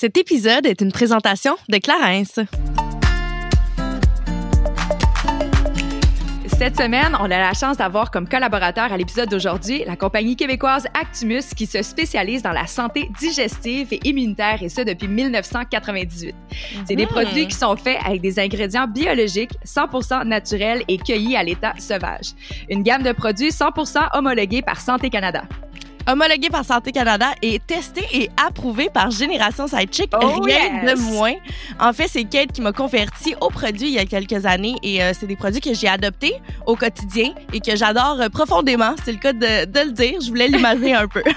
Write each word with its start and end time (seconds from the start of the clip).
Cet 0.00 0.16
épisode 0.16 0.64
est 0.64 0.80
une 0.80 0.92
présentation 0.92 1.56
de 1.68 1.76
Clarence. 1.76 2.40
Cette 6.56 6.78
semaine, 6.78 7.14
on 7.20 7.24
a 7.24 7.28
la 7.28 7.52
chance 7.52 7.76
d'avoir 7.76 8.10
comme 8.10 8.26
collaborateur 8.26 8.90
à 8.94 8.96
l'épisode 8.96 9.28
d'aujourd'hui 9.28 9.84
la 9.86 9.96
compagnie 9.96 10.36
québécoise 10.36 10.86
Actimus 10.98 11.42
qui 11.54 11.66
se 11.66 11.82
spécialise 11.82 12.42
dans 12.42 12.52
la 12.52 12.66
santé 12.66 13.10
digestive 13.20 13.88
et 13.92 14.00
immunitaire 14.08 14.62
et 14.62 14.70
ce 14.70 14.80
depuis 14.80 15.06
1998. 15.06 16.34
C'est 16.86 16.96
des 16.96 17.04
Mhm. 17.04 17.10
produits 17.10 17.46
qui 17.48 17.56
sont 17.56 17.76
faits 17.76 17.98
avec 18.02 18.22
des 18.22 18.38
ingrédients 18.38 18.86
biologiques 18.86 19.52
100% 19.64 20.24
naturels 20.24 20.82
et 20.88 20.96
cueillis 20.96 21.36
à 21.36 21.42
l'état 21.42 21.74
sauvage. 21.78 22.32
Une 22.70 22.82
gamme 22.82 23.02
de 23.02 23.12
produits 23.12 23.52
100% 23.52 24.08
homologués 24.14 24.62
par 24.62 24.80
Santé 24.80 25.10
Canada. 25.10 25.42
Homologué 26.08 26.48
par 26.50 26.64
Santé 26.64 26.92
Canada 26.92 27.26
et 27.42 27.58
testé 27.60 28.04
et 28.12 28.30
approuvé 28.44 28.88
par 28.92 29.10
Génération 29.10 29.66
Sidechick. 29.66 30.10
Oh, 30.20 30.40
Rien 30.40 30.82
yes! 30.84 30.94
de 30.94 31.00
moins. 31.12 31.34
En 31.78 31.92
fait, 31.92 32.08
c'est 32.08 32.24
Kate 32.24 32.52
qui 32.52 32.60
m'a 32.62 32.72
converti 32.72 33.34
aux 33.40 33.50
produits 33.50 33.88
il 33.88 33.94
y 33.94 33.98
a 33.98 34.04
quelques 34.06 34.44
années 34.46 34.76
et 34.82 35.02
euh, 35.02 35.12
c'est 35.18 35.26
des 35.26 35.36
produits 35.36 35.60
que 35.60 35.74
j'ai 35.74 35.88
adoptés 35.88 36.34
au 36.66 36.74
quotidien 36.74 37.32
et 37.52 37.60
que 37.60 37.76
j'adore 37.76 38.18
euh, 38.20 38.28
profondément. 38.28 38.94
C'est 39.04 39.12
le 39.12 39.18
cas 39.18 39.32
de, 39.32 39.66
de 39.66 39.80
le 39.80 39.92
dire. 39.92 40.20
Je 40.20 40.28
voulais 40.28 40.48
l'imager 40.48 40.94
un 40.94 41.06
peu. 41.06 41.22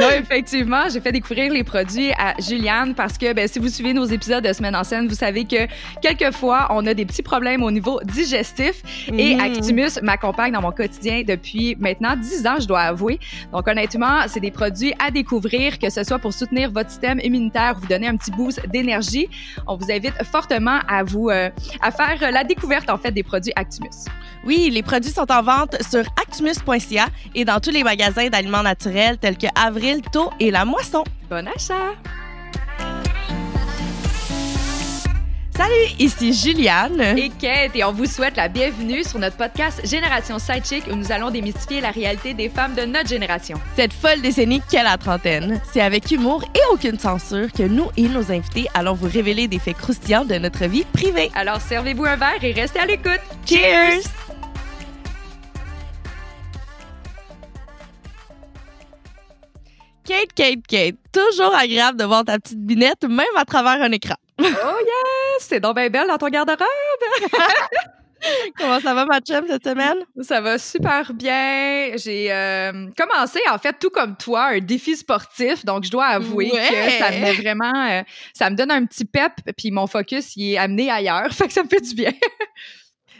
Non, 0.00 0.08
effectivement, 0.10 0.84
j'ai 0.92 1.00
fait 1.00 1.12
découvrir 1.12 1.52
les 1.52 1.64
produits 1.64 2.12
à 2.12 2.34
Juliane 2.38 2.94
parce 2.94 3.18
que 3.18 3.32
ben, 3.32 3.46
si 3.46 3.58
vous 3.58 3.68
suivez 3.68 3.92
nos 3.92 4.04
épisodes 4.06 4.42
de 4.44 4.52
Semaine 4.52 4.74
en 4.74 4.84
scène, 4.84 5.06
vous 5.06 5.14
savez 5.14 5.44
que 5.44 5.66
quelquefois, 6.00 6.68
on 6.70 6.86
a 6.86 6.94
des 6.94 7.04
petits 7.04 7.22
problèmes 7.22 7.62
au 7.62 7.70
niveau 7.70 8.00
digestif 8.04 8.82
et 9.16 9.34
Mhm. 9.34 9.40
Actimus 9.40 10.00
m'accompagne 10.02 10.52
dans 10.52 10.62
mon 10.62 10.72
quotidien 10.72 11.22
depuis 11.26 11.76
maintenant 11.78 12.16
10 12.16 12.46
ans, 12.46 12.56
je 12.60 12.66
dois 12.66 12.80
avouer. 12.80 13.01
Donc 13.52 13.68
honnêtement, 13.68 14.20
c'est 14.26 14.40
des 14.40 14.50
produits 14.50 14.92
à 14.98 15.10
découvrir, 15.10 15.78
que 15.78 15.90
ce 15.90 16.04
soit 16.04 16.18
pour 16.18 16.32
soutenir 16.32 16.70
votre 16.70 16.90
système 16.90 17.20
immunitaire, 17.22 17.74
vous 17.78 17.86
donner 17.86 18.08
un 18.08 18.16
petit 18.16 18.30
boost 18.30 18.60
d'énergie. 18.68 19.28
On 19.66 19.76
vous 19.76 19.90
invite 19.90 20.14
fortement 20.24 20.80
à 20.88 21.02
vous 21.02 21.28
euh, 21.28 21.50
à 21.80 21.90
faire 21.90 22.30
la 22.30 22.44
découverte 22.44 22.90
en 22.90 22.98
fait 22.98 23.12
des 23.12 23.22
produits 23.22 23.52
Actimus. 23.56 24.06
Oui, 24.44 24.70
les 24.72 24.82
produits 24.82 25.12
sont 25.12 25.30
en 25.30 25.42
vente 25.42 25.76
sur 25.82 26.00
actimus.ca 26.20 27.06
et 27.34 27.44
dans 27.44 27.60
tous 27.60 27.70
les 27.70 27.84
magasins 27.84 28.28
d'aliments 28.28 28.62
naturels 28.62 29.18
tels 29.18 29.38
que 29.38 29.46
Avril, 29.54 30.02
Taux 30.12 30.30
et 30.40 30.50
La 30.50 30.64
Moisson. 30.64 31.04
Bon 31.30 31.46
achat! 31.46 31.94
Salut, 35.54 35.92
ici 35.98 36.32
Juliane. 36.32 37.00
et 37.18 37.28
Kate 37.28 37.76
et 37.76 37.84
on 37.84 37.92
vous 37.92 38.06
souhaite 38.06 38.36
la 38.36 38.48
bienvenue 38.48 39.04
sur 39.04 39.18
notre 39.18 39.36
podcast 39.36 39.80
Génération 39.86 40.38
Sidechick 40.38 40.84
où 40.90 40.96
nous 40.96 41.12
allons 41.12 41.30
démystifier 41.30 41.80
la 41.82 41.90
réalité 41.90 42.32
des 42.32 42.48
femmes 42.48 42.74
de 42.74 42.82
notre 42.82 43.08
génération. 43.08 43.60
Cette 43.76 43.92
folle 43.92 44.22
décennie 44.22 44.62
qu'est 44.70 44.82
la 44.82 44.96
trentaine. 44.96 45.60
C'est 45.72 45.82
avec 45.82 46.10
humour 46.10 46.42
et 46.54 46.60
aucune 46.72 46.98
censure 46.98 47.52
que 47.52 47.64
nous 47.64 47.88
et 47.98 48.08
nos 48.08 48.32
invités 48.32 48.66
allons 48.72 48.94
vous 48.94 49.08
révéler 49.08 49.46
des 49.46 49.58
faits 49.58 49.76
croustillants 49.76 50.24
de 50.24 50.36
notre 50.36 50.64
vie 50.64 50.84
privée. 50.92 51.30
Alors 51.34 51.60
servez-vous 51.60 52.04
un 52.06 52.16
verre 52.16 52.42
et 52.42 52.52
restez 52.52 52.80
à 52.80 52.86
l'écoute. 52.86 53.20
Cheers! 53.46 54.00
Kate, 60.04 60.32
Kate, 60.34 60.66
Kate, 60.66 60.96
toujours 61.12 61.54
agréable 61.54 61.98
de 61.98 62.04
voir 62.04 62.24
ta 62.24 62.38
petite 62.38 62.58
binette, 62.58 63.04
même 63.04 63.24
à 63.36 63.44
travers 63.44 63.80
un 63.82 63.92
écran. 63.92 64.16
Oh 64.44 64.78
yes, 64.80 65.46
c'est 65.48 65.60
donc 65.60 65.76
bien 65.76 65.88
belle 65.88 66.08
dans 66.08 66.18
ton 66.18 66.28
garde-robe. 66.28 66.58
Comment 68.56 68.78
ça 68.78 68.94
va, 68.94 69.04
ma 69.04 69.18
chum, 69.20 69.44
cette 69.48 69.64
semaine? 69.64 69.96
Ça 70.20 70.40
va 70.40 70.56
super 70.56 71.12
bien. 71.12 71.90
J'ai 71.96 72.32
euh, 72.32 72.86
commencé 72.96 73.40
en 73.50 73.58
fait 73.58 73.76
tout 73.80 73.90
comme 73.90 74.16
toi 74.16 74.44
un 74.50 74.60
défi 74.60 74.96
sportif, 74.96 75.64
donc 75.64 75.84
je 75.84 75.90
dois 75.90 76.06
avouer 76.06 76.52
Ouais. 76.52 76.68
que 76.68 76.90
ça 77.04 77.10
me 77.10 77.32
vraiment, 77.42 77.88
euh, 77.90 78.02
ça 78.32 78.48
me 78.48 78.54
donne 78.54 78.70
un 78.70 78.84
petit 78.84 79.04
pep, 79.04 79.32
puis 79.56 79.72
mon 79.72 79.88
focus 79.88 80.36
il 80.36 80.52
est 80.52 80.56
amené 80.58 80.88
ailleurs, 80.88 81.30
fait 81.32 81.48
que 81.48 81.52
ça 81.52 81.64
me 81.64 81.68
fait 81.68 81.80
du 81.80 81.94
bien. 81.94 82.12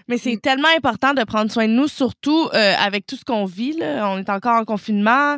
Mais 0.08 0.18
c'est 0.18 0.36
tellement 0.40 0.68
important 0.76 1.14
de 1.14 1.24
prendre 1.24 1.50
soin 1.50 1.66
de 1.66 1.72
nous, 1.72 1.88
surtout 1.88 2.48
euh, 2.54 2.74
avec 2.78 3.06
tout 3.06 3.16
ce 3.16 3.24
qu'on 3.24 3.44
vit. 3.44 3.72
Là. 3.76 4.08
On 4.08 4.18
est 4.18 4.30
encore 4.30 4.56
en 4.56 4.64
confinement. 4.64 5.36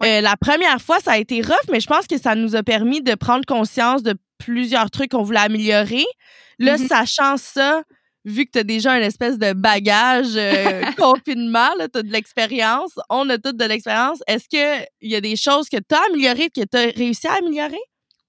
La 0.00 0.34
première 0.36 0.80
fois, 0.80 0.98
ça 0.98 1.12
a 1.12 1.18
été 1.18 1.40
rough, 1.42 1.68
mais 1.70 1.78
je 1.80 1.86
pense 1.86 2.08
que 2.08 2.18
ça 2.18 2.34
nous 2.34 2.56
a 2.56 2.62
permis 2.64 3.02
de 3.02 3.14
prendre 3.14 3.44
conscience 3.46 4.02
de 4.02 4.14
plusieurs 4.40 4.90
trucs 4.90 5.10
qu'on 5.12 5.22
voulait 5.22 5.40
améliorer. 5.40 6.04
Là, 6.58 6.76
Mhm. 6.78 6.88
sachant 6.88 7.36
ça, 7.36 7.82
vu 8.24 8.44
que 8.46 8.50
tu 8.52 8.58
as 8.58 8.64
déjà 8.64 8.96
une 8.98 9.02
espèce 9.04 9.38
de 9.38 9.52
bagage 9.54 10.36
euh, 10.36 10.82
confinement, 10.98 11.70
tu 11.92 11.98
as 11.98 12.02
de 12.02 12.12
l'expérience, 12.12 12.92
on 13.08 13.28
a 13.30 13.38
toutes 13.38 13.56
de 13.56 13.64
l'expérience, 13.64 14.20
est-ce 14.26 14.46
qu'il 14.48 14.86
y 15.10 15.14
a 15.16 15.20
des 15.20 15.36
choses 15.36 15.68
que 15.68 15.76
tu 15.78 15.94
as 15.94 16.02
améliorées, 16.10 16.50
que 16.50 16.60
tu 16.62 16.76
as 16.76 16.90
réussi 16.96 17.26
à 17.26 17.34
améliorer? 17.34 17.80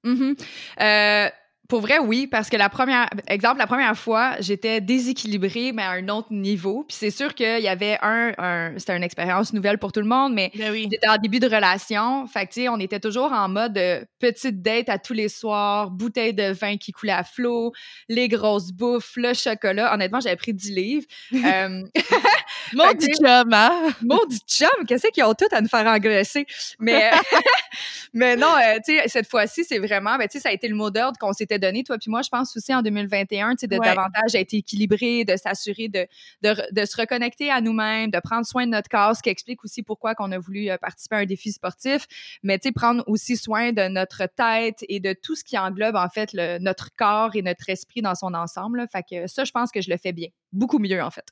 Mhm. 0.04 0.36
Euh, 0.82 1.30
pour 1.72 1.80
vrai, 1.80 2.00
oui, 2.00 2.28
parce 2.28 2.50
que 2.50 2.58
la 2.58 2.68
première, 2.68 3.08
exemple, 3.28 3.58
la 3.58 3.66
première 3.66 3.98
fois, 3.98 4.36
j'étais 4.42 4.82
déséquilibrée, 4.82 5.72
mais 5.72 5.84
à 5.84 5.92
un 5.92 6.10
autre 6.10 6.28
niveau. 6.34 6.84
Puis 6.86 6.98
c'est 7.00 7.12
sûr 7.12 7.34
qu'il 7.34 7.62
y 7.62 7.68
avait 7.70 7.98
un, 8.02 8.34
un 8.38 8.74
c'était 8.78 8.98
une 8.98 9.04
expérience 9.04 9.54
nouvelle 9.54 9.78
pour 9.78 9.94
tout 9.94 10.02
le 10.02 10.06
monde, 10.06 10.34
mais 10.34 10.52
Ben 10.54 10.70
oui. 10.70 10.90
j'étais 10.92 11.08
en 11.08 11.16
début 11.16 11.40
de 11.40 11.46
relation. 11.48 12.28
Fait 12.28 12.46
que, 12.46 12.52
tu 12.52 12.62
sais, 12.64 12.68
on 12.68 12.78
était 12.78 13.00
toujours 13.00 13.32
en 13.32 13.48
mode 13.48 13.78
euh, 13.78 14.04
petite 14.20 14.62
date 14.62 14.90
à 14.90 15.00
tous 15.00 15.14
les 15.14 15.30
soirs, 15.30 15.92
bouteille 15.92 16.34
de 16.34 16.52
vin 16.52 16.76
qui 16.76 16.92
coulait 16.92 17.14
à 17.14 17.24
flot, 17.24 17.72
les 18.10 18.28
grosses 18.28 18.74
bouffes, 18.74 19.14
le 19.16 19.34
chocolat. 19.34 19.94
Honnêtement, 19.94 20.20
j'avais 20.20 20.36
pris 20.36 20.54
10 20.54 20.72
livres. 20.72 21.06
Euh, 21.34 21.84
Petit 22.72 23.12
chum, 23.14 23.54
hein? 23.54 23.90
Maudit 24.02 24.40
chum, 24.48 24.86
qu'est-ce 24.88 25.08
qu'ils 25.08 25.24
ont 25.24 25.34
tout 25.34 25.46
à 25.52 25.62
nous 25.62 25.68
faire 25.68 25.86
engraisser? 25.88 26.46
Mais, 26.80 27.12
mais 28.14 28.36
non, 28.36 28.48
euh, 28.58 28.78
tu 28.86 28.98
sais, 28.98 29.08
cette 29.08 29.30
fois-ci, 29.30 29.64
c'est 29.64 29.80
vraiment, 29.80 30.18
ben, 30.18 30.28
tu 30.28 30.38
sais, 30.38 30.40
ça 30.40 30.50
a 30.50 30.52
été 30.52 30.68
le 30.68 30.76
mot 30.76 30.90
d'ordre 30.90 31.18
qu'on 31.20 31.34
s'était 31.34 31.60
donné, 31.60 31.84
toi 31.84 31.98
puis 31.98 32.10
moi, 32.10 32.22
je 32.22 32.30
pense 32.30 32.56
aussi 32.56 32.74
en 32.74 32.82
2021, 32.82 33.52
tu 33.52 33.62
sais, 33.62 33.68
de 33.68 33.78
Ouais. 33.78 33.86
davantage 33.96 34.36
être 34.36 34.54
équilibré, 34.54 35.24
de 35.26 35.36
s'assurer 35.38 35.88
de, 35.88 36.08
de, 36.44 36.86
se 36.86 36.98
reconnecter 37.00 37.50
à 37.50 37.62
nous-mêmes, 37.62 38.12
de 38.12 38.20
prendre 38.20 38.46
soin 38.46 38.66
de 38.66 38.72
notre 38.72 38.90
corps, 38.90 39.16
ce 39.16 39.24
qui 39.24 39.30
explique 39.30 39.64
aussi 39.64 39.82
pourquoi 39.82 40.14
qu'on 40.16 40.32
a 40.32 40.38
voulu 40.40 40.70
euh, 40.70 40.78
participer 40.78 41.16
à 41.16 41.20
un 41.20 41.26
défi 41.26 41.52
sportif, 41.52 42.06
mais 42.44 42.60
tu 42.60 42.68
sais, 42.70 42.72
prendre 42.72 43.04
aussi 43.08 43.38
soin 43.38 43.72
de 43.72 43.88
notre 43.88 44.26
tête 44.26 44.84
et 44.90 45.00
de 45.00 45.14
tout 45.14 45.36
ce 45.36 45.44
qui 45.44 45.58
englobe, 45.58 45.96
en 45.96 46.10
fait, 46.10 46.30
le, 46.34 46.60
notre 46.60 46.90
corps 46.96 47.36
et 47.36 47.42
notre 47.42 47.70
esprit 47.70 48.02
dans 48.02 48.16
son 48.16 48.34
ensemble. 48.34 48.80
là. 48.80 48.88
Fait 48.88 49.04
que 49.10 49.28
ça, 49.28 49.44
je 49.44 49.52
pense 49.52 49.72
que 49.72 49.82
je 49.82 49.90
le 49.90 49.98
fais 49.98 50.12
bien. 50.14 50.28
Beaucoup 50.52 50.80
mieux, 50.80 51.02
en 51.02 51.10
fait. 51.12 51.26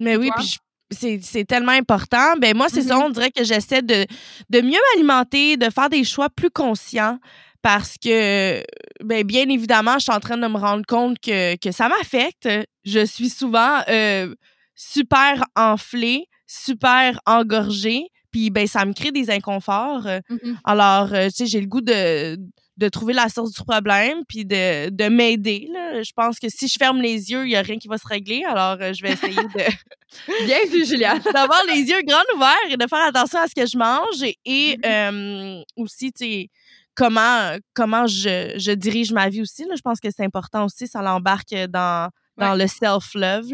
Mais 0.00 0.16
oui, 0.16 0.30
puis 0.36 0.46
je- 0.46 1.18
c'est 1.22 1.44
tellement 1.44 1.72
important. 1.72 2.36
Ben 2.40 2.56
moi, 2.56 2.68
c'est 2.70 2.82
ça, 2.82 2.96
Mhm. 2.96 3.02
on 3.04 3.10
dirait 3.10 3.30
que 3.30 3.44
j'essaie 3.44 3.82
de, 3.82 4.06
de 4.50 4.60
mieux 4.60 4.78
m'alimenter, 4.94 5.56
de 5.56 5.68
faire 5.70 5.90
des 5.90 6.04
choix 6.04 6.28
plus 6.30 6.50
conscients 6.50 7.18
parce 7.60 7.96
que, 8.02 8.62
ben, 9.04 9.24
bien 9.24 9.48
évidemment, 9.48 9.94
je 9.98 10.04
suis 10.04 10.12
en 10.12 10.20
train 10.20 10.36
de 10.38 10.46
me 10.46 10.56
rendre 10.58 10.86
compte 10.86 11.18
que, 11.20 11.56
que 11.56 11.72
ça 11.72 11.88
m'affecte. 11.88 12.48
Je 12.84 13.04
suis 13.04 13.28
souvent 13.28 13.80
euh, 13.88 14.34
super 14.74 15.44
enflée, 15.56 16.26
super 16.46 17.20
engorgée, 17.26 18.06
puis 18.30 18.48
ben, 18.50 18.66
ça 18.66 18.84
me 18.86 18.92
crée 18.94 19.10
des 19.10 19.28
inconforts. 19.30 20.06
Euh, 20.06 20.20
Alors, 20.64 21.12
euh, 21.12 21.26
tu 21.26 21.32
sais, 21.36 21.46
j'ai 21.46 21.60
le 21.60 21.66
goût 21.66 21.80
de, 21.82 22.38
de 22.78 22.88
trouver 22.88 23.12
la 23.12 23.28
source 23.28 23.52
du 23.52 23.62
problème 23.64 24.22
puis 24.28 24.44
de, 24.46 24.88
de 24.88 25.08
m'aider. 25.08 25.68
là. 25.72 26.02
Je 26.02 26.12
pense 26.14 26.38
que 26.38 26.48
si 26.48 26.68
je 26.68 26.76
ferme 26.78 27.00
les 27.02 27.30
yeux, 27.30 27.44
il 27.44 27.48
n'y 27.50 27.56
a 27.56 27.62
rien 27.62 27.76
qui 27.78 27.88
va 27.88 27.98
se 27.98 28.06
régler. 28.06 28.44
Alors, 28.48 28.76
euh, 28.80 28.92
je 28.92 29.02
vais 29.02 29.12
essayer 29.12 29.34
de 29.34 30.46
Bien 30.46 30.58
vu, 30.70 30.86
Juliane. 30.86 31.20
d'avoir 31.34 31.60
les 31.66 31.80
yeux 31.82 32.00
grands 32.06 32.22
ouverts 32.36 32.54
et 32.70 32.76
de 32.76 32.86
faire 32.86 33.04
attention 33.06 33.40
à 33.40 33.46
ce 33.48 33.54
que 33.54 33.66
je 33.66 33.76
mange 33.76 34.22
et, 34.22 34.38
et, 34.44 34.76
Mm-hmm. 34.76 35.58
euh, 35.60 35.62
aussi, 35.76 36.12
tu 36.12 36.24
sais, 36.24 36.50
comment, 36.94 37.56
comment 37.74 38.06
je, 38.06 38.54
je 38.56 38.72
dirige 38.72 39.12
ma 39.12 39.28
vie 39.28 39.42
aussi. 39.42 39.64
Là. 39.64 39.74
Je 39.76 39.82
pense 39.82 40.00
que 40.00 40.08
c'est 40.10 40.24
important 40.24 40.64
aussi. 40.64 40.86
Ça 40.86 41.02
l'embarque 41.02 41.52
dans, 41.68 42.10
dans 42.36 42.54
le 42.54 42.66
self-love. 42.66 43.52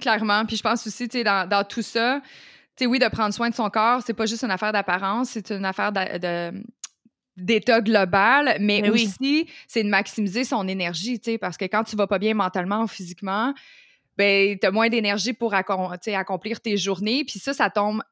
Clairement. 0.00 0.44
Puis 0.46 0.56
je 0.56 0.62
pense 0.62 0.86
aussi, 0.86 1.08
tu 1.08 1.18
sais, 1.18 1.24
dans, 1.24 1.48
dans 1.48 1.64
tout 1.64 1.82
ça, 1.82 2.20
tu 2.76 2.84
sais, 2.84 2.86
oui, 2.86 2.98
de 2.98 3.08
prendre 3.08 3.32
soin 3.34 3.50
de 3.50 3.54
son 3.54 3.68
corps, 3.70 4.00
c'est 4.04 4.14
pas 4.14 4.26
juste 4.26 4.42
une 4.44 4.50
affaire 4.50 4.72
d'apparence, 4.72 5.30
c'est 5.30 5.50
une 5.50 5.64
affaire 5.64 5.92
de, 5.92 6.18
de- 6.18 6.62
d'état 7.36 7.80
global, 7.80 8.56
mais 8.60 8.80
Mais 8.82 8.90
oui. 8.90 9.04
aussi, 9.06 9.48
c'est 9.66 9.82
de 9.82 9.88
maximiser 9.88 10.44
son 10.44 10.68
énergie, 10.68 11.18
tu 11.18 11.32
sais, 11.32 11.38
parce 11.38 11.56
que 11.56 11.64
quand 11.64 11.84
tu 11.84 11.96
vas 11.96 12.06
pas 12.06 12.18
bien 12.18 12.34
mentalement 12.34 12.82
ou 12.82 12.86
physiquement, 12.86 13.54
ben, 14.18 14.58
t'as 14.58 14.70
moins 14.70 14.88
d'énergie 14.88 15.32
pour 15.32 15.54
tu 16.02 16.10
accomplir 16.12 16.60
tes 16.60 16.76
journées. 16.76 17.24
Puis 17.24 17.38
ça, 17.38 17.54
ça 17.54 17.70
tombe 17.70 18.02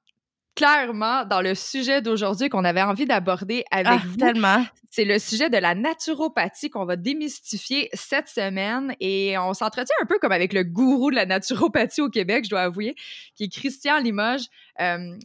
clairement 0.60 1.24
dans 1.24 1.40
le 1.40 1.54
sujet 1.54 2.02
d'aujourd'hui 2.02 2.50
qu'on 2.50 2.64
avait 2.64 2.82
envie 2.82 3.06
d'aborder 3.06 3.64
avec 3.70 4.00
Ah, 4.02 4.02
vous. 4.06 4.16
tellement. 4.16 4.64
C'est 4.92 5.04
le 5.04 5.20
sujet 5.20 5.48
de 5.48 5.56
la 5.56 5.76
naturopathie 5.76 6.68
qu'on 6.68 6.84
va 6.84 6.96
démystifier 6.96 7.88
cette 7.94 8.28
semaine 8.28 8.92
et 8.98 9.38
on 9.38 9.54
s'entretient 9.54 9.94
un 10.02 10.04
peu 10.06 10.18
comme 10.18 10.32
avec 10.32 10.52
le 10.52 10.64
gourou 10.64 11.12
de 11.12 11.16
la 11.16 11.26
naturopathie 11.26 12.00
au 12.00 12.08
Québec, 12.10 12.44
je 12.44 12.50
dois 12.50 12.62
avouer, 12.62 12.96
qui 13.36 13.44
est 13.44 13.48
Christian 13.48 13.98
Limoges, 14.00 14.46
euh, 14.80 15.16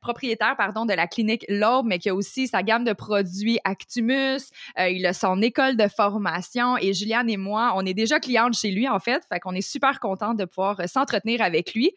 propriétaire 0.00 0.56
pardon 0.56 0.86
de 0.86 0.94
la 0.94 1.06
clinique 1.06 1.44
L'Aube, 1.50 1.84
mais 1.86 1.98
qui 1.98 2.08
a 2.08 2.14
aussi 2.14 2.46
sa 2.48 2.62
gamme 2.62 2.84
de 2.84 2.94
produits 2.94 3.58
Actimus. 3.64 4.40
Euh, 4.78 4.88
il 4.88 5.04
a 5.04 5.12
son 5.12 5.42
école 5.42 5.76
de 5.76 5.86
formation 5.86 6.78
et 6.78 6.94
Juliane 6.94 7.28
et 7.28 7.36
moi, 7.36 7.74
on 7.76 7.84
est 7.84 7.94
déjà 7.94 8.18
clientes 8.20 8.54
chez 8.54 8.70
lui 8.70 8.88
en 8.88 8.98
fait, 9.00 9.22
fait 9.30 9.38
qu'on 9.38 9.54
est 9.54 9.60
super 9.60 10.00
contente 10.00 10.38
de 10.38 10.46
pouvoir 10.46 10.80
euh, 10.80 10.86
s'entretenir 10.86 11.42
avec 11.42 11.74
lui. 11.74 11.92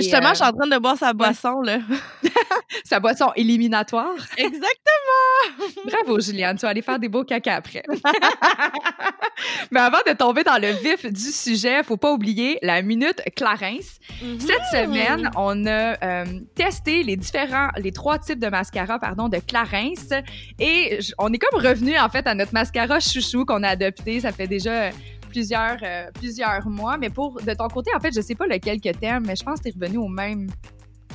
Justement, 0.00 0.30
je 0.30 0.36
suis 0.36 0.44
en 0.44 0.52
train 0.52 0.66
de 0.66 0.78
boire 0.78 0.96
sa 0.96 1.12
boisson, 1.12 1.60
là. 1.60 1.78
sa 2.84 3.00
boisson 3.00 3.30
éliminatoire. 3.36 4.14
Exactement! 4.36 5.68
Bravo, 5.84 6.20
Juliane. 6.20 6.56
Tu 6.56 6.62
vas 6.62 6.70
aller 6.70 6.82
faire 6.82 6.98
des 6.98 7.08
beaux 7.08 7.24
caca 7.24 7.56
après. 7.56 7.82
Mais 9.70 9.80
avant 9.80 9.98
de 10.06 10.12
tomber 10.12 10.44
dans 10.44 10.60
le 10.60 10.70
vif 10.70 11.06
du 11.06 11.20
sujet, 11.20 11.82
faut 11.82 11.96
pas 11.96 12.12
oublier 12.12 12.58
la 12.62 12.82
minute 12.82 13.22
Clarence. 13.36 13.98
Mhm. 14.22 14.40
Cette 14.40 14.64
semaine, 14.70 15.30
on 15.36 15.66
a 15.66 16.02
euh, 16.02 16.24
testé 16.54 17.02
les 17.02 17.16
différents, 17.16 17.68
les 17.76 17.92
trois 17.92 18.18
types 18.18 18.38
de 18.38 18.48
mascara, 18.48 18.98
pardon, 18.98 19.28
de 19.28 19.38
Clarence. 19.38 20.10
Et 20.58 20.98
on 21.18 21.32
est 21.32 21.38
comme 21.38 21.60
revenu, 21.60 21.98
en 21.98 22.08
fait, 22.08 22.26
à 22.26 22.34
notre 22.34 22.52
mascara 22.52 23.00
chouchou 23.00 23.44
qu'on 23.44 23.62
a 23.62 23.68
adopté. 23.68 24.20
Ça 24.20 24.32
fait 24.32 24.46
déjà 24.46 24.90
plusieurs, 25.32 25.78
euh, 25.82 26.10
plusieurs 26.14 26.66
mois. 26.68 26.96
Mais 26.98 27.10
pour, 27.10 27.40
de 27.40 27.54
ton 27.54 27.68
côté, 27.68 27.90
en 27.96 28.00
fait, 28.00 28.14
je 28.14 28.20
sais 28.20 28.34
pas 28.34 28.46
lequel 28.46 28.80
que 28.80 28.90
t'aimes, 28.90 29.24
mais 29.26 29.34
je 29.34 29.42
pense 29.42 29.60
que 29.60 29.64
t'es 29.64 29.74
revenu 29.78 29.98
au 29.98 30.08
même 30.08 30.50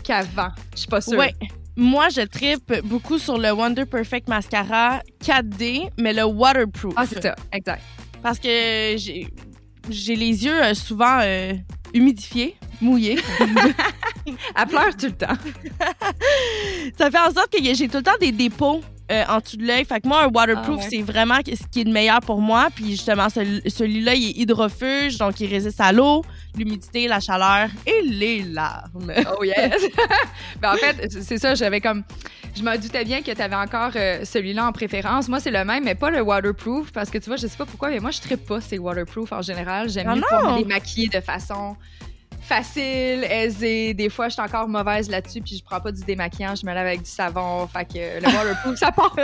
qu'avant. 0.03 0.49
Je 0.73 0.79
suis 0.79 0.87
pas 0.87 1.01
sûre. 1.01 1.19
Ouais. 1.19 1.33
Moi, 1.75 2.09
je 2.09 2.21
tripe 2.21 2.73
beaucoup 2.85 3.19
sur 3.19 3.37
le 3.37 3.51
Wonder 3.51 3.85
Perfect 3.85 4.27
Mascara 4.27 5.01
4D, 5.23 5.89
mais 5.99 6.13
le 6.13 6.23
waterproof. 6.23 6.93
Ah, 6.97 7.05
c'est 7.05 7.21
ça, 7.21 7.35
exact. 7.51 7.83
Parce 8.23 8.39
que 8.39 8.95
j'ai 8.97 10.15
les 10.15 10.45
yeux 10.45 10.63
euh, 10.63 10.73
souvent 10.73 11.19
euh, 11.21 11.53
humidifiés, 11.93 12.55
mouillés. 12.81 13.19
Elle 14.55 14.67
pleure 14.67 14.95
tout 14.97 15.05
le 15.07 15.11
temps. 15.13 15.37
ça 16.97 17.09
fait 17.11 17.19
en 17.19 17.31
sorte 17.33 17.49
que 17.51 17.63
j'ai 17.73 17.87
tout 17.87 17.97
le 17.97 18.03
temps 18.03 18.17
des 18.19 18.31
dépôts 18.31 18.81
euh, 19.11 19.23
en 19.29 19.39
dessous 19.39 19.57
de 19.57 19.65
l'œil. 19.65 19.85
Fait 19.85 20.01
que 20.01 20.07
moi, 20.07 20.23
un 20.25 20.27
waterproof, 20.27 20.79
Ah 20.79 20.83
ouais. 20.83 20.87
c'est 20.89 21.01
vraiment 21.01 21.37
ce 21.45 21.67
qui 21.71 21.81
est 21.81 21.83
le 21.85 21.91
meilleur 21.91 22.19
pour 22.19 22.41
moi. 22.41 22.67
Puis 22.75 22.91
justement, 22.91 23.29
celui- 23.29 23.61
celui-là, 23.69 24.15
il 24.15 24.29
est 24.29 24.37
hydrofuge, 24.41 25.17
donc 25.17 25.39
il 25.39 25.47
résiste 25.47 25.79
à 25.79 25.91
l'eau, 25.93 26.23
l'humidité, 26.57 27.07
la 27.07 27.19
chaleur 27.19 27.69
et 27.86 28.01
les 28.04 28.44
larmes. 28.44 29.13
Oh 29.38 29.44
yes! 29.44 29.81
ben, 30.62 30.74
en 30.74 30.75
fait, 30.75 31.07
c'est 31.09 31.38
ça, 31.38 31.56
j'avais 31.56 31.81
comme. 31.81 32.04
Je 32.56 32.63
me 32.63 32.75
doutais 32.77 33.04
bien 33.06 33.21
que 33.21 33.31
tu 33.31 33.42
avais 33.42 33.56
encore 33.56 33.92
euh, 33.95 34.25
celui-là 34.25 34.65
en 34.68 34.71
préférence. 34.71 35.27
Moi, 35.30 35.39
c'est 35.39 35.51
le 35.51 35.63
même, 35.63 35.83
mais 35.83 35.94
pas 35.94 36.09
le 36.09 36.21
waterproof, 36.21 36.92
parce 36.92 37.09
que 37.12 37.19
tu 37.19 37.27
vois, 37.30 37.36
je 37.38 37.45
sais 37.45 37.57
pas 37.57 37.65
pourquoi, 37.68 37.89
mais 37.89 38.00
moi, 38.00 38.09
je 38.09 38.19
ne 38.30 38.36
pas 38.36 38.59
ces 38.62 38.80
waterproof 38.80 39.31
en 39.31 39.42
général. 39.44 39.89
J'aime 39.89 40.07
Ah 40.09 40.15
mieux 40.15 40.21
pouvoir 40.21 40.44
non? 40.44 40.57
me 40.57 40.63
démaquiller 40.63 41.07
de 41.09 41.19
façon 41.21 41.75
facile, 42.42 43.25
aisée. 43.30 43.94
Des 43.94 44.09
fois, 44.09 44.30
je 44.30 44.33
suis 44.33 44.42
encore 44.42 44.68
mauvaise 44.68 45.09
là-dessus, 45.09 45.42
puis 45.42 45.57
je 45.57 45.63
prends 45.63 45.80
pas 45.81 45.92
du 45.92 46.04
démaquillant, 46.04 46.56
je 46.56 46.65
me 46.65 46.74
lave 46.74 46.88
avec 46.88 47.04
du 47.04 47.09
savon. 47.09 47.68
Fait 47.68 47.86
que 47.86 48.21
le 48.21 48.25
waterproof, 48.25 48.75
ça 48.80 48.92
part. 48.92 49.15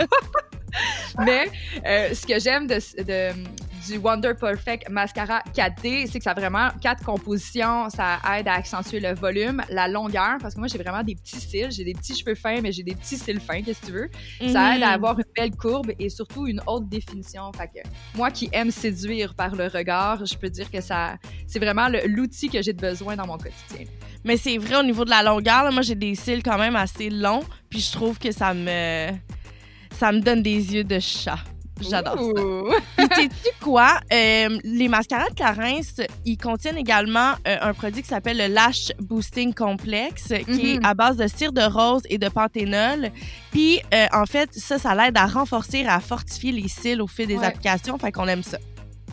Mais 1.24 1.50
euh, 1.86 2.14
ce 2.14 2.26
que 2.26 2.38
j'aime 2.38 2.66
de, 2.66 2.76
de- 3.02 3.44
du 3.86 3.98
Wonder 3.98 4.32
Perfect 4.38 4.88
Mascara 4.88 5.42
4D, 5.54 6.06
c'est 6.10 6.18
que 6.18 6.24
ça 6.24 6.30
a 6.30 6.34
vraiment 6.34 6.68
quatre 6.80 7.04
compositions. 7.04 7.88
Ça 7.90 8.18
aide 8.36 8.48
à 8.48 8.54
accentuer 8.54 9.00
le 9.00 9.14
volume, 9.14 9.62
la 9.70 9.88
longueur, 9.88 10.36
parce 10.40 10.54
que 10.54 10.58
moi, 10.60 10.68
j'ai 10.68 10.78
vraiment 10.78 11.02
des 11.02 11.14
petits 11.14 11.40
cils. 11.40 11.70
J'ai 11.70 11.84
des 11.84 11.94
petits 11.94 12.16
cheveux 12.16 12.34
fins, 12.34 12.60
mais 12.62 12.72
j'ai 12.72 12.82
des 12.82 12.94
petits 12.94 13.16
cils 13.16 13.40
fins, 13.40 13.62
qu'est-ce 13.62 13.80
que 13.80 13.86
tu 13.86 13.92
veux. 13.92 14.10
Ça 14.52 14.76
aide 14.76 14.82
à 14.82 14.88
Mhm. 14.88 14.94
avoir 14.94 15.18
une 15.18 15.24
belle 15.36 15.50
courbe 15.56 15.92
et 15.98 16.08
surtout 16.08 16.46
une 16.46 16.60
haute 16.66 16.88
définition. 16.88 17.50
Fait 17.52 17.68
que 17.68 17.88
moi 18.16 18.30
qui 18.30 18.48
aime 18.52 18.70
séduire 18.70 19.34
par 19.34 19.54
le 19.54 19.66
regard, 19.66 20.24
je 20.24 20.36
peux 20.36 20.48
dire 20.50 20.70
que 20.70 20.80
ça, 20.80 21.16
c'est 21.46 21.58
vraiment 21.58 21.88
l'outil 22.06 22.48
que 22.48 22.62
j'ai 22.62 22.72
de 22.72 22.80
besoin 22.80 23.16
dans 23.16 23.26
mon 23.26 23.38
quotidien. 23.38 23.86
Mais 24.24 24.36
c'est 24.36 24.56
vrai, 24.58 24.76
au 24.76 24.82
niveau 24.82 25.04
de 25.04 25.10
la 25.10 25.22
longueur, 25.22 25.64
là, 25.64 25.70
moi, 25.70 25.82
j'ai 25.82 25.94
des 25.94 26.14
cils 26.14 26.42
quand 26.42 26.58
même 26.58 26.76
assez 26.76 27.10
longs. 27.10 27.42
Puis 27.68 27.80
je 27.80 27.92
trouve 27.92 28.18
que 28.18 28.32
ça 28.32 28.54
me... 28.54 29.08
Ça 29.96 30.10
me 30.10 30.18
donne 30.20 30.42
des 30.42 30.74
yeux 30.74 30.82
de 30.82 30.98
chat. 30.98 31.38
J'adore 31.80 32.18
ça. 32.18 32.76
Puis 32.96 33.06
sais-tu 33.16 33.50
quoi? 33.60 33.98
Euh, 34.12 34.58
les 34.64 34.88
mascaras 34.88 35.28
de 35.30 35.34
Clarins, 35.34 35.80
ils 36.24 36.36
contiennent 36.38 36.78
également 36.78 37.32
euh, 37.48 37.56
un 37.60 37.74
produit 37.74 38.02
qui 38.02 38.08
s'appelle 38.08 38.38
le 38.38 38.46
Lash 38.46 38.92
Boosting 39.00 39.52
Complex, 39.54 40.28
qui 40.46 40.50
Mhm. 40.76 40.82
est 40.82 40.86
à 40.86 40.94
base 40.94 41.16
de 41.16 41.26
cire 41.26 41.52
de 41.52 41.62
rose 41.62 42.02
et 42.08 42.18
de 42.18 42.28
panthénol. 42.28 43.10
Puis, 43.50 43.80
euh, 43.92 44.06
en 44.12 44.24
fait, 44.26 44.50
ça, 44.52 44.78
ça 44.78 44.94
l'aide 44.94 45.16
à 45.16 45.26
renforcer 45.26 45.78
et 45.78 45.86
à 45.88 46.00
fortifier 46.00 46.52
les 46.52 46.68
cils 46.68 47.00
au 47.02 47.06
fil 47.06 47.26
des 47.26 47.36
Ouais. 47.36 47.46
applications. 47.46 47.98
Fait 47.98 48.12
qu'on 48.12 48.26
aime 48.28 48.42
ça. 48.42 48.58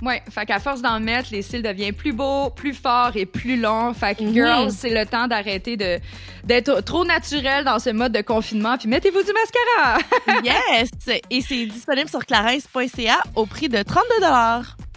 Ouais, 0.01 0.21
fait 0.29 0.45
qu'à 0.45 0.59
force 0.59 0.81
d'en 0.81 0.99
mettre, 0.99 1.29
les 1.31 1.41
cils 1.43 1.61
deviennent 1.61 1.93
plus 1.93 2.11
beaux, 2.13 2.49
plus 2.49 2.73
forts 2.73 3.11
et 3.15 3.25
plus 3.27 3.59
longs. 3.59 3.93
Fait 3.93 4.15
que, 4.15 4.23
girls, 4.33 4.71
c'est 4.71 4.89
le 4.89 5.05
temps 5.05 5.27
d'arrêter 5.27 5.77
de, 5.77 5.99
d'être 6.43 6.81
trop 6.81 7.05
naturel 7.05 7.63
dans 7.65 7.77
ce 7.79 7.91
mode 7.91 8.11
de 8.11 8.21
confinement. 8.21 8.77
Puis 8.77 8.87
mettez-vous 8.87 9.21
du 9.21 9.31
mascara! 9.31 10.41
yes! 10.43 10.89
Et 11.29 11.41
c'est 11.41 11.65
disponible 11.67 12.09
sur 12.09 12.25
clarins.ca 12.25 13.21
au 13.35 13.45
prix 13.45 13.69
de 13.69 13.83
32 13.83 14.25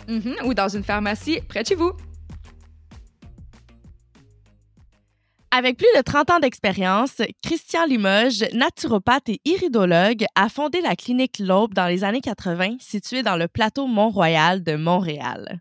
Mhm, 0.07 0.35
Ou 0.45 0.55
dans 0.55 0.69
une 0.69 0.85
pharmacie 0.85 1.41
près 1.49 1.63
de 1.63 1.69
chez 1.69 1.75
vous. 1.75 1.93
Avec 5.57 5.77
plus 5.77 5.87
de 5.97 6.03
30 6.03 6.31
ans 6.31 6.41
d'expérience, 6.41 7.23
Christian 7.41 7.87
Limoges, 7.87 8.45
naturopathe 8.55 9.29
et 9.29 9.41
iridologue, 9.45 10.25
a 10.35 10.49
fondé 10.49 10.81
la 10.81 10.97
clinique 10.97 11.39
L'Aube 11.39 11.75
dans 11.75 11.87
les 11.87 12.03
années 12.03 12.21
80, 12.21 12.79
située 12.81 13.23
dans 13.23 13.37
le 13.37 13.47
plateau 13.47 13.87
Mont-Royal 13.87 14.65
de 14.65 14.75
Montréal. 14.75 15.61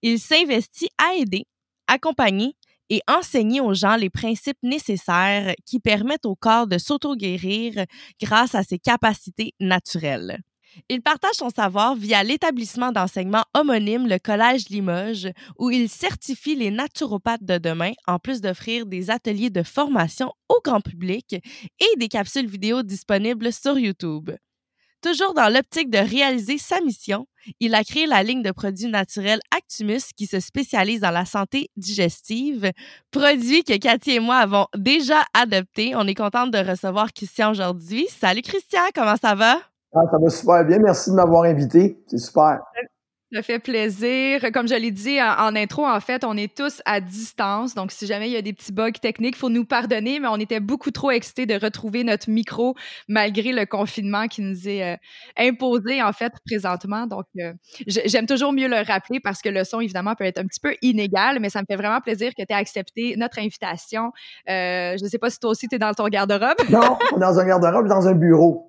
Il 0.00 0.20
s'investit 0.20 0.90
à 0.96 1.14
aider, 1.14 1.46
accompagner 1.88 2.54
et 2.88 3.00
enseigner 3.08 3.60
aux 3.60 3.74
gens 3.74 3.96
les 3.96 4.10
principes 4.10 4.62
nécessaires 4.62 5.56
qui 5.66 5.80
permettent 5.80 6.26
au 6.26 6.36
corps 6.36 6.68
de 6.68 6.78
s'auto-guérir 6.78 7.84
grâce 8.20 8.54
à 8.54 8.62
ses 8.62 8.78
capacités 8.78 9.54
naturelles. 9.58 10.38
Il 10.88 11.02
partage 11.02 11.34
son 11.34 11.50
savoir 11.50 11.94
via 11.94 12.22
l'établissement 12.22 12.92
d'enseignement 12.92 13.44
homonyme 13.54 14.08
le 14.08 14.18
Collège 14.18 14.68
Limoges, 14.68 15.30
où 15.58 15.70
il 15.70 15.88
certifie 15.88 16.54
les 16.54 16.70
naturopathes 16.70 17.44
de 17.44 17.58
demain, 17.58 17.92
en 18.06 18.18
plus 18.18 18.40
d'offrir 18.40 18.86
des 18.86 19.10
ateliers 19.10 19.50
de 19.50 19.62
formation 19.62 20.32
au 20.48 20.60
grand 20.64 20.80
public 20.80 21.34
et 21.34 21.96
des 21.98 22.08
capsules 22.08 22.46
vidéo 22.46 22.82
disponibles 22.82 23.52
sur 23.52 23.78
YouTube. 23.78 24.30
Toujours 25.02 25.34
dans 25.34 25.52
l'optique 25.52 25.90
de 25.90 25.98
réaliser 25.98 26.58
sa 26.58 26.80
mission, 26.80 27.26
il 27.58 27.74
a 27.74 27.82
créé 27.82 28.06
la 28.06 28.22
ligne 28.22 28.42
de 28.42 28.52
produits 28.52 28.86
naturels 28.86 29.40
Actimus 29.50 30.12
qui 30.16 30.26
se 30.26 30.38
spécialise 30.38 31.00
dans 31.00 31.10
la 31.10 31.24
santé 31.24 31.70
digestive, 31.76 32.70
produit 33.10 33.64
que 33.64 33.76
Cathy 33.76 34.12
et 34.12 34.20
moi 34.20 34.36
avons 34.36 34.68
déjà 34.76 35.24
adopté. 35.34 35.96
On 35.96 36.06
est 36.06 36.14
contente 36.14 36.52
de 36.52 36.58
recevoir 36.58 37.12
Christian 37.12 37.50
aujourd'hui. 37.50 38.06
Salut 38.20 38.42
Christian, 38.42 38.82
comment 38.94 39.16
ça 39.20 39.34
va? 39.34 39.71
Ah, 39.94 40.00
ça 40.10 40.18
va 40.18 40.30
super 40.30 40.64
bien. 40.64 40.78
Merci 40.78 41.10
de 41.10 41.16
m'avoir 41.16 41.44
invité. 41.44 41.98
C'est 42.08 42.18
super. 42.18 42.60
Ça 43.34 43.40
fait 43.40 43.58
plaisir. 43.58 44.40
Comme 44.52 44.68
je 44.68 44.74
l'ai 44.74 44.90
dit 44.90 45.18
en, 45.18 45.46
en 45.46 45.56
intro, 45.56 45.86
en 45.86 46.00
fait, 46.00 46.22
on 46.22 46.36
est 46.36 46.54
tous 46.54 46.82
à 46.84 47.00
distance. 47.00 47.74
Donc, 47.74 47.90
si 47.90 48.06
jamais 48.06 48.28
il 48.28 48.32
y 48.32 48.36
a 48.36 48.42
des 48.42 48.52
petits 48.52 48.72
bugs 48.72 48.90
techniques, 48.92 49.36
il 49.36 49.38
faut 49.38 49.48
nous 49.48 49.64
pardonner, 49.64 50.20
mais 50.20 50.28
on 50.28 50.36
était 50.36 50.60
beaucoup 50.60 50.90
trop 50.90 51.10
excités 51.10 51.46
de 51.46 51.54
retrouver 51.54 52.04
notre 52.04 52.28
micro 52.28 52.74
malgré 53.08 53.52
le 53.52 53.64
confinement 53.64 54.28
qui 54.28 54.42
nous 54.42 54.68
est 54.68 54.82
euh, 54.84 54.96
imposé, 55.38 56.02
en 56.02 56.12
fait, 56.12 56.30
présentement. 56.46 57.06
Donc, 57.06 57.24
euh, 57.38 57.54
j'ai- 57.86 58.06
j'aime 58.06 58.26
toujours 58.26 58.52
mieux 58.52 58.68
le 58.68 58.84
rappeler 58.86 59.18
parce 59.18 59.40
que 59.40 59.48
le 59.48 59.64
son, 59.64 59.80
évidemment, 59.80 60.14
peut 60.14 60.24
être 60.24 60.38
un 60.38 60.44
petit 60.46 60.60
peu 60.60 60.74
inégal, 60.82 61.38
mais 61.40 61.48
ça 61.48 61.60
me 61.60 61.66
fait 61.66 61.76
vraiment 61.76 62.02
plaisir 62.02 62.32
que 62.36 62.42
tu 62.42 62.52
aies 62.52 62.56
accepté 62.56 63.14
notre 63.16 63.38
invitation. 63.38 64.12
Euh, 64.50 64.94
je 64.98 65.04
ne 65.04 65.08
sais 65.08 65.18
pas 65.18 65.30
si 65.30 65.38
toi 65.38 65.50
aussi, 65.52 65.68
tu 65.68 65.76
es 65.76 65.78
dans 65.78 65.94
ton 65.94 66.06
garde-robe. 66.08 66.68
Non, 66.68 66.98
dans 67.18 67.38
un 67.38 67.46
garde-robe, 67.46 67.88
dans 67.88 68.06
un 68.08 68.14
bureau. 68.14 68.68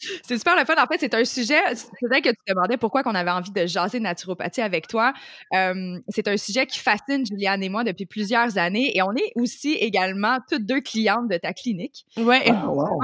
C'est 0.00 0.38
super 0.38 0.56
le 0.56 0.64
fun. 0.64 0.74
En 0.80 0.86
fait, 0.86 0.98
c'est 1.00 1.14
un 1.14 1.24
sujet. 1.24 1.60
C'est 1.74 2.06
vrai 2.08 2.22
que 2.22 2.28
tu 2.28 2.36
te 2.46 2.52
demandais 2.52 2.76
pourquoi 2.76 3.02
qu'on 3.02 3.16
avait 3.16 3.30
envie 3.30 3.50
de 3.50 3.66
jaser 3.66 3.98
naturopathie 3.98 4.60
avec 4.60 4.86
toi. 4.86 5.12
Euh, 5.54 5.98
c'est 6.08 6.28
un 6.28 6.36
sujet 6.36 6.66
qui 6.66 6.78
fascine 6.78 7.26
Juliane 7.26 7.62
et 7.62 7.68
moi 7.68 7.82
depuis 7.82 8.06
plusieurs 8.06 8.58
années 8.58 8.96
et 8.96 9.02
on 9.02 9.12
est 9.12 9.32
aussi 9.34 9.74
également 9.74 10.38
toutes 10.48 10.66
deux 10.66 10.80
clientes 10.80 11.28
de 11.28 11.36
ta 11.36 11.52
clinique. 11.52 12.06
Ouais. 12.16 12.44
Ah, 12.48 12.68
wow. 12.68 13.00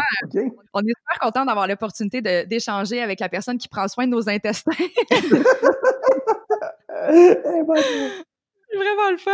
On 0.72 0.80
est 0.80 0.94
super 0.96 1.18
contents 1.20 1.44
d'avoir 1.44 1.66
l'opportunité 1.66 2.22
d'échanger 2.46 3.02
avec 3.02 3.18
la 3.18 3.28
personne 3.28 3.58
qui 3.58 3.68
prend 3.68 3.88
soin 3.88 4.06
de 4.06 4.12
nos 4.12 4.28
intestins. 4.28 4.70
C'est 8.74 8.84
vraiment 8.84 9.10
le 9.10 9.16
fun. 9.18 9.30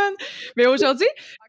Mais 0.57 0.67
aujourd'hui, 0.67 1.07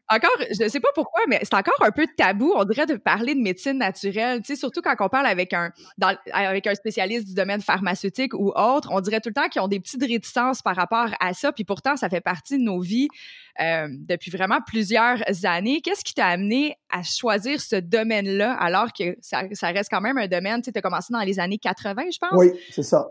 encore, 0.08 0.30
je 0.50 0.64
ne 0.64 0.68
sais 0.68 0.80
pas 0.80 0.88
pourquoi, 0.94 1.22
mais 1.28 1.40
c'est 1.42 1.54
encore 1.54 1.80
un 1.80 1.90
peu 1.90 2.06
tabou, 2.16 2.52
on 2.56 2.64
dirait, 2.64 2.86
de 2.86 2.96
parler 2.96 3.34
de 3.34 3.40
médecine 3.40 3.78
naturelle. 3.78 4.40
Tu 4.40 4.46
sais, 4.54 4.56
surtout 4.56 4.80
quand 4.82 4.94
on 5.00 5.08
parle 5.08 5.26
avec 5.26 5.52
un, 5.52 5.70
dans- 5.98 6.16
avec 6.32 6.66
un 6.66 6.74
spécialiste 6.74 7.26
du 7.26 7.34
domaine 7.34 7.60
pharmaceutique 7.62 8.34
ou 8.34 8.52
autre, 8.54 8.88
on 8.92 9.00
dirait 9.00 9.20
tout 9.20 9.28
le 9.30 9.34
temps 9.34 9.48
qu'ils 9.48 9.62
ont 9.62 9.68
des 9.68 9.80
petites 9.80 10.02
réticences 10.02 10.60
par 10.62 10.76
rapport 10.76 11.08
à 11.20 11.32
ça. 11.34 11.52
Puis 11.52 11.64
pourtant, 11.64 11.96
ça 11.96 12.08
fait 12.08 12.20
partie 12.20 12.58
de 12.58 12.62
nos 12.62 12.80
vies 12.80 13.08
euh, 13.60 13.86
depuis 13.90 14.30
vraiment 14.30 14.58
plusieurs 14.66 15.22
années. 15.44 15.80
Qu'est-ce 15.80 16.04
qui 16.04 16.14
t'a 16.14 16.26
amené 16.26 16.76
à 16.90 17.02
choisir 17.02 17.60
ce 17.60 17.76
domaine-là 17.76 18.52
alors 18.54 18.92
que 18.92 19.16
ça, 19.20 19.42
ça 19.52 19.68
reste 19.68 19.90
quand 19.90 20.00
même 20.00 20.18
un 20.18 20.26
domaine, 20.26 20.60
tu 20.62 20.70
sais, 20.70 20.78
as 20.78 20.82
commencé 20.82 21.12
dans 21.12 21.20
les 21.20 21.38
années 21.40 21.58
80, 21.58 22.02
je 22.12 22.18
pense? 22.18 22.30
oui, 22.34 22.48
c'est 22.70 22.82
ça. 22.82 23.06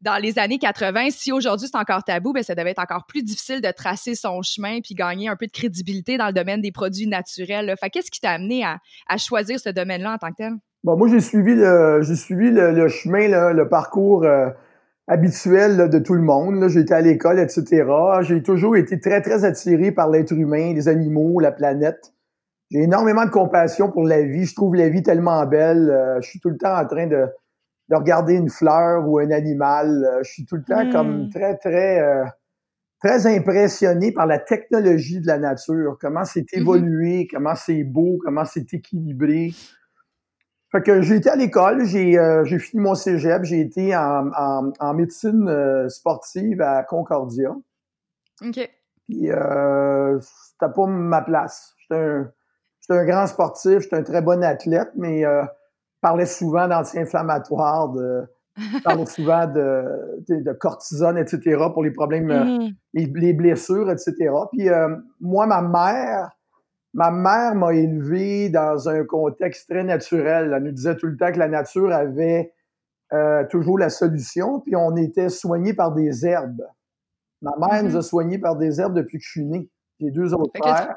Dans 0.00 0.20
les 0.20 0.38
années 0.38 0.58
80, 0.58 1.08
si 1.10 1.32
aujourd'hui 1.32 1.68
c'est 1.70 1.78
encore 1.78 2.04
tabou, 2.04 2.32
ben 2.32 2.42
ça 2.42 2.54
devait 2.54 2.70
être 2.70 2.82
encore 2.82 3.06
plus 3.06 3.22
difficile 3.22 3.60
de 3.60 3.70
tracer 3.70 4.14
son 4.14 4.42
chemin 4.42 4.80
puis 4.80 4.94
gagner 4.94 5.28
un 5.28 5.36
peu 5.36 5.46
de 5.46 5.52
crédibilité 5.52 6.18
dans 6.18 6.26
le 6.26 6.32
domaine 6.32 6.60
des 6.60 6.72
produits 6.72 7.06
naturels. 7.06 7.74
qu'est-ce 7.92 8.10
qui 8.10 8.20
t'a 8.20 8.30
amené 8.30 8.64
à, 8.64 9.16
choisir 9.16 9.58
ce 9.58 9.70
domaine-là 9.70 10.14
en 10.14 10.18
tant 10.18 10.30
que 10.30 10.36
tel? 10.36 10.52
Bon, 10.84 10.96
moi, 10.96 11.08
j'ai 11.08 11.20
suivi 11.20 11.54
le, 11.54 12.00
j'ai 12.02 12.14
suivi 12.14 12.50
le, 12.50 12.88
chemin, 12.88 13.52
le 13.52 13.68
parcours 13.68 14.24
euh, 14.24 14.50
habituel 15.08 15.88
de 15.88 15.98
tout 15.98 16.14
le 16.14 16.22
monde. 16.22 16.68
J'ai 16.68 16.80
été 16.80 16.94
à 16.94 17.00
l'école, 17.00 17.40
etc. 17.40 17.84
J'ai 18.20 18.42
toujours 18.42 18.76
été 18.76 19.00
très, 19.00 19.20
très 19.20 19.44
attiré 19.44 19.90
par 19.92 20.10
l'être 20.10 20.32
humain, 20.32 20.72
les 20.74 20.88
animaux, 20.88 21.40
la 21.40 21.52
planète. 21.52 22.12
J'ai 22.70 22.80
énormément 22.80 23.24
de 23.24 23.30
compassion 23.30 23.90
pour 23.90 24.04
la 24.04 24.22
vie. 24.22 24.44
Je 24.44 24.54
trouve 24.54 24.74
la 24.74 24.88
vie 24.88 25.02
tellement 25.02 25.44
belle. 25.46 25.90
Euh, 25.90 26.20
je 26.20 26.28
suis 26.28 26.40
tout 26.40 26.50
le 26.50 26.58
temps 26.58 26.76
en 26.76 26.86
train 26.86 27.06
de, 27.06 27.26
de 27.88 27.96
regarder 27.96 28.34
une 28.34 28.50
fleur 28.50 29.08
ou 29.08 29.18
un 29.18 29.30
animal. 29.30 30.04
Euh, 30.04 30.22
je 30.22 30.32
suis 30.32 30.44
tout 30.44 30.56
le 30.56 30.64
temps 30.64 30.90
comme 30.90 31.24
hmm. 31.24 31.30
très, 31.30 31.56
très, 31.56 32.00
euh, 32.00 32.24
très 33.02 33.26
impressionné 33.26 34.12
par 34.12 34.26
la 34.26 34.38
technologie 34.38 35.20
de 35.20 35.26
la 35.26 35.38
nature. 35.38 35.96
Comment 36.00 36.24
c'est 36.24 36.40
mm-hmm. 36.52 36.60
évolué, 36.60 37.28
comment 37.30 37.54
c'est 37.54 37.84
beau, 37.84 38.18
comment 38.24 38.44
c'est 38.44 38.72
équilibré. 38.74 39.52
Fait 40.72 40.82
que 40.82 41.00
j'ai 41.00 41.16
été 41.16 41.30
à 41.30 41.36
l'école, 41.36 41.84
j'ai 41.84 42.18
j'ai 42.44 42.58
fini 42.58 42.82
mon 42.82 42.96
cégep, 42.96 43.44
j'ai 43.44 43.60
été 43.60 43.94
en, 43.96 44.30
en, 44.36 44.72
en 44.80 44.94
médecine 44.94 45.88
sportive 45.88 46.60
à 46.60 46.82
Concordia. 46.82 47.54
OK. 48.44 48.68
Puis 49.08 49.30
euh, 49.30 50.18
c'était 50.20 50.72
pas 50.74 50.86
ma 50.86 51.22
place. 51.22 51.74
J'étais 51.78 52.02
un, 52.02 52.32
J'étais 52.88 53.00
un 53.00 53.04
grand 53.04 53.26
sportif, 53.26 53.80
j'étais 53.80 53.96
un 53.96 54.02
très 54.04 54.22
bon 54.22 54.44
athlète, 54.44 54.90
mais 54.94 55.24
parlais 56.00 56.26
souvent 56.26 56.68
d'anti-inflammatoires, 56.68 57.90
de, 57.90 58.24
parlais 58.84 59.06
souvent 59.06 59.46
de, 59.46 60.24
de, 60.28 60.52
cortisone, 60.52 61.18
etc., 61.18 61.64
pour 61.72 61.82
les 61.82 61.90
problèmes, 61.90 62.30
euh, 62.30 62.44
mm-hmm. 62.94 63.18
les, 63.20 63.32
blessures, 63.32 63.90
etc. 63.90 64.14
Puis 64.52 64.68
euh, 64.68 64.96
moi, 65.20 65.46
ma 65.46 65.62
mère, 65.62 66.30
ma 66.94 67.10
mère 67.10 67.54
m'a 67.54 67.74
élevé 67.74 68.48
dans 68.48 68.88
un 68.88 69.04
contexte 69.04 69.68
très 69.68 69.84
naturel. 69.84 70.52
Elle 70.54 70.62
nous 70.62 70.72
disait 70.72 70.96
tout 70.96 71.06
le 71.06 71.16
temps 71.16 71.32
que 71.32 71.38
la 71.38 71.48
nature 71.48 71.92
avait 71.92 72.52
euh, 73.12 73.44
toujours 73.50 73.78
la 73.78 73.90
solution, 73.90 74.60
puis 74.60 74.74
on 74.76 74.96
était 74.96 75.28
soigné 75.28 75.74
par 75.74 75.92
des 75.92 76.26
herbes. 76.26 76.66
Ma 77.42 77.52
mère 77.58 77.84
nous 77.84 77.96
a 77.96 78.00
mm-hmm. 78.00 78.02
soignés 78.02 78.38
par 78.38 78.56
des 78.56 78.80
herbes 78.80 78.94
depuis 78.94 79.18
que 79.18 79.24
je 79.24 79.30
suis 79.30 79.44
né. 79.44 79.68
J'ai 80.00 80.10
deux 80.10 80.34
autres 80.34 80.52
frères. 80.58 80.96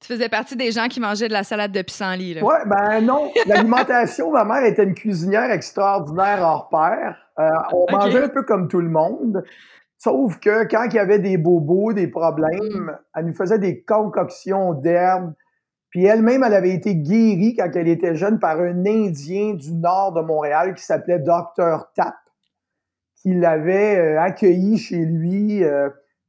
Tu 0.00 0.08
faisais 0.14 0.30
partie 0.30 0.56
des 0.56 0.72
gens 0.72 0.88
qui 0.88 0.98
mangeaient 0.98 1.28
de 1.28 1.34
la 1.34 1.44
salade 1.44 1.72
de 1.72 1.82
pissenlit, 1.82 2.32
là. 2.32 2.42
Ouais, 2.42 2.64
ben 2.64 3.02
non. 3.02 3.30
L'alimentation, 3.46 4.30
ma 4.32 4.44
mère 4.44 4.64
était 4.64 4.84
une 4.84 4.94
cuisinière 4.94 5.50
extraordinaire 5.50 6.38
hors 6.40 6.70
pair. 6.70 7.16
Euh, 7.38 7.48
on 7.72 7.86
mangeait 7.92 8.24
un 8.24 8.28
peu 8.28 8.42
comme 8.42 8.68
tout 8.68 8.80
le 8.80 8.88
monde. 8.88 9.44
Sauf 9.98 10.38
que 10.38 10.64
quand 10.64 10.86
il 10.86 10.94
y 10.94 10.98
avait 10.98 11.18
des 11.18 11.36
bobos, 11.36 11.92
des 11.92 12.08
problèmes, 12.08 12.58
mm. 12.58 12.98
elle 13.14 13.26
nous 13.26 13.34
faisait 13.34 13.58
des 13.58 13.82
concoctions 13.82 14.72
d'herbes. 14.72 15.34
Puis 15.90 16.06
elle-même, 16.06 16.44
elle 16.44 16.54
avait 16.54 16.72
été 16.72 16.94
guérie 16.94 17.54
quand 17.58 17.70
elle 17.74 17.88
était 17.88 18.14
jeune 18.14 18.38
par 18.38 18.58
un 18.58 18.86
Indien 18.86 19.52
du 19.52 19.74
nord 19.74 20.12
de 20.14 20.22
Montréal 20.22 20.74
qui 20.74 20.82
s'appelait 20.82 21.18
Dr. 21.18 21.90
Tap, 21.94 22.14
qui 23.16 23.34
l'avait 23.34 23.98
euh, 23.98 24.20
accueilli 24.20 24.78
chez 24.78 25.04
lui. 25.04 25.62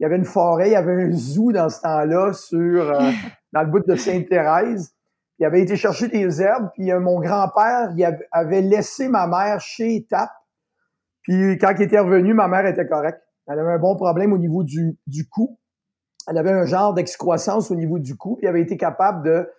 Euh, 0.01 0.03
il 0.03 0.03
y 0.03 0.05
avait 0.05 0.17
une 0.17 0.25
forêt, 0.25 0.69
il 0.69 0.73
y 0.73 0.75
avait 0.75 1.03
un 1.03 1.11
zoo 1.11 1.51
dans 1.51 1.69
ce 1.69 1.81
temps-là 1.81 2.33
sur 2.33 2.91
dans 3.53 3.61
le 3.61 3.67
bout 3.67 3.85
de 3.85 3.95
Sainte-Thérèse. 3.95 4.93
Il 5.39 5.45
avait 5.45 5.61
été 5.61 5.75
chercher 5.75 6.07
des 6.07 6.41
herbes, 6.41 6.69
puis 6.73 6.91
euh, 6.91 6.99
mon 6.99 7.19
grand-père 7.19 7.91
il 7.95 8.19
avait 8.31 8.61
laissé 8.61 9.07
ma 9.07 9.27
mère 9.27 9.59
chez 9.59 10.05
TAP. 10.09 10.29
Puis 11.23 11.57
quand 11.57 11.73
il 11.77 11.83
était 11.83 11.99
revenu, 11.99 12.33
ma 12.33 12.47
mère 12.47 12.65
était 12.65 12.87
correcte. 12.87 13.21
Elle 13.47 13.59
avait 13.59 13.73
un 13.73 13.79
bon 13.79 13.95
problème 13.95 14.33
au 14.33 14.37
niveau 14.37 14.63
du, 14.63 14.97
du 15.07 15.27
cou. 15.27 15.59
Elle 16.27 16.37
avait 16.37 16.51
un 16.51 16.65
genre 16.65 16.93
d'excroissance 16.93 17.71
au 17.71 17.75
niveau 17.75 17.97
du 17.97 18.15
cou, 18.15 18.35
puis 18.35 18.45
elle 18.45 18.51
avait 18.51 18.61
été 18.61 18.77
capable 18.77 19.25
de 19.25 19.49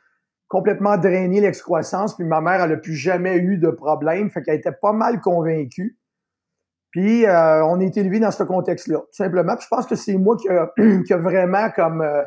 complètement 0.49 0.99
drainer 0.99 1.41
l'excroissance, 1.41 2.15
puis 2.15 2.27
ma 2.27 2.41
mère, 2.41 2.61
elle 2.61 2.71
n'a 2.71 2.77
plus 2.77 2.95
jamais 2.95 3.39
eu 3.39 3.59
de 3.59 3.71
problème, 3.71 4.31
fait 4.31 4.43
qu'elle 4.43 4.59
était 4.59 4.71
pas 4.71 4.93
mal 4.93 5.21
convaincue. 5.21 5.99
Puis 6.93 7.27
euh, 7.27 7.65
on 7.65 7.81
est 7.81 7.97
élevé 7.97 8.21
dans 8.21 8.31
ce 8.31 8.45
contexte-là, 8.45 8.99
tout 8.99 9.07
simplement. 9.13 9.57
Puis 9.57 9.65
je 9.65 9.75
pense 9.75 9.87
que 9.87 9.97
c'est 9.97 10.17
moi 10.17 10.37
qui 10.37 10.49
a, 10.49 10.71
qui 11.07 11.13
a 11.13 11.17
vraiment 11.17 11.71
comme 11.71 12.03
euh, 12.03 12.23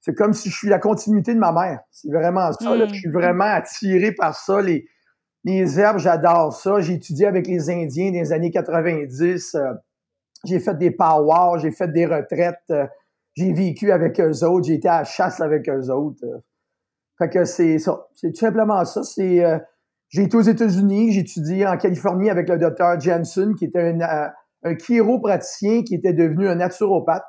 c'est 0.00 0.14
comme 0.14 0.32
si 0.32 0.50
je 0.50 0.56
suis 0.56 0.68
la 0.68 0.78
continuité 0.78 1.34
de 1.34 1.38
ma 1.38 1.52
mère. 1.52 1.80
C'est 1.90 2.10
vraiment 2.10 2.52
ça. 2.52 2.76
Je 2.86 2.94
suis 2.94 3.08
hmm. 3.08 3.12
vraiment 3.12 3.44
attiré 3.44 4.12
par 4.12 4.34
ça. 4.34 4.60
Les, 4.60 4.86
les 5.44 5.78
herbes, 5.78 5.98
j'adore 5.98 6.52
ça. 6.52 6.80
J'ai 6.80 6.94
étudié 6.94 7.26
avec 7.26 7.46
les 7.46 7.70
Indiens 7.70 8.10
des 8.10 8.32
années 8.32 8.50
90. 8.50 9.54
Euh, 9.54 9.72
j'ai 10.44 10.58
fait 10.58 10.76
des 10.76 10.90
powwows, 10.90 11.58
j'ai 11.58 11.70
fait 11.70 11.88
des 11.88 12.06
retraites. 12.06 12.58
Euh, 12.70 12.86
j'ai 13.34 13.52
vécu 13.52 13.92
avec 13.92 14.18
eux 14.20 14.44
autres. 14.44 14.66
J'ai 14.66 14.74
été 14.74 14.88
à 14.88 14.98
la 14.98 15.04
chasse 15.04 15.40
avec 15.40 15.68
eux 15.68 15.90
autres. 15.90 16.24
Euh. 16.24 16.38
fait 17.18 17.28
que 17.28 17.44
c'est 17.44 17.78
ça. 17.78 18.06
C'est 18.14 18.32
tout 18.32 18.40
simplement 18.40 18.84
ça. 18.84 19.02
C'est 19.02 19.44
j'ai 20.10 20.22
été 20.22 20.36
aux 20.36 20.42
États-Unis, 20.42 21.12
j'ai 21.12 21.20
étudié 21.20 21.66
en 21.66 21.76
Californie 21.76 22.30
avec 22.30 22.48
le 22.48 22.58
docteur 22.58 23.00
Jensen, 23.00 23.54
qui 23.54 23.64
était 23.64 23.94
un, 24.00 24.30
un 24.62 24.74
chiropraticien 24.74 25.82
qui 25.82 25.94
était 25.94 26.12
devenu 26.12 26.48
un 26.48 26.56
naturopathe. 26.56 27.24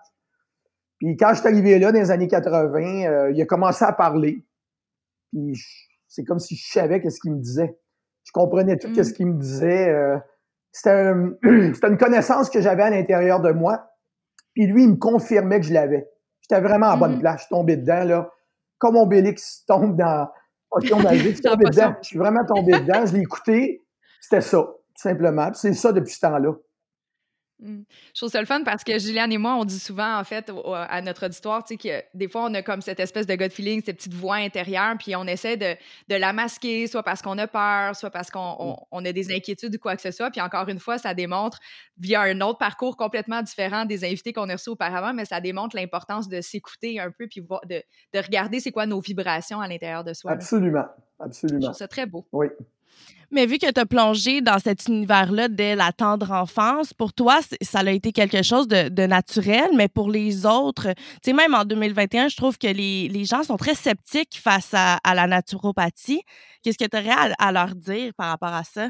Puis 1.00 1.16
quand 1.16 1.34
je 1.34 1.40
suis 1.40 1.48
arrivé 1.48 1.80
là, 1.80 1.92
dans 1.92 2.00
les 2.00 2.12
années 2.12 2.28
80, 2.28 3.06
euh, 3.06 3.32
il 3.32 3.42
a 3.42 3.46
commencé 3.46 3.86
à 3.86 3.94
parler. 3.94 4.46
Puis 5.32 5.60
c'est 6.08 6.24
comme 6.24 6.40
si 6.40 6.56
je 6.56 6.72
savais 6.72 7.02
qu'est-ce 7.02 7.20
qu'il 7.20 7.34
me 7.34 7.40
disait. 7.40 7.78
Je 8.24 8.32
comprenais 8.34 8.78
tout 8.78 8.94
ce 8.94 9.10
mm. 9.10 9.14
qu'il 9.14 9.28
me 9.28 9.40
disait. 9.40 9.90
Euh, 9.90 10.18
c'était 10.72 11.88
une 11.88 11.98
connaissance 11.98 12.50
que 12.50 12.62
j'avais 12.62 12.84
à 12.84 12.90
l'intérieur 12.90 13.42
de 13.42 13.52
moi. 13.52 13.92
Puis 14.54 14.68
lui, 14.68 14.84
il 14.84 14.92
me 14.92 14.98
confirmait 14.98 15.60
que 15.60 15.66
je 15.66 15.74
l'avais. 15.74 16.10
J'étais 16.42 16.62
vraiment 16.62 16.88
à 16.88 16.98
bonne 16.98 17.16
mm-hmm. 17.16 17.20
place. 17.20 17.42
Je 17.42 17.46
suis 17.46 17.50
tombé 17.50 17.78
dedans, 17.78 18.04
là. 18.04 18.30
Comme 18.78 18.96
Obélix 18.96 19.64
tombe 19.66 19.96
dans... 19.96 20.28
je 20.80 20.88
suis 20.88 21.42
tombé 21.42 21.66
dedans. 21.66 21.96
Je 22.02 22.08
suis 22.08 22.18
vraiment 22.18 22.46
tombé 22.46 22.74
dedans. 22.74 23.06
Je 23.06 23.14
l'ai 23.14 23.22
écouté. 23.22 23.84
C'était 24.20 24.42
ça, 24.42 24.58
tout 24.60 25.02
simplement. 25.02 25.52
c'est 25.54 25.74
ça 25.74 25.92
depuis 25.92 26.14
ce 26.14 26.20
temps-là. 26.22 26.54
Mmh. 27.62 27.84
Je 28.14 28.20
trouve 28.20 28.32
ça 28.32 28.40
le 28.40 28.48
fun 28.48 28.64
parce 28.64 28.84
que 28.84 28.98
Juliane 28.98 29.32
et 29.32 29.38
moi, 29.38 29.56
on 29.56 29.66
dit 29.66 29.78
souvent, 29.78 30.18
en 30.18 30.24
fait, 30.24 30.52
à 30.74 31.02
notre 31.02 31.28
auditoire, 31.28 31.64
tu 31.64 31.76
sais, 31.76 31.78
que 31.78 32.18
des 32.18 32.28
fois, 32.28 32.46
on 32.46 32.54
a 32.56 32.64
comme 32.64 32.82
cette 32.82 33.00
espèce 33.00 33.28
de 33.28 33.36
gut 33.36 33.52
feeling, 33.52 33.84
cette 33.86 33.98
petite 33.98 34.16
voix 34.16 34.38
intérieure, 34.38 34.96
puis 34.98 35.16
on 35.16 35.26
essaie 35.28 35.58
de, 35.58 35.76
de 36.10 36.16
la 36.16 36.34
masquer, 36.34 36.88
soit 36.88 37.04
parce 37.04 37.22
qu'on 37.22 37.38
a 37.38 37.48
peur, 37.48 37.96
soit 37.96 38.10
parce 38.10 38.32
qu'on 38.32 38.78
on, 38.92 39.06
a 39.06 39.12
des 39.12 39.32
inquiétudes 39.32 39.76
ou 39.76 39.78
quoi 39.80 39.96
que 39.96 40.02
ce 40.02 40.10
soit. 40.10 40.32
Puis 40.32 40.42
encore 40.42 40.68
une 40.70 40.80
fois, 40.80 40.98
ça 40.98 41.14
démontre, 41.14 41.60
via 41.98 42.22
un 42.22 42.42
autre 42.42 42.58
parcours 42.58 42.98
complètement 42.98 43.44
différent 43.44 43.86
des 43.86 44.04
invités 44.04 44.34
qu'on 44.34 44.50
a 44.50 44.54
reçus 44.54 44.70
auparavant, 44.70 45.14
mais 45.14 45.26
ça 45.26 45.40
démontre 45.40 45.76
l'importance 45.76 46.28
de 46.28 46.42
s'écouter 46.42 47.00
un 47.00 47.12
peu, 47.12 47.28
puis 47.28 47.42
de, 47.42 47.84
de 48.14 48.20
regarder 48.20 48.60
c'est 48.60 48.72
quoi 48.72 48.88
nos 48.88 49.00
vibrations 49.00 49.62
à 49.62 49.68
l'intérieur 49.68 50.04
de 50.04 50.14
soi. 50.14 50.32
Absolument, 50.32 50.86
absolument. 51.20 51.62
Je 51.62 51.66
trouve 51.68 51.78
ça 51.78 51.88
très 51.88 52.08
beau. 52.08 52.26
Oui. 52.32 52.48
Mais 53.34 53.46
vu 53.46 53.58
que 53.60 53.72
tu 53.72 53.80
as 53.80 53.86
plongé 53.86 54.42
dans 54.42 54.60
cet 54.60 54.88
univers-là 54.88 55.48
dès 55.48 55.76
la 55.76 55.94
tendre 55.94 56.32
enfance, 56.32 56.94
pour 56.94 57.14
toi, 57.14 57.40
ça 57.62 57.80
a 57.80 57.90
été 57.90 58.12
quelque 58.12 58.44
chose 58.44 58.68
de, 58.68 59.08
naturel, 59.08 59.70
mais 59.76 59.88
pour 59.88 60.10
les 60.10 60.46
autres, 60.46 60.92
tu 60.94 61.32
sais, 61.32 61.34
même 61.34 61.54
en 61.54 61.64
2021, 61.64 62.28
je 62.28 62.36
trouve 62.36 62.58
que 62.58 62.68
les, 62.68 63.24
gens 63.24 63.44
sont 63.44 63.56
très 63.56 63.74
sceptiques 63.74 64.38
face 64.44 64.74
à, 64.74 65.00
la 65.16 65.28
naturopathie. 65.28 66.24
Qu'est-ce 66.62 66.78
que 66.78 66.90
tu 66.90 66.98
aurais 66.98 67.34
à, 67.40 67.52
leur 67.54 67.74
dire 67.74 68.12
par 68.18 68.28
rapport 68.28 68.54
à 68.54 68.64
ça? 68.64 68.90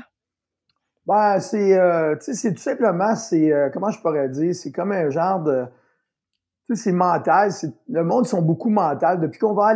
Ben, 1.06 1.40
c'est, 1.40 1.78
euh, 1.78 2.16
tout 2.16 2.58
simplement, 2.58 3.16
c'est, 3.16 3.52
euh, 3.52 3.70
comment 3.72 3.92
je 3.92 4.00
pourrais 4.02 4.30
dire, 4.30 4.56
c'est 4.56 4.72
comme 4.72 4.92
un 4.92 5.10
genre 5.12 5.42
de, 5.44 5.66
tu 6.68 6.76
sais, 6.76 6.84
c'est 6.84 6.92
mental. 6.92 7.52
le 7.90 8.04
monde 8.04 8.26
sont 8.26 8.42
beaucoup 8.42 8.70
mental. 8.70 9.20
Depuis 9.20 9.40
qu'on 9.40 9.54
va 9.54 9.76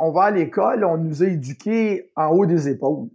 on 0.00 0.12
va 0.12 0.24
à 0.24 0.30
l'école, 0.30 0.84
on 0.84 0.98
nous 0.98 1.22
a 1.22 1.26
éduqués 1.26 2.10
en 2.14 2.28
haut 2.28 2.46
des 2.46 2.68
épaules. 2.68 3.08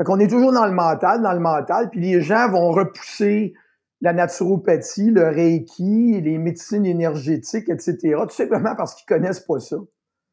Fait 0.00 0.04
qu'on 0.04 0.18
est 0.18 0.28
toujours 0.28 0.50
dans 0.50 0.64
le 0.64 0.72
mental, 0.72 1.20
dans 1.20 1.34
le 1.34 1.40
mental, 1.40 1.90
puis 1.90 2.00
les 2.00 2.22
gens 2.22 2.48
vont 2.48 2.70
repousser 2.70 3.52
la 4.00 4.14
naturopathie, 4.14 5.10
le 5.10 5.28
reiki, 5.28 6.18
les 6.22 6.38
médecines 6.38 6.86
énergétiques, 6.86 7.68
etc., 7.68 8.16
tout 8.22 8.34
simplement 8.34 8.74
parce 8.74 8.94
qu'ils 8.94 9.04
connaissent 9.04 9.40
pas 9.40 9.60
ça. 9.60 9.76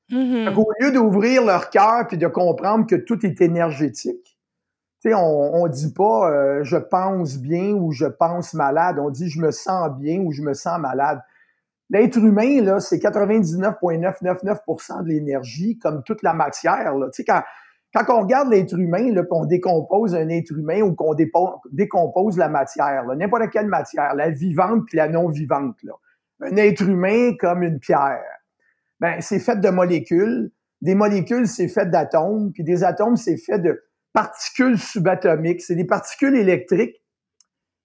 Mm 0.10 0.58
Au 0.58 0.72
lieu 0.80 0.94
d'ouvrir 0.94 1.44
leur 1.44 1.70
cœur 1.70 2.08
puis 2.08 2.18
de 2.18 2.28
comprendre 2.28 2.88
que 2.88 2.96
tout 2.96 3.26
est 3.26 3.42
énergétique, 3.42 4.40
tu 5.02 5.10
sais, 5.10 5.14
on, 5.14 5.56
on 5.56 5.68
dit 5.68 5.92
pas 5.92 6.32
euh, 6.32 6.64
je 6.64 6.78
pense 6.78 7.38
bien 7.38 7.74
ou 7.74 7.92
je 7.92 8.06
pense 8.06 8.54
malade, 8.54 9.00
on 9.00 9.10
dit 9.10 9.30
je 9.30 9.42
me 9.42 9.52
sens 9.52 9.90
bien 10.00 10.22
ou 10.22 10.32
je 10.32 10.44
me 10.44 10.54
sens 10.54 10.80
malade. 10.80 11.20
L'être 11.90 12.20
humain, 12.20 12.62
là, 12.62 12.80
c'est 12.80 13.00
99,999% 13.00 15.04
de 15.04 15.10
l'énergie, 15.10 15.78
comme 15.78 16.04
toute 16.04 16.24
la 16.24 16.34
matière. 16.34 16.96
Là. 16.96 17.08
Tu 17.08 17.18
sais, 17.18 17.26
quand, 17.26 17.42
quand 18.06 18.20
on 18.20 18.22
regarde 18.22 18.50
l'être 18.50 18.78
humain, 18.78 19.12
là, 19.14 19.24
on 19.32 19.46
décompose 19.46 20.16
un 20.16 20.30
être 20.30 20.52
humain 20.52 20.82
ou 20.82 20.94
qu'on 20.94 21.16
décompose 21.72 22.38
la 22.38 22.50
matière, 22.50 23.06
n'importe 23.16 23.50
quelle 23.52 23.68
matière, 23.68 24.14
la 24.16 24.30
vivante 24.30 24.86
puis 24.88 24.98
la 24.98 25.10
non 25.10 25.30
vivante, 25.30 25.78
un 26.42 26.56
être 26.58 26.84
humain 26.84 27.32
comme 27.40 27.64
une 27.64 27.80
pierre, 27.80 28.22
ben 29.00 29.22
c'est 29.22 29.40
fait 29.40 29.60
de 29.60 29.70
molécules. 29.70 30.52
Des 30.82 30.94
molécules, 30.94 31.48
c'est 31.48 31.68
fait 31.68 31.90
d'atomes, 31.90 32.52
puis 32.54 32.64
des 32.64 32.84
atomes, 32.84 33.16
c'est 33.16 33.38
fait 33.38 33.58
de 33.58 33.84
particules 34.14 34.78
subatomiques. 34.78 35.62
C'est 35.62 35.76
des 35.76 35.86
particules 35.86 36.36
électriques 36.36 37.02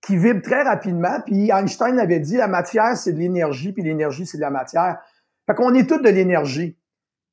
qui 0.02 0.16
vibrent 0.16 0.42
très 0.42 0.62
rapidement. 0.62 1.20
Puis 1.24 1.50
Einstein 1.50 1.98
avait 1.98 2.20
dit, 2.20 2.36
la 2.36 2.48
matière, 2.48 2.96
c'est 2.96 3.12
de 3.12 3.18
l'énergie, 3.18 3.72
puis 3.72 3.82
l'énergie, 3.82 4.26
c'est 4.26 4.36
de 4.36 4.42
la 4.42 4.50
matière. 4.50 4.98
Fait 5.46 5.54
qu'on 5.54 5.72
est 5.74 5.88
tous 5.88 5.98
de 5.98 6.08
l'énergie. 6.08 6.76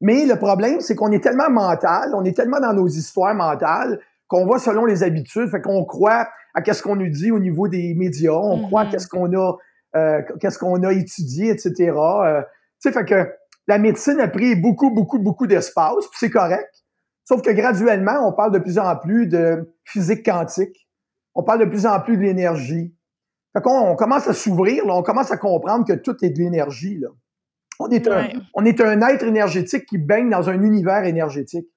Mais 0.02 0.26
le 0.26 0.36
problème, 0.38 0.80
c'est 0.80 0.96
qu'on 0.96 1.12
est 1.12 1.24
tellement 1.24 1.50
mental, 1.50 2.14
on 2.16 2.24
est 2.24 2.36
tellement 2.36 2.60
dans 2.60 2.74
nos 2.74 2.88
histoires 2.88 3.36
mentales 3.36 4.00
qu'on 4.28 4.46
va 4.46 4.60
selon 4.60 4.86
les 4.86 5.04
habitudes, 5.04 5.50
fait 5.50 5.62
qu'on 5.62 5.84
croit 5.86 6.28
à 6.54 6.62
qu'est-ce 6.62 6.82
qu'on 6.84 6.96
nous 6.96 7.10
dit 7.10 7.32
au 7.32 7.40
niveau 7.40 7.68
des 7.68 7.94
médias, 7.96 8.32
on 8.32 8.68
croit 8.68 8.86
Mhm. 8.86 8.92
qu'est-ce 8.92 9.08
qu'on 9.08 9.34
a, 9.34 9.58
euh, 9.96 10.22
qu'est-ce 10.40 10.58
qu'on 10.60 10.84
a 10.84 10.94
étudié, 10.94 11.50
etc. 11.50 11.92
Euh, 11.98 12.42
tu 12.42 12.48
sais, 12.80 12.92
fait 12.92 13.06
que 13.06 13.30
la 13.68 13.78
médecine 13.78 14.20
a 14.20 14.28
pris 14.28 14.56
beaucoup, 14.56 14.92
beaucoup, 14.92 15.20
beaucoup 15.20 15.48
d'espace, 15.48 16.08
puis 16.08 16.18
c'est 16.18 16.30
correct. 16.30 16.70
Sauf 17.26 17.42
que 17.42 17.52
graduellement, 17.52 18.28
on 18.28 18.34
parle 18.34 18.52
de 18.52 18.60
plus 18.60 18.80
en 18.80 18.96
plus 18.96 19.28
de 19.28 19.76
physique 19.84 20.26
quantique. 20.26 20.88
On 21.36 21.44
parle 21.44 21.60
de 21.60 21.66
plus 21.66 21.86
en 21.86 22.00
plus 22.00 22.18
de 22.18 22.22
l'énergie. 22.24 22.96
Fait 23.54 23.62
qu'on 23.62 23.90
on 23.92 23.96
commence 23.96 24.28
à 24.28 24.34
s'ouvrir, 24.34 24.84
on 24.88 25.04
commence 25.04 25.32
à 25.32 25.38
comprendre 25.38 25.86
que 25.86 25.94
tout 25.94 26.16
est 26.24 26.30
de 26.30 26.40
l'énergie. 26.40 26.98
Là. 27.00 27.10
On, 27.80 27.90
est 27.90 28.08
un, 28.08 28.24
Ouais. 28.24 28.34
on 28.54 28.66
est 28.66 28.82
un 28.82 29.02
être 29.08 29.24
énergétique 29.24 29.86
qui 29.86 29.98
baigne 29.98 30.30
dans 30.30 30.50
un 30.50 30.62
univers 30.62 31.06
énergétique. 31.06 31.68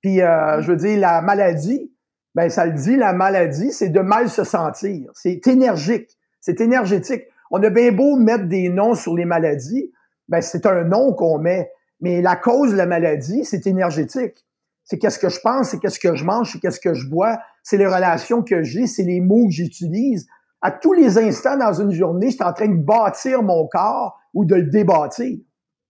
Puis, 0.00 0.20
euh, 0.20 0.60
je 0.60 0.70
veux 0.70 0.76
dire, 0.76 0.98
la 0.98 1.22
maladie, 1.22 1.92
ben 2.34 2.48
ça 2.50 2.66
le 2.66 2.72
dit, 2.72 2.96
la 2.96 3.12
maladie, 3.12 3.72
c'est 3.72 3.88
de 3.88 4.00
mal 4.00 4.28
se 4.28 4.44
sentir. 4.44 5.10
C'est 5.14 5.46
énergique, 5.46 6.16
c'est 6.40 6.60
énergétique. 6.60 7.24
On 7.50 7.62
a 7.62 7.70
bien 7.70 7.92
beau 7.92 8.16
mettre 8.16 8.44
des 8.46 8.68
noms 8.68 8.94
sur 8.94 9.16
les 9.16 9.24
maladies, 9.24 9.92
ben 10.28 10.40
c'est 10.40 10.66
un 10.66 10.84
nom 10.84 11.12
qu'on 11.14 11.38
met. 11.38 11.70
Mais 12.00 12.22
la 12.22 12.36
cause 12.36 12.72
de 12.72 12.76
la 12.76 12.86
maladie, 12.86 13.44
c'est 13.44 13.66
énergétique. 13.66 14.44
C'est 14.84 14.98
qu'est-ce 14.98 15.18
que 15.18 15.28
je 15.28 15.40
pense, 15.40 15.70
c'est 15.70 15.78
qu'est-ce 15.78 15.98
que 15.98 16.14
je 16.14 16.24
mange, 16.24 16.52
c'est 16.52 16.60
qu'est-ce 16.60 16.80
que 16.80 16.94
je 16.94 17.08
bois, 17.08 17.38
c'est 17.62 17.76
les 17.76 17.86
relations 17.86 18.42
que 18.42 18.62
j'ai, 18.62 18.86
c'est 18.86 19.02
les 19.02 19.20
mots 19.20 19.46
que 19.46 19.52
j'utilise. 19.52 20.26
À 20.62 20.70
tous 20.70 20.92
les 20.92 21.18
instants 21.18 21.56
dans 21.56 21.72
une 21.72 21.92
journée, 21.92 22.30
je 22.30 22.36
suis 22.36 22.44
en 22.44 22.52
train 22.52 22.68
de 22.68 22.82
bâtir 22.82 23.42
mon 23.42 23.66
corps 23.66 24.17
ou 24.34 24.44
de 24.44 24.54
le 24.54 24.64
débâtir. 24.64 25.38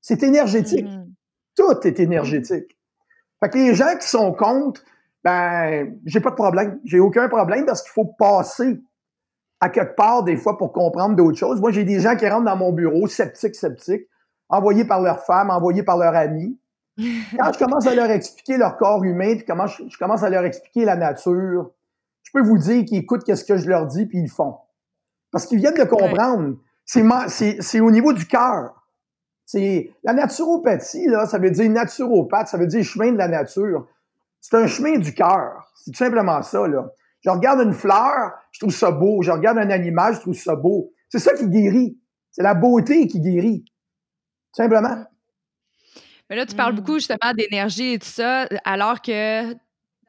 C'est 0.01 0.23
énergétique. 0.23 0.87
Mhm. 0.87 1.13
Tout 1.57 1.87
est 1.87 2.01
énergétique. 2.01 2.79
Fait 3.41 3.51
que 3.51 3.59
les 3.59 3.75
gens 3.75 3.97
qui 4.01 4.09
sont 4.09 4.33
contre, 4.33 4.83
ben, 5.25 5.99
j'ai 6.07 6.21
pas 6.21 6.31
de 6.31 6.37
problème. 6.37 6.81
J'ai 6.85 7.01
aucun 7.01 7.29
problème 7.29 7.67
parce 7.67 7.83
qu'il 7.83 7.93
faut 7.93 8.07
passer 8.19 8.81
à 9.61 9.69
quelque 9.69 9.97
part 9.97 10.23
des 10.23 10.37
fois 10.37 10.57
pour 10.57 10.73
comprendre 10.73 11.17
d'autres 11.17 11.39
choses. 11.39 11.61
Moi, 11.61 11.73
j'ai 11.73 11.85
des 11.85 12.01
gens 12.01 12.17
qui 12.17 12.29
rentrent 12.29 12.45
dans 12.45 12.57
mon 12.57 12.73
bureau, 12.73 13.07
sceptiques, 13.09 13.57
sceptiques, 13.57 14.07
envoyés 14.49 14.85
par 14.85 15.01
leur 15.01 15.25
femme, 15.25 15.51
envoyés 15.51 15.83
par 15.83 15.99
leur 15.99 16.15
ami. 16.15 16.59
Quand 16.97 17.53
je 17.53 17.59
commence 17.59 17.87
à 17.87 17.95
leur 17.95 18.11
expliquer 18.11 18.57
leur 18.57 18.77
corps 18.77 19.05
humain, 19.05 19.37
puis 19.37 19.45
comment 19.45 19.67
je, 19.67 19.85
je 19.89 19.99
commence 19.99 20.23
à 20.23 20.31
leur 20.31 20.45
expliquer 20.45 20.85
la 20.85 20.97
nature, 20.97 21.71
je 22.23 22.31
peux 22.33 22.43
vous 22.43 22.59
dire 22.59 22.85
qu'ils 22.85 22.99
écoutent 22.99 23.33
ce 23.33 23.45
que 23.45 23.57
je 23.57 23.69
leur 23.69 23.87
dis, 23.87 24.07
puis 24.07 24.19
ils 24.19 24.25
le 24.25 24.29
font. 24.29 24.57
Parce 25.31 25.47
qu'ils 25.47 25.59
viennent 25.59 25.75
de 25.75 25.85
comprendre. 25.85 26.57
C'est 26.91 27.03
ma- 27.03 27.29
C'est 27.29 27.61
c'est 27.61 27.81
au 27.81 27.91
niveau 27.91 28.15
du 28.15 28.27
cœur. 28.27 28.75
C'est 29.45 29.93
la 30.03 30.15
naturopathie, 30.15 31.07
là, 31.07 31.27
ça 31.27 31.39
veut 31.39 31.51
dire 31.51 31.71
naturopathe, 31.71 32.49
ça 32.49 32.57
veut 32.59 32.67
dire 32.67 32.83
chemin 32.83 33.13
de 33.13 33.19
la 33.19 33.29
nature. 33.29 33.87
C'est 34.41 34.57
un 34.57 34.67
chemin 34.67 34.97
du 34.99 35.13
cœur. 35.15 35.71
C'est 35.77 35.91
tout 35.93 35.99
simplement 35.99 36.43
ça, 36.43 36.67
là. 36.67 36.89
Je 37.21 37.29
regarde 37.31 37.61
une 37.61 37.75
fleur, 37.75 38.33
je 38.53 38.61
trouve 38.61 38.73
ça 38.75 38.91
beau. 38.91 39.21
Je 39.23 39.31
regarde 39.31 39.59
un 39.59 39.69
animal, 39.71 40.15
je 40.15 40.21
trouve 40.21 40.35
ça 40.35 40.55
beau. 40.57 40.93
C'est 41.11 41.19
ça 41.19 41.35
qui 41.35 41.47
guérit. 41.49 41.99
C'est 42.31 42.43
la 42.43 42.55
beauté 42.55 43.07
qui 43.07 43.21
guérit. 43.21 43.65
Tout 43.67 44.63
simplement. 44.63 45.05
Mais 46.31 46.37
là, 46.37 46.47
tu 46.47 46.55
parles 46.55 46.73
Mm. 46.73 46.77
beaucoup 46.77 46.95
justement 46.95 47.33
d'énergie 47.37 47.95
et 47.95 47.99
tout 47.99 48.07
ça, 48.09 48.47
alors 48.65 49.03
que 49.03 49.53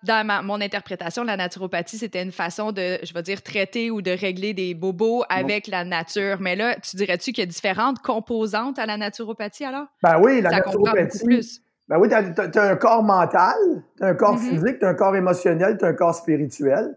dans 0.04 0.26
ma- 0.26 0.42
mon 0.42 0.62
interprétation, 0.62 1.24
la 1.24 1.36
naturopathie, 1.38 1.98
c'était 1.98 2.24
une 2.24 2.32
façon 2.32 2.72
de, 2.72 2.98
je 3.04 3.14
vais 3.14 3.22
dire, 3.22 3.42
traiter 3.42 3.92
ou 3.92 4.02
de 4.02 4.12
régler 4.12 4.54
des 4.54 4.74
bobos 4.74 5.24
avec 5.30 5.68
la 5.68 5.84
nature. 5.84 6.38
Mais 6.40 6.56
là, 6.56 6.76
tu 6.82 6.96
dirais-tu 6.96 7.32
qu'il 7.34 7.42
y 7.42 7.48
a 7.48 7.50
différentes 7.50 8.00
composantes 8.00 8.80
à 8.80 8.86
la 8.86 8.98
naturopathie 8.98 9.66
alors? 9.66 9.88
Ben 10.04 10.20
oui, 10.22 10.42
la 10.42 10.50
ça 10.52 10.56
naturopathie. 10.58 11.24
plus. 11.26 11.62
Ben 11.88 11.98
oui, 12.00 12.08
t'as, 12.08 12.24
t'as- 12.24 12.48
t'as 12.48 12.72
un 12.72 12.76
corps 12.76 13.04
mental, 13.04 13.56
t'as 13.98 14.08
un 14.10 14.14
corps 14.16 14.36
Mhm. 14.36 14.40
physique, 14.50 14.80
t'as 14.80 14.90
un 14.90 14.94
corps 14.94 15.16
émotionnel, 15.16 15.78
t'as 15.80 15.88
un 15.88 15.94
corps 15.94 16.16
spirituel. 16.16 16.96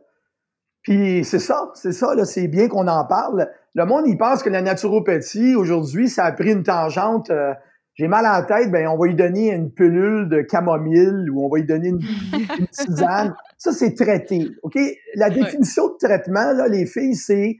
Puis 0.82 1.24
c'est 1.24 1.38
ça, 1.38 1.70
c'est 1.74 1.92
ça, 1.92 2.14
là, 2.14 2.24
c'est 2.24 2.48
bien 2.48 2.68
qu'on 2.68 2.88
en 2.88 3.04
parle. 3.04 3.48
Le 3.74 3.84
monde, 3.86 4.04
il 4.06 4.18
pense 4.18 4.42
que 4.42 4.50
la 4.50 4.62
naturopathie, 4.62 5.54
aujourd'hui, 5.54 6.08
ça 6.08 6.24
a 6.24 6.32
pris 6.32 6.52
une 6.52 6.62
tangente. 6.64 7.30
euh, 7.30 7.54
j'ai 8.02 8.08
mal 8.08 8.26
à 8.26 8.40
la 8.40 8.42
tête, 8.42 8.72
ben 8.72 8.88
on 8.88 8.98
va 8.98 9.06
lui 9.06 9.14
donner 9.14 9.52
une 9.52 9.70
pilule 9.70 10.28
de 10.28 10.40
camomille 10.40 11.30
ou 11.30 11.44
on 11.44 11.48
va 11.48 11.58
lui 11.58 11.66
donner 11.66 11.90
une, 11.90 12.00
une 12.58 12.66
tisane. 12.66 13.32
Ça, 13.56 13.70
c'est 13.70 13.94
traité, 13.94 14.50
OK? 14.64 14.76
La 15.14 15.30
définition 15.30 15.86
de 15.86 15.98
traitement, 16.04 16.52
là, 16.52 16.66
les 16.66 16.84
filles, 16.84 17.14
c'est 17.14 17.58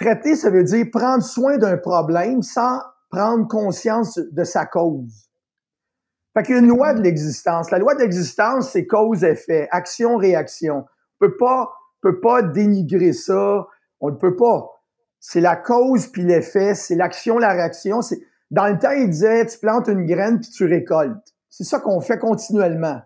traiter, 0.00 0.34
ça 0.34 0.48
veut 0.48 0.64
dire 0.64 0.86
prendre 0.90 1.22
soin 1.22 1.58
d'un 1.58 1.76
problème 1.76 2.40
sans 2.40 2.80
prendre 3.10 3.46
conscience 3.48 4.18
de 4.18 4.44
sa 4.44 4.64
cause. 4.64 5.28
Fait 6.32 6.42
qu'il 6.42 6.54
y 6.54 6.58
a 6.58 6.62
une 6.62 6.68
loi 6.68 6.94
de 6.94 7.02
l'existence. 7.02 7.70
La 7.70 7.78
loi 7.78 7.94
de 7.94 8.00
l'existence, 8.00 8.70
c'est 8.70 8.86
cause-effet, 8.86 9.68
action-réaction. 9.70 10.86
On 10.86 11.26
peut 11.26 11.36
pas, 11.36 11.70
peut 12.00 12.18
pas 12.18 12.40
dénigrer 12.40 13.12
ça. 13.12 13.66
On 14.00 14.10
ne 14.10 14.16
peut 14.16 14.36
pas. 14.36 14.70
C'est 15.20 15.42
la 15.42 15.54
cause 15.54 16.06
puis 16.06 16.22
l'effet, 16.22 16.74
c'est 16.74 16.94
l'action, 16.94 17.36
la 17.36 17.52
réaction. 17.52 18.00
C'est 18.00 18.22
dans 18.50 18.68
le 18.68 18.78
temps, 18.78 18.92
il 18.92 19.10
disait, 19.10 19.46
tu 19.46 19.58
plantes 19.58 19.88
une 19.88 20.06
graine 20.06 20.40
puis 20.40 20.50
tu 20.50 20.64
récoltes. 20.64 21.34
C'est 21.50 21.64
ça 21.64 21.80
qu'on 21.80 22.00
fait 22.00 22.18
continuellement. 22.18 23.00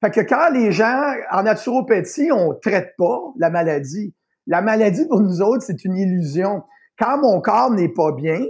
Fait 0.00 0.10
que 0.10 0.20
quand 0.20 0.50
les 0.52 0.72
gens 0.72 1.14
en 1.30 1.42
naturopathie, 1.42 2.30
on 2.32 2.54
traite 2.54 2.94
pas 2.96 3.20
la 3.38 3.50
maladie. 3.50 4.14
La 4.46 4.62
maladie 4.62 5.06
pour 5.06 5.20
nous 5.20 5.42
autres, 5.42 5.62
c'est 5.62 5.84
une 5.84 5.96
illusion. 5.96 6.62
Quand 6.98 7.18
mon 7.18 7.40
corps 7.40 7.70
n'est 7.70 7.92
pas 7.92 8.12
bien, 8.12 8.40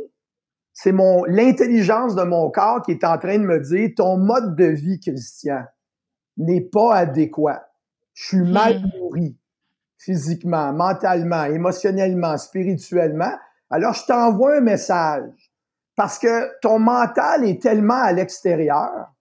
c'est 0.72 0.92
mon 0.92 1.24
l'intelligence 1.24 2.14
de 2.14 2.22
mon 2.22 2.50
corps 2.50 2.82
qui 2.82 2.92
est 2.92 3.04
en 3.04 3.18
train 3.18 3.38
de 3.38 3.44
me 3.44 3.60
dire 3.60 3.90
ton 3.96 4.16
mode 4.16 4.54
de 4.56 4.66
vie, 4.66 5.00
Christian, 5.00 5.64
n'est 6.36 6.60
pas 6.60 6.94
adéquat. 6.94 7.66
Je 8.14 8.26
suis 8.28 8.52
mal 8.52 8.82
nourri 8.94 9.36
physiquement, 9.98 10.72
mentalement, 10.72 11.44
émotionnellement, 11.44 12.36
spirituellement. 12.38 13.32
Alors 13.70 13.94
je 13.94 14.06
t'envoie 14.06 14.58
un 14.58 14.60
message 14.60 15.47
parce 15.98 16.20
que 16.20 16.48
ton 16.60 16.78
mental 16.78 17.44
est 17.44 17.60
tellement 17.60 18.00
à 18.00 18.12
l'extérieur, 18.12 19.12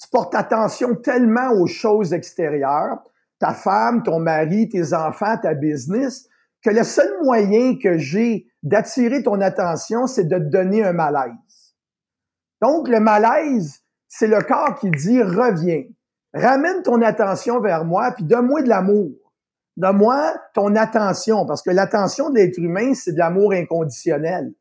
tu 0.00 0.08
portes 0.08 0.34
attention 0.34 0.94
tellement 0.94 1.50
aux 1.50 1.66
choses 1.66 2.14
extérieures, 2.14 3.02
ta 3.38 3.52
femme, 3.52 4.02
ton 4.02 4.18
mari, 4.18 4.66
tes 4.70 4.94
enfants, 4.94 5.36
ta 5.36 5.52
business, 5.52 6.26
que 6.64 6.70
le 6.70 6.84
seul 6.84 7.22
moyen 7.22 7.76
que 7.76 7.98
j'ai 7.98 8.46
d'attirer 8.62 9.22
ton 9.22 9.42
attention, 9.42 10.06
c'est 10.06 10.24
de 10.24 10.38
te 10.38 10.44
donner 10.44 10.82
un 10.82 10.94
malaise. 10.94 11.34
Donc, 12.62 12.88
le 12.88 12.98
malaise, 12.98 13.80
c'est 14.08 14.26
le 14.26 14.40
corps 14.40 14.76
qui 14.76 14.90
dit 14.90 15.22
reviens, 15.22 15.82
ramène 16.32 16.82
ton 16.82 17.02
attention 17.02 17.60
vers 17.60 17.84
moi, 17.84 18.12
puis 18.12 18.24
donne-moi 18.24 18.62
de 18.62 18.70
l'amour. 18.70 19.10
Donne-moi 19.76 20.32
ton 20.54 20.76
attention, 20.76 21.44
parce 21.44 21.60
que 21.60 21.70
l'attention 21.70 22.30
de 22.30 22.36
l'être 22.36 22.56
humain, 22.56 22.94
c'est 22.94 23.12
de 23.12 23.18
l'amour 23.18 23.52
inconditionnel. 23.52 24.54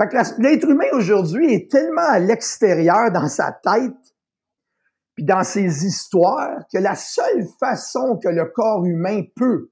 Fait 0.00 0.08
que 0.08 0.42
l'être 0.42 0.68
humain 0.68 0.86
aujourd'hui 0.92 1.52
est 1.52 1.70
tellement 1.70 2.08
à 2.08 2.18
l'extérieur 2.18 3.10
dans 3.12 3.28
sa 3.28 3.52
tête, 3.52 4.14
puis 5.14 5.24
dans 5.24 5.44
ses 5.44 5.84
histoires, 5.84 6.60
que 6.72 6.78
la 6.78 6.94
seule 6.94 7.46
façon 7.58 8.18
que 8.22 8.28
le 8.28 8.46
corps 8.46 8.84
humain 8.86 9.22
peut 9.36 9.70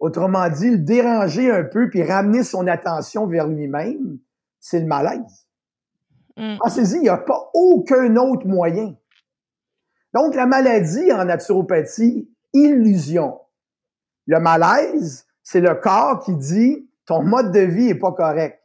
Autrement 0.00 0.48
dit, 0.48 0.70
le 0.70 0.78
déranger 0.78 1.50
un 1.50 1.64
peu 1.64 1.90
puis 1.90 2.02
ramener 2.02 2.42
son 2.42 2.66
attention 2.66 3.26
vers 3.26 3.46
lui-même, 3.46 4.18
c'est 4.58 4.80
le 4.80 4.86
malaise. 4.86 5.46
Mm. 6.38 6.56
Pensez-y, 6.58 6.96
il 6.96 7.02
n'y 7.02 7.08
a 7.10 7.18
pas 7.18 7.50
aucun 7.52 8.16
autre 8.16 8.46
moyen. 8.46 8.94
Donc, 10.14 10.34
la 10.34 10.46
maladie 10.46 11.12
en 11.12 11.26
naturopathie, 11.26 12.30
illusion. 12.54 13.40
Le 14.26 14.40
malaise, 14.40 15.26
c'est 15.42 15.60
le 15.60 15.74
corps 15.74 16.20
qui 16.24 16.34
dit 16.34 16.88
ton 17.04 17.22
mode 17.22 17.52
de 17.52 17.60
vie 17.60 17.90
est 17.90 17.98
pas 17.98 18.12
correct. 18.12 18.59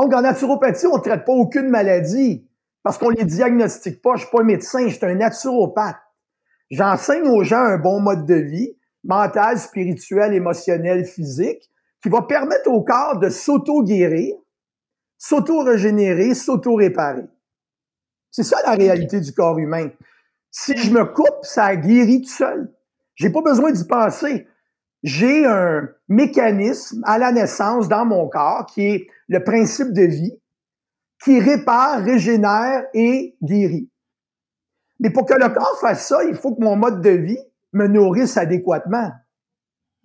Donc, 0.00 0.14
en 0.14 0.20
naturopathie, 0.20 0.86
on 0.86 0.98
ne 0.98 1.02
traite 1.02 1.24
pas 1.24 1.32
aucune 1.32 1.68
maladie 1.70 2.48
parce 2.84 2.98
qu'on 2.98 3.08
les 3.08 3.24
diagnostique 3.24 4.00
pas. 4.00 4.14
Je 4.14 4.20
suis 4.20 4.30
pas 4.30 4.42
un 4.42 4.44
médecin, 4.44 4.86
je 4.86 4.94
suis 4.94 5.04
un 5.04 5.16
naturopathe. 5.16 5.96
J'enseigne 6.70 7.26
aux 7.28 7.42
gens 7.42 7.64
un 7.64 7.78
bon 7.78 7.98
mode 8.00 8.24
de 8.24 8.36
vie 8.36 8.76
mental, 9.02 9.58
spirituel, 9.58 10.34
émotionnel, 10.34 11.04
physique, 11.04 11.68
qui 12.00 12.10
va 12.10 12.22
permettre 12.22 12.70
au 12.70 12.84
corps 12.84 13.18
de 13.18 13.28
s'auto-guérir, 13.28 14.36
s'auto-régénérer, 15.16 16.32
s'auto-réparer. 16.32 17.26
C'est 18.30 18.44
ça 18.44 18.58
la 18.64 18.74
réalité 18.74 19.20
du 19.20 19.32
corps 19.32 19.58
humain. 19.58 19.88
Si 20.52 20.76
je 20.76 20.92
me 20.92 21.06
coupe, 21.06 21.40
ça 21.42 21.74
guérit 21.74 22.22
tout 22.22 22.30
seul. 22.30 22.72
J'ai 23.16 23.30
pas 23.30 23.42
besoin 23.42 23.72
d'y 23.72 23.84
penser. 23.84 24.46
J'ai 25.02 25.44
un 25.44 25.88
mécanisme 26.06 27.02
à 27.04 27.18
la 27.18 27.32
naissance 27.32 27.88
dans 27.88 28.04
mon 28.04 28.28
corps 28.28 28.66
qui 28.66 28.86
est 28.86 29.08
le 29.28 29.44
principe 29.44 29.92
de 29.92 30.02
vie, 30.02 30.32
qui 31.22 31.40
répare, 31.40 32.02
régénère 32.02 32.84
et 32.94 33.36
guérit. 33.42 33.90
Mais 35.00 35.10
pour 35.10 35.26
que 35.26 35.34
le 35.34 35.48
corps 35.48 35.78
fasse 35.80 36.06
ça, 36.06 36.24
il 36.24 36.34
faut 36.34 36.54
que 36.54 36.62
mon 36.62 36.76
mode 36.76 37.02
de 37.02 37.10
vie 37.10 37.38
me 37.72 37.86
nourrisse 37.86 38.36
adéquatement. 38.36 39.10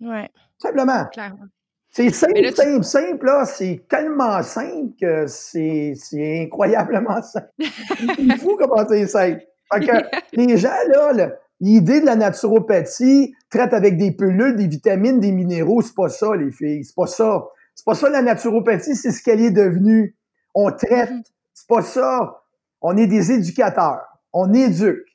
Ouais. 0.00 0.28
Simplement. 0.58 1.06
Clairement. 1.12 1.46
C'est 1.90 2.10
simple, 2.10 2.32
Mais 2.34 2.42
là, 2.42 2.50
tu- 2.50 2.56
simple, 2.56 2.84
simple, 2.84 3.26
là. 3.26 3.44
C'est 3.46 3.84
tellement 3.88 4.42
simple 4.42 4.92
que 5.00 5.26
c'est, 5.28 5.94
c'est 5.96 6.42
incroyablement 6.42 7.22
simple. 7.22 7.50
c'est 7.60 8.36
fou 8.38 8.56
comment 8.58 8.86
c'est 8.88 9.06
simple. 9.06 9.42
Fait 9.72 9.80
que 9.86 9.92
les 10.36 10.56
gens, 10.56 10.70
là, 10.88 11.30
L'idée 11.60 12.00
de 12.00 12.06
la 12.06 12.16
naturopathie 12.16 13.32
traite 13.48 13.72
avec 13.72 13.96
des 13.96 14.10
pilules, 14.10 14.56
des 14.56 14.66
vitamines, 14.66 15.20
des 15.20 15.30
minéraux. 15.30 15.82
C'est 15.82 15.94
pas 15.94 16.08
ça, 16.08 16.34
les 16.34 16.50
filles. 16.50 16.84
C'est 16.84 16.96
pas 16.96 17.06
ça. 17.06 17.44
C'est 17.84 17.90
pas 17.90 17.94
ça 17.96 18.08
la 18.08 18.22
naturopathie, 18.22 18.96
c'est 18.96 19.10
ce 19.10 19.22
qu'elle 19.22 19.42
est 19.42 19.50
devenue. 19.50 20.16
On 20.54 20.70
traite. 20.70 21.10
Mm-hmm. 21.10 21.22
C'est 21.52 21.68
pas 21.68 21.82
ça. 21.82 22.42
On 22.80 22.96
est 22.96 23.06
des 23.06 23.30
éducateurs. 23.30 24.00
On 24.32 24.54
éduque. 24.54 25.06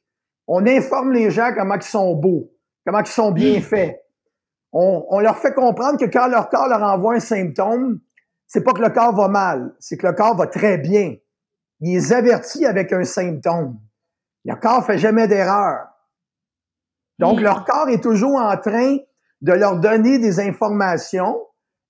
On 0.46 0.66
informe 0.68 1.12
les 1.14 1.32
gens 1.32 1.52
comment 1.56 1.76
ils 1.76 1.82
sont 1.82 2.14
beaux, 2.14 2.52
comment 2.86 3.00
ils 3.00 3.08
sont 3.08 3.32
bien 3.32 3.58
mm. 3.58 3.62
faits. 3.62 4.06
On, 4.72 5.04
on, 5.10 5.20
leur 5.20 5.40
fait 5.40 5.54
comprendre 5.54 5.98
que 5.98 6.06
quand 6.06 6.28
leur 6.28 6.50
corps 6.50 6.68
leur 6.68 6.84
envoie 6.84 7.16
un 7.16 7.20
symptôme, 7.20 8.02
c'est 8.46 8.64
pas 8.64 8.74
que 8.74 8.82
le 8.82 8.90
corps 8.90 9.16
va 9.16 9.28
mal, 9.30 9.74
c'est 9.80 9.98
que 9.98 10.06
le 10.06 10.14
corps 10.14 10.36
va 10.36 10.46
très 10.46 10.78
bien. 10.78 11.16
Il 11.80 11.98
est 11.98 12.12
averti 12.12 12.68
avec 12.68 12.94
un 12.94 13.04
symptôme. 13.04 13.80
Le 14.46 14.56
corps 14.56 14.86
fait 14.86 15.00
jamais 15.00 15.28
d'erreur. 15.28 15.88
Donc, 17.18 17.40
mm. 17.40 17.44
leur 17.44 17.66
corps 17.66 17.90
est 17.90 18.04
toujours 18.04 18.40
en 18.40 18.56
train 18.58 18.98
de 19.42 19.54
leur 19.54 19.80
donner 19.80 20.20
des 20.20 20.40
informations 20.40 21.40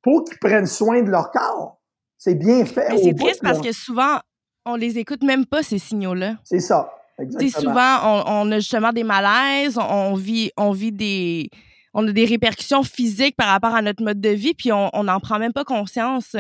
pour 0.01 0.23
qu'ils 0.23 0.37
prennent 0.39 0.65
soin 0.65 1.01
de 1.01 1.09
leur 1.09 1.31
corps. 1.31 1.79
C'est 2.17 2.35
bien 2.35 2.65
fait. 2.65 2.89
Mais 2.89 2.97
c'est 2.97 3.13
triste 3.13 3.41
parce 3.41 3.61
que 3.61 3.71
souvent, 3.71 4.19
on 4.65 4.75
les 4.75 4.97
écoute 4.97 5.23
même 5.23 5.45
pas, 5.45 5.63
ces 5.63 5.79
signaux-là. 5.79 6.35
C'est 6.43 6.59
ça. 6.59 6.93
Exactement. 7.17 7.69
souvent, 7.69 8.23
on, 8.27 8.51
a 8.51 8.59
justement 8.59 8.93
des 8.93 9.03
malaises, 9.03 9.77
on, 9.77 10.13
vit, 10.15 10.51
on 10.57 10.71
vit 10.71 10.91
des. 10.91 11.49
On 11.93 12.07
a 12.07 12.11
des 12.11 12.25
répercussions 12.25 12.83
physiques 12.83 13.35
par 13.35 13.47
rapport 13.47 13.73
à 13.73 13.81
notre 13.81 14.03
mode 14.03 14.21
de 14.21 14.29
vie, 14.29 14.53
puis 14.53 14.71
on 14.71 15.03
n'en 15.03 15.19
prend 15.19 15.39
même 15.39 15.53
pas 15.53 15.63
conscience. 15.63 16.35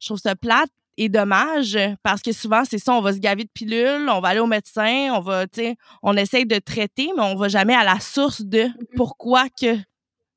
Je 0.00 0.06
trouve 0.06 0.18
ça 0.18 0.34
plate 0.34 0.70
et 0.96 1.08
dommage 1.08 1.78
parce 2.02 2.22
que 2.22 2.32
souvent, 2.32 2.62
c'est 2.68 2.78
ça, 2.78 2.92
on 2.92 3.00
va 3.00 3.12
se 3.12 3.18
gaver 3.18 3.44
de 3.44 3.50
pilules, 3.52 4.08
on 4.08 4.20
va 4.20 4.28
aller 4.28 4.40
au 4.40 4.46
médecin, 4.46 5.10
on 5.14 5.20
va, 5.20 5.46
tu 5.46 5.60
sais, 5.60 5.76
on 6.02 6.16
essaye 6.16 6.44
de 6.44 6.58
traiter, 6.58 7.10
mais 7.16 7.22
on 7.22 7.36
va 7.36 7.48
jamais 7.48 7.74
à 7.74 7.84
la 7.84 8.00
source 8.00 8.42
de 8.42 8.62
mm-hmm. 8.62 8.96
pourquoi 8.96 9.46
que. 9.48 9.76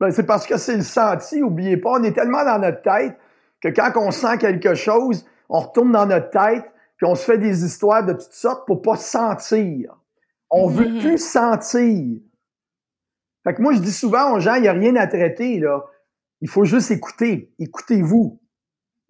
Ben, 0.02 0.10
c'est 0.10 0.26
parce 0.26 0.48
que 0.48 0.58
c'est 0.58 0.78
le 0.78 0.82
senti, 0.82 1.44
oubliez 1.44 1.78
pas. 1.78 1.92
On 2.00 2.04
est 2.04 2.14
tellement 2.14 2.44
dans 2.44 2.58
notre 2.58 2.82
tête 2.82 3.16
que 3.62 3.68
quand 3.68 3.92
on 3.98 4.10
sent 4.10 4.40
quelque 4.40 4.74
chose, 4.74 5.28
on 5.48 5.60
retourne 5.60 5.92
dans 5.92 6.08
notre 6.08 6.32
tête, 6.32 6.66
puis 6.98 7.06
on 7.06 7.14
se 7.14 7.24
fait 7.24 7.38
des 7.38 7.64
histoires 7.64 8.04
de 8.04 8.14
toutes 8.14 8.34
sortes 8.34 8.66
pour 8.66 8.82
pas 8.82 8.96
sentir. 8.96 9.96
On 10.50 10.66
veut 10.66 10.86
mm-hmm. 10.86 11.00
plus 11.02 11.18
sentir. 11.20 12.20
Fait 13.44 13.54
que 13.54 13.62
moi, 13.62 13.74
je 13.74 13.80
dis 13.80 13.92
souvent 13.92 14.34
aux 14.34 14.40
gens, 14.40 14.56
il 14.56 14.64
n'y 14.64 14.68
a 14.68 14.74
rien 14.74 14.96
à 14.96 15.06
traiter, 15.06 15.60
là. 15.60 15.86
Il 16.42 16.50
faut 16.50 16.66
juste 16.66 16.90
écouter. 16.90 17.54
Écoutez-vous. 17.60 18.42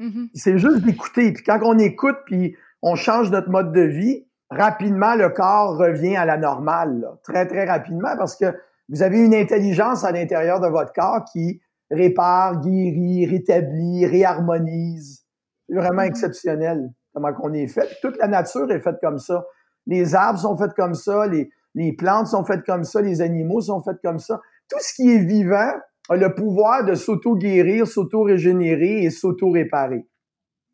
Mm-hmm. 0.02 0.30
C'est 0.34 0.58
juste 0.58 0.84
d'écouter. 0.84 1.32
Puis 1.32 1.44
quand 1.46 1.60
on 1.64 1.80
écoute, 1.80 2.18
puis 2.26 2.58
on 2.82 2.96
change 2.96 3.32
notre 3.32 3.50
mode 3.50 3.72
de 3.72 3.84
vie, 3.84 4.26
rapidement, 4.50 5.16
le 5.16 5.30
corps 5.30 5.78
revient 5.78 6.18
à 6.18 6.26
la 6.26 6.36
normale. 6.36 7.08
Très, 7.24 7.48
très 7.48 7.64
rapidement, 7.64 8.18
parce 8.18 8.36
que 8.36 8.54
vous 8.92 9.02
avez 9.02 9.20
une 9.20 9.34
intelligence 9.34 10.04
à 10.04 10.12
l'intérieur 10.12 10.60
de 10.60 10.68
votre 10.68 10.94
corps 10.94 11.24
qui 11.32 11.62
répare, 11.90 12.62
guérit, 12.62 13.26
rétablit, 13.26 14.06
réharmonise. 14.06 15.26
C'est 15.68 15.76
vraiment 15.76 16.04
mm-hmm. 16.04 16.08
exceptionnel 16.08 16.90
comment 17.14 17.34
qu'on 17.34 17.54
est 17.54 17.68
fait. 17.68 17.98
Toute 18.02 18.18
la 18.18 18.28
nature 18.28 18.70
est 18.72 18.82
faite 18.82 18.98
comme 19.02 19.18
ça. 19.18 19.46
Les 19.88 20.14
arbres 20.14 20.40
sont 20.40 20.58
faits 20.58 20.74
comme 20.76 20.94
ça, 20.94 21.26
les, 21.28 21.50
les 21.74 21.94
plantes 21.94 22.28
sont 22.28 22.44
faites 22.46 22.64
comme 22.66 22.84
ça, 22.84 23.02
les 23.02 23.22
animaux 23.22 23.62
sont 23.62 23.82
faits 23.82 23.98
comme 24.04 24.20
ça. 24.20 24.40
Tout 24.70 24.80
ce 24.80 24.94
qui 24.94 25.10
est 25.10 25.26
vivant 25.26 25.72
a 26.10 26.16
le 26.16 26.36
pouvoir 26.36 26.86
de 26.86 26.94
s'auto-guérir, 26.94 27.88
s'auto-régénérer 27.88 29.04
et 29.04 29.10
s'auto-réparer. 29.10 30.06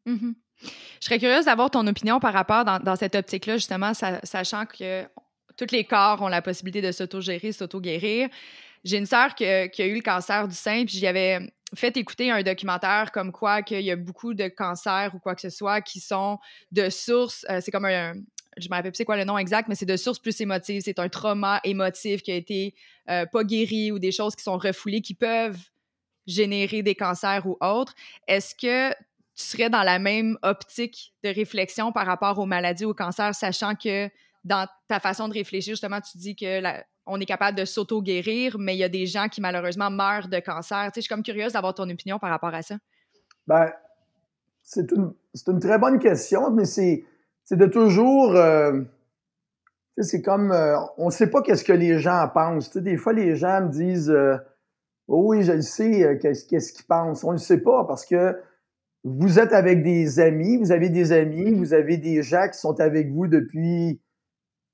Mm-hmm. 0.07 0.33
Je 0.59 1.05
serais 1.05 1.19
curieuse 1.19 1.45
d'avoir 1.45 1.69
ton 1.69 1.85
opinion 1.85 2.19
par 2.19 2.33
rapport 2.33 2.65
dans, 2.65 2.95
cette 2.95 3.15
optique-là, 3.15 3.57
justement, 3.57 3.93
sachant 3.93 4.65
que 4.65 5.03
tous 5.57 5.71
les 5.71 5.83
corps 5.83 6.21
ont 6.21 6.27
la 6.27 6.41
possibilité 6.41 6.81
de 6.81 6.91
s'auto-gérer, 6.91 7.51
s'auto-guérir. 7.51 8.29
J'ai 8.83 8.97
une 8.97 9.05
sœur 9.05 9.35
qui, 9.35 9.45
a 9.45 9.65
eu 9.65 9.95
le 9.95 10.01
cancer 10.01 10.47
du 10.47 10.55
sein, 10.55 10.85
puis 10.85 10.97
j'y 10.97 11.07
avais 11.07 11.39
fait 11.75 11.97
écouter 11.97 12.31
un 12.31 12.41
documentaire 12.43 13.11
comme 13.11 13.31
quoi 13.31 13.61
qu'il 13.61 13.81
y 13.81 13.91
a 13.91 13.95
beaucoup 13.95 14.33
de 14.33 14.47
cancers 14.47 15.13
ou 15.13 15.19
quoi 15.19 15.35
que 15.35 15.41
ce 15.41 15.49
soit 15.49 15.81
qui 15.81 15.99
sont 15.99 16.37
de 16.71 16.89
sources, 16.89 17.45
euh, 17.49 17.59
c'est 17.61 17.71
comme 17.71 17.85
un, 17.85 18.13
je 18.57 18.69
me 18.69 18.75
rappelle 18.75 18.91
plus 18.91 18.97
c'est 18.97 19.05
quoi 19.05 19.17
le 19.17 19.25
nom 19.25 19.37
exact, 19.37 19.67
mais 19.67 19.75
c'est 19.75 19.85
de 19.85 19.97
sources 19.97 20.19
plus 20.19 20.39
émotives. 20.41 20.81
C'est 20.83 20.99
un 20.99 21.09
trauma 21.09 21.59
émotif 21.63 22.21
qui 22.21 22.31
a 22.31 22.35
été 22.35 22.73
euh, 23.09 23.25
pas 23.25 23.43
guéri 23.43 23.91
ou 23.91 23.99
des 23.99 24.11
choses 24.11 24.35
qui 24.35 24.43
sont 24.43 24.57
refoulées 24.57 25.01
qui 25.01 25.13
peuvent 25.13 25.59
générer 26.25 26.81
des 26.81 26.95
cancers 26.95 27.45
ou 27.45 27.57
autres. 27.61 27.93
Est-ce 28.27 28.55
que 28.55 28.93
tu 29.35 29.43
serais 29.43 29.69
dans 29.69 29.83
la 29.83 29.99
même 29.99 30.37
optique 30.41 31.13
de 31.23 31.29
réflexion 31.29 31.91
par 31.91 32.05
rapport 32.05 32.39
aux 32.39 32.45
maladies, 32.45 32.85
aux 32.85 32.93
cancers, 32.93 33.35
sachant 33.35 33.75
que 33.75 34.09
dans 34.47 34.67
ta 34.87 34.99
façon 34.99 35.27
de 35.27 35.33
réfléchir, 35.33 35.73
justement, 35.73 36.01
tu 36.01 36.17
dis 36.17 36.35
que 36.35 36.61
on 37.05 37.19
est 37.19 37.25
capable 37.25 37.57
de 37.57 37.65
s'auto-guérir, 37.65 38.57
mais 38.59 38.75
il 38.75 38.79
y 38.79 38.83
a 38.83 38.89
des 38.89 39.05
gens 39.05 39.27
qui 39.29 39.39
malheureusement 39.39 39.89
meurent 39.89 40.27
de 40.27 40.39
cancer. 40.39 40.85
Tu 40.85 40.85
sais, 40.85 40.91
je 40.95 41.01
suis 41.01 41.09
comme 41.09 41.23
curieuse 41.23 41.53
d'avoir 41.53 41.73
ton 41.73 41.89
opinion 41.89 42.19
par 42.19 42.29
rapport 42.29 42.53
à 42.53 42.61
ça. 42.61 42.75
Ben, 43.47 43.71
c'est 44.61 44.91
une, 44.91 45.13
une, 45.47 45.59
très 45.59 45.79
bonne 45.79 45.99
question, 45.99 46.51
mais 46.51 46.65
c'est 46.65 47.05
de 47.51 47.65
toujours. 47.65 48.35
Euh, 48.35 48.81
c'est 49.97 50.21
comme. 50.21 50.51
Euh, 50.51 50.77
on 50.97 51.05
ne 51.05 51.11
sait 51.11 51.29
pas 51.29 51.41
qu'est-ce 51.41 51.63
que 51.63 51.73
les 51.73 51.97
gens 51.99 52.29
pensent. 52.33 52.75
des 52.75 52.97
fois, 52.97 53.13
les 53.13 53.35
gens 53.35 53.61
me 53.61 53.69
disent 53.69 54.09
euh, 54.09 54.35
oh 55.07 55.29
Oui, 55.29 55.43
je 55.43 55.53
le 55.53 55.61
sais, 55.61 56.19
qu'est-ce 56.21 56.73
qu'ils 56.73 56.85
pensent. 56.85 57.23
On 57.23 57.29
ne 57.29 57.33
le 57.33 57.39
sait 57.39 57.61
pas 57.61 57.85
parce 57.85 58.05
que 58.05 58.35
vous 59.05 59.39
êtes 59.39 59.53
avec 59.53 59.83
des 59.83 60.19
amis, 60.19 60.57
vous 60.57 60.73
avez 60.73 60.89
des 60.89 61.13
amis, 61.13 61.53
vous 61.53 61.73
avez 61.73 61.95
des 61.95 62.21
gens 62.21 62.49
qui 62.51 62.59
sont 62.59 62.79
avec 62.81 63.09
vous 63.11 63.27
depuis 63.27 64.01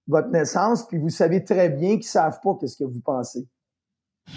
votre 0.08 0.30
naissance, 0.30 0.88
puis 0.88 0.98
vous 0.98 1.10
savez 1.10 1.44
très 1.44 1.70
bien 1.70 1.92
qu'ils 1.92 2.00
ne 2.00 2.04
savent 2.04 2.40
pas 2.42 2.58
qu'est-ce 2.60 2.78
que 2.78 2.84
vous 2.84 3.02
pensez. 3.02 3.48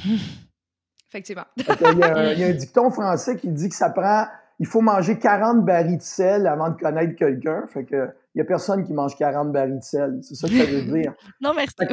Effectivement. 1.09 1.47
Il 1.57 1.65
y, 1.99 2.43
a, 2.45 2.49
un 2.49 2.53
dicton 2.53 2.91
français 2.91 3.37
qui 3.37 3.49
dit 3.49 3.69
que 3.69 3.75
ça 3.75 3.91
prend, 3.91 4.27
il 4.59 4.67
faut 4.67 4.81
manger 4.81 5.19
40 5.19 5.65
barils 5.65 5.99
de 5.99 6.03
sel 6.03 6.47
avant 6.47 6.71
de 6.71 6.77
connaître 6.77 7.15
quelqu'un. 7.17 7.67
Fait 7.69 7.85
que 7.85 8.11
il 8.35 8.41
n'y 8.41 8.43
a 8.43 8.45
personne 8.45 8.85
qui 8.85 8.93
mange 8.93 9.17
40 9.17 9.51
barils 9.51 9.79
de 9.79 9.83
sel. 9.83 10.19
C'est 10.23 10.35
ça 10.35 10.47
que 10.49 10.59
ça 10.59 10.65
veut 10.65 10.83
dire. 10.93 11.15
non, 11.41 11.55
merci. 11.55 11.75
Fait 11.79 11.87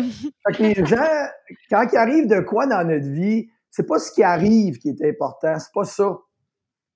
que, 0.53 0.63
les 0.63 0.85
gens, 0.85 0.97
quand 1.69 1.87
il 1.91 1.97
arrive 1.97 2.27
de 2.27 2.41
quoi 2.41 2.67
dans 2.67 2.85
notre 2.85 3.07
vie, 3.07 3.47
c'est 3.69 3.87
pas 3.87 3.97
ce 3.97 4.11
qui 4.11 4.23
arrive 4.23 4.77
qui 4.77 4.89
est 4.89 5.09
important, 5.09 5.57
c'est 5.57 5.73
pas 5.73 5.85
ça. 5.85 6.17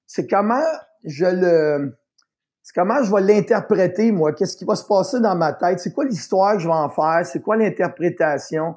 C'est 0.05 0.27
comment 0.27 0.65
je 1.03 1.25
le, 1.25 1.97
c'est 2.67 2.75
comment 2.75 3.01
je 3.01 3.09
vais 3.15 3.21
l'interpréter, 3.21 4.11
moi? 4.11 4.33
Qu'est-ce 4.33 4.57
qui 4.57 4.65
va 4.65 4.75
se 4.75 4.85
passer 4.85 5.21
dans 5.21 5.37
ma 5.37 5.53
tête? 5.53 5.79
C'est 5.79 5.93
quoi 5.93 6.03
l'histoire 6.03 6.55
que 6.55 6.59
je 6.59 6.67
vais 6.67 6.73
en 6.73 6.89
faire? 6.89 7.25
C'est 7.25 7.41
quoi 7.41 7.55
l'interprétation? 7.55 8.75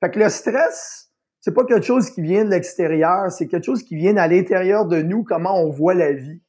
Fait 0.00 0.10
que 0.10 0.18
le 0.18 0.28
stress, 0.28 1.08
c'est 1.40 1.54
pas 1.54 1.64
quelque 1.64 1.86
chose 1.86 2.10
qui 2.10 2.20
vient 2.20 2.44
de 2.44 2.50
l'extérieur, 2.50 3.32
c'est 3.32 3.46
quelque 3.46 3.64
chose 3.64 3.84
qui 3.84 3.96
vient 3.96 4.18
à 4.18 4.28
l'intérieur 4.28 4.84
de 4.84 5.00
nous, 5.00 5.24
comment 5.24 5.58
on 5.58 5.70
voit 5.70 5.94
la 5.94 6.12
vie. 6.12 6.42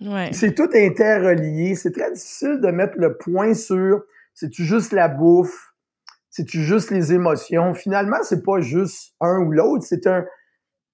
Ouais. 0.00 0.30
C'est 0.32 0.54
tout 0.54 0.70
interrelié. 0.72 1.74
C'est 1.74 1.92
très 1.92 2.10
difficile 2.10 2.62
de 2.62 2.68
mettre 2.68 2.94
le 2.96 3.18
point 3.18 3.52
sur 3.52 4.02
c'est-tu 4.32 4.64
juste 4.64 4.92
la 4.92 5.08
bouffe? 5.08 5.74
C'est-tu 6.30 6.62
juste 6.62 6.90
les 6.90 7.12
émotions? 7.12 7.74
Finalement, 7.74 8.22
c'est 8.22 8.42
pas 8.42 8.60
juste 8.60 9.12
un 9.20 9.40
ou 9.40 9.52
l'autre, 9.52 9.84
c'est 9.86 10.06
un. 10.06 10.24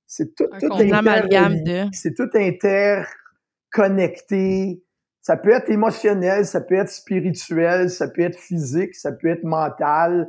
C'est 0.09 0.35
tout, 0.35 0.49
tout 0.61 0.73
interrelié. 0.73 1.89
C'est 1.93 2.15
tout 2.15 2.29
interconnecté 2.35 4.83
ça 5.23 5.37
peut 5.37 5.51
être 5.51 5.71
émotionnel, 5.71 6.45
ça 6.45 6.61
peut 6.61 6.75
être 6.75 6.91
spirituel, 6.91 7.91
ça 7.91 8.09
peut 8.09 8.23
être 8.23 8.39
physique, 8.39 8.97
ça 8.97 9.13
peut 9.13 9.29
être 9.29 9.45
mental. 9.45 10.29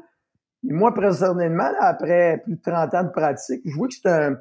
Et 0.64 0.72
moi, 0.72 0.94
personnellement, 0.94 1.72
après 1.80 2.42
plus 2.44 2.56
de 2.56 2.62
30 2.62 2.94
ans 2.94 3.04
de 3.04 3.10
pratique, 3.10 3.62
je 3.66 3.76
vois 3.76 3.88
que 3.88 3.96
c'est 3.96 4.08
un, 4.08 4.38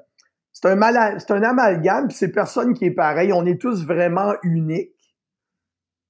c'est 0.52 0.68
un, 0.68 1.18
c'est 1.18 1.30
un 1.30 1.42
amalgame, 1.42 2.08
puis 2.08 2.16
c'est 2.16 2.28
personne 2.28 2.74
qui 2.74 2.84
est 2.84 2.90
pareil. 2.90 3.32
On 3.32 3.46
est 3.46 3.60
tous 3.60 3.86
vraiment 3.86 4.34
uniques. 4.42 4.92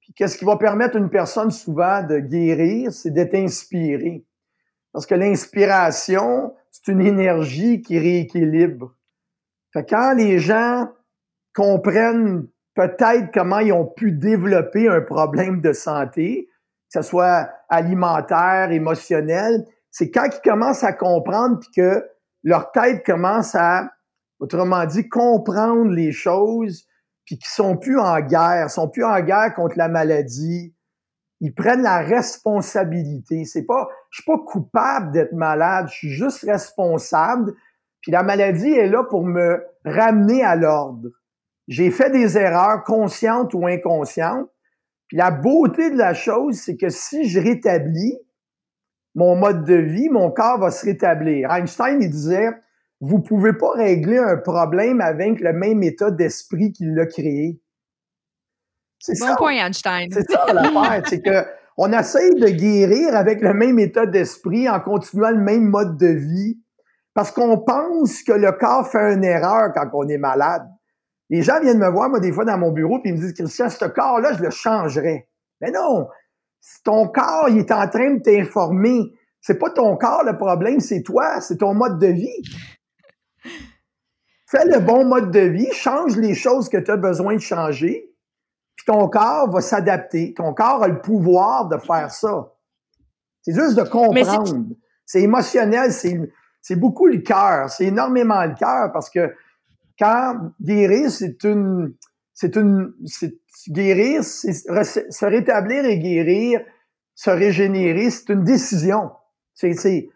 Puis 0.01 0.13
qu'est-ce 0.13 0.37
qui 0.37 0.45
va 0.45 0.57
permettre 0.57 0.97
à 0.97 0.99
une 0.99 1.11
personne 1.11 1.53
souvent 1.53 2.03
de 2.03 2.19
guérir, 2.19 2.93
c'est 2.93 3.13
d'être 3.13 3.37
inspiré. 3.37 4.27
Parce 4.93 5.07
que 5.07 5.15
l'inspiration, 5.15 6.53
c'est 6.73 6.91
une 6.91 7.01
énergie 7.01 7.81
qui 7.81 7.97
rééquilibre. 7.97 8.97
Fait 9.73 9.89
quand 9.89 10.15
les 10.15 10.41
gens 10.41 10.89
comprennent 11.55 12.49
peut-être 12.75 13.31
comment 13.33 13.59
ils 13.59 13.73
ont 13.73 13.87
pu 13.87 14.13
développer 14.13 14.89
un 14.89 15.01
problème 15.01 15.61
de 15.61 15.73
santé, 15.73 16.49
que 16.93 17.03
ce 17.03 17.09
soit 17.09 17.51
alimentaire, 17.69 18.71
émotionnel, 18.71 19.65
c'est 19.91 20.11
quand 20.11 20.25
ils 20.25 20.41
commencent 20.43 20.85
à 20.85 20.93
comprendre 20.93 21.59
puis 21.61 21.71
que 21.77 22.05
leur 22.43 22.73
tête 22.73 23.05
commence 23.05 23.55
à, 23.55 23.91
autrement 24.41 24.85
dit, 24.87 25.09
comprendre 25.09 25.91
les 25.91 26.13
choses, 26.13 26.87
puis 27.25 27.39
qu'ils 27.39 27.53
sont 27.53 27.77
plus 27.77 27.99
en 27.99 28.21
guerre, 28.21 28.69
sont 28.71 28.89
plus 28.89 29.05
en 29.05 29.21
guerre 29.21 29.55
contre 29.55 29.79
la 29.79 29.89
maladie. 29.89 30.75
Ils 31.41 31.55
prennent 31.55 31.83
la 31.83 31.99
responsabilité. 31.99 33.45
C'est 33.45 33.65
pas, 33.65 33.89
je 34.11 34.23
suis 34.23 34.31
pas 34.31 34.39
coupable 34.39 35.13
d'être 35.13 35.33
malade, 35.33 35.89
je 35.89 35.95
suis 35.95 36.11
juste 36.11 36.43
responsable. 36.43 37.53
Puis 38.01 38.11
la 38.11 38.23
maladie 38.23 38.73
est 38.73 38.89
là 38.89 39.05
pour 39.05 39.25
me 39.25 39.65
ramener 39.85 40.43
à 40.43 40.57
l'ordre 40.57 41.09
j'ai 41.69 41.91
fait 41.91 42.11
des 42.11 42.37
erreurs 42.39 42.85
conscientes 42.85 43.55
ou 43.55 43.67
inconscientes. 43.67 44.49
Puis 45.09 45.17
la 45.17 45.31
beauté 45.31 45.91
de 45.91 45.97
la 45.97 46.15
chose, 46.15 46.57
c'est 46.57 46.77
que 46.77 46.89
si 46.89 47.29
je 47.29 47.41
rétablis, 47.41 48.19
mon 49.15 49.37
mode 49.37 49.65
de 49.65 49.75
vie, 49.75 50.09
mon 50.09 50.31
corps 50.31 50.59
va 50.59 50.71
se 50.71 50.85
rétablir. 50.87 51.51
Einstein, 51.51 52.01
il 52.01 52.11
disait, 52.11 52.49
vous 53.01 53.21
pouvez 53.21 53.53
pas 53.53 53.73
régler 53.73 54.19
un 54.19 54.37
problème 54.37 55.01
avec 55.01 55.41
le 55.41 55.53
même 55.53 55.83
état 55.83 56.11
d'esprit 56.11 56.73
qui 56.73 56.85
l'a 56.87 57.07
créé. 57.07 57.61
C'est 58.99 59.19
bon 59.19 59.27
ça. 59.27 59.37
point, 59.37 59.55
Einstein. 59.55 60.09
C'est 60.13 60.31
ça 60.31 60.47
l'affaire, 60.53 61.03
c'est 61.09 61.21
que 61.21 61.45
on 61.77 61.93
essaye 61.93 62.35
de 62.35 62.49
guérir 62.49 63.17
avec 63.17 63.41
le 63.41 63.55
même 63.55 63.79
état 63.79 64.07
d'esprit 64.07 64.69
en 64.69 64.79
continuant 64.81 65.31
le 65.31 65.41
même 65.41 65.65
mode 65.65 65.97
de 65.97 66.07
vie 66.07 66.61
parce 67.15 67.31
qu'on 67.31 67.59
pense 67.59 68.23
que 68.23 68.33
le 68.33 68.53
corps 68.53 68.87
fait 68.87 69.15
une 69.15 69.25
erreur 69.25 69.73
quand 69.75 69.89
on 69.95 70.09
est 70.09 70.19
malade. 70.19 70.67
Les 71.33 71.41
gens 71.41 71.59
viennent 71.61 71.79
me 71.79 71.89
voir, 71.89 72.11
moi, 72.11 72.21
des 72.21 72.31
fois, 72.31 72.45
dans 72.45 72.59
mon 72.59 72.73
bureau, 72.73 73.01
puis 73.01 73.09
ils 73.09 73.17
me 73.17 73.19
disent, 73.19 73.33
Christian, 73.33 73.71
ce 73.71 73.87
corps-là, 73.87 74.35
je 74.35 74.43
le 74.43 74.51
changerais. 74.51 75.31
Mais 75.63 75.71
non! 75.71 76.07
Ton 76.85 77.09
corps, 77.09 77.49
il 77.49 77.61
est 77.61 77.73
en 77.73 77.89
train 77.89 78.17
de 78.17 78.23
t'informer. 78.23 79.15
C'est 79.41 79.59
pas 79.59 79.71
ton 79.71 79.97
corps 79.97 80.25
le 80.25 80.37
problème, 80.37 80.79
c'est 80.81 81.03
toi, 81.03 81.41
c'est 81.41 81.57
ton 81.57 81.73
mode 81.73 81.99
de 81.99 82.09
vie. 82.09 82.43
Fais 84.47 84.67
le 84.67 84.79
bon 84.81 85.07
mode 85.07 85.31
de 85.31 85.41
vie, 85.41 85.73
change 85.73 86.19
les 86.19 86.35
choses 86.35 86.69
que 86.69 86.77
tu 86.77 86.91
as 86.91 86.99
besoin 86.99 87.35
de 87.37 87.41
changer, 87.41 88.15
puis 88.77 88.85
ton 88.85 89.09
corps 89.09 89.51
va 89.51 89.63
s'adapter. 89.63 90.35
Ton 90.35 90.53
corps 90.53 90.83
a 90.83 90.89
le 90.89 91.01
pouvoir 91.01 91.67
de 91.67 91.79
faire 91.79 92.11
ça. 92.11 92.53
C'est 93.41 93.55
juste 93.55 93.75
de 93.79 93.85
comprendre. 93.85 94.67
C'est 95.07 95.23
émotionnel, 95.23 95.93
c'est 95.93 96.77
beaucoup 96.77 97.07
le 97.07 97.21
cœur, 97.21 97.71
c'est 97.71 97.87
énormément 97.87 98.45
le 98.45 98.55
cœur 98.55 98.93
parce 98.93 99.09
que 99.09 99.35
quand 99.99 100.53
guérir, 100.61 101.11
c'est 101.11 101.43
une, 101.45 101.95
c'est 102.35 102.57
une, 102.57 102.93
c'est 103.05 103.35
guérir, 103.69 104.25
c'est 104.25 104.53
se 104.53 105.25
rétablir 105.25 105.85
et 105.85 105.99
guérir, 105.99 106.61
se 107.15 107.31
régénérer, 107.31 108.11
c'est 108.11 108.31
une 108.31 108.45
décision. 108.45 109.11
C'est, 109.55 109.75
c'est, 109.75 110.09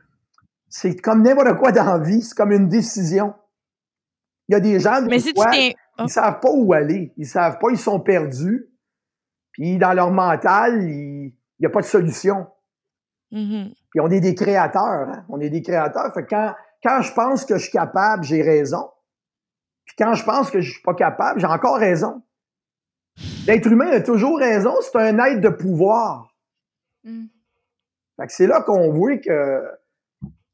c'est 0.69 0.97
comme 0.97 1.23
n'importe 1.23 1.57
quoi 1.59 1.73
dans 1.73 1.85
la 1.85 1.99
vie, 1.99 2.23
c'est 2.23 2.37
comme 2.37 2.53
une 2.53 2.69
décision. 2.69 3.35
Il 4.49 4.53
y 4.53 4.57
a 4.57 4.61
des 4.61 4.81
gens, 4.81 5.03
Mais 5.03 5.19
si 5.19 5.35
tu 5.35 5.41
ils 5.99 6.05
oh. 6.05 6.09
savent 6.09 6.41
pas 6.41 6.51
où 6.53 6.73
aller, 6.73 7.13
ils 7.17 7.27
savent 7.27 7.59
pas, 7.59 7.69
ils 7.71 7.79
sont 7.79 8.01
perdus. 8.01 8.69
Puis 9.53 9.79
dans 9.79 9.93
leur 9.93 10.11
mental, 10.11 10.83
il 10.83 11.33
n'y 11.59 11.67
a 11.67 11.71
pas 11.71 11.81
de 11.81 11.87
solution. 11.87 12.47
Mm-hmm. 13.33 13.75
Puis 13.91 14.01
on 14.01 14.11
est 14.11 14.21
des 14.21 14.35
créateurs, 14.35 15.09
hein? 15.09 15.25
on 15.29 15.41
est 15.41 15.51
des 15.51 15.63
créateurs. 15.63 16.13
Fait 16.15 16.27
quand, 16.27 16.55
quand 16.83 17.03
je 17.03 17.13
pense 17.13 17.45
que 17.45 17.57
je 17.57 17.63
suis 17.63 17.73
capable, 17.73 18.23
j'ai 18.25 18.43
raison. 18.43 18.91
Puis 19.87 19.97
quand 19.97 20.15
je 20.15 20.25
pense 20.25 20.51
que 20.51 20.61
je 20.61 20.73
suis 20.73 20.83
pas 20.83 20.95
capable, 20.95 21.41
j'ai 21.41 21.47
encore 21.47 21.79
raison. 21.79 22.23
L'être 23.47 23.67
humain 23.67 23.91
a 23.91 24.01
toujours 24.01 24.39
raison, 24.39 24.75
c'est 24.83 24.97
un 24.97 25.19
être 25.19 25.41
de 25.41 25.49
pouvoir. 25.49 26.35
Mm. 27.05 27.27
Fait 28.17 28.27
que 28.27 28.33
c'est 28.33 28.47
là 28.47 28.63
qu'on 28.63 28.93
voit 28.93 29.17
que 29.19 29.63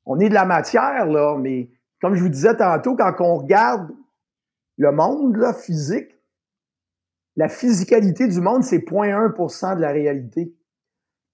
on 0.05 0.18
est 0.21 0.29
de 0.29 0.35
la 0.35 0.45
matière, 0.45 1.07
là, 1.07 1.37
mais 1.38 1.71
comme 2.01 2.14
je 2.14 2.23
vous 2.23 2.29
disais 2.29 2.57
tantôt, 2.57 2.97
quand 2.97 3.14
on 3.21 3.37
regarde 3.38 3.90
le 4.77 4.90
monde 4.90 5.37
là, 5.37 5.55
physique, 5.55 6.18
la 7.37 7.49
physicalité 7.49 8.27
du 8.29 8.40
monde, 8.40 8.64
c'est 8.64 8.79
0.1% 8.79 9.77
de 9.77 9.81
la 9.81 9.92
réalité. 9.92 10.55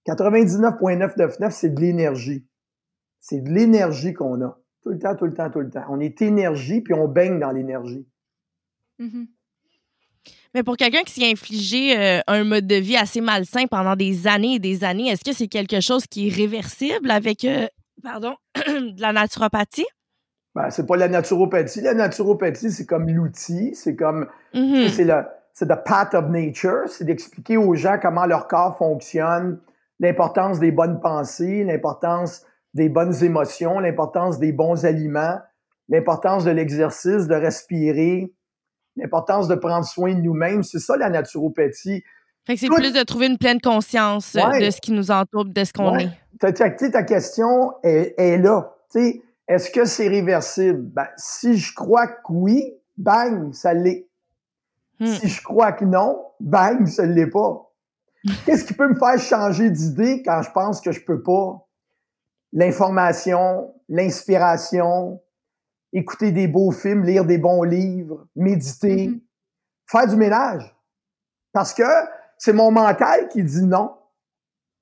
99,999, 0.05 1.53
c'est 1.53 1.69
de 1.69 1.81
l'énergie. 1.81 2.47
C'est 3.19 3.41
de 3.41 3.49
l'énergie 3.49 4.13
qu'on 4.13 4.41
a. 4.41 4.58
Tout 4.83 4.89
le 4.89 4.99
temps, 4.99 5.15
tout 5.15 5.25
le 5.25 5.33
temps, 5.33 5.49
tout 5.49 5.59
le 5.59 5.69
temps. 5.69 5.83
On 5.89 5.99
est 5.99 6.21
énergie, 6.21 6.81
puis 6.81 6.93
on 6.93 7.07
baigne 7.07 7.39
dans 7.39 7.51
l'énergie. 7.51 8.07
Mm-hmm. 8.99 9.27
Mais 10.53 10.63
pour 10.63 10.77
quelqu'un 10.77 11.01
qui 11.03 11.13
s'est 11.13 11.31
infligé 11.31 11.97
euh, 11.97 12.21
un 12.27 12.43
mode 12.43 12.65
de 12.65 12.75
vie 12.75 12.97
assez 12.97 13.21
malsain 13.21 13.67
pendant 13.67 13.95
des 13.95 14.27
années 14.27 14.55
et 14.55 14.59
des 14.59 14.83
années, 14.83 15.09
est-ce 15.09 15.23
que 15.23 15.33
c'est 15.33 15.47
quelque 15.47 15.79
chose 15.79 16.07
qui 16.07 16.27
est 16.27 16.33
réversible 16.33 17.11
avec 17.11 17.45
euh, 17.45 17.67
pardon, 18.01 18.35
de 18.55 19.01
la 19.01 19.13
naturopathie? 19.13 19.85
Ben, 20.55 20.69
c'est 20.71 20.87
pas 20.87 20.97
la 20.97 21.07
naturopathie. 21.07 21.81
La 21.81 21.93
naturopathie, 21.93 22.71
c'est 22.71 22.85
comme 22.85 23.07
l'outil, 23.07 23.75
c'est 23.75 23.95
comme 23.95 24.27
mm-hmm. 24.53 24.89
c'est 24.89 25.05
le 25.05 25.23
c'est 25.53 25.67
the 25.67 25.83
path 25.85 26.13
of 26.13 26.29
nature, 26.29 26.87
c'est 26.87 27.03
d'expliquer 27.03 27.57
aux 27.57 27.75
gens 27.75 27.99
comment 28.01 28.25
leur 28.25 28.47
corps 28.47 28.77
fonctionne, 28.77 29.59
l'importance 29.99 30.57
des 30.59 30.71
bonnes 30.71 31.01
pensées, 31.01 31.65
l'importance 31.65 32.45
des 32.73 32.89
bonnes 32.89 33.23
émotions, 33.23 33.79
l'importance 33.79 34.39
des 34.39 34.51
bons 34.51 34.85
aliments, 34.85 35.37
l'importance 35.87 36.45
de 36.45 36.51
l'exercice, 36.51 37.27
de 37.27 37.35
respirer, 37.35 38.33
l'importance 38.95 39.47
de 39.47 39.55
prendre 39.55 39.85
soin 39.85 40.13
de 40.13 40.21
nous-mêmes. 40.21 40.63
C'est 40.63 40.79
ça 40.79 40.95
la 40.97 41.09
naturopathie. 41.09 42.03
Fait 42.45 42.55
que 42.55 42.59
c'est 42.59 42.67
plus 42.67 42.93
de 42.93 43.03
trouver 43.03 43.27
une 43.27 43.37
pleine 43.37 43.61
conscience 43.61 44.35
euh, 44.35 44.59
de 44.59 44.69
ce 44.71 44.81
qui 44.81 44.91
nous 44.91 45.11
entoure, 45.11 45.45
de 45.45 45.63
ce 45.63 45.73
qu'on 45.73 45.97
est. 45.97 46.09
Ta, 46.39 46.51
ta, 46.51 47.03
question 47.03 47.73
est, 47.83 48.37
là. 48.37 48.75
Est-ce 49.47 49.71
que 49.71 49.85
c'est 49.85 50.07
réversible? 50.07 50.81
Ben, 50.81 51.07
si 51.17 51.57
je 51.57 51.73
crois 51.73 52.07
que 52.07 52.21
oui, 52.29 52.73
bang, 52.97 53.53
ça 53.53 53.73
l'est. 53.73 54.07
Hmm. 54.99 55.07
Si 55.07 55.27
je 55.27 55.43
crois 55.43 55.71
que 55.71 55.85
non, 55.85 56.23
bang, 56.39 56.87
ça 56.87 57.05
ne 57.05 57.13
l'est 57.13 57.27
pas. 57.27 57.71
Qu'est-ce 58.45 58.65
qui 58.65 58.73
peut 58.73 58.87
me 58.87 58.95
faire 58.95 59.19
changer 59.19 59.69
d'idée 59.69 60.23
quand 60.23 60.41
je 60.41 60.51
pense 60.51 60.81
que 60.81 60.91
je 60.91 61.03
peux 61.03 61.21
pas? 61.21 61.65
L'information, 62.51 63.73
l'inspiration, 63.87 65.21
écouter 65.93 66.31
des 66.31 66.47
beaux 66.47 66.71
films, 66.71 67.03
lire 67.03 67.25
des 67.25 67.37
bons 67.37 67.63
livres, 67.63 68.27
méditer, 68.35 69.07
mm-hmm. 69.07 69.21
faire 69.87 70.07
du 70.07 70.15
ménage. 70.15 70.75
Parce 71.51 71.73
que 71.73 71.83
c'est 72.37 72.53
mon 72.53 72.71
mental 72.71 73.27
qui 73.29 73.43
dit 73.43 73.63
non. 73.63 73.95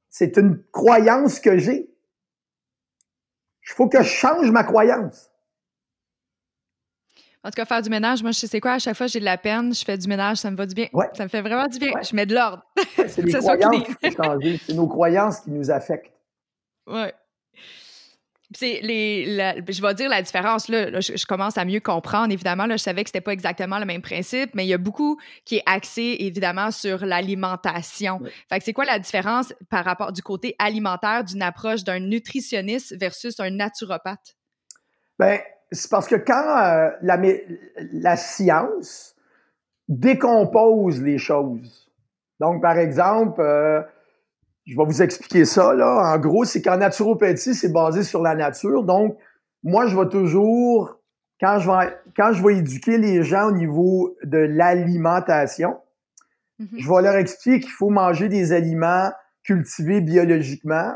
C'est 0.10 0.38
une 0.38 0.64
croyance 0.72 1.40
que 1.40 1.58
j'ai. 1.58 1.90
Il 3.64 3.74
faut 3.74 3.90
que 3.90 4.02
je 4.02 4.08
change 4.08 4.50
ma 4.52 4.64
croyance. 4.64 5.30
En 7.44 7.50
tout 7.50 7.56
cas, 7.56 7.66
faire 7.66 7.82
du 7.82 7.90
ménage, 7.90 8.24
moi, 8.24 8.32
je 8.32 8.46
sais 8.46 8.60
quoi, 8.60 8.74
à 8.74 8.80
chaque 8.80 8.98
fois 8.98 9.08
j'ai 9.08 9.20
de 9.20 9.26
la 9.26 9.38
peine, 9.38 9.74
je 9.74 9.86
fais 9.86 9.98
du 9.98 10.08
ménage, 10.08 10.38
ça 10.38 10.52
me 10.52 10.58
va 10.58 10.66
du 10.66 10.74
bien. 10.74 10.88
Ça 11.14 11.24
me 11.24 11.30
fait 11.30 11.42
vraiment 11.42 11.68
du 11.68 11.80
bien. 11.80 11.94
Je 12.02 12.16
mets 12.16 12.26
de 12.26 12.34
l'ordre. 12.34 12.66
c'est 12.96 13.18
les 13.22 13.32
croyances 13.32 13.88
qui. 14.42 14.58
C'est 14.66 14.74
nos 14.74 14.88
croyances 14.88 15.40
qui 15.42 15.52
nous 15.52 15.70
affectent. 15.70 16.12
Ouais. 16.88 17.14
C'est 18.56 18.80
les, 18.82 19.26
je 19.68 19.82
vais 19.82 19.94
dire 19.94 20.10
la 20.10 20.22
différence 20.22 20.70
là, 20.70 21.02
je, 21.02 21.26
commence 21.26 21.58
à 21.58 21.66
mieux 21.66 21.82
comprendre 21.82 22.32
évidemment 22.32 22.66
là, 22.66 22.78
je 22.78 22.84
savais 22.84 23.04
que 23.04 23.10
c'était 23.10 23.20
pas 23.20 23.34
exactement 23.34 23.78
le 23.78 23.86
même 23.86 24.02
principe, 24.02 24.56
mais 24.56 24.66
il 24.66 24.70
y 24.70 24.74
a 24.74 24.78
beaucoup 24.78 25.18
qui 25.44 25.58
est 25.58 25.64
axé 25.66 26.16
évidemment 26.20 26.72
sur 26.72 27.06
l'alimentation. 27.06 28.22
Fait 28.48 28.60
que 28.60 28.64
c'est 28.64 28.72
quoi 28.72 28.86
la 28.86 29.00
différence 29.00 29.54
par 29.70 29.84
rapport 29.84 30.14
du 30.14 30.22
côté 30.22 30.56
alimentaire 30.60 31.26
d'une 31.26 31.42
approche 31.42 31.84
d'un 31.84 32.00
nutritionniste 32.00 32.98
versus 32.98 33.38
un 33.42 33.50
naturopathe? 33.50 34.38
Ben 35.20 35.40
c'est 35.72 35.92
parce 35.92 36.08
que 36.08 36.16
quand 36.16 36.58
euh, 36.58 36.90
la, 37.02 37.20
la 37.92 38.16
science 38.16 39.16
décompose 39.88 41.02
les 41.02 41.18
choses. 41.18 41.92
Donc 42.40 42.62
par 42.62 42.78
exemple 42.78 43.42
euh, 43.42 43.82
je 44.68 44.76
vais 44.76 44.86
vous 44.86 45.02
expliquer 45.02 45.46
ça. 45.46 45.74
Là. 45.74 46.14
En 46.14 46.20
gros, 46.20 46.44
c'est 46.44 46.62
qu'en 46.62 46.78
naturopathie, 46.78 47.56
c'est 47.56 47.72
basé 47.72 48.04
sur 48.04 48.22
la 48.22 48.36
nature. 48.36 48.84
Donc, 48.84 49.18
moi, 49.64 49.88
je 49.88 49.98
vais 49.98 50.10
toujours, 50.10 51.00
quand 51.40 51.60
je 51.60 51.72
vais, 51.72 51.98
quand 52.16 52.34
je 52.34 52.44
vais 52.44 52.58
éduquer 52.58 52.98
les 52.98 53.24
gens 53.24 53.48
au 53.48 53.52
niveau 53.54 54.16
de 54.24 54.38
l'alimentation, 54.38 55.78
mm-hmm. 56.60 56.80
je 56.80 56.90
vais 56.90 57.02
leur 57.02 57.16
expliquer 57.16 57.62
qu'il 57.62 57.72
faut 57.72 57.90
manger 57.90 58.28
des 58.28 58.52
aliments 58.52 59.12
cultivés 59.44 60.02
biologiquement, 60.02 60.94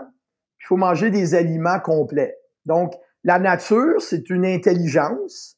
il 0.60 0.66
faut 0.68 0.78
manger 0.78 1.10
des 1.10 1.34
aliments 1.34 1.80
complets. 1.80 2.36
Donc, 2.66 2.94
la 3.24 3.40
nature, 3.40 4.02
c'est 4.02 4.30
une 4.30 4.46
intelligence 4.46 5.58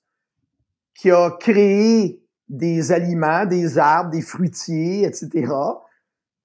qui 0.94 1.10
a 1.10 1.32
créé 1.40 2.22
des 2.48 2.92
aliments, 2.92 3.46
des 3.46 3.80
arbres, 3.80 4.12
des 4.12 4.22
fruitiers, 4.22 5.06
etc. 5.06 5.52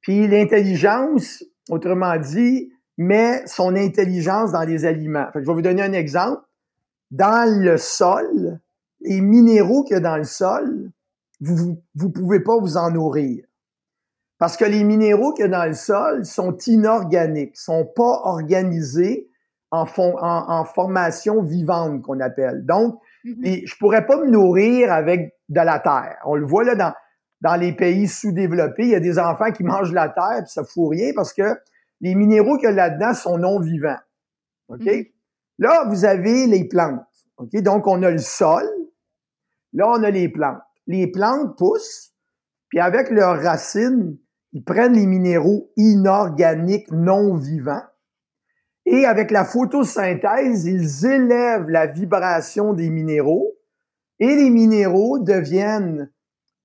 Puis 0.01 0.27
l'intelligence, 0.27 1.45
autrement 1.69 2.17
dit, 2.17 2.71
met 2.97 3.47
son 3.47 3.77
intelligence 3.77 4.53
dans 4.53 4.63
les 4.63 4.85
aliments. 4.85 5.29
je 5.35 5.41
vais 5.41 5.53
vous 5.53 5.63
donner 5.63 5.83
un 5.83 5.93
exemple. 5.93 6.43
Dans 7.11 7.49
le 7.49 7.77
sol, 7.79 8.61
les 9.01 9.21
minéraux 9.21 9.85
qu'il 9.85 9.95
y 9.95 9.97
a 9.97 10.01
dans 10.01 10.17
le 10.17 10.25
sol, 10.25 10.91
vous 11.41 11.79
ne 11.95 12.09
pouvez 12.09 12.41
pas 12.41 12.59
vous 12.59 12.77
en 12.77 12.91
nourrir. 12.91 13.45
Parce 14.39 14.57
que 14.57 14.65
les 14.65 14.85
minéraux 14.85 15.33
qu'il 15.33 15.45
y 15.45 15.49
a 15.49 15.51
dans 15.51 15.67
le 15.67 15.75
sol 15.75 16.25
sont 16.25 16.57
inorganiques, 16.67 17.57
sont 17.57 17.85
pas 17.85 18.21
organisés 18.25 19.29
en, 19.71 19.87
en, 19.97 20.65
formation 20.65 21.43
vivante 21.43 22.03
qu'on 22.03 22.21
appelle. 22.21 22.65
Donc, 22.65 22.99
mm-hmm. 23.25 23.67
je 23.67 23.77
pourrais 23.79 24.07
pas 24.07 24.17
me 24.19 24.31
nourrir 24.31 24.93
avec 24.93 25.35
de 25.49 25.61
la 25.61 25.79
terre. 25.79 26.17
On 26.25 26.37
le 26.37 26.47
voit 26.47 26.65
là 26.65 26.75
dans, 26.75 26.93
dans 27.41 27.57
les 27.57 27.73
pays 27.73 28.09
sous-développés, 28.09 28.85
il 28.85 28.91
y 28.91 28.95
a 28.95 29.01
des 29.01 29.19
enfants 29.19 29.53
qui 29.53 29.63
mangent 29.63 29.93
la 29.93 30.09
terre, 30.09 30.43
puis 30.43 30.51
ça 30.51 30.65
fout 30.65 30.91
rien 30.91 31.13
parce 31.15 31.33
que 31.33 31.57
les 32.01 32.15
minéraux 32.15 32.57
qu'il 32.57 32.69
y 32.69 32.73
a 32.73 32.75
là-dedans 32.75 33.15
sont 33.15 33.39
non 33.39 33.61
vivants. 33.61 33.99
OK? 34.69 34.81
Mm-hmm. 34.81 35.13
Là, 35.59 35.85
vous 35.89 36.05
avez 36.05 36.47
les 36.47 36.65
plantes. 36.65 37.05
OK? 37.37 37.57
Donc, 37.63 37.87
on 37.87 38.03
a 38.03 38.11
le 38.11 38.19
sol. 38.19 38.65
Là, 39.73 39.89
on 39.89 40.03
a 40.03 40.11
les 40.11 40.29
plantes. 40.29 40.63
Les 40.87 41.07
plantes 41.07 41.57
poussent, 41.57 42.13
puis 42.69 42.81
avec 42.81 43.11
leurs 43.11 43.43
racines, 43.43 44.17
ils 44.53 44.65
prennent 44.65 44.95
les 44.95 45.07
minéraux 45.07 45.71
inorganiques 45.77 46.91
non 46.91 47.37
vivants 47.37 47.85
Et 48.87 49.05
avec 49.05 49.31
la 49.31 49.45
photosynthèse, 49.45 50.65
ils 50.65 51.07
élèvent 51.07 51.69
la 51.69 51.87
vibration 51.87 52.73
des 52.73 52.89
minéraux 52.89 53.55
et 54.19 54.35
les 54.35 54.51
minéraux 54.51 55.19
deviennent, 55.19 56.11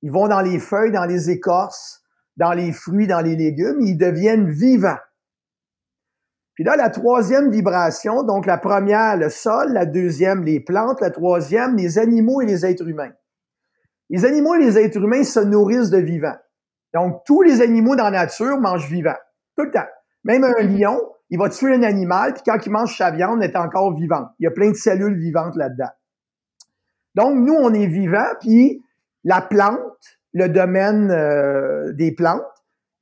ils 0.04 0.12
vont 0.12 0.28
dans 0.28 0.42
les 0.42 0.60
feuilles, 0.60 0.92
dans 0.92 1.06
les 1.06 1.32
écorces, 1.32 2.04
dans 2.36 2.52
les 2.52 2.74
fruits, 2.74 3.08
dans 3.08 3.22
les 3.22 3.36
légumes, 3.36 3.80
ils 3.80 3.98
deviennent 3.98 4.50
vivants. 4.50 5.00
Puis 6.56 6.66
là, 6.66 6.76
la 6.76 6.89
troisième 6.89 7.50
vibration, 7.50 8.24
donc 8.24 8.46
la 8.46 8.58
première, 8.58 9.18
le 9.18 9.30
sol, 9.30 9.72
la 9.72 9.86
deuxième, 9.86 10.44
les 10.44 10.60
plantes, 10.60 11.02
la 11.02 11.10
troisième, 11.10 11.78
les 11.78 11.98
animaux 11.98 12.42
et 12.42 12.46
les 12.46 12.66
êtres 12.66 12.88
humains. 12.88 13.13
Les 14.10 14.26
animaux 14.26 14.56
et 14.56 14.60
les 14.60 14.78
êtres 14.78 15.02
humains 15.02 15.24
se 15.24 15.39
nourrissent 15.39 15.89
de 15.89 15.98
vivants. 15.98 16.38
Donc, 16.94 17.24
tous 17.26 17.42
les 17.42 17.62
animaux 17.62 17.96
dans 17.96 18.10
la 18.10 18.26
nature 18.26 18.60
mangent 18.60 18.89
vivants. 18.89 19.18
Tout 19.58 19.63
le 19.63 19.72
temps. 19.72 19.88
Même 20.26 20.44
un 20.44 20.63
mhm. 20.63 20.78
lion, 20.78 21.02
il 21.30 21.39
va 21.39 21.50
tuer 21.50 21.74
un 21.74 21.82
animal, 21.82 22.34
puis 22.34 22.44
quand 22.46 22.63
il 22.63 22.72
mange 22.72 22.96
sa 22.96 23.10
viande, 23.10 23.39
il 23.42 23.50
est 23.50 23.56
encore 23.56 23.96
vivant. 23.96 24.28
Il 24.38 24.44
y 24.44 24.48
a 24.48 24.52
plein 24.52 24.70
de 24.70 24.76
cellules 24.76 25.18
vivantes 25.18 25.56
là-dedans. 25.56 25.89
Donc, 27.16 27.36
nous, 27.38 27.54
on 27.54 27.74
est 27.74 27.88
vivants, 27.88 28.34
puis 28.42 28.84
la 29.23 29.41
plante, 29.41 29.79
le 30.33 30.49
domaine 30.49 31.12
euh, 31.12 31.93
des 31.93 32.12
plantes, 32.12 32.41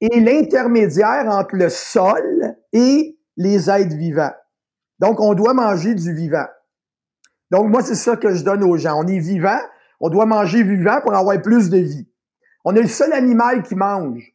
est 0.02 0.20
l'intermédiaire 0.20 1.28
entre 1.28 1.56
le 1.56 1.70
sol 1.70 2.56
et 2.74 3.18
les 3.38 3.70
êtres 3.70 3.96
vivants. 3.96 4.34
Donc, 5.00 5.20
on 5.20 5.34
doit 5.34 5.54
manger 5.54 5.96
du 5.96 6.14
vivant. 6.14 6.48
Donc, 7.52 7.70
moi, 7.70 7.82
c'est 7.82 7.96
ça 7.96 8.16
que 8.16 8.34
je 8.34 8.44
donne 8.44 8.64
aux 8.64 8.78
gens. 8.78 9.00
On 9.00 9.08
est 9.08 9.20
vivant, 9.20 9.60
on 10.00 10.10
doit 10.10 10.26
manger 10.26 10.64
vivant 10.64 11.02
pour 11.02 11.14
avoir 11.14 11.40
plus 11.42 11.70
de 11.70 11.78
vie. 11.78 12.08
On 12.66 12.76
est 12.76 12.82
le 12.82 12.88
seul 12.88 13.14
animal 13.14 13.64
qui 13.64 13.76
mange 13.76 14.34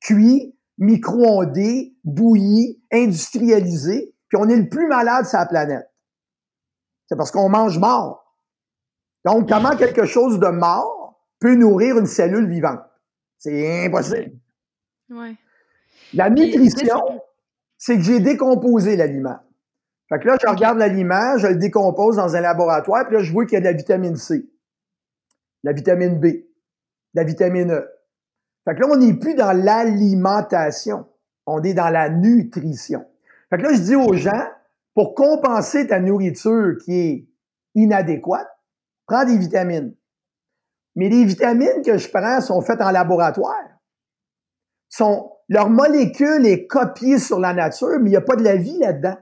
cuit, 0.00 0.56
micro-ondé, 0.78 1.94
bouilli, 2.04 2.82
industrialisé, 2.92 4.14
puis 4.28 4.38
on 4.38 4.48
est 4.48 4.56
le 4.56 4.68
plus 4.68 4.86
malade 4.86 5.26
sur 5.26 5.38
la 5.38 5.46
planète. 5.46 5.90
C'est 7.06 7.16
parce 7.16 7.30
qu'on 7.30 7.48
mange 7.48 7.78
mort. 7.78 8.24
Donc, 9.24 9.48
comment 9.48 9.76
quelque 9.76 10.04
chose 10.04 10.38
de 10.38 10.48
mort 10.48 10.97
peut 11.40 11.54
nourrir 11.54 11.98
une 11.98 12.06
cellule 12.06 12.48
vivante? 12.48 12.80
C'est 13.38 13.86
impossible. 13.86 14.32
Ouais. 15.10 15.34
La 16.14 16.30
nutrition, 16.30 17.00
c'est 17.76 17.96
que 17.96 18.02
j'ai 18.02 18.20
décomposé 18.20 18.96
l'aliment. 18.96 19.38
Fait 20.08 20.18
que 20.18 20.26
là, 20.26 20.36
je 20.40 20.48
regarde 20.48 20.78
l'aliment, 20.78 21.36
je 21.36 21.48
le 21.48 21.56
décompose 21.56 22.16
dans 22.16 22.34
un 22.34 22.40
laboratoire, 22.40 23.06
puis 23.06 23.16
là, 23.16 23.22
je 23.22 23.30
vois 23.32 23.44
qu'il 23.44 23.54
y 23.54 23.56
a 23.56 23.60
de 23.60 23.66
la 23.66 23.72
vitamine 23.72 24.16
C, 24.16 24.48
la 25.62 25.72
vitamine 25.72 26.18
B, 26.18 26.26
la 27.14 27.24
vitamine 27.24 27.72
E. 27.72 27.88
Fait 28.64 28.74
que 28.74 28.80
là, 28.80 28.88
on 28.90 28.96
n'est 28.96 29.14
plus 29.14 29.34
dans 29.34 29.52
l'alimentation, 29.52 31.06
on 31.46 31.62
est 31.62 31.74
dans 31.74 31.90
la 31.90 32.08
nutrition. 32.08 33.04
Fait 33.50 33.58
que 33.58 33.62
là, 33.62 33.74
je 33.74 33.80
dis 33.80 33.96
aux 33.96 34.14
gens, 34.14 34.46
pour 34.94 35.14
compenser 35.14 35.86
ta 35.86 36.00
nourriture 36.00 36.76
qui 36.84 36.92
est 36.92 37.28
inadéquate, 37.74 38.48
prends 39.06 39.24
des 39.24 39.38
vitamines. 39.38 39.94
Mais 40.98 41.08
les 41.08 41.24
vitamines 41.24 41.80
que 41.86 41.96
je 41.96 42.10
prends 42.10 42.40
sont 42.40 42.60
faites 42.60 42.82
en 42.82 42.90
laboratoire. 42.90 43.54
Leur 45.48 45.70
molécule 45.70 46.44
est 46.44 46.66
copiée 46.66 47.20
sur 47.20 47.38
la 47.38 47.54
nature, 47.54 48.00
mais 48.00 48.08
il 48.08 48.14
n'y 48.14 48.16
a 48.16 48.20
pas 48.20 48.34
de 48.34 48.42
la 48.42 48.56
vie 48.56 48.76
là-dedans. 48.80 49.16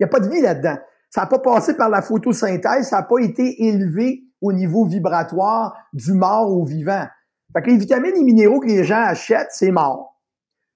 Il 0.00 0.02
n'y 0.02 0.04
a 0.06 0.08
pas 0.08 0.18
de 0.18 0.28
vie 0.28 0.40
là-dedans. 0.40 0.76
Ça 1.10 1.20
n'a 1.20 1.26
pas 1.28 1.38
passé 1.38 1.76
par 1.76 1.90
la 1.90 2.02
photosynthèse, 2.02 2.88
ça 2.88 2.96
n'a 2.96 3.02
pas 3.04 3.20
été 3.20 3.66
élevé 3.68 4.24
au 4.40 4.52
niveau 4.52 4.84
vibratoire 4.84 5.76
du 5.92 6.12
mort 6.12 6.50
au 6.50 6.64
vivant. 6.64 7.06
Fait 7.52 7.62
que 7.62 7.70
les 7.70 7.76
vitamines 7.76 8.16
et 8.16 8.24
minéraux 8.24 8.58
que 8.58 8.66
les 8.66 8.82
gens 8.82 9.04
achètent, 9.04 9.52
c'est 9.52 9.70
mort. 9.70 10.20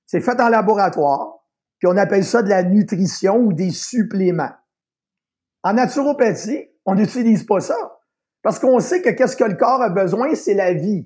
C'est 0.07 0.21
fait 0.21 0.41
en 0.41 0.49
laboratoire, 0.49 1.41
puis 1.81 1.89
on 1.89 1.97
appelle 1.97 2.25
ça 2.25 2.43
de 2.43 2.49
la 2.49 2.63
nutrition 2.63 3.39
ou 3.39 3.53
des 3.53 3.71
suppléments. 3.71 4.53
En 5.65 5.73
naturopathie, 5.73 6.69
on 6.85 6.95
n'utilise 6.95 7.43
pas 7.43 7.59
ça. 7.59 7.96
Parce 8.47 8.61
qu'on 8.61 8.79
sait 8.79 9.03
que 9.03 9.11
qu'est-ce 9.11 9.37
que 9.37 9.43
le 9.43 9.57
corps 9.57 9.83
a 9.83 9.89
besoin, 9.89 10.33
c'est 10.37 10.55
la 10.55 10.73
vie. 10.73 11.05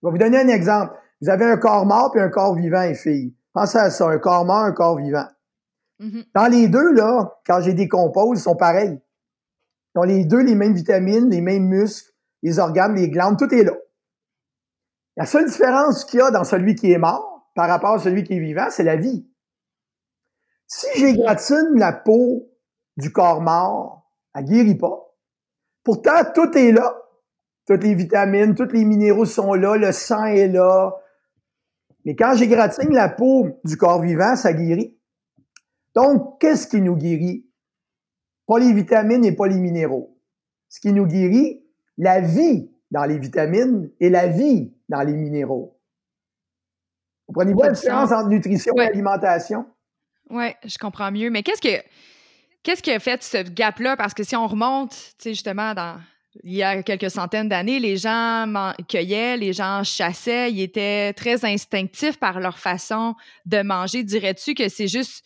Je 0.00 0.06
vais 0.06 0.10
vous 0.10 0.16
donner 0.16 0.38
un 0.38 0.48
exemple. 0.48 0.98
Vous 1.20 1.28
avez 1.28 1.44
un 1.44 1.58
corps 1.58 1.84
mort 1.84 2.10
puis 2.12 2.18
un 2.22 2.30
corps 2.30 2.54
vivant, 2.54 2.80
les 2.80 2.94
filles. 2.94 3.36
Pensez 3.52 3.76
à 3.76 3.90
ça, 3.90 4.08
un 4.08 4.16
corps 4.18 4.46
mort, 4.46 4.64
un 4.64 4.72
corps 4.72 4.96
vivant. 4.96 5.26
Mm-hmm. 6.00 6.24
Dans 6.34 6.46
les 6.46 6.66
deux, 6.66 6.94
là, 6.94 7.38
quand 7.46 7.60
j'ai 7.60 7.74
décompose, 7.74 8.38
ils 8.38 8.42
sont 8.42 8.56
pareils. 8.56 8.98
Ils 9.94 9.98
ont 9.98 10.04
les 10.04 10.24
deux 10.24 10.40
les 10.40 10.54
mêmes 10.54 10.72
vitamines, 10.72 11.28
les 11.28 11.42
mêmes 11.42 11.66
muscles, 11.66 12.10
les 12.42 12.58
organes, 12.58 12.94
les 12.94 13.10
glandes, 13.10 13.38
tout 13.38 13.52
est 13.54 13.64
là. 13.64 13.74
La 15.18 15.26
seule 15.26 15.44
différence 15.44 16.06
qu'il 16.06 16.20
y 16.20 16.22
a 16.22 16.30
dans 16.30 16.44
celui 16.44 16.74
qui 16.74 16.90
est 16.90 16.96
mort 16.96 17.50
par 17.54 17.68
rapport 17.68 17.96
à 17.96 17.98
celui 17.98 18.24
qui 18.24 18.32
est 18.32 18.40
vivant, 18.40 18.68
c'est 18.70 18.82
la 18.82 18.96
vie. 18.96 19.28
Si 20.66 20.86
j'égratine 20.98 21.74
la 21.74 21.92
peau 21.92 22.48
du 22.96 23.12
corps 23.12 23.42
mort, 23.42 24.10
elle 24.34 24.46
guérit 24.46 24.78
pas. 24.78 25.07
Pourtant, 25.88 26.22
tout 26.34 26.54
est 26.58 26.70
là. 26.70 27.00
Toutes 27.66 27.82
les 27.82 27.94
vitamines, 27.94 28.54
tous 28.54 28.70
les 28.74 28.84
minéraux 28.84 29.24
sont 29.24 29.54
là, 29.54 29.74
le 29.78 29.90
sang 29.90 30.26
est 30.26 30.48
là, 30.48 30.92
mais 32.04 32.14
quand 32.14 32.34
j'égratigne 32.36 32.92
la 32.92 33.08
peau 33.08 33.58
du 33.64 33.78
corps 33.78 34.02
vivant, 34.02 34.36
ça 34.36 34.52
guérit. 34.52 34.94
Donc, 35.94 36.38
qu'est-ce 36.40 36.66
qui 36.66 36.82
nous 36.82 36.94
guérit? 36.94 37.48
Pas 38.46 38.58
les 38.58 38.74
vitamines 38.74 39.24
et 39.24 39.32
pas 39.34 39.46
les 39.46 39.58
minéraux. 39.58 40.14
Ce 40.68 40.78
qui 40.78 40.92
nous 40.92 41.06
guérit, 41.06 41.64
la 41.96 42.20
vie 42.20 42.70
dans 42.90 43.04
les 43.04 43.18
vitamines 43.18 43.90
et 43.98 44.10
la 44.10 44.26
vie 44.26 44.74
dans 44.90 45.00
les 45.00 45.14
minéraux. 45.14 45.80
Vous 47.26 47.32
comprenez-vous 47.32 47.62
la 47.62 47.70
différence 47.70 48.12
entre 48.12 48.28
nutrition 48.28 48.74
et 48.76 48.88
alimentation? 48.88 49.64
Oui, 50.28 50.50
je 50.66 50.76
comprends 50.76 51.10
mieux. 51.10 51.30
Mais 51.30 51.42
qu'est-ce 51.42 51.62
que 51.62 51.82
qu'est-ce 52.62 52.82
qui 52.82 52.90
a 52.90 52.98
fait 52.98 53.22
ce 53.22 53.42
gap-là? 53.42 53.96
Parce 53.96 54.14
que 54.14 54.22
si 54.22 54.36
on 54.36 54.46
remonte, 54.46 54.90
tu 54.90 55.14
sais, 55.18 55.30
justement, 55.30 55.74
dans 55.74 55.98
il 56.44 56.54
y 56.54 56.62
a 56.62 56.82
quelques 56.82 57.10
centaines 57.10 57.48
d'années, 57.48 57.80
les 57.80 57.96
gens 57.96 58.46
cueillaient, 58.88 59.36
les 59.36 59.52
gens 59.52 59.82
chassaient, 59.82 60.52
ils 60.52 60.62
étaient 60.62 61.12
très 61.12 61.44
instinctifs 61.44 62.18
par 62.18 62.38
leur 62.40 62.58
façon 62.58 63.14
de 63.46 63.62
manger. 63.62 64.04
Dirais-tu 64.04 64.54
que 64.54 64.68
c'est 64.68 64.88
juste 64.88 65.24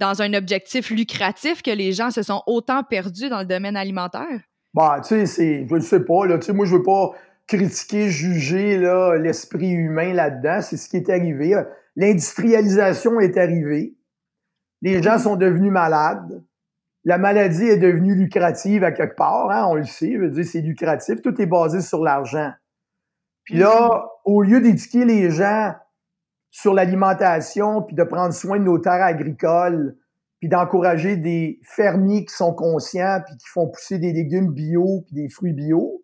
dans 0.00 0.22
un 0.22 0.32
objectif 0.34 0.90
lucratif 0.90 1.62
que 1.62 1.70
les 1.70 1.92
gens 1.92 2.10
se 2.10 2.22
sont 2.22 2.42
autant 2.46 2.82
perdus 2.82 3.28
dans 3.28 3.40
le 3.40 3.46
domaine 3.46 3.76
alimentaire? 3.76 4.40
Bah, 4.72 5.00
tu 5.06 5.26
sais, 5.26 5.66
je 5.68 5.74
ne 5.74 5.80
sais 5.80 6.00
pas, 6.00 6.26
là, 6.26 6.38
moi, 6.52 6.66
je 6.66 6.76
veux 6.76 6.82
pas 6.82 7.10
critiquer, 7.46 8.08
juger, 8.08 8.78
l'esprit 9.20 9.70
humain 9.70 10.12
là-dedans. 10.14 10.60
C'est 10.62 10.76
ce 10.76 10.88
qui 10.88 10.96
est 10.96 11.10
arrivé. 11.10 11.54
L'industrialisation 11.94 13.20
est 13.20 13.36
arrivée. 13.36 13.94
Les 14.82 15.02
gens 15.02 15.18
sont 15.18 15.36
devenus 15.36 15.70
malades 15.70 16.42
la 17.04 17.18
maladie 17.18 17.64
est 17.64 17.78
devenue 17.78 18.14
lucrative 18.14 18.82
à 18.82 18.92
quelque 18.92 19.16
part, 19.16 19.50
hein, 19.50 19.66
on 19.68 19.74
le 19.74 19.84
sait, 19.84 20.12
je 20.14 20.18
veux 20.18 20.30
dire, 20.30 20.44
c'est 20.44 20.60
lucratif, 20.60 21.20
tout 21.20 21.38
est 21.40 21.46
basé 21.46 21.80
sur 21.80 22.02
l'argent. 22.02 22.50
Puis 23.44 23.56
là, 23.56 23.88
mm-hmm. 23.88 24.08
au 24.24 24.42
lieu 24.42 24.60
d'éduquer 24.60 25.04
les 25.04 25.30
gens 25.30 25.74
sur 26.50 26.72
l'alimentation, 26.72 27.82
puis 27.82 27.94
de 27.94 28.04
prendre 28.04 28.32
soin 28.32 28.58
de 28.58 28.64
nos 28.64 28.78
terres 28.78 29.02
agricoles, 29.02 29.96
puis 30.38 30.48
d'encourager 30.48 31.16
des 31.16 31.58
fermiers 31.62 32.24
qui 32.24 32.34
sont 32.34 32.54
conscients, 32.54 33.20
puis 33.26 33.36
qui 33.36 33.48
font 33.48 33.68
pousser 33.68 33.98
des 33.98 34.12
légumes 34.12 34.52
bio, 34.52 35.02
puis 35.06 35.14
des 35.14 35.28
fruits 35.28 35.52
bio, 35.52 36.02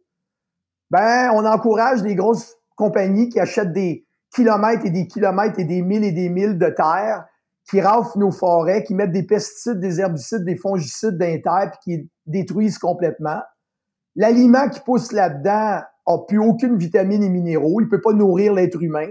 ben, 0.91 1.31
on 1.35 1.47
encourage 1.47 2.03
des 2.03 2.15
grosses 2.15 2.57
compagnies 2.75 3.29
qui 3.29 3.39
achètent 3.39 3.73
des 3.73 4.07
kilomètres 4.35 4.85
et 4.85 4.91
des 4.91 5.07
kilomètres 5.07 5.59
et 5.59 5.65
des 5.65 5.83
milles 5.83 6.05
et 6.05 6.13
des 6.13 6.29
milles 6.29 6.59
de 6.59 6.69
terre, 6.69 7.27
qui 7.69 7.81
raflent 7.81 8.19
nos 8.19 8.31
forêts, 8.31 8.83
qui 8.85 8.95
mettent 8.95 9.13
des 9.13 9.23
pesticides, 9.23 9.81
des 9.81 10.01
herbicides, 10.01 10.45
des 10.45 10.57
fongicides 10.57 11.19
dans 11.19 11.27
les 11.27 11.41
puis 11.41 11.79
qui 11.85 12.11
détruisent 12.27 12.79
complètement. 12.79 13.41
L'aliment 14.17 14.69
qui 14.69 14.81
pousse 14.81 15.13
là-dedans 15.13 15.83
a 16.07 16.19
plus 16.27 16.39
aucune 16.39 16.77
vitamine 16.77 17.23
et 17.23 17.29
minéraux. 17.29 17.81
Il 17.81 17.89
peut 17.89 18.01
pas 18.01 18.13
nourrir 18.13 18.55
l'être 18.55 18.83
humain. 18.83 19.11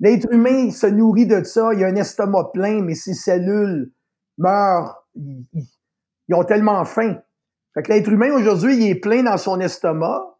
L'être 0.00 0.32
humain 0.32 0.70
se 0.70 0.86
nourrit 0.86 1.26
de 1.26 1.42
ça. 1.44 1.72
Il 1.74 1.84
a 1.84 1.88
un 1.88 1.96
estomac 1.96 2.50
plein, 2.52 2.82
mais 2.82 2.94
ses 2.94 3.14
cellules 3.14 3.92
meurent. 4.38 5.06
Ils, 5.14 6.34
ont 6.34 6.44
tellement 6.44 6.84
faim. 6.84 7.18
Fait 7.74 7.82
que 7.82 7.92
l'être 7.92 8.10
humain, 8.10 8.32
aujourd'hui, 8.32 8.76
il 8.76 8.90
est 8.90 9.00
plein 9.00 9.22
dans 9.22 9.36
son 9.36 9.60
estomac, 9.60 10.38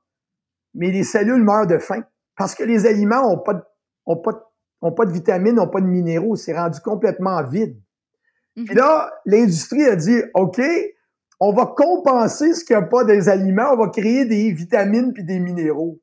mais 0.75 0.91
les 0.91 1.05
cellules 1.05 1.43
meurent 1.43 1.67
de 1.67 1.79
faim. 1.79 2.03
Parce 2.37 2.55
que 2.55 2.65
les 2.65 2.87
aliments 2.87 3.31
ont 3.31 3.39
pas, 3.39 3.63
ont 4.07 4.17
pas 4.17 4.54
n'ont 4.85 4.93
pas 4.93 5.07
de 5.07 5.13
vitamines, 5.13 5.55
n'ont 5.55 5.69
pas 5.69 5.81
de 5.81 5.87
minéraux. 5.87 6.37
C'est 6.37 6.57
rendu 6.57 6.81
complètement 6.81 7.43
vide. 7.43 7.77
Mhm. 8.57 8.65
Puis 8.67 8.75
là, 8.75 9.13
l'industrie 9.25 9.85
a 9.85 9.97
dit, 9.97 10.23
OK, 10.35 10.61
on 11.41 11.53
va 11.53 11.67
compenser 11.67 12.55
ce 12.55 12.65
qu'il 12.65 12.77
n'y 12.77 12.83
a 12.83 12.87
pas 12.87 13.05
des 13.05 13.29
aliments, 13.29 13.73
on 13.73 13.77
va 13.77 13.89
créer 13.89 14.25
des 14.25 14.53
vitamines 14.53 15.13
puis 15.13 15.25
des 15.25 15.41
minéraux. 15.41 16.01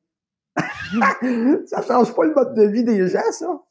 ça 1.66 1.82
change 1.82 2.14
pas 2.14 2.24
le 2.24 2.34
mode 2.34 2.54
de 2.54 2.64
vie 2.64 2.84
des 2.84 3.08
gens, 3.08 3.20
ça. 3.30 3.62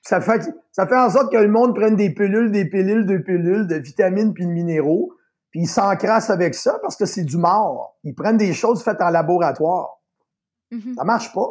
Ça 0.00 0.20
fait, 0.20 0.54
ça 0.70 0.86
fait 0.86 0.96
en 0.96 1.10
sorte 1.10 1.32
que 1.32 1.38
le 1.38 1.48
monde 1.48 1.74
prenne 1.74 1.96
des 1.96 2.10
pilules, 2.10 2.50
des 2.50 2.66
pilules, 2.66 3.06
des 3.06 3.20
pilules 3.20 3.66
de 3.66 3.76
vitamines 3.76 4.34
puis 4.34 4.46
de 4.46 4.50
minéraux, 4.50 5.12
puis 5.50 5.60
ils 5.60 5.68
s'encrassent 5.68 6.30
avec 6.30 6.54
ça 6.54 6.78
parce 6.82 6.96
que 6.96 7.06
c'est 7.06 7.24
du 7.24 7.38
mort. 7.38 7.98
Ils 8.04 8.14
prennent 8.14 8.36
des 8.36 8.52
choses 8.52 8.82
faites 8.82 9.00
en 9.00 9.10
laboratoire. 9.10 10.02
Mhm. 10.70 10.94
Ça 10.96 11.04
marche 11.04 11.32
pas. 11.32 11.50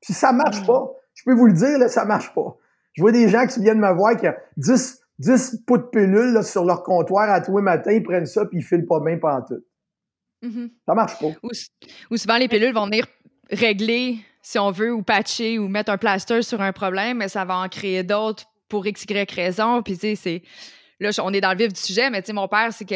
Puis 0.00 0.12
ça 0.12 0.32
marche 0.32 0.64
pas, 0.66 0.92
je 0.92 1.05
peux 1.26 1.34
vous 1.34 1.46
le 1.46 1.52
dire, 1.52 1.78
là, 1.78 1.88
ça 1.88 2.04
marche 2.04 2.32
pas. 2.34 2.56
Je 2.94 3.02
vois 3.02 3.12
des 3.12 3.28
gens 3.28 3.46
qui 3.46 3.60
viennent 3.60 3.80
me 3.80 3.92
voir 3.92 4.16
qui 4.16 4.26
ont 4.26 4.34
10, 4.56 5.00
10 5.18 5.64
pots 5.66 5.78
de 5.78 5.82
pilules 5.82 6.42
sur 6.42 6.64
leur 6.64 6.82
comptoir 6.82 7.28
à 7.30 7.40
tous 7.40 7.56
les 7.56 7.62
matins, 7.62 7.92
ils 7.92 8.02
prennent 8.02 8.26
ça 8.26 8.46
puis 8.46 8.58
ils 8.58 8.64
filent 8.64 8.86
pas 8.86 9.00
bien 9.00 9.18
pendant 9.18 9.42
tout. 9.42 9.62
Mm-hmm. 10.42 10.70
Ça 10.86 10.94
marche 10.94 11.18
pas. 11.18 11.28
Ou, 12.10 12.16
souvent, 12.16 12.38
les 12.38 12.48
pilules 12.48 12.72
vont 12.72 12.86
venir 12.86 13.06
régler, 13.50 14.18
si 14.42 14.58
on 14.58 14.70
veut, 14.70 14.92
ou 14.92 15.02
patcher 15.02 15.58
ou 15.58 15.68
mettre 15.68 15.90
un 15.90 15.98
plaster 15.98 16.42
sur 16.42 16.60
un 16.60 16.72
problème, 16.72 17.18
mais 17.18 17.28
ça 17.28 17.44
va 17.44 17.58
en 17.58 17.68
créer 17.68 18.02
d'autres 18.02 18.44
pour 18.68 18.86
X, 18.86 19.04
Y 19.04 19.30
raison. 19.30 19.82
Puis, 19.82 19.94
tu 19.94 20.00
sais, 20.00 20.14
c'est 20.16 20.42
là, 21.00 21.10
on 21.22 21.32
est 21.32 21.40
dans 21.40 21.52
le 21.52 21.58
vif 21.58 21.72
du 21.72 21.80
sujet, 21.80 22.10
mais 22.10 22.22
tu 22.22 22.28
sais, 22.28 22.32
mon 22.32 22.48
père, 22.48 22.70
c'est 22.72 22.86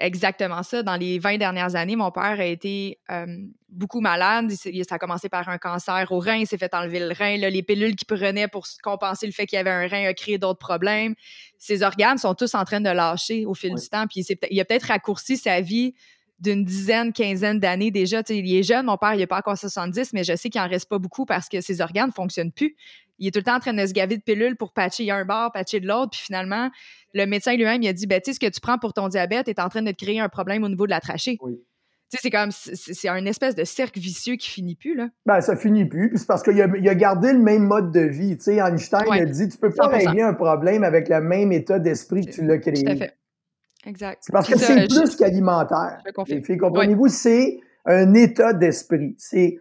exactement 0.00 0.62
ça. 0.62 0.82
Dans 0.82 0.96
les 0.96 1.18
20 1.18 1.38
dernières 1.38 1.76
années, 1.76 1.96
mon 1.96 2.10
père 2.10 2.40
a 2.40 2.44
été 2.44 2.98
euh, 3.10 3.26
beaucoup 3.68 4.00
malade. 4.00 4.50
ça 4.50 4.94
a 4.94 4.98
commencé 4.98 5.28
par 5.28 5.48
un 5.48 5.58
cancer 5.58 6.10
au 6.10 6.18
rein, 6.18 6.36
il 6.36 6.46
s'est 6.46 6.58
fait 6.58 6.74
enlever 6.74 7.00
le 7.00 7.14
rein. 7.14 7.36
les 7.36 7.62
pilules 7.62 7.94
qu'il 7.94 8.06
prenait 8.06 8.48
pour 8.48 8.66
compenser 8.82 9.26
le 9.26 9.32
fait 9.32 9.46
qu'il 9.46 9.56
y 9.56 9.60
avait 9.60 9.70
un 9.70 9.86
rein 9.86 10.08
a 10.08 10.14
créé 10.14 10.38
d'autres 10.38 10.58
problèmes. 10.58 11.14
Ses 11.58 11.82
organes 11.82 12.18
sont 12.18 12.34
tous 12.34 12.54
en 12.54 12.64
train 12.64 12.80
de 12.80 12.90
lâcher 12.90 13.46
au 13.46 13.54
fil 13.54 13.74
du 13.74 13.88
temps. 13.88 14.06
Puis 14.06 14.24
il 14.50 14.60
a 14.60 14.64
peut-être 14.64 14.88
raccourci 14.88 15.36
sa 15.36 15.60
vie 15.60 15.94
d'une 16.40 16.64
dizaine, 16.64 17.12
quinzaine 17.12 17.60
d'années 17.60 17.90
déjà. 17.90 18.22
il 18.28 18.54
est 18.56 18.62
jeune, 18.62 18.86
mon 18.86 18.96
père, 18.96 19.14
il 19.14 19.18
n'est 19.18 19.26
pas 19.26 19.38
encore 19.38 19.56
70, 19.56 20.12
mais 20.12 20.24
je 20.24 20.34
sais 20.36 20.50
qu'il 20.50 20.60
n'en 20.60 20.68
reste 20.68 20.88
pas 20.88 20.98
beaucoup 20.98 21.24
parce 21.24 21.48
que 21.48 21.60
ses 21.60 21.80
organes 21.80 22.08
ne 22.08 22.12
fonctionnent 22.12 22.52
plus. 22.52 22.76
Il 23.18 23.28
est 23.28 23.30
tout 23.30 23.38
le 23.38 23.44
temps 23.44 23.56
en 23.56 23.60
train 23.60 23.72
de 23.72 23.86
se 23.86 23.92
gaver 23.92 24.16
de 24.16 24.22
pilules 24.22 24.56
pour 24.56 24.72
patcher 24.72 25.10
un 25.10 25.24
bord, 25.24 25.52
patcher 25.52 25.80
de 25.80 25.86
l'autre, 25.86 26.10
puis 26.10 26.20
finalement, 26.20 26.70
le 27.12 27.26
médecin 27.26 27.54
lui-même, 27.54 27.82
il 27.82 27.88
a 27.88 27.92
dit, 27.92 28.06
ben, 28.06 28.20
tu 28.20 28.30
sais, 28.30 28.34
ce 28.34 28.40
que 28.40 28.50
tu 28.50 28.60
prends 28.60 28.78
pour 28.78 28.92
ton 28.92 29.08
diabète 29.08 29.48
est 29.48 29.58
en 29.58 29.68
train 29.68 29.82
de 29.82 29.90
te 29.90 30.04
créer 30.04 30.20
un 30.20 30.28
problème 30.28 30.64
au 30.64 30.68
niveau 30.68 30.86
de 30.86 30.90
la 30.90 31.00
trachée. 31.00 31.38
c'est 32.08 32.30
comme, 32.30 32.50
c'est 32.50 33.08
un 33.08 33.24
espèce 33.26 33.54
de 33.54 33.64
cercle 33.64 34.00
vicieux 34.00 34.36
qui 34.36 34.50
finit 34.50 34.74
plus, 34.74 34.94
là. 34.94 35.08
Ben, 35.26 35.40
ça 35.40 35.56
finit 35.56 35.84
plus, 35.84 36.10
puis 36.10 36.18
c'est 36.18 36.26
parce 36.26 36.42
qu'il 36.42 36.60
a, 36.60 36.64
a, 36.64 36.94
gardé 36.94 37.32
le 37.32 37.38
même 37.38 37.64
mode 37.64 37.92
de 37.92 38.00
vie. 38.00 38.36
Tu 38.36 38.44
sais, 38.44 38.56
Einstein 38.56 39.10
a 39.10 39.24
dit, 39.24 39.48
tu 39.48 39.58
peux 39.58 39.70
pas 39.70 39.86
régler 39.86 40.22
un 40.22 40.34
problème 40.34 40.82
avec 40.82 41.08
le 41.08 41.20
même 41.20 41.52
état 41.52 41.78
d'esprit 41.78 42.26
que 42.26 42.32
tu 42.32 42.44
l'as 42.44 42.58
créé. 42.58 42.84
Tout 42.84 42.90
à 42.90 42.96
fait. 42.96 43.16
Exact. 43.86 44.18
C'est 44.22 44.32
parce 44.32 44.48
que 44.48 44.58
c'est 44.58 44.86
plus 44.88 45.16
qu'alimentaire. 45.16 46.02
Comprenez-vous, 46.14 47.08
c'est 47.08 47.60
un 47.84 48.14
état 48.14 48.52
d'esprit. 48.52 49.14
C'est, 49.18 49.58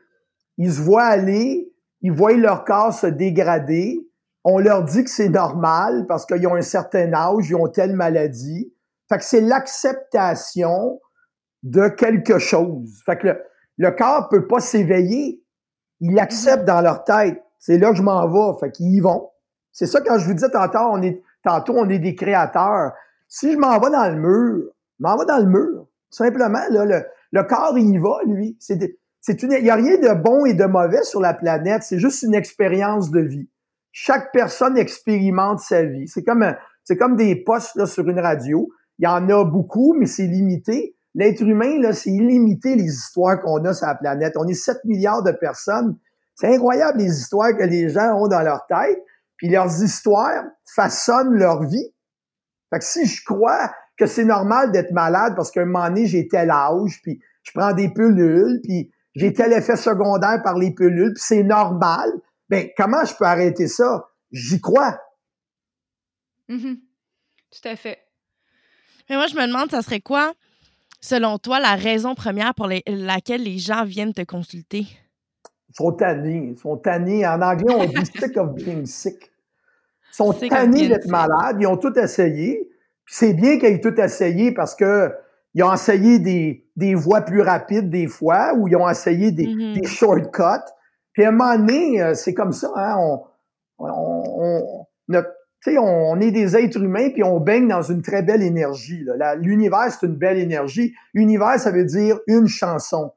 ils 0.57 0.71
se 0.71 0.81
voient 0.81 1.03
aller, 1.03 1.72
ils 2.03 2.11
voient 2.11 2.33
leur 2.33 2.65
corps 2.65 2.93
se 2.93 3.07
dégrader. 3.07 4.07
On 4.43 4.59
leur 4.59 4.83
dit 4.83 5.03
que 5.05 5.09
c'est 5.09 5.29
normal 5.29 6.05
parce 6.07 6.25
qu'ils 6.25 6.45
ont 6.47 6.55
un 6.55 6.61
certain 6.61 7.11
âge, 7.13 7.49
ils 7.49 7.55
ont 7.55 7.69
telle 7.69 7.95
maladie. 7.95 8.73
Fait 9.09 9.17
que 9.17 9.23
c'est 9.23 9.41
l'acceptation 9.41 10.99
de 11.63 11.87
quelque 11.87 12.39
chose. 12.39 13.01
Fait 13.05 13.17
que 13.17 13.27
le, 13.27 13.43
le 13.77 13.91
corps 13.91 14.27
peut 14.29 14.47
pas 14.47 14.59
s'éveiller. 14.59 15.41
Il 16.01 16.19
accepte 16.19 16.65
dans 16.65 16.81
leur 16.81 17.05
tête. 17.05 17.41
C'est 17.57 17.77
là 17.77 17.91
que 17.91 17.95
je 17.95 18.03
m'en 18.03 18.27
vais. 18.27 18.59
Fait 18.59 18.71
qu'ils 18.71 18.93
y 18.93 18.99
vont. 18.99 19.29
C'est 19.71 19.87
ça 19.87 20.01
quand 20.01 20.19
je 20.19 20.25
vous 20.25 20.33
disais 20.33 20.49
tantôt, 20.49 20.79
on 20.79 21.01
est, 21.01 21.23
tantôt, 21.41 21.73
on 21.77 21.89
est 21.89 21.99
des 21.99 22.15
créateurs. 22.15 22.91
Si 23.29 23.53
je 23.53 23.57
m'en 23.57 23.79
vais 23.79 23.89
dans 23.89 24.09
le 24.09 24.19
mur, 24.19 24.71
je 24.99 25.03
m'en 25.03 25.17
vais 25.17 25.25
dans 25.25 25.39
le 25.39 25.45
mur. 25.45 25.87
Simplement, 26.09 26.61
là, 26.69 26.85
le, 26.85 27.05
le 27.31 27.43
corps, 27.43 27.77
il 27.77 27.89
y 27.89 27.97
va, 27.97 28.19
lui. 28.25 28.57
C'est, 28.59 28.77
c'est 29.23 29.41
une, 29.41 29.53
il 29.53 29.63
n'y 29.63 29.69
a 29.69 29.75
rien 29.75 29.97
de 29.97 30.21
bon 30.21 30.45
et 30.45 30.53
de 30.53 30.65
mauvais 30.65 31.01
sur 31.03 31.21
la 31.21 31.33
planète. 31.33 31.83
C'est 31.83 31.97
juste 31.97 32.23
une 32.23 32.35
expérience 32.35 33.09
de 33.09 33.21
vie. 33.21 33.49
Chaque 33.93 34.33
personne 34.33 34.77
expérimente 34.77 35.61
sa 35.61 35.83
vie. 35.83 36.09
C'est 36.09 36.25
comme, 36.25 36.45
c'est 36.83 36.97
comme 36.97 37.15
des 37.15 37.37
postes 37.37 37.75
là, 37.75 37.85
sur 37.85 38.07
une 38.09 38.19
radio. 38.19 38.69
Il 38.99 39.05
y 39.05 39.07
en 39.07 39.29
a 39.29 39.45
beaucoup, 39.45 39.95
mais 39.97 40.07
c'est 40.07 40.27
limité. 40.27 40.97
L'être 41.15 41.41
humain, 41.41 41.79
là, 41.79 41.93
c'est 41.93 42.09
illimité 42.09 42.75
les 42.75 42.83
histoires 42.83 43.41
qu'on 43.41 43.63
a 43.63 43.73
sur 43.73 43.87
la 43.87 43.95
planète. 43.95 44.33
On 44.35 44.45
est 44.45 44.53
7 44.55 44.83
milliards 44.83 45.23
de 45.23 45.31
personnes. 45.31 45.97
C'est 46.35 46.53
incroyable 46.53 46.97
les 46.97 47.17
histoires 47.17 47.55
que 47.55 47.63
les 47.63 47.87
gens 47.87 48.17
ont 48.17 48.27
dans 48.27 48.41
leur 48.41 48.65
tête. 48.67 49.01
Puis 49.37 49.47
leurs 49.47 49.81
histoires 49.81 50.43
façonnent 50.65 51.35
leur 51.35 51.63
vie. 51.63 51.93
Fait 52.73 52.79
que 52.79 52.85
si 52.85 53.05
je 53.05 53.23
crois 53.23 53.71
que 53.97 54.05
c'est 54.05 54.25
normal 54.25 54.73
d'être 54.73 54.91
malade 54.91 55.33
parce 55.37 55.49
qu'à 55.49 55.61
un 55.61 55.65
moment 55.65 55.87
donné, 55.87 56.07
j'ai 56.07 56.27
tel 56.27 56.51
âge, 56.51 56.99
puis 57.03 57.21
je 57.43 57.51
prends 57.53 57.71
des 57.71 57.87
pilules, 57.87 58.59
puis 58.63 58.92
j'ai 59.15 59.33
tel 59.33 59.53
effet 59.53 59.75
secondaire 59.75 60.41
par 60.43 60.57
les 60.57 60.73
pilules, 60.73 61.13
puis 61.13 61.23
c'est 61.23 61.43
normal, 61.43 62.11
ben 62.49 62.69
comment 62.75 63.05
je 63.05 63.13
peux 63.15 63.25
arrêter 63.25 63.67
ça? 63.67 64.09
J'y 64.31 64.59
crois. 64.59 64.99
Mm-hmm. 66.49 66.79
Tout 67.51 67.67
à 67.67 67.75
fait. 67.75 67.99
Mais 69.09 69.15
moi, 69.15 69.27
je 69.27 69.35
me 69.35 69.45
demande, 69.45 69.69
ça 69.69 69.81
serait 69.81 70.01
quoi, 70.01 70.33
selon 71.01 71.37
toi, 71.37 71.59
la 71.59 71.75
raison 71.75 72.15
première 72.15 72.55
pour 72.55 72.67
laquelle 72.87 73.43
les 73.43 73.59
gens 73.59 73.85
viennent 73.85 74.13
te 74.13 74.23
consulter? 74.23 74.87
Ils 75.69 75.75
sont 75.75 75.91
tannés. 75.91 76.51
Ils 76.51 76.57
sont 76.57 76.77
tannés. 76.77 77.27
En 77.27 77.41
anglais, 77.41 77.73
on 77.73 77.85
dit 77.85 78.05
sick 78.05 78.37
of 78.37 78.53
being 78.55 78.85
sick. 78.85 79.31
Ils 80.11 80.15
sont 80.15 80.33
tannés 80.33 80.87
d'être 80.87 81.07
malades, 81.07 81.57
ils 81.59 81.67
ont 81.67 81.77
tout 81.77 81.97
essayé. 81.97 82.69
C'est 83.05 83.33
bien 83.33 83.59
qu'ils 83.59 83.69
aient 83.69 83.81
tout 83.81 83.99
essayé 83.99 84.53
parce 84.53 84.75
que 84.75 85.11
ils 85.53 85.63
ont 85.63 85.73
essayé 85.73 86.19
des, 86.19 86.65
des 86.75 86.95
voies 86.95 87.21
plus 87.21 87.41
rapides 87.41 87.89
des 87.89 88.07
fois, 88.07 88.53
ou 88.55 88.67
ils 88.67 88.75
ont 88.75 88.89
essayé 88.89 89.31
des, 89.31 89.45
mm-hmm. 89.45 89.81
des 89.81 89.87
shortcuts. 89.87 90.71
Puis 91.13 91.23
à 91.23 91.29
un 91.29 91.31
moment 91.31 91.57
donné, 91.57 92.01
euh, 92.01 92.13
c'est 92.15 92.33
comme 92.33 92.53
ça, 92.53 92.71
hein, 92.75 92.95
on, 92.97 93.21
on, 93.79 94.85
on, 95.07 95.23
on 95.77 96.19
est 96.19 96.31
des 96.31 96.57
êtres 96.57 96.81
humains, 96.81 97.09
puis 97.11 97.23
on 97.23 97.39
baigne 97.39 97.67
dans 97.67 97.81
une 97.81 98.01
très 98.01 98.21
belle 98.21 98.41
énergie. 98.41 99.05
L'univers, 99.39 99.91
c'est 99.91 100.07
une 100.07 100.15
belle 100.15 100.37
énergie. 100.37 100.93
Univers, 101.13 101.59
ça 101.59 101.71
veut 101.71 101.85
dire 101.85 102.19
une 102.27 102.47
chanson. 102.47 103.11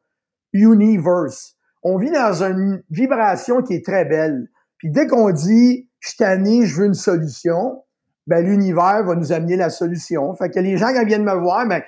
Universe. 0.53 1.57
On 1.82 1.99
vit 1.99 2.11
dans 2.11 2.43
une 2.43 2.82
vibration 2.91 3.62
qui 3.62 3.74
est 3.74 3.84
très 3.84 4.05
belle. 4.05 4.49
Puis 4.78 4.91
dès 4.91 5.07
qu'on 5.07 5.30
dit 5.30 5.89
je 6.01 6.16
tanné, 6.16 6.66
je 6.66 6.80
veux 6.80 6.87
une 6.87 6.95
solution, 6.95 7.82
ben 8.26 8.45
l'univers 8.45 9.05
va 9.05 9.14
nous 9.14 9.32
amener 9.32 9.57
la 9.57 9.70
solution. 9.70 10.34
Fait 10.34 10.51
que 10.51 10.61
les 10.61 10.76
gens 10.76 10.93
qui 10.93 11.05
viennent 11.05 11.24
me 11.24 11.34
voir, 11.34 11.66
ben 11.66 11.82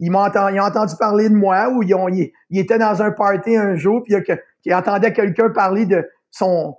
ils 0.00 0.10
m'ont 0.10 0.20
entendu, 0.20 0.94
parler 0.98 1.28
de 1.28 1.34
moi 1.34 1.68
ou 1.68 1.82
ils, 1.82 1.94
ont, 1.94 2.08
dans 2.08 3.02
un 3.02 3.10
party 3.12 3.56
un 3.56 3.76
jour 3.76 4.02
puis 4.02 4.14
ils 4.64 4.74
entendaient 4.74 5.12
quelqu'un 5.12 5.50
parler 5.50 5.86
de 5.86 6.08
son, 6.30 6.74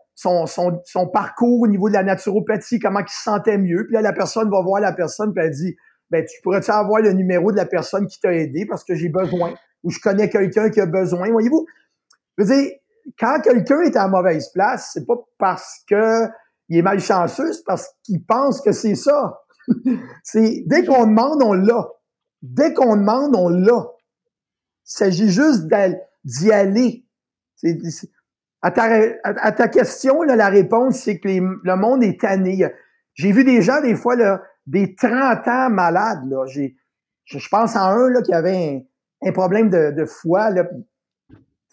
parcours 1.13 1.61
au 1.61 1.67
niveau 1.67 1.88
de 1.88 1.93
la 1.93 2.03
naturopathie, 2.03 2.80
comment 2.80 2.99
il 2.99 3.09
se 3.09 3.24
sentait 3.24 3.57
mieux. 3.57 3.86
Puis 3.86 3.93
là, 3.93 4.01
la 4.01 4.13
personne 4.13 4.49
va 4.49 4.61
voir 4.61 4.82
la 4.82 4.91
personne 4.91 5.34
puis 5.34 5.43
elle 5.43 5.51
dit 5.51 5.76
ben 6.09 6.26
tu 6.26 6.41
pourrais-tu 6.41 6.72
avoir 6.72 7.01
le 7.01 7.13
numéro 7.13 7.51
de 7.51 7.57
la 7.57 7.65
personne 7.65 8.07
qui 8.07 8.19
t'a 8.19 8.34
aidé 8.34 8.65
parce 8.65 8.84
que 8.84 8.95
j'ai 8.95 9.09
besoin 9.09 9.53
ou 9.84 9.91
je 9.91 9.99
connais 9.99 10.30
quelqu'un 10.30 10.69
qui 10.69 10.82
a 10.82 10.86
besoin? 10.86 11.32
Voyez-vous, 11.32 11.65
je 12.38 12.43
veux 12.43 12.53
dire, 12.53 12.72
quand 13.19 13.39
quelqu'un 13.41 13.82
est 13.82 13.95
à 13.95 14.07
mauvaise 14.07 14.49
place, 14.49 14.91
c'est 14.93 15.05
pas 15.05 15.15
parce 15.38 15.84
que 15.88 16.28
il 16.69 16.78
est 16.78 16.82
malchanceux, 16.82 17.51
c'est 17.53 17.65
parce 17.65 17.89
qu'il 18.03 18.24
pense 18.24 18.61
que 18.61 18.72
c'est 18.72 18.95
ça. 18.95 19.41
c'est 20.24 20.63
dès 20.65 20.86
qu'on 20.86 21.05
demande, 21.05 21.41
on 21.43 21.53
l'a. 21.53 21.88
Dès 22.41 22.73
qu'on 22.73 22.95
demande, 22.95 23.35
on 23.35 23.49
l'a. 23.49 23.87
Il 24.85 24.97
s'agit 24.97 25.29
juste 25.29 25.67
d'y 26.23 26.51
aller. 26.51 27.05
à, 28.61 28.71
ta, 28.71 29.67
question, 29.67 30.23
là, 30.23 30.35
la 30.35 30.49
réponse, 30.49 30.99
c'est 30.99 31.19
que 31.19 31.27
le 31.27 31.75
monde 31.75 32.03
est 32.03 32.19
tanné. 32.19 32.67
J'ai 33.13 33.31
vu 33.31 33.43
des 33.43 33.61
gens, 33.61 33.81
des 33.81 33.95
fois, 33.95 34.15
là, 34.15 34.41
des 34.65 34.95
30 34.95 35.47
ans 35.47 35.69
malades. 35.69 36.29
Là. 36.29 36.45
J'ai, 36.47 36.75
je 37.25 37.47
pense 37.49 37.75
à 37.75 37.83
un 37.83 38.09
là, 38.09 38.21
qui 38.21 38.33
avait 38.33 38.87
un, 39.23 39.31
problème 39.31 39.69
de, 39.69 39.91
de 39.91 40.05
foie. 40.05 40.49
Là, 40.49 40.63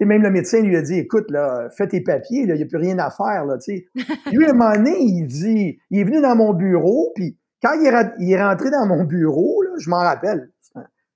même 0.04 0.22
le 0.22 0.30
médecin 0.30 0.60
lui 0.60 0.76
a 0.76 0.82
dit, 0.82 0.98
écoute, 0.98 1.30
là, 1.30 1.68
fais 1.76 1.88
tes 1.88 2.00
papiers, 2.00 2.42
il 2.42 2.52
n'y 2.52 2.62
a 2.62 2.66
plus 2.66 2.76
rien 2.76 2.98
à 2.98 3.10
faire. 3.10 3.44
Là, 3.44 3.56
lui, 4.32 4.46
à 4.46 4.50
un 4.50 4.52
moment 4.52 4.72
donné, 4.72 4.96
il 5.00 5.26
dit, 5.26 5.78
il 5.90 6.00
est 6.00 6.04
venu 6.04 6.20
dans 6.20 6.36
mon 6.36 6.52
bureau, 6.52 7.12
puis 7.14 7.38
quand 7.62 7.72
il 7.80 7.86
est, 7.86 8.42
rentré 8.42 8.70
dans 8.70 8.86
mon 8.86 9.04
bureau, 9.04 9.62
là, 9.62 9.70
je 9.78 9.90
m'en 9.90 9.98
rappelle, 9.98 10.50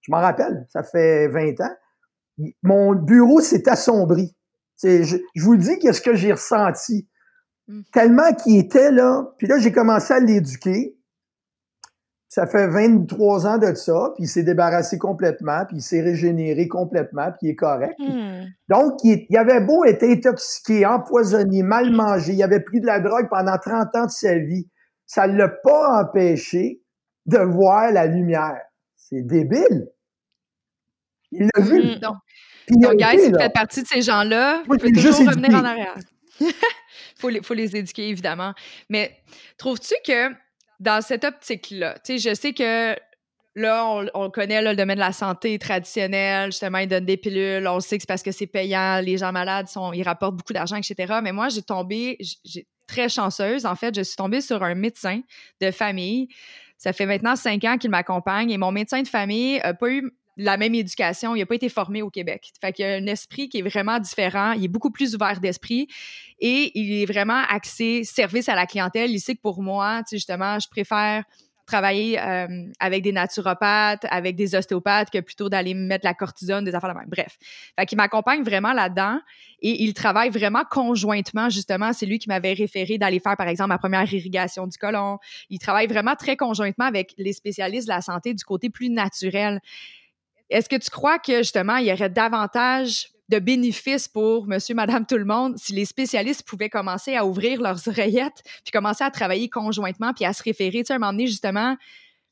je 0.03 0.11
m'en 0.11 0.21
rappelle, 0.21 0.67
ça 0.71 0.83
fait 0.83 1.29
20 1.29 1.61
ans, 1.61 1.75
mon 2.63 2.95
bureau 2.95 3.41
s'est 3.41 3.69
assombri. 3.69 4.37
Je, 4.83 5.05
je, 5.35 5.43
vous 5.43 5.57
dis 5.57 5.79
qu'est-ce 5.79 6.01
que 6.01 6.15
j'ai 6.15 6.33
ressenti. 6.33 7.09
Mmh. 7.69 7.83
Tellement 7.93 8.35
qu'il 8.35 8.59
était 8.59 8.91
là, 8.91 9.33
puis 9.39 9.47
là, 9.47 9.59
j'ai 9.59 9.71
commencé 9.71 10.13
à 10.13 10.19
l'éduquer. 10.19 10.97
Ça 12.29 12.47
fait 12.47 12.67
23 12.67 13.47
ans 13.47 13.59
de 13.59 13.75
ça, 13.75 14.13
puis 14.15 14.25
il 14.25 14.27
s'est 14.27 14.43
débarrassé 14.43 14.99
complètement, 14.99 15.67
puis 15.67 15.77
il 15.77 15.83
s'est 15.83 16.01
régénéré 16.01 16.67
complètement, 16.67 17.27
puis 17.27 17.49
il 17.49 17.51
est 17.51 17.57
correct. 17.57 17.95
Hmm. 17.99 18.47
Donc, 18.71 18.95
il, 19.05 19.27
avait 19.37 19.61
beau 19.61 19.85
être 19.85 20.03
intoxiqué, 20.03 20.87
empoisonné, 20.87 21.63
mal 21.63 21.93
mangé, 21.93 22.33
il 22.33 22.43
avait 22.43 22.61
pris 22.61 22.81
de 22.81 22.87
la 22.87 23.01
drogue 23.01 23.29
pendant 23.29 23.59
30 23.59 23.95
ans 23.95 24.07
de 24.07 24.11
sa 24.11 24.39
vie. 24.39 24.67
Ça 25.07 25.29
ne 25.29 25.37
l'a 25.37 25.49
pas 25.49 26.03
empêché 26.03 26.81
de 27.27 27.39
voir 27.39 27.93
la 27.93 28.07
lumière. 28.07 28.63
C'est 28.97 29.21
débile. 29.21 29.92
Il 31.33 31.49
l'a 31.55 31.63
vu. 31.63 31.83
Hmm. 31.83 31.99
donc, 31.99 32.17
donc 32.69 32.97
guys, 32.97 33.29
vous 33.29 33.39
faites 33.39 33.53
partie 33.53 33.83
de 33.83 33.89
ces 33.89 34.03
gens-là, 34.03 34.63
vous 34.69 34.77
pouvez 34.77 34.93
toujours 34.93 35.19
revenir 35.19 35.51
en 35.51 35.65
arrière. 35.65 35.95
Il 36.41 36.53
faut, 37.19 37.31
faut 37.43 37.55
les 37.55 37.77
éduquer, 37.77 38.09
évidemment. 38.09 38.55
Mais 38.89 39.17
trouves-tu 39.59 39.95
que 40.07 40.31
dans 40.81 41.01
cette 41.01 41.25
optique-là, 41.25 41.95
tu 42.05 42.19
sais, 42.19 42.31
je 42.31 42.35
sais 42.35 42.53
que 42.53 42.97
là, 43.55 44.05
on, 44.15 44.31
connaît 44.31 44.63
le 44.63 44.75
domaine 44.75 44.97
de 44.97 45.01
la 45.01 45.13
santé 45.13 45.59
traditionnel, 45.59 46.51
justement, 46.51 46.79
ils 46.79 46.89
donnent 46.89 47.05
des 47.05 47.17
pilules, 47.17 47.67
on 47.69 47.81
sait 47.81 47.99
que 47.99 48.03
c'est 48.03 48.07
parce 48.07 48.23
que 48.23 48.33
c'est 48.33 48.47
payant, 48.47 49.01
les 49.01 49.19
gens 49.19 49.33
malades, 49.33 49.69
sont, 49.69 49.93
ils 49.93 50.03
rapportent 50.03 50.37
beaucoup 50.37 50.53
d'argent, 50.53 50.77
etc. 50.77 51.21
Mais 51.23 51.33
moi, 51.33 51.49
j'ai 51.49 51.63
tombé, 51.63 52.19
j'ai 52.45 52.67
très 52.87 53.09
chanceuse, 53.09 53.67
en 53.67 53.75
fait, 53.75 53.95
je 53.95 54.03
suis 54.03 54.17
tombée 54.17 54.41
sur 54.41 54.63
un 54.63 54.75
médecin 54.75 55.21
de 55.61 55.71
famille 55.71 56.29
Ça 56.77 56.93
fait 56.93 57.07
maintenant 57.07 57.37
cinq 57.37 57.65
ans 57.65 57.79
qu'il 57.79 57.91
m'accompagne 57.91 58.51
et 58.51 58.59
mon 58.59 58.73
médecin 58.73 59.03
de 59.03 59.09
famille 59.09 59.59
n'a 59.59 59.75
pas 59.75 59.89
eu 59.89 60.11
la 60.37 60.57
même 60.57 60.75
éducation, 60.75 61.35
il 61.35 61.41
n'a 61.41 61.47
pas 61.47 61.55
été 61.55 61.69
formé 61.69 62.03
au 62.03 62.11
Québec. 62.11 62.53
Fait 62.61 62.73
qu'il 62.73 62.85
a 62.85 62.95
un 62.95 63.07
esprit 63.07 63.49
qui 63.49 63.59
est 63.59 63.63
vraiment 63.63 63.99
différent, 63.99 64.53
il 64.53 64.65
est 64.65 64.69
beaucoup 64.69 64.91
plus 64.91 65.15
ouvert 65.15 65.41
d'esprit 65.41 65.89
et 66.39 66.73
il 66.79 67.03
est 67.03 67.07
vraiment 67.07 67.43
axé 67.49 68.05
service 68.05 68.49
à 68.49 68.55
la 68.55 68.67
clientèle. 68.67 69.11
Il 69.11 69.21
sait 69.21 69.35
que 69.35 69.41
pour 69.43 69.63
moi, 69.63 70.03
justement, 70.11 70.59
je 70.59 70.69
préfère 70.69 71.25
travailler 71.67 72.21
euh, 72.21 72.67
avec 72.81 73.03
des 73.03 73.13
naturopathes, 73.13 74.05
avec 74.11 74.37
des 74.37 74.55
ostéopathes, 74.55 75.11
que 75.11 75.21
plutôt 75.21 75.49
d'aller 75.49 75.75
mettre 75.75 76.05
la 76.05 76.15
cortisone, 76.15 76.65
des 76.65 76.75
affaires 76.75 76.93
de 76.93 76.99
même. 76.99 77.09
Bref. 77.09 77.39
Fait 77.79 77.87
qu'il 77.87 77.97
m'accompagne 77.97 78.43
vraiment 78.43 78.73
là-dedans 78.73 79.21
et 79.61 79.83
il 79.83 79.95
travaille 79.95 80.31
vraiment 80.31 80.65
conjointement, 80.69 81.49
justement. 81.49 81.93
C'est 81.93 82.07
lui 82.07 82.19
qui 82.19 82.29
m'avait 82.29 82.53
référé 82.53 82.99
d'aller 82.99 83.21
faire, 83.21 83.37
par 83.37 83.49
exemple, 83.49 83.69
ma 83.69 83.79
première 83.79 84.13
irrigation 84.13 84.67
du 84.67 84.77
côlon. 84.77 85.19
Il 85.51 85.59
travaille 85.59 85.87
vraiment 85.87 86.17
très 86.17 86.37
conjointement 86.37 86.85
avec 86.85 87.15
les 87.17 87.33
spécialistes 87.33 87.87
de 87.87 87.93
la 87.93 88.01
santé 88.01 88.35
du 88.35 88.45
côté 88.45 88.69
plus 88.69 88.91
naturel. 88.91 89.61
Est-ce 90.53 90.69
que 90.69 90.77
tu 90.77 90.91
crois 90.91 91.19
que, 91.19 91.39
justement, 91.39 91.77
il 91.77 91.87
y 91.87 91.93
aurait 91.93 92.11
davantage 92.11 93.09
de 93.29 93.39
bénéfices 93.39 94.09
pour 94.09 94.47
monsieur, 94.47 94.75
madame, 94.75 95.07
tout 95.07 95.17
le 95.17 95.25
monde 95.25 95.57
si 95.57 95.73
les 95.73 95.87
spécialistes 95.87 96.47
pouvaient 96.47 96.69
commencer 96.69 97.17
à 97.17 97.25
ouvrir 97.25 97.63
leurs 97.63 97.89
oreillettes 97.89 98.43
puis 98.63 98.73
commencer 98.73 99.03
à 99.05 99.11
travailler 99.11 99.49
conjointement 99.49 100.13
puis 100.13 100.25
à 100.25 100.33
se 100.33 100.43
référer? 100.43 100.81
Tu 100.81 100.87
sais, 100.87 100.93
à 100.93 100.97
un 100.97 100.99
moment 100.99 101.13
donné, 101.13 101.27
justement, 101.27 101.77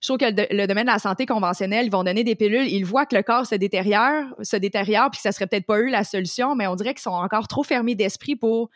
je 0.01 0.09
trouve 0.09 0.19
que 0.19 0.55
le, 0.55 0.67
domaine 0.67 0.87
de 0.87 0.93
la 0.93 0.99
santé 0.99 1.27
conventionnelle, 1.27 1.87
ils 1.87 1.93
vont 1.93 2.05
donner 2.05 2.25
des 2.25 2.35
pilules, 2.35 2.69
ils 2.69 2.85
voient 2.85 3.07
que 3.07 3.17
le 3.17 3.23
corps 3.23 3.47
se 3.47 3.55
détériore, 3.55 4.25
se 4.43 4.57
détériore 4.57 5.11
puis 5.11 5.19
que 5.19 5.23
ça 5.23 5.33
serait 5.33 5.47
peut-être 5.47 5.67
pas 5.67 5.79
eux 5.79 5.89
la 5.89 6.05
solution, 6.05 6.55
mais 6.55 6.67
on 6.67 6.75
dirait 6.75 6.95
qu'ils 6.95 7.03
sont 7.03 7.11
encore 7.11 7.49
trop 7.49 7.63
fermés 7.63 7.95
d'esprit 7.95 8.37
pour 8.37 8.71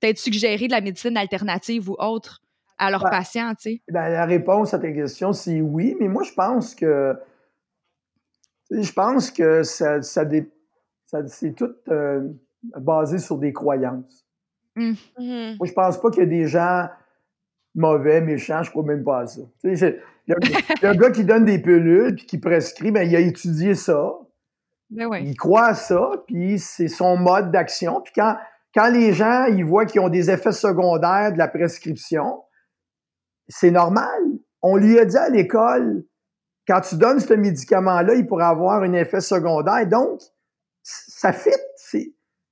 peut-être 0.00 0.18
suggérer 0.18 0.66
de 0.66 0.72
la 0.72 0.80
médecine 0.80 1.16
alternative 1.16 1.90
ou 1.90 1.96
autre 1.98 2.42
à 2.78 2.90
leurs 2.90 3.02
ben, 3.02 3.10
patients, 3.10 3.54
tu 3.54 3.62
sais. 3.62 3.82
Ben, 3.90 4.08
la 4.08 4.24
réponse 4.24 4.72
à 4.72 4.78
ta 4.78 4.90
question, 4.92 5.32
c'est 5.32 5.60
oui, 5.60 5.96
mais 6.00 6.06
moi, 6.06 6.22
je 6.22 6.32
pense 6.32 6.76
que 6.76 7.16
je 8.70 8.92
pense 8.92 9.30
que 9.30 9.62
ça, 9.62 10.02
ça, 10.02 10.24
dé, 10.24 10.50
c'est 11.26 11.54
tout 11.54 11.74
euh, 11.88 12.28
basé 12.78 13.18
sur 13.18 13.38
des 13.38 13.52
croyances. 13.52 14.26
Mmh. 14.76 14.92
Mmh. 15.18 15.56
Moi, 15.58 15.66
je 15.66 15.72
pense 15.72 16.00
pas 16.00 16.10
qu'il 16.10 16.22
y 16.22 16.26
a 16.26 16.28
des 16.28 16.46
gens 16.46 16.88
mauvais, 17.74 18.20
méchants, 18.20 18.62
je 18.62 18.70
crois 18.70 18.82
même 18.82 19.04
pas 19.04 19.20
à 19.20 19.26
ça. 19.26 19.42
Il 19.64 19.78
y, 19.78 20.32
a 20.84 20.90
un 20.90 20.94
gars 20.94 21.10
qui 21.10 21.24
donne 21.24 21.44
des 21.44 21.60
pilules 21.60 22.16
puis 22.16 22.26
qui 22.26 22.38
prescrit, 22.38 22.90
ben, 22.90 23.08
il 23.08 23.16
a 23.16 23.20
étudié 23.20 23.74
ça. 23.74 24.12
Ben 24.90 25.08
il 25.16 25.36
croit 25.36 25.66
à 25.66 25.74
ça, 25.74 26.10
puis 26.26 26.58
c'est 26.58 26.88
son 26.88 27.16
mode 27.16 27.50
d'action. 27.50 28.00
Puis 28.00 28.12
quand, 28.14 28.36
quand 28.74 28.90
les 28.90 29.12
gens 29.12 29.44
ils 29.44 29.64
voient 29.64 29.84
qu'ils 29.84 30.00
ont 30.00 30.08
des 30.08 30.30
effets 30.30 30.52
secondaires 30.52 31.32
de 31.32 31.38
la 31.38 31.48
prescription, 31.48 32.42
c'est 33.48 33.70
normal. 33.70 34.20
On 34.62 34.76
lui 34.76 34.98
a 34.98 35.04
dit 35.04 35.16
à 35.16 35.28
l'école, 35.28 36.04
quand 36.68 36.82
tu 36.82 36.96
donnes 36.96 37.18
ce 37.18 37.32
médicament-là, 37.32 38.14
il 38.14 38.26
pourrait 38.26 38.44
avoir 38.44 38.82
un 38.82 38.92
effet 38.92 39.20
secondaire. 39.20 39.86
Donc, 39.86 40.20
ça 40.82 41.32
fit, 41.32 41.50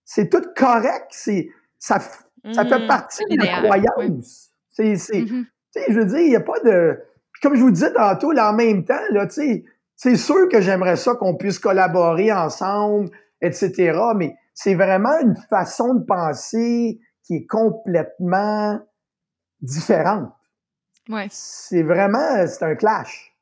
c'est 0.04 0.30
tout 0.30 0.42
correct, 0.56 1.12
ça, 1.78 2.00
ça 2.52 2.64
fait 2.64 2.78
mmh, 2.78 2.86
partie 2.86 3.24
de 3.28 3.44
la 3.44 3.62
croyance. 3.62 4.50
C'est, 4.70 4.94
mmh 4.94 5.44
je 5.88 5.92
veux 5.92 6.06
dire, 6.06 6.18
il 6.18 6.28
n'y 6.30 6.36
a 6.36 6.40
pas 6.40 6.58
de. 6.60 6.98
comme 7.42 7.54
je 7.54 7.60
vous 7.60 7.70
disais 7.70 7.92
tantôt, 7.92 8.32
là, 8.32 8.50
en 8.50 8.54
même 8.54 8.84
temps, 8.84 8.94
là, 9.10 9.28
c'est 9.28 10.16
sûr 10.16 10.48
que 10.48 10.60
j'aimerais 10.62 10.96
ça 10.96 11.14
qu'on 11.14 11.36
puisse 11.36 11.58
collaborer 11.58 12.32
ensemble, 12.32 13.10
etc. 13.42 13.98
Mais 14.16 14.34
c'est 14.54 14.74
vraiment 14.74 15.18
une 15.20 15.36
façon 15.50 15.94
de 15.94 16.04
penser 16.04 16.98
qui 17.24 17.34
est 17.34 17.46
complètement 17.46 18.80
différente. 19.60 20.32
Ouais. 21.10 21.26
C'est 21.30 21.82
vraiment, 21.82 22.46
c'est 22.46 22.64
un 22.64 22.74
clash. 22.74 23.35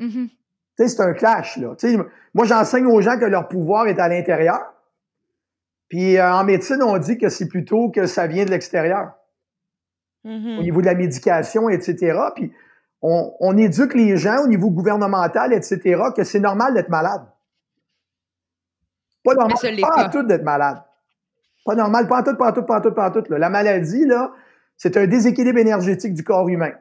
Mmh 0.00 0.26
c'est 0.88 1.00
un 1.00 1.12
clash, 1.12 1.58
là. 1.58 1.74
moi, 2.32 2.46
j'enseigne 2.46 2.86
aux 2.86 3.02
gens 3.02 3.18
que 3.18 3.26
leur 3.26 3.48
pouvoir 3.48 3.86
est 3.86 3.98
à 3.98 4.08
l'intérieur. 4.08 4.72
Puis 5.88 6.16
euh, 6.16 6.32
en 6.32 6.44
médecine, 6.44 6.82
on 6.82 6.96
dit 6.98 7.18
que 7.18 7.28
c'est 7.28 7.48
plutôt 7.48 7.90
que 7.90 8.06
ça 8.06 8.26
vient 8.26 8.44
de 8.44 8.50
l'extérieur. 8.50 9.12
Mm-hmm. 10.24 10.58
Au 10.58 10.62
niveau 10.62 10.80
de 10.80 10.86
la 10.86 10.94
médication, 10.94 11.68
etc. 11.68 12.18
Puis 12.34 12.52
on, 13.02 13.56
éduque 13.56 13.94
les 13.94 14.16
gens 14.16 14.44
au 14.44 14.46
niveau 14.46 14.70
gouvernemental, 14.70 15.52
etc., 15.52 16.02
que 16.14 16.22
c'est 16.22 16.40
normal 16.40 16.74
d'être 16.74 16.90
malade. 16.90 17.22
Pas 19.24 19.34
normal, 19.34 19.56
pas, 19.80 20.08
tout 20.08 20.22
d'être 20.22 20.44
malade. 20.44 20.82
Pas 21.64 21.74
normal, 21.74 22.06
pas 22.08 22.20
en 22.20 22.22
tout, 22.22 22.36
pas 22.36 22.50
en 22.50 22.52
tout, 22.52 22.62
pas 22.62 22.78
en 22.78 22.80
tout, 22.80 22.92
pas 22.92 23.08
en 23.08 23.10
tout. 23.10 23.24
La 23.30 23.50
maladie, 23.50 24.06
là, 24.06 24.32
c'est 24.76 24.96
un 24.96 25.06
déséquilibre 25.06 25.58
énergétique 25.58 26.14
du 26.14 26.24
corps 26.24 26.48
humain. 26.48 26.72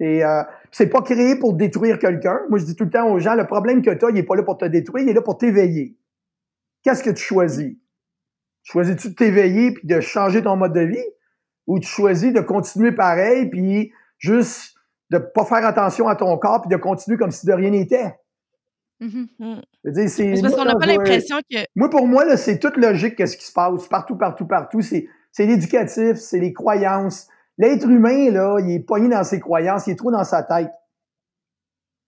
Et 0.00 0.24
euh, 0.24 0.42
c'est 0.72 0.88
pas 0.88 1.00
créé 1.00 1.36
pour 1.36 1.54
détruire 1.54 1.98
quelqu'un. 1.98 2.40
Moi, 2.50 2.58
je 2.58 2.64
dis 2.64 2.76
tout 2.76 2.84
le 2.84 2.90
temps 2.90 3.10
aux 3.10 3.18
gens, 3.18 3.34
le 3.34 3.46
problème 3.46 3.82
que 3.82 3.90
tu 3.90 4.04
as, 4.04 4.10
il 4.10 4.18
est 4.18 4.22
pas 4.22 4.36
là 4.36 4.42
pour 4.42 4.58
te 4.58 4.64
détruire, 4.64 5.04
il 5.04 5.10
est 5.10 5.14
là 5.14 5.22
pour 5.22 5.38
t'éveiller. 5.38 5.96
Qu'est-ce 6.82 7.02
que 7.02 7.10
tu 7.10 7.22
choisis? 7.22 7.76
Choisis-tu 8.62 9.10
de 9.10 9.14
t'éveiller 9.14 9.72
puis 9.72 9.86
de 9.86 10.00
changer 10.00 10.42
ton 10.42 10.56
mode 10.56 10.74
de 10.74 10.80
vie? 10.80 11.04
Ou 11.66 11.80
tu 11.80 11.88
choisis 11.88 12.32
de 12.32 12.40
continuer 12.40 12.92
pareil 12.92 13.48
puis 13.48 13.92
juste 14.18 14.74
de 15.10 15.18
pas 15.18 15.44
faire 15.44 15.64
attention 15.64 16.08
à 16.08 16.16
ton 16.16 16.36
corps 16.36 16.62
puis 16.62 16.70
de 16.70 16.76
continuer 16.76 17.16
comme 17.16 17.30
si 17.30 17.46
de 17.46 17.52
rien 17.52 17.70
n'était? 17.70 18.14
Mm-hmm. 19.00 20.08
c'est 20.08 20.40
parce 20.40 20.54
qu'on 20.54 20.64
n'a 20.64 20.76
pas 20.76 20.86
l'impression 20.86 21.36
que. 21.50 21.58
Moi, 21.74 21.90
pour 21.90 22.06
moi, 22.06 22.24
là, 22.24 22.36
c'est 22.36 22.58
toute 22.58 22.76
logique 22.76 23.16
qu'est-ce 23.16 23.36
qui 23.36 23.44
se 23.44 23.52
passe 23.52 23.88
partout, 23.88 24.16
partout, 24.16 24.46
partout. 24.46 24.80
C'est, 24.80 25.06
c'est 25.32 25.46
l'éducatif, 25.46 26.16
c'est 26.16 26.38
les 26.38 26.52
croyances, 26.52 27.28
L'être 27.58 27.88
humain, 27.88 28.30
là, 28.30 28.58
il 28.60 28.70
est 28.70 28.80
pogné 28.80 29.08
dans 29.08 29.24
ses 29.24 29.40
croyances, 29.40 29.86
il 29.86 29.92
est 29.92 29.96
trop 29.96 30.10
dans 30.10 30.24
sa 30.24 30.42
tête. 30.42 30.72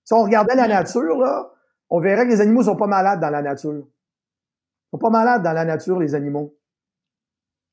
Si 0.05 0.13
on 0.13 0.23
regardait 0.23 0.55
la 0.55 0.69
nature, 0.69 1.19
là, 1.19 1.51
on 1.91 2.01
verrait 2.01 2.27
que 2.27 2.31
les 2.31 2.41
animaux 2.41 2.63
sont 2.63 2.77
pas 2.77 2.87
malades 2.87 3.21
dans 3.21 3.31
la 3.31 3.43
nature. 3.43 3.87
Ils 3.87 4.91
sont 4.93 4.99
pas 4.99 5.11
malades 5.11 5.43
dans 5.43 5.53
la 5.53 5.65
nature, 5.65 5.99
les 5.99 6.15
animaux. 6.15 6.55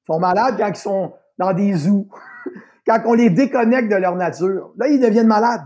Ils 0.03 0.13
sont 0.13 0.19
malades 0.19 0.55
quand 0.57 0.67
ils 0.67 0.76
sont 0.76 1.13
dans 1.38 1.53
des 1.53 1.73
zoos. 1.73 2.07
quand 2.86 3.01
on 3.05 3.13
les 3.13 3.30
déconnecte 3.30 3.91
de 3.91 3.95
leur 3.95 4.15
nature. 4.15 4.71
Là, 4.78 4.88
ils 4.88 4.99
deviennent 4.99 5.28
malades. 5.28 5.63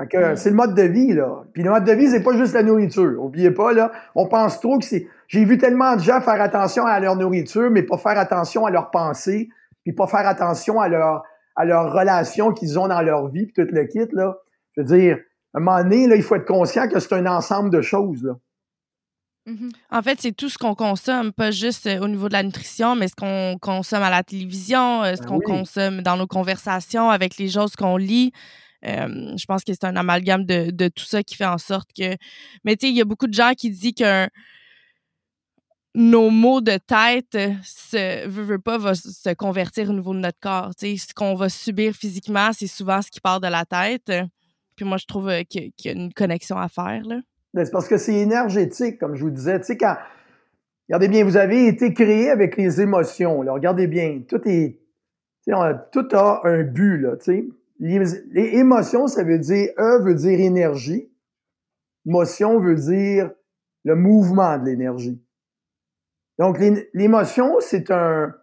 Fait 0.00 0.08
que 0.08 0.34
c'est 0.36 0.50
le 0.50 0.56
mode 0.56 0.74
de 0.74 0.82
vie, 0.82 1.12
là. 1.12 1.44
Puis 1.52 1.62
le 1.62 1.70
mode 1.70 1.84
de 1.84 1.92
vie, 1.92 2.08
c'est 2.08 2.22
pas 2.22 2.36
juste 2.36 2.54
la 2.54 2.62
nourriture. 2.62 3.22
Oubliez 3.22 3.50
pas, 3.50 3.72
là. 3.72 3.92
On 4.14 4.26
pense 4.26 4.60
trop 4.60 4.78
que 4.78 4.84
c'est. 4.84 5.08
J'ai 5.28 5.44
vu 5.44 5.58
tellement 5.58 5.96
de 5.96 6.00
gens 6.00 6.20
faire 6.20 6.40
attention 6.40 6.86
à 6.86 6.98
leur 7.00 7.16
nourriture, 7.16 7.70
mais 7.70 7.82
pas 7.82 7.98
faire 7.98 8.18
attention 8.18 8.64
à 8.66 8.70
leurs 8.70 8.90
pensées, 8.90 9.50
puis 9.84 9.92
pas 9.92 10.06
faire 10.06 10.26
attention 10.26 10.80
à 10.80 10.88
leur 10.88 11.22
à 11.56 11.64
leurs 11.64 11.92
relations 11.92 12.52
qu'ils 12.52 12.78
ont 12.78 12.88
dans 12.88 13.02
leur 13.02 13.28
vie, 13.28 13.46
puis 13.46 13.52
tout 13.54 13.74
le 13.74 13.84
kit, 13.84 14.08
là. 14.12 14.36
Je 14.76 14.82
veux 14.82 14.86
dire, 14.86 15.18
à 15.52 15.58
un 15.58 15.60
moment 15.60 15.82
donné, 15.82 16.06
là, 16.06 16.16
il 16.16 16.22
faut 16.22 16.36
être 16.36 16.46
conscient 16.46 16.88
que 16.88 16.98
c'est 17.00 17.12
un 17.14 17.26
ensemble 17.26 17.70
de 17.70 17.82
choses, 17.82 18.22
là. 18.22 18.34
Mm-hmm. 19.46 19.70
En 19.90 20.02
fait, 20.02 20.20
c'est 20.20 20.32
tout 20.32 20.48
ce 20.48 20.58
qu'on 20.58 20.74
consomme, 20.74 21.32
pas 21.32 21.50
juste 21.50 21.86
euh, 21.86 21.98
au 22.00 22.08
niveau 22.08 22.28
de 22.28 22.34
la 22.34 22.42
nutrition, 22.42 22.94
mais 22.94 23.08
ce 23.08 23.14
qu'on 23.14 23.56
consomme 23.60 24.02
à 24.02 24.10
la 24.10 24.22
télévision, 24.22 25.02
euh, 25.02 25.16
ce 25.16 25.22
ben 25.22 25.28
qu'on 25.28 25.40
consomme 25.40 26.02
dans 26.02 26.16
nos 26.16 26.26
conversations 26.26 27.10
avec 27.10 27.38
les 27.38 27.48
choses 27.48 27.74
qu'on 27.74 27.96
lit. 27.96 28.32
Euh, 28.86 29.36
je 29.36 29.44
pense 29.46 29.64
que 29.64 29.72
c'est 29.72 29.84
un 29.84 29.96
amalgame 29.96 30.44
de, 30.44 30.70
de, 30.70 30.88
tout 30.88 31.04
ça 31.04 31.22
qui 31.22 31.36
fait 31.36 31.46
en 31.46 31.58
sorte 31.58 31.90
que. 31.96 32.16
Mais 32.64 32.76
tu 32.76 32.86
sais, 32.86 32.92
il 32.92 32.96
y 32.96 33.00
a 33.00 33.04
beaucoup 33.04 33.26
de 33.26 33.34
gens 33.34 33.52
qui 33.56 33.70
disent 33.70 33.94
qu'un 33.94 34.28
nos 35.94 36.30
mots 36.30 36.60
de 36.60 36.76
tête 36.76 37.36
se 37.64 38.26
veut, 38.28 38.58
pas 38.58 38.78
va 38.78 38.94
se 38.94 39.34
convertir 39.34 39.90
au 39.90 39.92
niveau 39.92 40.14
de 40.14 40.20
notre 40.20 40.38
corps. 40.40 40.70
ce 40.78 41.14
qu'on 41.14 41.34
va 41.34 41.48
subir 41.48 41.94
physiquement, 41.94 42.50
c'est 42.52 42.66
souvent 42.66 43.02
ce 43.02 43.10
qui 43.10 43.20
part 43.20 43.40
de 43.40 43.48
la 43.48 43.64
tête. 43.64 44.12
Puis 44.76 44.84
moi, 44.84 44.96
je 44.96 45.06
trouve 45.06 45.28
euh, 45.28 45.42
qu'il 45.42 45.72
y 45.84 45.88
a 45.88 45.92
une 45.92 46.12
connexion 46.12 46.56
à 46.56 46.68
faire. 46.68 47.02
Ben, 47.52 47.64
c'est 47.64 47.70
parce 47.70 47.88
que 47.88 47.98
c'est 47.98 48.14
énergétique, 48.14 48.98
comme 48.98 49.14
je 49.14 49.24
vous 49.24 49.30
disais. 49.30 49.60
Regardez 50.88 51.08
bien, 51.08 51.24
vous 51.24 51.36
avez 51.36 51.66
été 51.66 51.92
créé 51.92 52.30
avec 52.30 52.56
les 52.56 52.80
émotions. 52.80 53.40
Regardez 53.40 53.86
bien, 53.86 54.22
tout 54.28 54.40
est. 54.46 54.78
A, 55.52 55.74
tout 55.74 56.06
a 56.12 56.42
un 56.44 56.62
but, 56.62 56.98
là, 56.98 57.16
les 57.80 58.58
émotions, 58.58 59.06
ça 59.08 59.24
veut 59.24 59.38
dire 59.38 59.70
E 59.78 60.02
veut 60.04 60.14
dire 60.14 60.38
énergie. 60.38 61.10
Motion 62.04 62.60
veut 62.60 62.76
dire 62.76 63.30
le 63.84 63.96
mouvement 63.96 64.58
de 64.58 64.66
l'énergie. 64.66 65.20
Donc, 66.40 66.58
l'émotion, 66.94 67.56
c'est 67.60 67.90
un, 67.90 68.34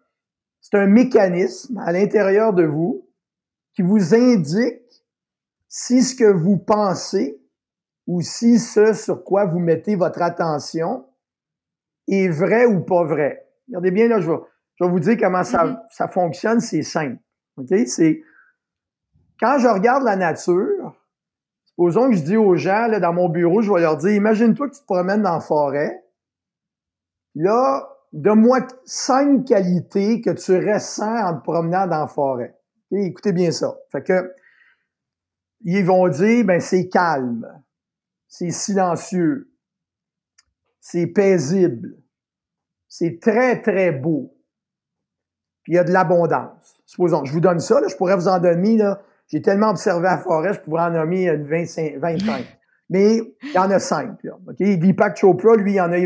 c'est 0.62 0.78
un 0.78 0.86
mécanisme 0.86 1.80
à 1.80 1.92
l'intérieur 1.92 2.54
de 2.54 2.64
vous 2.64 3.10
qui 3.74 3.82
vous 3.82 4.14
indique 4.14 4.84
si 5.68 6.04
ce 6.04 6.16
que 6.16 6.32
vous 6.32 6.58
pensez 6.58 7.42
ou 8.06 8.22
si 8.22 8.60
ce 8.60 8.94
sur 8.94 9.24
quoi 9.24 9.46
vous 9.46 9.58
mettez 9.58 9.96
votre 9.96 10.22
attention 10.22 11.08
est 12.08 12.30
vrai 12.30 12.68
ou 12.68 12.82
pas 12.82 13.04
vrai. 13.04 13.50
Regardez 13.68 13.90
bien, 13.90 14.08
là, 14.08 14.22
je 14.22 14.30
vais, 14.30 14.38
je 14.76 14.84
vais 14.84 14.92
vous 14.92 15.00
dire 15.00 15.18
comment 15.20 15.44
ça, 15.44 15.66
mm-hmm. 15.66 15.80
ça 15.90 16.08
fonctionne, 16.08 16.60
c'est 16.60 16.84
simple. 16.84 17.18
OK? 17.58 17.76
C'est 17.88 18.22
quand 19.40 19.58
je 19.58 19.68
regarde 19.68 20.04
la 20.04 20.16
nature, 20.16 20.96
supposons 21.66 22.12
que 22.12 22.16
je 22.16 22.22
dis 22.22 22.38
aux 22.38 22.58
gens, 22.58 22.86
là, 22.90 23.00
dans 23.00 23.14
mon 23.14 23.28
bureau, 23.28 23.64
je 23.64 23.74
vais 23.74 23.82
leur 23.82 23.98
dire, 23.98 24.12
imagine-toi 24.12 24.70
que 24.70 24.76
tu 24.76 24.82
te 24.82 24.86
promènes 24.86 25.24
dans 25.24 25.34
la 25.34 25.40
forêt, 25.40 26.04
Là, 27.40 27.88
donne-moi 28.14 28.66
cinq 28.86 29.46
qualités 29.46 30.22
que 30.22 30.32
tu 30.32 30.58
ressens 30.58 31.28
en 31.28 31.38
te 31.38 31.44
promenant 31.44 31.86
dans 31.86 32.00
la 32.00 32.08
forêt. 32.08 32.58
écoutez 32.92 33.32
bien 33.32 33.52
ça. 33.52 33.78
Fait 33.92 34.02
que 34.02 34.34
ils 35.62 35.86
vont 35.86 36.08
dire, 36.08 36.46
ben, 36.46 36.60
c'est 36.60 36.90
calme, 36.90 37.48
c'est 38.28 38.50
silencieux, 38.50 39.52
c'est 40.80 41.08
paisible, 41.08 41.98
c'est 42.88 43.20
très, 43.20 43.62
très 43.62 43.92
beau. 43.92 44.36
Puis 45.62 45.74
il 45.74 45.76
y 45.76 45.80
a 45.80 45.84
de 45.84 45.92
l'abondance. 45.92 46.82
Supposons, 46.86 47.24
je 47.24 47.34
vous 47.34 47.40
donne 47.40 47.60
ça, 47.60 47.80
là, 47.82 47.88
je 47.88 47.96
pourrais 47.96 48.16
vous 48.16 48.28
en 48.28 48.40
donner, 48.40 48.78
là. 48.78 49.02
J'ai 49.28 49.42
tellement 49.42 49.70
observé 49.70 50.04
la 50.04 50.18
forêt, 50.18 50.54
je 50.54 50.62
pourrais 50.62 50.84
en 50.84 50.92
nommer 50.92 51.36
25. 51.36 51.98
25. 51.98 52.46
Mais 52.90 53.18
il 53.44 53.52
y 53.54 53.58
en 53.58 53.70
a 53.70 53.78
cinq. 53.78 54.24
Là, 54.24 54.40
okay? 54.48 54.78
Deepak 54.78 55.18
Chopra, 55.18 55.56
lui, 55.56 55.74
il 55.74 55.82
en 55.82 55.92
a 55.92 55.98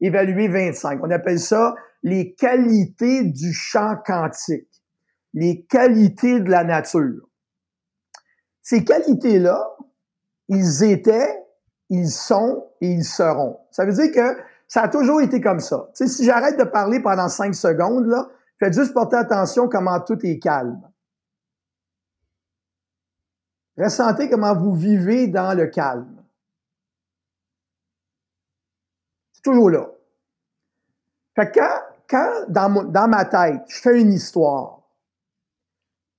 évalué 0.00 0.48
25. 0.48 1.00
On 1.02 1.10
appelle 1.10 1.40
ça 1.40 1.74
les 2.02 2.34
qualités 2.34 3.24
du 3.24 3.52
champ 3.52 3.96
quantique, 4.04 4.82
les 5.34 5.64
qualités 5.64 6.40
de 6.40 6.50
la 6.50 6.64
nature. 6.64 7.28
Ces 8.62 8.84
qualités-là, 8.84 9.76
ils 10.48 10.84
étaient, 10.84 11.44
ils 11.88 12.10
sont 12.10 12.70
et 12.80 12.88
ils 12.88 13.04
seront. 13.04 13.58
Ça 13.70 13.84
veut 13.84 13.92
dire 13.92 14.12
que 14.12 14.40
ça 14.68 14.82
a 14.82 14.88
toujours 14.88 15.20
été 15.20 15.40
comme 15.40 15.60
ça. 15.60 15.90
Si 15.94 16.24
j'arrête 16.24 16.58
de 16.58 16.64
parler 16.64 17.00
pendant 17.00 17.28
cinq 17.28 17.54
secondes, 17.54 18.06
là, 18.06 18.28
faites 18.58 18.72
juste 18.72 18.94
porter 18.94 19.16
attention 19.16 19.68
comment 19.68 20.00
tout 20.00 20.18
est 20.24 20.38
calme. 20.38 20.80
Ressentez 23.76 24.28
comment 24.28 24.54
vous 24.54 24.74
vivez 24.74 25.26
dans 25.26 25.54
le 25.56 25.66
calme. 25.66 26.19
Toujours 29.42 29.70
là. 29.70 29.90
Fait 31.34 31.50
que 31.50 31.60
quand, 31.60 31.80
quand 32.08 32.44
dans, 32.48 32.84
dans 32.84 33.08
ma 33.08 33.24
tête, 33.24 33.62
je 33.68 33.80
fais 33.80 34.00
une 34.00 34.12
histoire, 34.12 34.82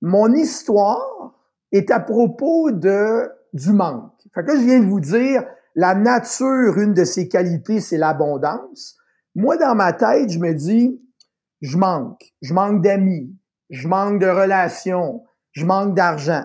mon 0.00 0.32
histoire 0.32 1.34
est 1.70 1.90
à 1.90 2.00
propos 2.00 2.70
de, 2.70 3.30
du 3.52 3.72
manque. 3.72 4.12
Fait 4.34 4.44
que 4.44 4.56
je 4.56 4.62
viens 4.64 4.80
de 4.80 4.86
vous 4.86 5.00
dire, 5.00 5.44
la 5.74 5.94
nature, 5.94 6.78
une 6.78 6.92
de 6.92 7.04
ses 7.04 7.28
qualités, 7.28 7.80
c'est 7.80 7.98
l'abondance. 7.98 8.96
Moi, 9.34 9.56
dans 9.56 9.74
ma 9.74 9.92
tête, 9.92 10.30
je 10.30 10.38
me 10.38 10.52
dis, 10.52 11.00
je 11.60 11.78
manque. 11.78 12.34
Je 12.42 12.52
manque 12.52 12.82
d'amis. 12.82 13.34
Je 13.70 13.88
manque 13.88 14.20
de 14.20 14.26
relations. 14.26 15.24
Je 15.52 15.64
manque 15.64 15.94
d'argent 15.94 16.44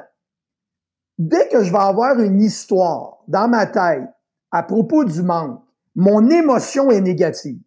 dès 1.17 1.47
que 1.49 1.63
je 1.63 1.71
vais 1.71 1.79
avoir 1.79 2.19
une 2.19 2.41
histoire 2.41 3.23
dans 3.27 3.47
ma 3.47 3.65
tête 3.65 4.07
à 4.51 4.63
propos 4.63 5.03
du 5.03 5.21
manque, 5.21 5.63
mon 5.97 6.29
émotion 6.29 6.91
est 6.91 7.01
négative. 7.01 7.59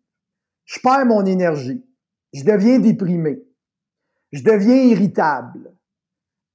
Je 0.64 0.78
perds 0.78 1.04
mon 1.04 1.26
énergie. 1.26 1.84
Je 2.32 2.44
deviens 2.44 2.78
déprimé. 2.78 3.42
Je 4.30 4.44
deviens 4.44 4.76
irritable. 4.76 5.74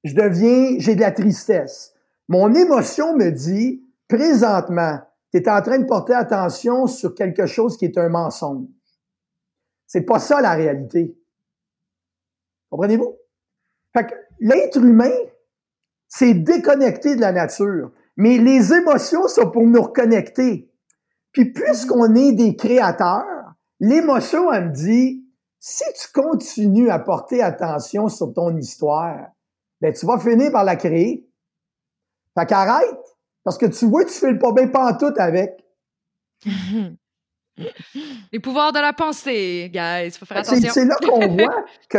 Je 0.06 0.16
deviens, 0.16 0.80
j'ai 0.80 0.96
de 0.96 1.02
la 1.02 1.12
tristesse. 1.12 1.94
Mon 2.30 2.54
émotion 2.56 3.18
me 3.18 3.30
dit, 3.30 3.84
présentement, 4.08 5.02
tu 5.32 5.40
es 5.40 5.50
en 5.50 5.62
train 5.62 5.78
de 5.78 5.86
porter 5.86 6.14
attention 6.14 6.88
sur 6.88 7.14
quelque 7.14 7.46
chose 7.46 7.76
qui 7.76 7.84
est 7.84 7.98
un 7.98 8.08
mensonge. 8.08 8.70
C'est 9.86 10.06
pas 10.06 10.20
ça 10.20 10.40
la 10.40 10.54
réalité. 10.54 11.20
Comprenez-vous? 12.70 13.18
Fait 13.92 14.06
que 14.06 14.16
l'être 14.40 14.78
humain, 14.78 15.12
c'est 16.08 16.36
déconnecté 16.36 17.18
de 17.18 17.22
la 17.22 17.34
nature. 17.34 17.92
Mais 18.16 18.38
les 18.38 18.72
émotions 18.72 19.28
sont 19.28 19.52
pour 19.52 19.64
nous 19.68 19.82
reconnecter. 19.82 20.72
Puis 21.36 21.52
puisqu'on 21.52 22.16
est 22.16 22.32
des 22.32 22.56
créateurs, 22.56 23.26
l'émotion, 23.82 24.52
elle 24.54 24.70
me 24.70 24.74
dit, 24.74 25.22
si 25.60 25.84
tu 26.00 26.08
continues 26.14 26.90
à 26.90 26.98
porter 26.98 27.44
attention 27.44 28.08
sur 28.08 28.34
ton 28.34 28.56
histoire, 28.56 29.28
ben 29.82 29.94
tu 29.94 30.06
vas 30.06 30.18
finir 30.18 30.54
par 30.54 30.64
la 30.64 30.78
créer. 30.78 31.28
Fait 32.40 32.46
qu'arrête, 32.46 33.18
parce 33.44 33.58
que 33.58 33.66
tu 33.66 33.86
vois, 33.86 34.06
tu 34.06 34.14
fais 34.14 34.32
le 34.32 34.40
pas 34.40 34.54
bien 34.54 34.70
pantoute 34.70 35.20
avec. 35.20 35.62
Les 38.32 38.40
pouvoirs 38.40 38.72
de 38.72 38.80
la 38.80 38.94
pensée, 38.94 39.70
guys, 39.74 40.12
faut 40.18 40.26
faire 40.26 40.38
attention. 40.38 40.72
C'est 40.74 40.86
là 40.86 40.96
qu'on 40.96 41.28
voit 41.36 41.66
que 41.90 41.98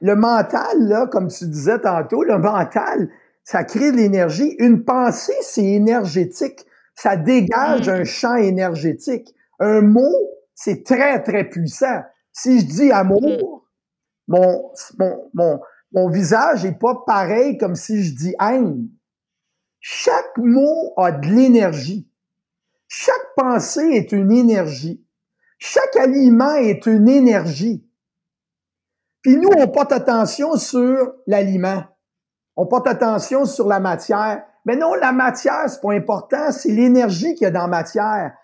le 0.00 0.16
mental, 0.16 0.88
là, 0.88 1.06
comme 1.06 1.28
tu 1.28 1.46
disais 1.46 1.78
tantôt, 1.78 2.22
le 2.22 2.38
mental, 2.38 3.10
ça 3.44 3.64
crée 3.64 3.92
de 3.92 3.96
l'énergie. 3.98 4.54
Une 4.58 4.84
pensée, 4.84 5.36
c'est 5.42 5.64
énergétique. 5.64 6.64
Ça 6.98 7.16
dégage 7.16 7.88
mm. 7.88 7.92
un 7.92 8.04
champ 8.04 8.34
énergétique. 8.34 9.32
Un 9.60 9.82
mot, 9.82 10.30
c'est 10.56 10.84
très, 10.84 11.22
très 11.22 11.48
puissant. 11.48 12.02
Si 12.32 12.58
je 12.58 12.66
dis 12.66 12.90
amour, 12.90 13.22
mm. 14.26 14.34
mon, 14.34 14.72
mon, 14.98 15.30
mon, 15.32 15.60
mon 15.92 16.10
visage 16.10 16.64
est 16.64 16.76
pas 16.76 17.04
pareil 17.06 17.56
comme 17.56 17.76
si 17.76 18.02
je 18.02 18.16
dis 18.16 18.34
haine. 18.40 18.88
Chaque 19.78 20.36
mot 20.38 20.92
a 20.96 21.12
de 21.12 21.28
l'énergie. 21.28 22.10
Chaque 22.88 23.34
pensée 23.36 23.90
est 23.92 24.10
une 24.10 24.32
énergie. 24.32 25.06
Chaque 25.58 25.94
aliment 25.94 26.56
est 26.56 26.86
une 26.86 27.08
énergie. 27.08 27.88
Puis 29.22 29.36
nous, 29.36 29.50
on 29.56 29.68
porte 29.68 29.92
attention 29.92 30.56
sur 30.56 31.14
l'aliment 31.28 31.84
on 32.60 32.66
porte 32.66 32.88
attention 32.88 33.44
sur 33.44 33.68
la 33.68 33.78
matière. 33.78 34.42
Mais 34.68 34.76
non, 34.76 34.92
la 34.92 35.12
matière, 35.12 35.64
c'est 35.66 35.80
pas 35.80 35.94
important, 35.94 36.52
c'est 36.52 36.70
l'énergie 36.70 37.34
qu'il 37.34 37.44
y 37.44 37.46
a 37.46 37.50
dans 37.50 37.62
la 37.62 37.68
matière. 37.68 38.34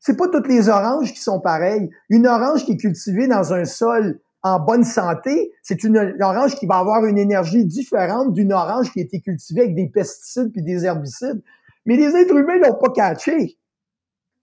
C'est 0.00 0.16
pas 0.16 0.28
toutes 0.28 0.48
les 0.48 0.70
oranges 0.70 1.12
qui 1.12 1.20
sont 1.20 1.40
pareilles. 1.40 1.90
Une 2.08 2.26
orange 2.26 2.64
qui 2.64 2.72
est 2.72 2.76
cultivée 2.78 3.28
dans 3.28 3.52
un 3.52 3.66
sol 3.66 4.18
en 4.42 4.60
bonne 4.60 4.84
santé, 4.84 5.52
c'est 5.62 5.84
une, 5.84 6.16
orange 6.22 6.54
qui 6.54 6.64
va 6.64 6.76
avoir 6.78 7.04
une 7.04 7.18
énergie 7.18 7.66
différente 7.66 8.32
d'une 8.32 8.54
orange 8.54 8.92
qui 8.92 9.00
a 9.00 9.02
été 9.02 9.20
cultivée 9.20 9.60
avec 9.60 9.74
des 9.74 9.88
pesticides 9.88 10.52
puis 10.52 10.62
des 10.62 10.86
herbicides. 10.86 11.42
Mais 11.84 11.96
les 11.96 12.16
êtres 12.16 12.34
humains 12.34 12.56
l'ont 12.56 12.78
pas 12.82 12.90
catché. 12.90 13.58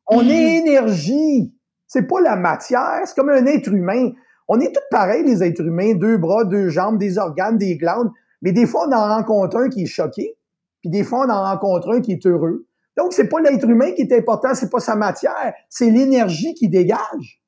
On 0.06 0.22
est 0.22 0.62
mm. 0.62 0.68
énergie. 0.68 1.56
C'est 1.88 2.04
pas 2.04 2.22
la 2.22 2.36
matière, 2.36 3.02
c'est 3.06 3.16
comme 3.16 3.30
un 3.30 3.48
être 3.48 3.74
humain. 3.74 4.12
On 4.48 4.60
est 4.60 4.72
tous 4.72 4.82
pareils, 4.92 5.24
les 5.24 5.42
êtres 5.42 5.66
humains, 5.66 5.96
deux 5.96 6.20
bras, 6.20 6.44
deux 6.44 6.70
jambes, 6.70 7.00
des 7.00 7.18
organes, 7.18 7.58
des 7.58 7.78
glandes. 7.78 8.12
Mais 8.44 8.52
des 8.52 8.68
fois, 8.68 8.88
on 8.88 8.92
en 8.92 9.08
rencontre 9.08 9.58
un 9.58 9.70
qui 9.70 9.84
est 9.84 9.88
choqué, 9.88 10.36
puis 10.82 10.90
des 10.90 11.04
fois, 11.04 11.26
on 11.26 11.30
en 11.30 11.44
rencontre 11.44 11.90
un 11.90 12.02
qui 12.02 12.12
est 12.12 12.26
heureux. 12.26 12.68
Donc, 12.98 13.14
c'est 13.14 13.30
pas 13.30 13.40
l'être 13.40 13.68
humain 13.68 13.94
qui 13.94 14.02
est 14.02 14.14
important, 14.14 14.54
c'est 14.54 14.70
pas 14.70 14.80
sa 14.80 14.96
matière, 14.96 15.54
c'est 15.70 15.90
l'énergie 15.90 16.54
qui 16.54 16.68
dégage. 16.68 17.42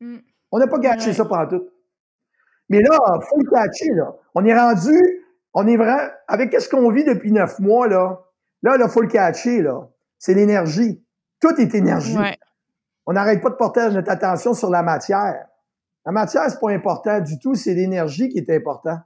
Mm. 0.00 0.18
On 0.50 0.58
n'a 0.58 0.66
pas 0.66 0.78
gâché 0.78 1.12
ça 1.12 1.24
pendant 1.24 1.46
tout. 1.46 1.68
Mais 2.68 2.80
là, 2.80 2.98
faut 3.28 3.38
le 3.38 3.50
catcher, 3.50 3.90
là. 3.94 4.14
On 4.34 4.44
est 4.44 4.56
rendu, 4.56 4.96
on 5.54 5.66
est 5.66 5.76
vrai, 5.76 6.12
avec 6.26 6.58
ce 6.60 6.68
qu'on 6.68 6.90
vit 6.90 7.04
depuis 7.04 7.30
neuf 7.30 7.58
mois, 7.60 7.86
là, 7.86 8.20
là, 8.62 8.76
il 8.80 8.88
faut 8.88 9.02
le 9.02 9.08
catcher, 9.08 9.62
là. 9.62 9.88
C'est 10.18 10.34
l'énergie. 10.34 11.04
Tout 11.40 11.54
est 11.58 11.74
énergie. 11.74 12.16
On 13.06 13.12
n'arrête 13.12 13.40
pas 13.40 13.50
de 13.50 13.54
porter 13.54 13.90
notre 13.90 14.10
attention 14.10 14.54
sur 14.54 14.70
la 14.70 14.82
matière. 14.82 15.46
La 16.04 16.12
matière, 16.12 16.44
c'est 16.48 16.60
pas 16.60 16.70
important 16.70 17.20
du 17.20 17.38
tout, 17.38 17.54
c'est 17.54 17.74
l'énergie 17.74 18.28
qui 18.28 18.38
est 18.38 18.50
important. 18.50 18.98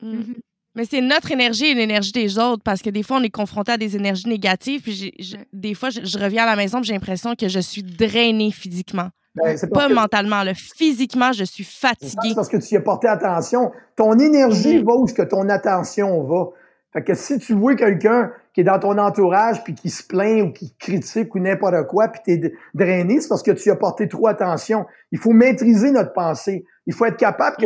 Mm. 0.00 0.14
Mm-hmm. 0.14 0.40
Mais 0.74 0.84
c'est 0.86 1.02
notre 1.02 1.30
énergie 1.30 1.66
et 1.66 1.74
l'énergie 1.74 2.12
des 2.12 2.38
autres 2.38 2.62
parce 2.64 2.80
que 2.80 2.88
des 2.88 3.02
fois, 3.02 3.18
on 3.18 3.22
est 3.22 3.30
confronté 3.30 3.72
à 3.72 3.76
des 3.76 3.94
énergies 3.94 4.28
négatives. 4.28 4.82
Puis 4.82 5.12
des 5.52 5.74
fois, 5.74 5.90
je, 5.90 6.18
reviens 6.18 6.44
à 6.44 6.46
la 6.46 6.56
maison 6.56 6.82
j'ai 6.82 6.94
l'impression 6.94 7.34
que 7.34 7.48
je 7.48 7.60
suis 7.60 7.82
drainée 7.82 8.50
physiquement. 8.50 9.10
Ben, 9.34 9.56
pas 9.72 9.88
mentalement, 9.88 10.42
là. 10.42 10.52
physiquement, 10.54 11.32
je 11.32 11.44
suis 11.44 11.64
fatiguée. 11.64 12.28
C'est 12.28 12.34
parce 12.34 12.50
que 12.50 12.58
tu 12.58 12.74
y 12.74 12.76
as 12.76 12.82
porté 12.82 13.08
attention. 13.08 13.72
Ton 13.96 14.18
énergie 14.18 14.78
mm-hmm. 14.78 14.84
va 14.84 14.94
où 14.94 15.06
ce 15.06 15.14
que 15.14 15.22
ton 15.22 15.48
attention 15.48 16.22
va. 16.24 16.48
Fait 16.92 17.02
que 17.02 17.14
si 17.14 17.38
tu 17.38 17.54
vois 17.54 17.74
quelqu'un 17.74 18.30
qui 18.52 18.60
est 18.60 18.64
dans 18.64 18.78
ton 18.78 18.98
entourage 18.98 19.64
puis 19.64 19.74
qui 19.74 19.88
se 19.88 20.02
plaint 20.06 20.42
ou 20.42 20.52
qui 20.52 20.74
critique 20.78 21.34
ou 21.34 21.38
n'importe 21.38 21.86
quoi 21.86 22.08
puis 22.08 22.20
t'es 22.24 22.52
drainé, 22.74 23.20
c'est 23.20 23.28
parce 23.28 23.42
que 23.42 23.52
tu 23.52 23.70
y 23.70 23.72
as 23.72 23.76
porté 23.76 24.08
trop 24.08 24.26
attention. 24.26 24.84
Il 25.10 25.18
faut 25.18 25.32
maîtriser 25.32 25.90
notre 25.90 26.12
pensée. 26.12 26.66
Il 26.86 26.94
faut 26.94 27.04
être 27.04 27.16
capable 27.16 27.56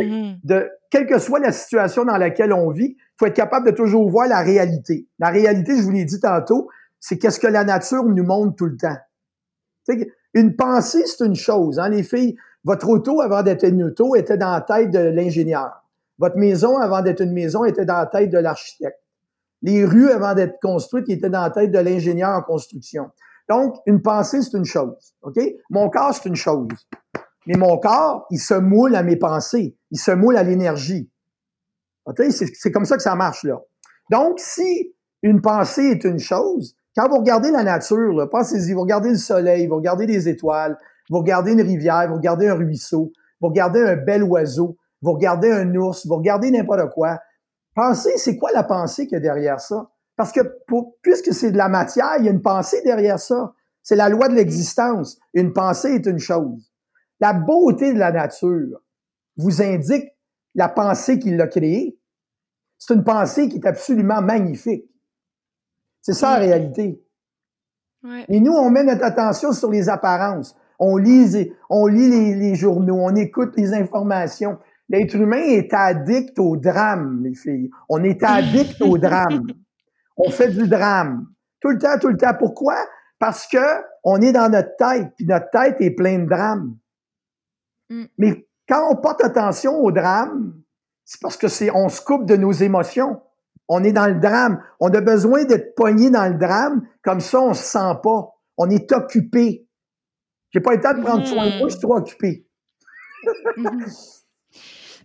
de 0.43 0.69
quelle 0.89 1.07
que 1.07 1.19
soit 1.19 1.39
la 1.39 1.51
situation 1.51 2.05
dans 2.05 2.17
laquelle 2.17 2.53
on 2.53 2.69
vit, 2.71 2.95
il 2.97 3.13
faut 3.17 3.25
être 3.25 3.35
capable 3.35 3.65
de 3.67 3.75
toujours 3.75 4.09
voir 4.09 4.27
la 4.27 4.41
réalité. 4.41 5.07
La 5.19 5.29
réalité, 5.29 5.77
je 5.77 5.81
vous 5.81 5.91
l'ai 5.91 6.05
dit 6.05 6.19
tantôt, 6.19 6.69
c'est 6.99 7.17
qu'est-ce 7.17 7.39
que 7.39 7.47
la 7.47 7.63
nature 7.63 8.03
nous 8.03 8.23
montre 8.23 8.55
tout 8.55 8.65
le 8.65 8.77
temps. 8.77 8.97
une 10.33 10.55
pensée, 10.55 11.03
c'est 11.05 11.25
une 11.25 11.35
chose. 11.35 11.79
Hein, 11.79 11.89
les 11.89 12.03
filles, 12.03 12.37
votre 12.63 12.89
auto, 12.89 13.21
avant 13.21 13.43
d'être 13.43 13.63
une 13.63 13.83
auto, 13.83 14.15
était 14.15 14.37
dans 14.37 14.51
la 14.51 14.61
tête 14.61 14.91
de 14.91 14.99
l'ingénieur. 14.99 15.83
Votre 16.19 16.37
maison, 16.37 16.77
avant 16.77 17.01
d'être 17.01 17.21
une 17.21 17.33
maison, 17.33 17.65
était 17.65 17.85
dans 17.85 17.97
la 17.97 18.07
tête 18.07 18.29
de 18.29 18.37
l'architecte. 18.37 18.99
Les 19.61 19.85
rues, 19.85 20.09
avant 20.09 20.35
d'être 20.35 20.59
construites, 20.61 21.09
étaient 21.09 21.29
dans 21.29 21.41
la 21.41 21.49
tête 21.49 21.71
de 21.71 21.79
l'ingénieur 21.79 22.31
en 22.31 22.41
construction. 22.41 23.09
Donc, 23.49 23.77
une 23.85 24.01
pensée, 24.01 24.41
c'est 24.41 24.57
une 24.57 24.65
chose. 24.65 25.15
OK? 25.21 25.39
Mon 25.69 25.89
corps, 25.89 26.13
c'est 26.13 26.27
une 26.27 26.35
chose. 26.35 26.67
Mais 27.47 27.57
mon 27.57 27.77
corps, 27.77 28.27
il 28.29 28.39
se 28.39 28.53
moule 28.53 28.95
à 28.95 29.03
mes 29.03 29.15
pensées. 29.15 29.77
Il 29.91 29.99
se 29.99 30.11
moule 30.11 30.37
à 30.37 30.43
l'énergie. 30.43 31.09
C'est 32.29 32.71
comme 32.71 32.85
ça 32.85 32.97
que 32.97 33.03
ça 33.03 33.15
marche, 33.15 33.43
là. 33.43 33.59
Donc, 34.11 34.39
si 34.39 34.93
une 35.23 35.41
pensée 35.41 35.83
est 35.83 36.03
une 36.03 36.19
chose, 36.19 36.75
quand 36.95 37.09
vous 37.09 37.17
regardez 37.17 37.51
la 37.51 37.63
nature, 37.63 38.29
pensez-y, 38.31 38.73
vous 38.73 38.81
regardez 38.81 39.09
le 39.09 39.17
soleil, 39.17 39.67
vous 39.67 39.75
regardez 39.75 40.05
les 40.05 40.29
étoiles, 40.29 40.77
vous 41.09 41.19
regardez 41.19 41.53
une 41.53 41.61
rivière, 41.61 42.07
vous 42.09 42.15
regardez 42.15 42.47
un 42.47 42.55
ruisseau, 42.55 43.11
vous 43.41 43.47
regardez 43.49 43.81
un 43.81 43.95
bel 43.95 44.23
oiseau, 44.23 44.77
vous 45.01 45.13
regardez 45.13 45.51
un 45.51 45.73
ours, 45.75 46.07
vous 46.07 46.15
regardez 46.15 46.51
n'importe 46.51 46.89
quoi. 46.93 47.19
Pensez, 47.75 48.17
c'est 48.17 48.37
quoi 48.37 48.51
la 48.51 48.63
pensée 48.63 49.05
qu'il 49.05 49.15
y 49.15 49.17
a 49.17 49.21
derrière 49.21 49.59
ça? 49.59 49.89
Parce 50.15 50.31
que 50.31 50.39
puisque 51.01 51.33
c'est 51.33 51.51
de 51.51 51.57
la 51.57 51.69
matière, 51.69 52.15
il 52.19 52.25
y 52.25 52.27
a 52.27 52.31
une 52.31 52.41
pensée 52.41 52.81
derrière 52.83 53.19
ça. 53.19 53.53
C'est 53.83 53.95
la 53.95 54.09
loi 54.09 54.27
de 54.27 54.33
l'existence. 54.33 55.19
Une 55.33 55.53
pensée 55.53 55.89
est 55.89 56.05
une 56.07 56.19
chose. 56.19 56.71
La 57.19 57.33
beauté 57.33 57.93
de 57.93 57.99
la 57.99 58.11
nature 58.11 58.79
vous 59.37 59.61
indique 59.61 60.09
la 60.55 60.69
pensée 60.69 61.19
qui 61.19 61.35
l'a 61.35 61.47
créée. 61.47 61.99
C'est 62.77 62.93
une 62.93 63.03
pensée 63.03 63.49
qui 63.49 63.57
est 63.57 63.65
absolument 63.65 64.21
magnifique. 64.21 64.85
C'est 66.01 66.13
ça 66.13 66.33
la 66.33 66.45
réalité. 66.45 67.01
Et 68.29 68.39
nous, 68.39 68.53
on 68.53 68.69
met 68.69 68.83
notre 68.83 69.03
attention 69.03 69.51
sur 69.51 69.69
les 69.71 69.89
apparences. 69.89 70.55
On 70.79 70.97
lit, 70.97 71.51
on 71.69 71.87
lit 71.87 72.35
les, 72.35 72.55
journaux, 72.55 72.99
on 73.01 73.15
écoute 73.15 73.53
les 73.57 73.73
informations. 73.73 74.59
L'être 74.89 75.15
humain 75.15 75.41
est 75.41 75.73
addict 75.73 76.37
au 76.39 76.55
drame, 76.55 77.23
les 77.23 77.33
filles. 77.33 77.69
On 77.89 78.03
est 78.03 78.23
addict 78.23 78.81
au 78.81 78.97
drame. 78.97 79.47
On 80.19 80.31
fait 80.31 80.49
du 80.49 80.67
drame. 80.67 81.27
Tout 81.59 81.69
le 81.69 81.77
temps, 81.77 81.99
tout 81.99 82.07
le 82.07 82.17
temps. 82.17 82.33
Pourquoi? 82.39 82.75
Parce 83.19 83.45
que 83.45 83.83
on 84.03 84.19
est 84.19 84.31
dans 84.31 84.49
notre 84.49 84.75
tête, 84.75 85.11
puis 85.15 85.27
notre 85.27 85.51
tête 85.51 85.75
est 85.79 85.91
pleine 85.91 86.25
de 86.25 86.29
drame. 86.31 86.75
Mm. 87.89 88.05
Mais 88.17 88.47
quand 88.67 88.89
on 88.91 88.95
porte 88.95 89.23
attention 89.23 89.79
au 89.79 89.91
drame, 89.91 90.53
c'est 91.05 91.21
parce 91.21 91.37
que 91.37 91.47
c'est, 91.47 91.71
on 91.73 91.89
se 91.89 92.01
coupe 92.01 92.25
de 92.25 92.35
nos 92.35 92.51
émotions. 92.51 93.21
On 93.69 93.83
est 93.83 93.91
dans 93.91 94.07
le 94.07 94.19
drame. 94.19 94.61
On 94.79 94.89
a 94.89 95.01
besoin 95.01 95.45
d'être 95.45 95.75
pogné 95.75 96.09
dans 96.09 96.31
le 96.31 96.37
drame. 96.37 96.87
Comme 97.03 97.19
ça, 97.19 97.41
on 97.41 97.53
se 97.53 97.63
sent 97.63 97.99
pas. 98.03 98.33
On 98.57 98.69
est 98.69 98.91
occupé. 98.91 99.67
J'ai 100.51 100.59
pas 100.59 100.73
le 100.73 100.81
temps 100.81 100.93
de 100.93 101.01
prendre 101.01 101.25
soin 101.25 101.45
de 101.49 101.57
moi, 101.57 101.67
je 101.67 101.73
suis 101.73 101.81
trop 101.81 101.97
occupé. 101.97 102.47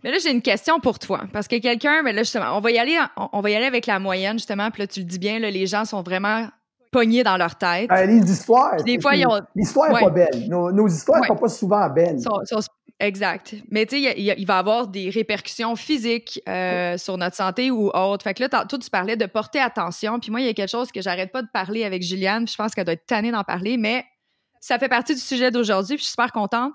Mais 0.04 0.10
là, 0.10 0.18
j'ai 0.18 0.30
une 0.30 0.42
question 0.42 0.80
pour 0.80 0.98
toi. 0.98 1.24
Parce 1.32 1.46
que 1.46 1.60
quelqu'un, 1.60 2.02
mais 2.02 2.12
là, 2.12 2.22
justement, 2.22 2.56
on 2.56 2.60
va 2.60 2.72
y 2.72 2.78
aller, 2.78 2.98
on, 3.16 3.40
va 3.40 3.50
y 3.50 3.54
aller 3.54 3.66
avec 3.66 3.86
la 3.86 4.00
moyenne, 4.00 4.36
justement. 4.36 4.70
Puis 4.72 4.82
là, 4.82 4.86
tu 4.88 4.98
le 4.98 5.06
dis 5.06 5.20
bien, 5.20 5.38
là, 5.38 5.48
les 5.48 5.66
gens 5.66 5.84
sont 5.84 6.02
vraiment 6.02 6.48
pognés 6.92 7.24
dans 7.24 7.36
leur 7.36 7.56
tête. 7.56 7.88
Ben, 7.88 8.06
les 8.08 8.30
histoires. 8.30 8.76
des 8.84 9.00
fois, 9.00 9.14
L'histoire 9.56 9.92
n'est 9.92 10.00
pas 10.00 10.10
belle. 10.10 10.48
Nos, 10.48 10.86
histoires 10.86 11.22
ne 11.22 11.26
sont 11.26 11.36
pas 11.36 11.48
souvent 11.48 11.88
belles. 11.88 12.18
exact. 13.00 13.56
Mais 13.70 13.86
tu 13.86 14.00
sais, 14.00 14.14
il, 14.16 14.46
va 14.46 14.56
y 14.56 14.58
avoir 14.58 14.86
des 14.86 15.10
répercussions 15.10 15.74
physiques 15.74 16.40
euh, 16.48 16.96
sur 16.98 17.18
notre 17.18 17.34
santé 17.34 17.72
ou 17.72 17.88
autre. 17.88 18.22
Fait 18.22 18.34
que 18.34 18.42
là, 18.44 18.48
toi, 18.48 18.78
tu 18.78 18.90
parlais 18.90 19.16
de 19.16 19.26
porter 19.26 19.58
attention. 19.58 20.20
Puis 20.20 20.30
moi, 20.30 20.40
il 20.40 20.46
y 20.46 20.50
a 20.50 20.54
quelque 20.54 20.70
chose 20.70 20.92
que 20.92 21.00
j'arrête 21.00 21.32
pas 21.32 21.42
de 21.42 21.48
parler 21.52 21.84
avec 21.84 22.02
Juliane. 22.02 22.46
je 22.46 22.54
pense 22.54 22.74
qu'elle 22.74 22.84
doit 22.84 22.94
être 22.94 23.06
tannée 23.06 23.32
d'en 23.32 23.42
parler. 23.42 23.76
Mais 23.78 24.04
ça 24.60 24.78
fait 24.78 24.88
partie 24.90 25.14
du 25.14 25.20
sujet 25.20 25.50
d'aujourd'hui. 25.50 25.96
Puis 25.96 26.02
je 26.02 26.08
suis 26.08 26.12
super 26.12 26.30
contente. 26.30 26.72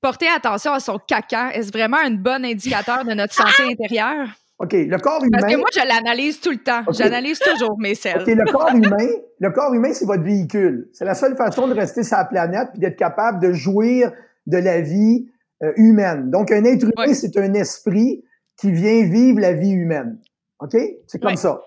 Porter 0.00 0.28
attention 0.28 0.72
à 0.72 0.80
son 0.80 0.98
caca, 0.98 1.50
est-ce 1.54 1.70
vraiment 1.70 1.96
un 1.96 2.10
bon 2.10 2.44
indicateur 2.44 3.04
de 3.04 3.14
notre 3.14 3.32
santé 3.32 3.62
intérieure? 3.62 4.28
OK, 4.64 4.72
le 4.72 4.98
corps 4.98 5.22
humain. 5.22 5.38
Parce 5.40 5.52
que 5.52 5.58
moi, 5.58 5.68
je 5.72 5.86
l'analyse 5.86 6.40
tout 6.40 6.50
le 6.50 6.58
temps. 6.58 6.82
J'analyse 6.90 7.38
toujours 7.38 7.78
mes 7.78 7.94
selles. 7.94 8.22
OK, 8.22 8.26
le 8.26 8.50
corps 8.50 8.70
humain, 8.74 9.08
le 9.38 9.50
corps 9.50 9.74
humain, 9.74 9.92
c'est 9.92 10.06
votre 10.06 10.22
véhicule. 10.22 10.88
C'est 10.92 11.04
la 11.04 11.14
seule 11.14 11.36
façon 11.36 11.68
de 11.68 11.74
rester 11.74 12.02
sur 12.02 12.16
la 12.16 12.24
planète 12.24 12.68
et 12.74 12.78
d'être 12.78 12.96
capable 12.96 13.40
de 13.40 13.52
jouir 13.52 14.10
de 14.46 14.56
la 14.56 14.80
vie 14.80 15.26
euh, 15.62 15.72
humaine. 15.76 16.30
Donc, 16.30 16.50
un 16.50 16.64
être 16.64 16.84
humain, 16.84 17.12
c'est 17.12 17.36
un 17.36 17.52
esprit 17.54 18.24
qui 18.56 18.72
vient 18.72 19.04
vivre 19.04 19.40
la 19.40 19.52
vie 19.52 19.72
humaine. 19.72 20.18
OK? 20.60 20.76
C'est 21.06 21.20
comme 21.20 21.36
ça. 21.36 21.60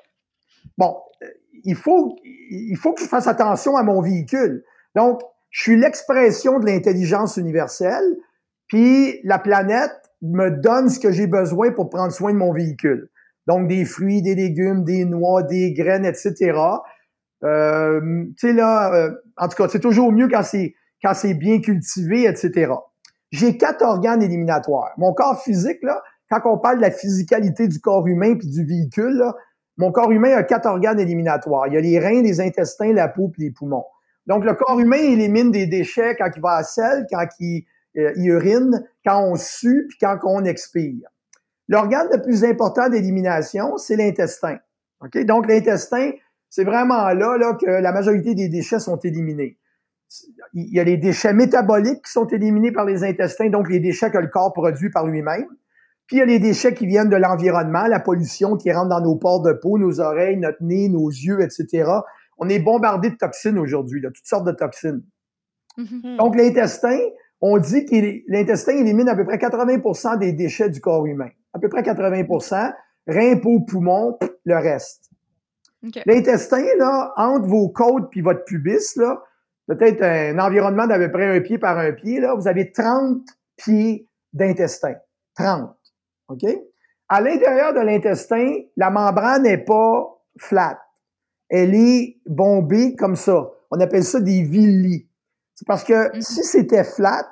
Bon, 0.78 0.98
euh, 1.22 1.28
il 1.64 1.76
faut, 1.76 2.16
il 2.24 2.78
faut 2.78 2.94
que 2.94 3.02
je 3.02 3.08
fasse 3.08 3.28
attention 3.28 3.76
à 3.76 3.84
mon 3.84 4.02
véhicule. 4.02 4.64
Donc, 4.96 5.22
je 5.52 5.62
suis 5.62 5.78
l'expression 5.78 6.60
de 6.60 6.66
l'intelligence 6.66 7.38
universelle, 7.38 8.04
puis 8.68 9.20
la 9.24 9.40
planète 9.40 9.92
me 10.22 10.50
donne 10.50 10.90
ce 10.90 11.00
que 11.00 11.12
j'ai 11.12 11.28
besoin 11.28 11.72
pour 11.72 11.90
prendre 11.90 12.12
soin 12.12 12.34
de 12.34 12.38
mon 12.38 12.54
véhicule. 12.54 13.10
Donc, 13.46 13.68
des 13.68 13.86
fruits, 13.86 14.22
des 14.22 14.36
légumes, 14.36 14.84
des 14.84 15.06
noix, 15.06 15.44
des 15.44 15.74
graines, 15.74 16.06
etc. 16.06 16.60
Euh, 17.44 18.26
tu 18.38 18.48
sais, 18.48 18.54
là, 18.54 18.94
euh, 18.94 19.12
en 19.38 19.48
tout 19.48 19.56
cas, 19.56 19.70
c'est 19.70 19.80
toujours 19.80 20.12
mieux 20.12 20.28
quand 20.28 20.44
c'est 20.44 20.74
quand 21.04 21.14
c'est 21.14 21.36
bien 21.36 21.62
cultivé, 21.62 22.24
etc. 22.26 22.74
J'ai 23.32 23.58
quatre 23.58 23.84
organes 23.84 24.24
éliminatoires. 24.24 24.92
Mon 24.98 25.14
corps 25.14 25.42
physique, 25.42 25.78
là, 25.84 26.02
quand 26.30 26.42
on 26.46 26.58
parle 26.58 26.78
de 26.78 26.82
la 26.82 26.92
physicalité 26.92 27.68
du 27.68 27.80
corps 27.80 28.08
humain 28.08 28.36
puis 28.36 28.48
du 28.48 28.66
véhicule, 28.66 29.24
mon 29.78 29.92
corps 29.92 30.12
humain 30.12 30.36
a 30.36 30.44
quatre 30.44 30.66
organes 30.66 31.00
éliminatoires. 31.00 31.68
Il 31.68 31.74
y 31.74 31.78
a 31.78 31.82
les 31.82 32.00
reins, 32.00 32.24
les 32.24 32.42
intestins, 32.42 32.94
la 32.94 33.08
peau 33.08 33.30
puis 33.30 33.44
les 33.44 33.52
poumons. 33.52 33.86
Donc, 34.26 34.44
le 34.44 34.54
corps 34.56 34.80
humain 34.80 34.98
élimine 34.98 35.52
des 35.52 35.68
déchets 35.68 36.16
quand 36.18 36.30
il 36.36 36.42
va 36.42 36.56
à 36.56 36.64
sel, 36.64 37.06
quand 37.10 37.26
il, 37.40 37.66
euh, 37.98 38.12
urine, 38.18 38.84
quand 39.06 39.24
on 39.24 39.36
sue, 39.36 39.86
puis 39.90 39.98
quand 40.00 40.18
on 40.24 40.44
expire. 40.46 41.10
L'organe 41.68 42.08
le 42.12 42.22
plus 42.22 42.44
important 42.44 42.90
d'élimination, 42.90 43.78
c'est 43.78 43.96
l'intestin. 43.96 44.58
Okay? 45.02 45.26
Donc, 45.26 45.48
l'intestin, 45.48 46.12
c'est 46.50 46.64
vraiment 46.64 47.10
là, 47.10 47.38
là 47.38 47.54
que 47.60 47.66
la 47.66 47.92
majorité 47.92 48.36
des 48.36 48.50
déchets 48.50 48.80
sont 48.80 48.98
éliminés. 48.98 49.58
Il 50.54 50.74
y 50.74 50.80
a 50.80 50.86
les 50.86 50.98
déchets 50.98 51.34
métaboliques 51.34 52.06
qui 52.06 52.12
sont 52.12 52.28
éliminés 52.28 52.72
par 52.72 52.86
les 52.86 53.04
intestins, 53.04 53.50
donc 53.50 53.70
les 53.70 53.82
déchets 53.82 54.10
que 54.10 54.18
le 54.18 54.28
corps 54.28 54.54
produit 54.54 54.90
par 54.90 55.06
lui-même. 55.06 55.48
Puis 56.08 56.16
il 56.16 56.20
y 56.20 56.22
a 56.22 56.26
les 56.26 56.40
déchets 56.40 56.74
qui 56.74 56.88
viennent 56.88 57.10
de 57.10 57.18
l'environnement, 57.18 57.86
la 57.86 58.00
pollution 58.00 58.56
qui 58.56 58.72
rentre 58.72 58.88
dans 58.88 59.02
nos 59.02 59.18
pores 59.18 59.42
de 59.42 59.52
peau, 59.52 59.78
nos 59.78 60.00
oreilles, 60.00 60.38
notre 60.38 60.64
nez, 60.64 60.88
nos 60.88 61.10
yeux, 61.10 61.42
etc. 61.42 61.92
On 62.38 62.48
est 62.48 62.60
bombardé 62.60 63.10
de 63.10 63.16
toxines 63.16 63.60
aujourd'hui, 63.60 64.02
toutes 64.02 64.26
sortes 64.26 64.48
de 64.48 64.54
toxines. 64.54 65.04
Mm-hmm. 65.78 66.16
Donc 66.16 66.38
l'intestin, 66.38 66.98
on 67.42 67.58
dit 67.58 67.86
que 67.86 67.96
l'intestin 68.28 68.74
élimine 68.74 69.10
à 69.10 69.16
peu 69.16 69.26
près 69.26 69.38
80% 69.38 70.18
des 70.18 70.34
déchets 70.34 70.70
du 70.70 70.82
corps 70.82 71.06
humain. 71.06 71.30
À 71.54 71.60
peu 71.60 71.70
près 71.70 71.82
80% 71.82 72.74
rein, 73.08 73.38
peau, 73.38 73.62
poumon, 73.62 74.18
le 74.46 74.56
reste. 74.56 75.10
L'intestin, 76.06 76.66
là, 76.78 77.14
entre 77.16 77.48
vos 77.48 77.70
côtes 77.70 78.10
puis 78.10 78.22
votre 78.22 78.44
pubis, 78.46 78.96
là, 78.98 79.24
peut-être 79.68 80.02
un 80.02 80.40
environnement 80.40 80.88
d'à 80.88 80.98
peu 80.98 81.12
près 81.12 81.38
un 81.38 81.42
pied 81.42 81.58
par 81.58 81.78
un 81.78 81.92
pied, 81.92 82.20
là, 82.20 82.36
vous 82.36 82.48
avez 82.48 82.72
30 82.72 83.22
pieds 83.58 84.08
d'intestin. 84.34 84.96
30. 85.36 85.76
OK? 86.30 86.44
À 87.10 87.22
l'intérieur 87.22 87.74
de 87.74 87.80
l'intestin, 87.80 88.56
la 88.76 88.90
membrane 88.90 89.44
n'est 89.44 89.64
pas 89.64 90.20
flat. 90.38 90.80
Elle 91.50 91.76
est 91.76 92.18
bombée 92.26 92.96
comme 92.96 93.16
ça. 93.16 93.50
On 93.72 93.80
appelle 93.80 94.04
ça 94.04 94.20
des 94.20 94.42
villi. 94.42 95.08
C'est 95.58 95.66
parce 95.66 95.84
que 95.84 95.94
mm-hmm. 95.94 96.22
si 96.22 96.44
c'était 96.44 96.84
flat, 96.84 97.28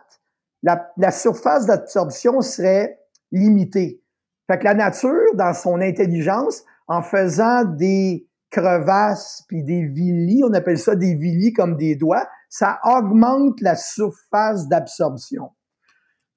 la, 0.63 1.11
surface 1.11 1.67
d'absorption 1.67 2.41
serait 2.41 2.99
limitée. 3.31 4.01
Fait 4.47 4.57
que 4.57 4.63
la 4.63 4.73
nature, 4.73 5.35
dans 5.35 5.53
son 5.53 5.79
intelligence, 5.79 6.63
en 6.87 7.03
faisant 7.03 7.63
des 7.63 8.27
crevasses 8.49 9.43
puis 9.47 9.63
des 9.63 9.85
villis, 9.85 10.43
on 10.43 10.53
appelle 10.53 10.79
ça 10.79 10.95
des 10.95 11.13
villis 11.13 11.53
comme 11.53 11.77
des 11.77 11.95
doigts, 11.95 12.27
ça 12.49 12.79
augmente 12.83 13.61
la 13.61 13.75
surface 13.75 14.67
d'absorption. 14.67 15.51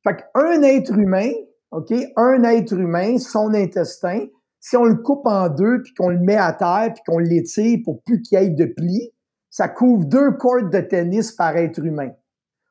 Fait 0.05 0.17
qu'un 0.17 0.63
être 0.63 0.93
humain, 0.93 1.31
OK, 1.71 1.93
un 2.17 2.43
être 2.45 2.75
humain, 2.75 3.19
son 3.19 3.55
intestin, 3.55 4.27
si 4.61 4.77
on 4.77 4.85
le 4.85 4.97
coupe 4.97 5.27
en 5.27 5.49
deux 5.49 5.83
puis 5.83 5.95
qu'on 5.95 6.11
le 6.11 6.19
met 6.19 6.37
à 6.37 6.53
terre 6.53 6.93
puis 6.95 7.03
qu'on 7.07 7.19
l'étire 7.19 7.79
pour 7.85 8.03
plus 8.03 8.21
qu'il 8.21 8.39
y 8.39 8.45
ait 8.45 8.51
de 8.51 8.67
plis, 8.67 9.13
ça 9.59 9.67
couvre 9.67 10.05
deux 10.05 10.31
cordes 10.35 10.71
de 10.71 10.79
tennis 10.79 11.33
par 11.33 11.57
être 11.57 11.85
humain. 11.85 12.13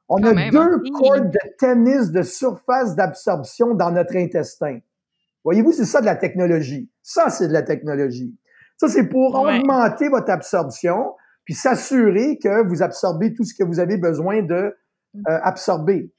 On 0.08 0.24
a 0.24 0.32
deux 0.50 0.58
hein? 0.58 0.82
cordes 0.94 1.32
de 1.32 1.56
tennis 1.60 2.12
de 2.12 2.22
surface 2.22 2.96
d'absorption 2.96 3.74
dans 3.74 3.92
notre 3.92 4.16
intestin. 4.16 4.80
Voyez-vous, 5.44 5.74
c'est 5.74 5.84
ça 5.84 6.00
de 6.00 6.06
la 6.06 6.16
technologie. 6.16 6.90
Ça, 7.02 7.30
c'est 7.30 7.50
de 7.50 7.52
la 7.52 7.64
technologie. 7.64 8.34
Ça, 8.78 8.88
c'est 8.88 9.10
pour 9.10 9.36
augmenter 9.36 10.08
votre 10.08 10.32
absorption 10.32 11.12
puis 11.44 11.56
s'assurer 11.56 12.40
que 12.42 12.66
vous 12.66 12.82
absorbez 12.82 13.34
tout 13.34 13.44
ce 13.44 13.54
que 13.54 13.66
vous 13.66 13.82
avez 13.82 13.98
besoin 13.98 14.42
de 14.42 14.56
euh, 14.56 15.40
absorber. 15.44 16.10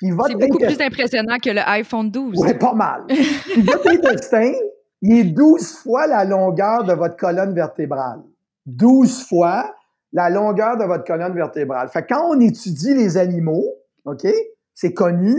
c'est 0.00 0.12
beaucoup 0.12 0.56
plus 0.56 0.80
impressionnant 0.80 1.36
que 1.44 1.50
le 1.50 1.60
iPhone 1.60 2.10
12. 2.10 2.38
Oui, 2.38 2.54
pas 2.54 2.72
mal. 2.72 3.04
puis 3.08 3.60
votre 3.60 3.90
intestin, 3.90 4.54
il 5.02 5.18
est 5.18 5.24
12 5.24 5.76
fois 5.76 6.06
la 6.06 6.24
longueur 6.24 6.84
de 6.84 6.94
votre 6.94 7.16
colonne 7.16 7.54
vertébrale. 7.54 8.22
12 8.64 9.28
fois 9.28 9.75
la 10.12 10.30
longueur 10.30 10.76
de 10.76 10.84
votre 10.84 11.04
colonne 11.04 11.34
vertébrale. 11.34 11.88
Fait 11.88 12.06
quand 12.06 12.30
on 12.30 12.40
étudie 12.40 12.94
les 12.94 13.16
animaux, 13.16 13.66
OK, 14.04 14.26
c'est 14.74 14.92
connu, 14.92 15.38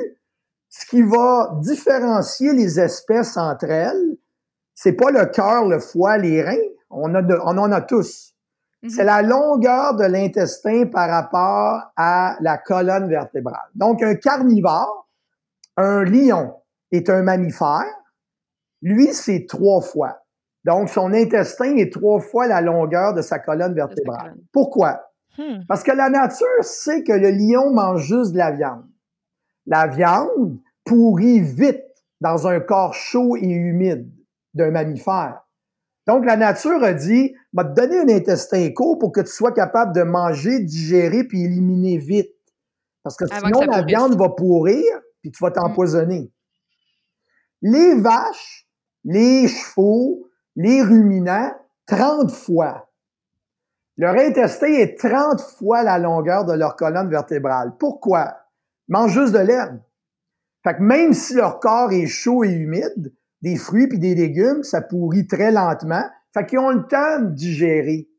ce 0.69 0.85
qui 0.85 1.01
va 1.01 1.51
différencier 1.61 2.53
les 2.53 2.79
espèces 2.79 3.37
entre 3.37 3.69
elles, 3.69 4.17
c'est 4.73 4.93
pas 4.93 5.11
le 5.11 5.25
cœur, 5.25 5.65
le 5.65 5.79
foie, 5.79 6.17
les 6.17 6.43
reins, 6.43 6.55
on, 6.89 7.15
a 7.15 7.21
on 7.45 7.57
en 7.57 7.71
a 7.71 7.81
tous. 7.81 8.33
Mm-hmm. 8.83 8.89
C'est 8.89 9.03
la 9.03 9.21
longueur 9.21 9.95
de 9.95 10.03
l'intestin 10.03 10.85
par 10.85 11.09
rapport 11.09 11.81
à 11.95 12.37
la 12.41 12.57
colonne 12.57 13.09
vertébrale. 13.09 13.69
Donc, 13.73 14.03
un 14.03 14.15
carnivore, 14.15 15.07
un 15.77 16.03
lion 16.03 16.53
est 16.91 17.09
un 17.09 17.23
mammifère. 17.23 17.85
Lui, 18.81 19.13
c'est 19.13 19.45
trois 19.47 19.81
fois. 19.81 20.19
Donc, 20.67 20.89
son 20.89 21.13
intestin 21.13 21.77
est 21.77 21.93
trois 21.93 22.19
fois 22.19 22.45
la 22.45 22.59
longueur 22.59 23.13
de 23.13 23.21
sa 23.21 23.39
colonne 23.39 23.73
vertébrale. 23.73 24.35
Pourquoi? 24.51 24.99
Hmm. 25.37 25.61
Parce 25.65 25.81
que 25.81 25.93
la 25.93 26.09
nature 26.09 26.45
sait 26.61 27.03
que 27.03 27.13
le 27.13 27.29
lion 27.31 27.71
mange 27.73 28.03
juste 28.03 28.33
de 28.33 28.37
la 28.37 28.51
viande. 28.51 28.83
La 29.65 29.87
viande 29.87 30.59
pourrit 30.83 31.39
vite 31.39 31.85
dans 32.19 32.47
un 32.47 32.59
corps 32.59 32.93
chaud 32.93 33.37
et 33.37 33.47
humide 33.47 34.11
d'un 34.53 34.71
mammifère. 34.71 35.39
Donc, 36.05 36.25
la 36.25 36.35
nature 36.35 36.83
a 36.83 36.93
dit, 36.93 37.33
va 37.53 37.63
te 37.63 37.73
donner 37.73 37.99
un 37.99 38.09
intestin 38.09 38.69
court 38.73 38.99
pour 38.99 39.13
que 39.13 39.21
tu 39.21 39.31
sois 39.31 39.53
capable 39.53 39.95
de 39.95 40.03
manger, 40.03 40.59
digérer 40.59 41.23
puis 41.23 41.45
éliminer 41.45 41.97
vite. 41.97 42.35
Parce 43.03 43.15
que 43.15 43.25
sinon, 43.25 43.61
la 43.61 43.83
viande 43.83 44.17
va 44.17 44.27
pourrir 44.27 44.83
puis 45.21 45.31
tu 45.31 45.41
vas 45.41 45.51
t'empoisonner. 45.51 46.29
Les 47.61 47.95
vaches, 47.95 48.67
les 49.05 49.47
chevaux, 49.47 50.27
les 50.57 50.81
ruminants, 50.81 51.53
30 51.85 52.31
fois. 52.31 52.89
Leur 53.95 54.15
intestin 54.15 54.67
est 54.67 54.99
30 54.99 55.39
fois 55.39 55.83
la 55.83 55.99
longueur 55.99 56.45
de 56.45 56.53
leur 56.53 56.75
colonne 56.75 57.09
vertébrale. 57.09 57.73
Pourquoi? 57.79 58.35
Ils 58.89 58.93
mangent 58.93 59.13
juste 59.13 59.33
de 59.33 59.39
l'herbe. 59.39 59.79
Fait 60.63 60.75
que 60.75 60.81
même 60.81 61.13
si 61.13 61.35
leur 61.35 61.59
corps 61.59 61.91
est 61.91 62.07
chaud 62.07 62.43
et 62.43 62.51
humide, 62.51 63.13
des 63.41 63.55
fruits 63.55 63.87
puis 63.87 63.99
des 63.99 64.15
légumes, 64.15 64.63
ça 64.63 64.81
pourrit 64.81 65.27
très 65.27 65.51
lentement. 65.51 66.03
Fait 66.33 66.45
qu'ils 66.45 66.59
ont 66.59 66.71
le 66.71 66.87
temps 66.87 67.21
de 67.21 67.33
digérer. 67.33 68.09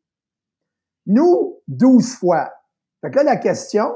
Nous, 1.06 1.60
12 1.66 2.14
fois. 2.14 2.52
Fait 3.00 3.10
que 3.10 3.16
là, 3.16 3.24
la 3.24 3.36
question, 3.36 3.94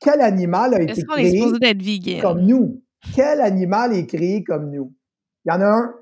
quel 0.00 0.20
animal 0.20 0.74
a 0.74 0.82
été 0.82 1.02
créé 1.04 2.20
comme 2.20 2.42
nous? 2.42 2.82
Quel 3.14 3.40
animal 3.40 3.92
est 3.92 4.06
créé 4.06 4.44
comme 4.44 4.70
nous? 4.70 4.94
Il 5.44 5.52
y 5.52 5.52
en 5.52 5.60
a 5.60 5.66
un 5.66 5.94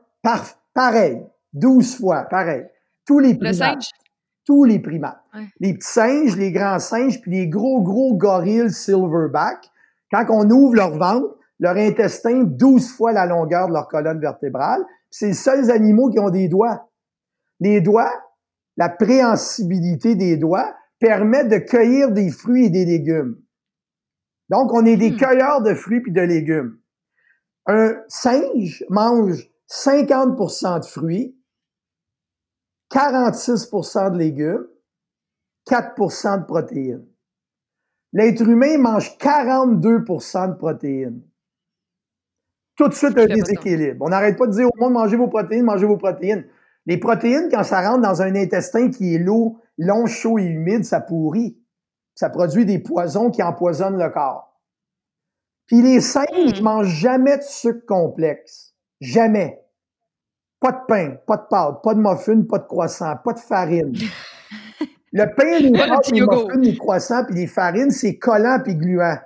pareil, 0.75 1.23
12 1.55 1.97
fois, 1.97 2.25
pareil. 2.25 2.65
Tous 3.07 3.19
les 3.19 3.35
primates. 3.35 3.91
Tous 4.45 4.65
les 4.65 4.79
primates. 4.79 5.23
Les 5.61 5.75
petits 5.75 5.89
singes, 5.89 6.37
les 6.37 6.53
grands 6.53 6.79
singes, 6.79 7.21
puis 7.21 7.31
les 7.31 7.49
gros, 7.49 7.81
gros 7.81 8.15
gorilles 8.15 8.71
silverback. 8.71 9.71
Quand 10.11 10.27
on 10.29 10.51
ouvre 10.51 10.75
leur 10.75 10.97
ventre, 10.97 11.37
leur 11.59 11.77
intestin 11.77 12.43
12 12.45 12.93
fois 12.93 13.13
la 13.13 13.27
longueur 13.27 13.69
de 13.69 13.73
leur 13.73 13.89
colonne 13.89 14.21
vertébrale. 14.21 14.85
C'est 15.11 15.29
les 15.29 15.33
seuls 15.35 15.71
animaux 15.71 16.11
qui 16.11 16.19
ont 16.19 16.31
des 16.31 16.49
doigts. 16.49 16.91
Les 17.61 17.81
doigts, 17.81 18.13
la 18.77 18.89
préhensibilité 18.89 20.15
des 20.15 20.37
doigts 20.37 20.75
permet 20.99 21.45
de 21.45 21.59
cueillir 21.59 22.11
des 22.11 22.31
fruits 22.31 22.67
et 22.67 22.71
des 22.71 22.85
légumes. 22.85 23.37
Donc, 24.51 24.73
on 24.73 24.85
est 24.85 24.97
des 24.97 25.13
hmm. 25.13 25.17
cueilleurs 25.17 25.63
de 25.63 25.75
fruits 25.75 26.03
et 26.07 26.11
de 26.11 26.21
légumes. 26.21 26.79
Un 27.67 27.97
singe 28.09 28.85
mange 28.91 29.49
50% 29.71 30.81
de 30.81 30.85
fruits, 30.85 31.37
46% 32.95 34.13
de 34.13 34.19
légumes, 34.19 34.67
4% 35.69 36.41
de 36.41 36.45
protéines. 36.47 37.07
L'être 38.13 38.43
humain 38.43 38.79
mange 38.79 39.17
42% 39.19 40.51
de 40.51 40.55
protéines 40.55 41.23
tout 42.77 42.89
de 42.89 42.95
suite 42.95 43.19
un 43.19 43.27
déséquilibre. 43.27 44.05
On 44.05 44.09
n'arrête 44.09 44.37
pas 44.37 44.47
de 44.47 44.53
dire 44.53 44.67
au 44.67 44.79
monde, 44.79 44.93
mangez 44.93 45.17
vos 45.17 45.29
protéines, 45.29 45.65
mangez 45.65 45.87
vos 45.87 45.97
protéines. 45.97 46.45
Les 46.87 46.99
protéines, 46.99 47.49
quand 47.51 47.63
ça 47.63 47.89
rentre 47.89 48.03
dans 48.03 48.23
un 48.23 48.35
intestin 48.35 48.91
qui 48.91 49.15
est 49.15 49.19
lourd, 49.19 49.61
long, 49.79 50.07
chaud 50.07 50.39
et 50.39 50.45
humide, 50.45 50.85
ça 50.85 51.01
pourrit. 51.01 51.59
Ça 52.15 52.31
produit 52.31 52.65
des 52.65 52.79
poisons 52.79 53.31
qui 53.31 53.43
empoisonnent 53.43 53.99
le 53.99 54.11
corps. 54.11 54.61
Puis 55.67 55.83
les 55.83 56.01
singes 56.01 56.27
ne 56.33 56.61
hmm. 56.61 56.63
mangent 56.63 56.95
jamais 56.95 57.39
de 57.39 57.43
sucre 57.43 57.87
complexe. 57.87 58.75
Jamais. 59.01 59.64
Pas 60.65 60.73
de 60.73 60.87
pain, 60.89 61.17
pas 61.27 61.37
de 61.37 61.43
pâte, 61.43 61.83
pas 61.83 61.93
de 61.93 62.01
muffin, 62.01 62.41
pas 62.49 62.57
de 62.57 62.65
croissant, 62.65 63.15
pas 63.23 63.35
de 63.35 63.39
farine. 63.39 63.93
Le 65.13 65.27
pain, 65.37 65.59
les 65.59 65.71
pâtes, 65.71 66.11
les 66.11 66.23
muffins, 66.23 66.59
les 66.59 66.79
croissants 66.79 67.23
puis 67.27 67.35
les 67.35 67.47
farines, 67.47 67.91
c'est 67.91 68.17
collant 68.17 68.59
puis 68.65 68.75
gluant. 68.75 69.19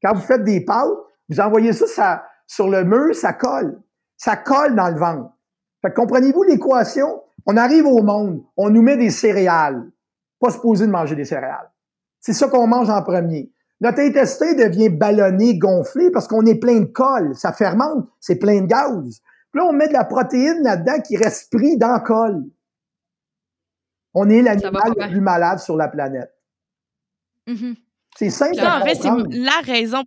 Quand 0.00 0.14
vous 0.14 0.20
faites 0.20 0.44
des 0.44 0.64
pâtes, 0.64 0.92
vous 1.28 1.40
envoyez 1.40 1.72
ça, 1.72 1.88
ça 1.88 2.24
sur 2.46 2.68
le 2.68 2.84
mur, 2.84 3.12
ça 3.12 3.32
colle. 3.32 3.82
Ça 4.16 4.36
colle 4.36 4.76
dans 4.76 4.88
le 4.88 4.96
ventre. 4.96 5.32
Fait 5.82 5.92
comprenez-vous 5.92 6.44
l'équation? 6.44 7.24
On 7.44 7.56
arrive 7.56 7.86
au 7.86 8.04
monde, 8.04 8.44
on 8.56 8.70
nous 8.70 8.82
met 8.82 8.96
des 8.96 9.10
céréales. 9.10 9.90
Pas 10.38 10.50
supposé 10.50 10.86
de 10.86 10.92
manger 10.92 11.16
des 11.16 11.24
céréales. 11.24 11.72
C'est 12.20 12.34
ça 12.34 12.46
qu'on 12.46 12.68
mange 12.68 12.88
en 12.88 13.02
premier. 13.02 13.50
Notre 13.80 13.98
intestin 13.98 14.54
devient 14.54 14.90
ballonné, 14.90 15.58
gonflé 15.58 16.12
parce 16.12 16.28
qu'on 16.28 16.46
est 16.46 16.60
plein 16.60 16.78
de 16.78 16.84
colle. 16.84 17.34
Ça 17.34 17.52
fermente, 17.52 18.06
c'est 18.20 18.36
plein 18.36 18.60
de 18.60 18.66
gaz. 18.66 19.22
Puis 19.54 19.62
là, 19.62 19.68
on 19.68 19.72
met 19.72 19.86
de 19.86 19.92
la 19.92 20.04
protéine 20.04 20.64
là-dedans 20.64 21.00
qui 21.00 21.16
reste 21.16 21.52
pris 21.52 21.76
dans 21.78 21.94
le 21.94 22.00
colle. 22.00 22.42
On 24.12 24.28
est 24.28 24.42
l'animal 24.42 24.92
le 24.96 25.08
plus 25.08 25.20
malade 25.20 25.60
sur 25.60 25.76
la 25.76 25.86
planète. 25.86 26.34
Mm-hmm. 27.46 27.76
C'est 28.16 28.30
simple. 28.30 28.56
Ça, 28.56 28.80
en 28.80 28.84
fait, 28.84 28.96
c'est 28.96 29.10
la 29.30 29.60
raison 29.64 30.02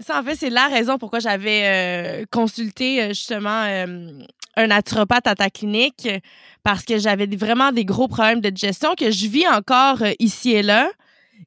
ça, 0.00 0.20
en 0.20 0.22
fait, 0.22 0.36
c'est 0.36 0.50
la 0.50 0.68
raison 0.68 0.98
pourquoi 0.98 1.20
j'avais 1.20 1.62
euh, 1.64 2.24
consulté 2.30 3.02
euh, 3.02 3.08
justement 3.08 3.62
euh, 3.64 4.10
un 4.56 4.66
naturopathe 4.66 5.26
à 5.26 5.34
ta 5.34 5.48
clinique 5.48 6.08
parce 6.62 6.84
que 6.84 6.98
j'avais 6.98 7.26
vraiment 7.26 7.72
des 7.72 7.86
gros 7.86 8.08
problèmes 8.08 8.40
de 8.40 8.50
digestion 8.50 8.94
que 8.94 9.10
je 9.10 9.26
vis 9.26 9.48
encore 9.48 10.02
ici 10.18 10.52
et 10.52 10.62
là. 10.62 10.90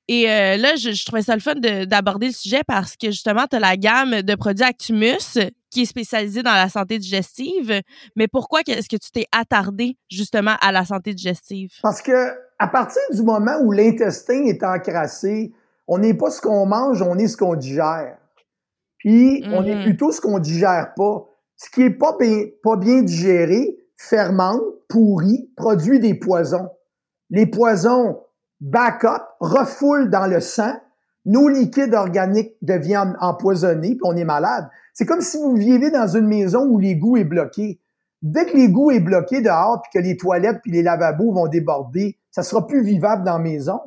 Et 0.07 0.25
là, 0.25 0.75
je, 0.75 1.05
trouvais 1.05 1.23
ça 1.23 1.33
le 1.35 1.41
fun 1.41 1.55
d'aborder 1.55 2.27
le 2.27 2.33
sujet 2.33 2.61
parce 2.65 2.95
que 2.95 3.07
justement, 3.07 3.45
tu 3.47 3.55
as 3.55 3.59
la 3.59 3.75
gamme 3.75 4.21
de 4.21 4.35
produits 4.35 4.63
Actumus 4.63 5.39
qui 5.69 5.83
est 5.83 5.85
spécialisée 5.85 6.43
dans 6.43 6.53
la 6.53 6.69
santé 6.69 6.97
digestive. 6.97 7.81
Mais 8.15 8.27
pourquoi 8.27 8.61
est-ce 8.67 8.89
que 8.89 8.97
tu 8.97 9.11
t'es 9.11 9.25
attardé 9.31 9.97
justement 10.09 10.55
à 10.61 10.71
la 10.71 10.85
santé 10.85 11.13
digestive? 11.13 11.71
Parce 11.81 12.01
que 12.01 12.33
à 12.59 12.67
partir 12.67 13.01
du 13.11 13.21
moment 13.21 13.57
où 13.61 13.71
l'intestin 13.71 14.43
est 14.45 14.63
encrassé, 14.63 15.53
on 15.87 15.97
n'est 15.97 16.13
pas 16.13 16.29
ce 16.29 16.41
qu'on 16.41 16.65
mange, 16.65 17.01
on 17.01 17.17
est 17.17 17.27
ce 17.27 17.37
qu'on 17.37 17.55
digère. 17.55 18.17
Puis, 18.97 19.43
on 19.47 19.63
est 19.63 19.75
mm-hmm. 19.75 19.83
plutôt 19.83 20.11
ce 20.11 20.19
qu'on 20.19 20.39
digère 20.39 20.93
pas. 20.95 21.25
Ce 21.55 21.69
qui 21.69 21.83
est 21.83 21.89
pas 21.89 22.15
bien, 22.19 22.43
pas 22.63 22.75
bien 22.75 23.01
digéré 23.01 23.77
fermente, 23.95 24.61
pourrit, 24.89 25.49
produit 25.55 25.99
des 25.99 26.13
poisons. 26.13 26.69
Les 27.29 27.45
poisons 27.45 28.19
back 28.59 29.03
up, 29.05 29.21
refoulent 29.39 30.09
dans 30.09 30.25
le 30.25 30.41
sang, 30.41 30.73
nos 31.25 31.47
liquides 31.47 31.93
organiques 31.93 32.53
deviennent 32.61 33.15
empoisonnés, 33.19 33.89
puis 33.89 34.01
on 34.03 34.15
est 34.15 34.25
malade. 34.25 34.69
C'est 34.99 35.05
comme 35.05 35.21
si 35.21 35.37
vous 35.37 35.55
vivez 35.55 35.91
dans 35.91 36.07
une 36.07 36.27
maison 36.27 36.65
où 36.65 36.77
l'égout 36.77 37.15
est 37.15 37.23
bloqué. 37.23 37.79
Dès 38.21 38.45
que 38.45 38.57
l'égout 38.57 38.91
est 38.91 38.99
bloqué 38.99 39.39
dehors, 39.39 39.81
puis 39.81 39.91
que 39.93 40.05
les 40.05 40.17
toilettes 40.17 40.59
puis 40.61 40.73
les 40.73 40.83
lavabos 40.83 41.31
vont 41.31 41.47
déborder, 41.47 42.17
ça 42.31 42.43
sera 42.43 42.67
plus 42.67 42.83
vivable 42.83 43.23
dans 43.23 43.37
la 43.37 43.39
maison. 43.39 43.79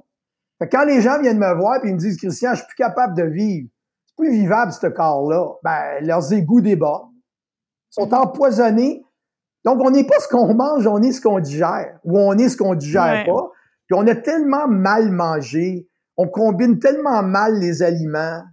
quand 0.59 0.87
les 0.87 1.03
gens 1.03 1.21
viennent 1.21 1.39
me 1.39 1.55
voir 1.55 1.85
et 1.85 1.89
ils 1.89 1.93
me 1.93 1.99
disent, 1.99 2.17
Christian, 2.17 2.53
je 2.53 2.61
suis 2.61 2.67
plus 2.67 2.77
capable 2.77 3.15
de 3.15 3.25
vivre, 3.25 3.69
plus 4.17 4.31
vivable, 4.31 4.73
ce 4.73 4.87
corps-là. 4.87 5.49
Ben, 5.63 6.01
leurs 6.01 6.33
égouts 6.33 6.63
débordent. 6.63 7.11
Ils 7.91 8.01
sont 8.01 8.07
mhm. 8.07 8.15
empoisonnés. 8.15 9.05
Donc, 9.67 9.83
on 9.85 9.91
n'est 9.91 10.05
pas 10.05 10.19
ce 10.19 10.29
qu'on 10.29 10.55
mange, 10.55 10.87
on 10.87 11.03
est 11.03 11.13
ce 11.13 11.21
qu'on 11.21 11.41
digère. 11.41 11.99
Ou 12.05 12.19
on 12.19 12.39
est 12.39 12.49
ce 12.49 12.57
qu'on 12.57 12.75
digère 12.75 13.27
pas. 13.27 13.51
Puis 13.87 13.99
on 13.99 14.07
a 14.07 14.15
tellement 14.15 14.67
mal 14.67 15.13
mangé. 15.13 15.87
On 16.17 16.27
combine 16.27 16.79
tellement 16.79 17.23
mal 17.23 17.59
les 17.59 17.83
aliments. 17.83 18.45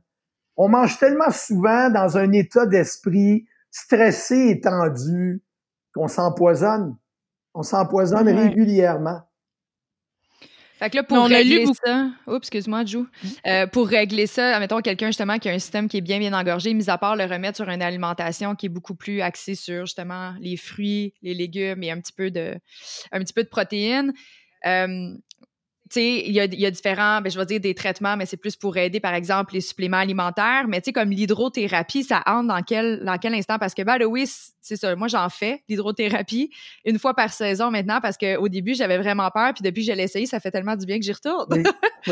On 0.62 0.68
mange 0.68 1.00
tellement 1.00 1.32
souvent 1.32 1.90
dans 1.90 2.18
un 2.18 2.34
état 2.34 2.66
d'esprit 2.66 3.48
stressé 3.72 4.50
et 4.50 4.60
tendu 4.60 5.42
qu'on 5.96 6.10
s'empoisonne. 6.10 6.98
On 7.54 7.64
s'empoisonne 7.64 8.28
régulièrement. 8.28 9.22
Fait 10.78 10.90
que 10.90 10.98
là, 10.98 11.04
pour 11.04 11.26
régler 11.26 11.66
ça, 11.86 12.10
oups, 12.28 12.40
excuse-moi, 12.40 12.84
Jou, 12.84 13.08
euh, 13.48 13.68
pour 13.68 13.88
régler 13.88 14.28
ça, 14.28 14.56
admettons 14.56 14.82
quelqu'un 14.82 15.08
justement 15.08 15.40
qui 15.40 15.48
a 15.48 15.54
un 15.54 15.60
système 15.60 15.88
qui 15.88 15.98
est 15.98 16.02
bien 16.02 16.20
bien 16.20 16.38
engorgé, 16.38 16.74
mis 16.74 16.90
à 16.90 16.98
part 16.98 17.16
le 17.16 17.24
remettre 17.24 17.56
sur 17.56 17.70
une 17.70 17.82
alimentation 17.82 18.54
qui 18.56 18.66
est 18.66 18.70
beaucoup 18.70 18.96
plus 18.96 19.22
axée 19.22 19.56
sur 19.56 19.86
justement 19.86 20.34
les 20.42 20.58
fruits, 20.58 21.14
les 21.22 21.34
légumes 21.34 21.84
et 21.84 21.92
un 21.92 22.02
petit 22.02 22.14
peu 22.14 22.32
de, 22.32 22.56
un 23.14 23.20
petit 23.20 23.34
peu 23.34 23.44
de 23.44 23.50
protéines. 23.50 24.12
Euh, 24.66 25.14
il 25.96 26.32
y 26.32 26.40
a, 26.40 26.46
y 26.46 26.66
a, 26.66 26.72
différents, 26.72 27.22
ben, 27.22 27.32
je 27.32 27.40
vais 27.40 27.46
dire 27.46 27.60
des 27.60 27.74
traitements, 27.74 28.16
mais 28.16 28.26
c'est 28.26 28.38
plus 28.38 28.56
pour 28.56 28.78
aider, 28.78 29.00
par 29.00 29.14
exemple, 29.14 29.54
les 29.54 29.62
suppléments 29.62 29.98
alimentaires. 29.98 30.66
Mais 30.68 30.82
tu 30.82 30.86
sais, 30.86 30.94
comme 30.94 31.10
l'hydrothérapie, 31.10 32.04
ça 32.04 32.22
entre 32.26 32.48
dans 32.48 32.62
quel, 32.62 33.04
dans 33.04 33.18
quel 33.18 33.34
instant? 33.34 33.58
Parce 33.58 33.74
que, 33.74 33.82
ben, 33.82 34.04
oui, 34.06 34.30
c'est 34.62 34.76
ça. 34.76 34.96
Moi, 34.96 35.08
j'en 35.08 35.30
fais, 35.30 35.64
l'hydrothérapie, 35.68 36.52
une 36.86 37.00
fois 37.00 37.16
par 37.16 37.34
saison 37.34 37.72
maintenant, 37.72 38.00
parce 38.02 38.18
qu'au 38.18 38.48
début, 38.50 38.76
j'avais 38.76 38.98
vraiment 38.98 39.30
peur. 39.32 39.54
Puis 39.54 39.64
depuis 39.64 39.86
que 39.86 39.92
je 39.92 39.98
l'ai 39.98 40.04
essayé, 40.04 40.26
ça 40.26 40.40
fait 40.40 40.52
tellement 40.52 40.76
du 40.76 40.86
bien 40.86 41.00
que 41.00 41.06
j'y 41.06 41.14
retourne. 41.14 41.48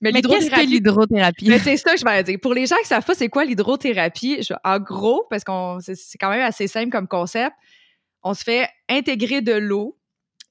mais, 0.00 0.12
qu'est-ce 0.12 0.50
que 0.50 0.66
l'hydrothérapie? 0.66 1.48
Mais 1.48 1.58
c'est 1.58 1.76
ça 1.76 1.92
que 1.92 1.98
je 1.98 2.04
vais 2.04 2.22
dire. 2.22 2.38
Pour 2.40 2.54
les 2.54 2.66
gens 2.66 2.76
qui 2.82 2.88
savent 2.88 3.04
pas 3.04 3.14
c'est 3.14 3.28
quoi 3.28 3.44
l'hydrothérapie, 3.44 4.46
en 4.64 4.78
gros, 4.78 5.26
parce 5.30 5.44
qu'on 5.44 5.78
c'est 5.80 6.18
quand 6.18 6.30
même 6.30 6.42
assez 6.42 6.66
simple 6.68 6.90
comme 6.90 7.08
concept, 7.08 7.54
on 8.22 8.34
se 8.34 8.44
fait 8.44 8.68
intégrer 8.88 9.40
de 9.40 9.52
l'eau 9.52 9.98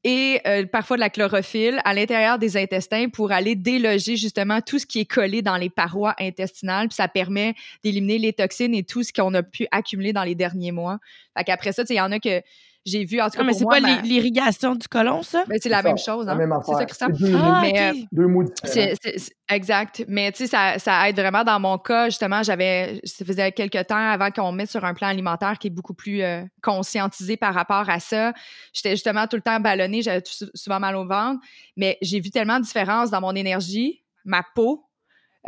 et 0.04 0.42
euh, 0.48 0.66
parfois 0.66 0.98
de 0.98 1.02
la 1.02 1.10
chlorophylle 1.10 1.80
à 1.86 1.94
l'intérieur 1.94 2.40
des 2.40 2.58
intestins 2.58 3.10
pour 3.10 3.32
aller 3.32 3.56
déloger 3.56 4.16
justement 4.18 4.62
tout 4.62 4.80
ce 4.80 4.86
qui 4.86 5.02
est 5.02 5.06
collé 5.06 5.42
dans 5.42 5.58
les 5.58 5.70
parois 5.70 6.16
intestinales. 6.20 6.88
Ça 6.92 7.08
permet 7.08 7.54
d'éliminer 7.84 8.18
les 8.18 8.34
toxines 8.34 8.74
et 8.74 8.84
tout 8.84 9.04
ce 9.04 9.14
qu'on 9.14 9.34
a 9.34 9.44
pu 9.44 9.68
accumuler 9.72 10.14
dans 10.14 10.24
les 10.24 10.36
derniers 10.36 10.72
mois. 10.72 11.00
Fait 11.38 11.44
qu'après 11.44 11.72
ça, 11.72 11.84
il 11.90 11.96
y 11.96 12.02
en 12.02 12.12
a 12.12 12.20
que 12.20 12.42
j'ai 12.86 13.06
vu, 13.06 13.22
en 13.22 13.26
tout 13.26 13.32
cas, 13.32 13.38
Ah, 13.42 13.44
mais 13.44 13.54
c'est 13.54 13.66
pas 13.66 13.80
ma- 13.80 14.02
l'irrigation 14.02 14.76
du 14.76 14.88
côlon, 14.88 15.22
ça? 15.22 15.44
ben, 15.48 15.58
c'est 15.62 15.70
la 15.70 15.82
même 15.84 15.98
chose, 15.98 16.26
la 16.26 16.34
hein? 16.34 16.36
même 16.36 16.54
C'est 16.66 16.94
ça, 16.94 17.08
deux, 17.10 17.36
Ah, 17.36 17.60
Mais, 17.62 17.74
euh, 17.80 17.94
deux 18.12 18.28
mots 18.28 18.44
différents. 18.44 18.94
Exact. 19.50 20.04
Mais 20.08 20.32
tu 20.32 20.40
sais, 20.40 20.48
ça, 20.48 20.80
ça 20.80 21.10
aide 21.10 21.16
vraiment 21.20 21.44
dans 21.44 21.60
mon 21.60 21.78
cas. 21.78 22.06
Justement, 22.06 22.42
j'avais, 22.42 23.02
ça 23.04 23.26
faisait 23.26 23.52
quelques 23.52 23.86
temps 23.88 23.96
avant 23.98 24.32
qu'on 24.32 24.52
me 24.52 24.58
mette 24.58 24.72
sur 24.72 24.84
un 24.86 24.94
plan 24.94 25.08
alimentaire 25.10 25.58
qui 25.60 25.68
est 25.68 25.72
beaucoup 25.72 25.94
plus 25.94 26.22
euh, 26.24 26.44
conscientisé 26.64 27.38
par 27.38 27.54
rapport 27.54 27.90
à 27.90 28.00
ça. 28.00 28.34
J'étais 28.74 28.92
justement 28.92 29.28
tout 29.28 29.36
le 29.36 29.42
temps 29.42 29.60
ballonnée, 29.60 30.02
j'avais 30.02 30.24
souvent 30.54 30.80
mal 30.80 30.96
au 30.96 31.06
ventre. 31.06 31.42
Mais 31.78 31.98
j'ai 32.02 32.20
vu 32.20 32.30
tellement 32.32 32.60
de 32.60 32.64
différences 32.64 33.10
dans 33.12 33.22
mon 33.22 33.36
énergie, 33.36 34.04
ma 34.26 34.44
peau. 34.56 34.86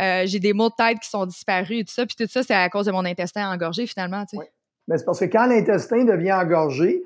Euh, 0.01 0.23
j'ai 0.25 0.39
des 0.39 0.53
maux 0.53 0.69
de 0.69 0.75
tête 0.75 0.99
qui 0.99 1.09
sont 1.09 1.25
disparus 1.25 1.79
et 1.81 1.85
tout 1.85 1.93
ça. 1.93 2.05
Puis 2.05 2.15
tout 2.17 2.27
ça, 2.29 2.43
c'est 2.43 2.53
à 2.53 2.69
cause 2.69 2.87
de 2.87 2.91
mon 2.91 3.05
intestin 3.05 3.49
engorgé, 3.51 3.87
finalement. 3.87 4.25
tu 4.25 4.31
sais. 4.31 4.37
Ouais. 4.37 4.51
Mais 4.87 4.97
c'est 4.97 5.05
parce 5.05 5.19
que 5.19 5.25
quand 5.25 5.45
l'intestin 5.45 6.03
devient 6.03 6.33
engorgé, 6.33 7.03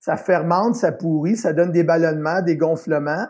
ça 0.00 0.16
fermente, 0.16 0.74
ça 0.74 0.90
pourrit, 0.92 1.36
ça 1.36 1.52
donne 1.52 1.70
des 1.72 1.84
ballonnements, 1.84 2.42
des 2.42 2.56
gonflements, 2.56 3.26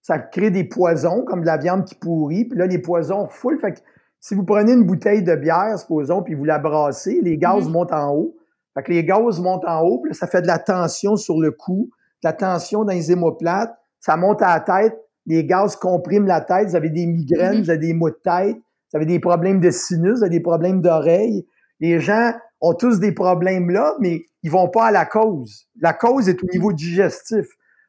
ça 0.00 0.18
crée 0.18 0.50
des 0.50 0.64
poisons 0.64 1.24
comme 1.24 1.40
de 1.42 1.46
la 1.46 1.56
viande 1.56 1.84
qui 1.84 1.96
pourrit, 1.96 2.44
puis 2.44 2.58
là, 2.58 2.66
les 2.66 2.78
poisons 2.78 3.24
refoulent. 3.24 3.58
Fait 3.58 3.72
que 3.72 3.78
si 4.20 4.34
vous 4.34 4.44
prenez 4.44 4.72
une 4.72 4.84
bouteille 4.84 5.22
de 5.22 5.34
bière, 5.34 5.78
supposons, 5.78 6.22
puis 6.22 6.34
vous 6.34 6.44
la 6.44 6.58
brassez, 6.58 7.20
les 7.22 7.36
gaz 7.36 7.66
Mhm. 7.66 7.72
montent 7.72 7.92
en 7.92 8.14
haut. 8.14 8.36
Fait 8.74 8.82
que 8.84 8.92
les 8.92 9.04
gaz 9.04 9.40
montent 9.40 9.64
en 9.66 9.82
haut, 9.82 9.98
puis 9.98 10.10
là, 10.10 10.14
ça 10.14 10.26
fait 10.26 10.42
de 10.42 10.46
la 10.46 10.58
tension 10.58 11.16
sur 11.16 11.40
le 11.40 11.50
cou, 11.50 11.90
de 12.22 12.28
la 12.28 12.32
tension 12.32 12.84
dans 12.84 12.92
les 12.92 13.10
hémoplates, 13.10 13.76
ça 14.00 14.16
monte 14.16 14.42
à 14.42 14.54
la 14.54 14.60
tête, 14.60 14.96
les 15.26 15.44
gaz 15.44 15.74
compriment 15.74 16.26
la 16.26 16.40
tête, 16.40 16.68
vous 16.68 16.76
avez 16.76 16.90
des 16.90 17.06
migraines, 17.06 17.56
Mhm. 17.56 17.62
vous 17.64 17.70
avez 17.70 17.78
des 17.80 17.94
maux 17.94 18.10
de 18.10 18.20
tête, 18.22 18.56
vous 18.56 18.96
avez 18.96 19.06
des 19.06 19.18
problèmes 19.18 19.60
de 19.60 19.70
sinus, 19.70 20.18
vous 20.18 20.22
avez 20.22 20.30
des 20.30 20.40
problèmes 20.40 20.80
d'oreilles. 20.80 21.46
Les 21.80 21.98
gens 21.98 22.32
ont 22.60 22.74
tous 22.74 23.00
des 23.00 23.12
problèmes 23.12 23.70
là, 23.70 23.94
mais 23.98 24.24
ils 24.46 24.50
vont 24.50 24.68
pas 24.68 24.86
à 24.86 24.90
la 24.92 25.04
cause. 25.04 25.66
La 25.80 25.92
cause 25.92 26.28
est 26.28 26.40
au 26.40 26.46
niveau 26.52 26.72
digestif. 26.72 27.46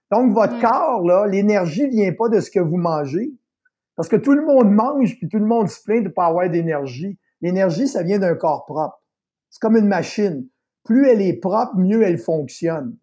Donc, 0.09 0.33
votre 0.33 0.59
corps, 0.59 1.05
là, 1.05 1.27
l'énergie 1.27 1.87
vient 1.87 2.11
pas 2.13 2.29
de 2.29 2.39
ce 2.39 2.49
que 2.49 2.59
vous 2.59 2.77
mangez. 2.77 3.31
Parce 3.95 4.09
que 4.09 4.15
tout 4.15 4.33
le 4.33 4.43
monde 4.43 4.71
mange, 4.71 5.19
puis 5.19 5.27
tout 5.29 5.37
le 5.37 5.45
monde 5.45 5.69
se 5.69 5.83
plaint 5.83 6.03
de 6.03 6.09
pas 6.09 6.25
avoir 6.25 6.49
d'énergie. 6.49 7.19
L'énergie, 7.41 7.87
ça 7.87 8.01
vient 8.01 8.17
d'un 8.17 8.33
corps 8.33 8.65
propre. 8.65 8.99
C'est 9.51 9.61
comme 9.61 9.77
une 9.77 9.87
machine. 9.87 10.47
Plus 10.83 11.07
elle 11.07 11.21
est 11.21 11.39
propre, 11.39 11.75
mieux 11.77 12.01
elle 12.01 12.17
fonctionne. 12.17 12.97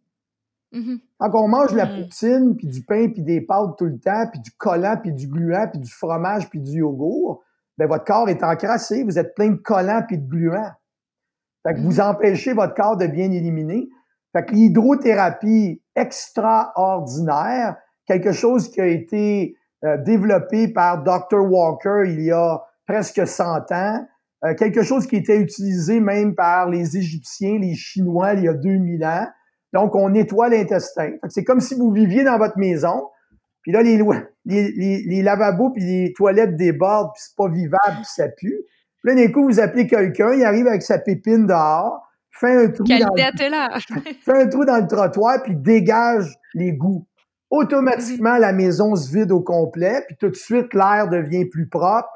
Mhm. 0.72 0.98
Quand 1.18 1.30
on 1.34 1.46
mange 1.46 1.70
de 1.70 1.76
la 1.76 1.86
poutine, 1.86 2.56
puis 2.56 2.66
du 2.66 2.82
pain, 2.82 3.08
puis 3.08 3.22
des 3.22 3.40
pâtes 3.40 3.78
tout 3.78 3.84
le 3.84 4.00
temps, 4.00 4.26
puis 4.32 4.40
du 4.40 4.50
collant, 4.50 4.96
puis 5.00 5.12
du 5.12 5.28
gluant, 5.28 5.68
puis 5.68 5.78
du 5.78 5.92
fromage, 5.92 6.50
puis 6.50 6.58
du 6.58 6.78
yogourt, 6.78 7.44
ben 7.78 7.86
votre 7.86 8.04
corps 8.04 8.28
est 8.28 8.42
encrassé, 8.42 9.04
vous 9.04 9.16
êtes 9.16 9.36
plein 9.36 9.50
de 9.50 9.58
collants 9.58 10.02
puis 10.08 10.18
de 10.18 10.28
gluants. 10.28 10.72
Fait 11.66 11.74
que 11.74 11.80
vous 11.80 12.00
empêchez 12.00 12.52
votre 12.52 12.74
corps 12.74 12.96
de 12.96 13.06
bien 13.06 13.30
éliminer. 13.32 13.88
Fait 14.32 14.44
que 14.44 14.52
l'hydrothérapie 14.52 15.82
extraordinaire, 15.96 17.76
quelque 18.06 18.32
chose 18.32 18.70
qui 18.70 18.80
a 18.80 18.86
été 18.86 19.56
euh, 19.84 19.96
développé 19.98 20.68
par 20.68 21.02
Dr. 21.02 21.40
Walker 21.40 22.02
il 22.06 22.22
y 22.22 22.32
a 22.32 22.62
presque 22.86 23.26
100 23.26 23.72
ans, 23.72 24.06
euh, 24.44 24.54
quelque 24.54 24.82
chose 24.82 25.06
qui 25.06 25.16
était 25.16 25.38
utilisé 25.38 26.00
même 26.00 26.34
par 26.34 26.68
les 26.68 26.96
Égyptiens, 26.96 27.58
les 27.58 27.74
Chinois 27.74 28.34
il 28.34 28.44
y 28.44 28.48
a 28.48 28.54
2000 28.54 29.04
ans. 29.04 29.26
Donc, 29.72 29.94
on 29.94 30.10
nettoie 30.10 30.48
l'intestin. 30.48 31.12
C'est 31.28 31.44
comme 31.44 31.60
si 31.60 31.74
vous 31.74 31.90
viviez 31.90 32.24
dans 32.24 32.38
votre 32.38 32.58
maison, 32.58 33.08
puis 33.62 33.72
là, 33.72 33.82
les 33.82 35.22
lavabos 35.22 35.70
puis 35.70 35.82
les 35.82 36.12
toilettes 36.12 36.56
débordent, 36.56 37.10
puis 37.14 37.22
c'est 37.26 37.36
pas 37.36 37.48
vivable, 37.48 37.96
puis 37.96 38.04
ça 38.04 38.28
pue. 38.28 38.64
Puis 39.04 39.14
là, 39.14 39.22
d'un 39.22 39.30
coup, 39.30 39.44
vous 39.44 39.60
appelez 39.60 39.86
quelqu'un, 39.86 40.32
il 40.32 40.44
arrive 40.44 40.66
avec 40.66 40.82
sa 40.82 40.98
pépine 40.98 41.46
dehors, 41.46 42.08
fait 42.30 42.64
un 42.64 42.68
trou 42.70 42.84
Quelle 42.84 43.02
dans 43.02 43.12
le 43.14 43.50
là! 43.50 43.78
fait 44.24 44.42
un 44.42 44.48
trou 44.48 44.64
dans 44.64 44.78
le 44.78 44.86
trottoir, 44.86 45.42
puis 45.42 45.54
dégage 45.54 46.34
les 46.54 46.72
goûts. 46.72 47.06
Automatiquement, 47.50 48.38
la 48.38 48.52
maison 48.52 48.96
se 48.96 49.14
vide 49.14 49.30
au 49.30 49.40
complet, 49.40 50.02
puis 50.06 50.16
tout 50.18 50.28
de 50.28 50.34
suite, 50.34 50.72
l'air 50.72 51.08
devient 51.08 51.44
plus 51.44 51.68
propre. 51.68 52.08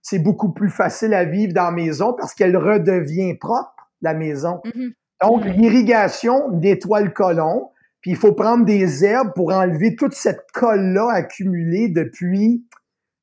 C'est 0.00 0.20
beaucoup 0.20 0.52
plus 0.52 0.70
facile 0.70 1.14
à 1.14 1.24
vivre 1.24 1.52
dans 1.52 1.64
la 1.64 1.70
maison 1.72 2.14
parce 2.14 2.32
qu'elle 2.32 2.56
redevient 2.56 3.34
propre, 3.34 3.90
la 4.00 4.14
maison. 4.14 4.60
Mhm. 4.64 4.92
Donc, 5.22 5.44
l'irrigation 5.44 6.50
nettoie 6.52 7.00
le 7.00 7.10
côlon, 7.10 7.70
puis 8.00 8.12
il 8.12 8.16
faut 8.16 8.32
prendre 8.32 8.64
des 8.64 9.04
herbes 9.04 9.32
pour 9.34 9.52
enlever 9.52 9.96
toute 9.96 10.14
cette 10.14 10.46
colle-là 10.54 11.08
accumulée 11.10 11.88
depuis 11.88 12.64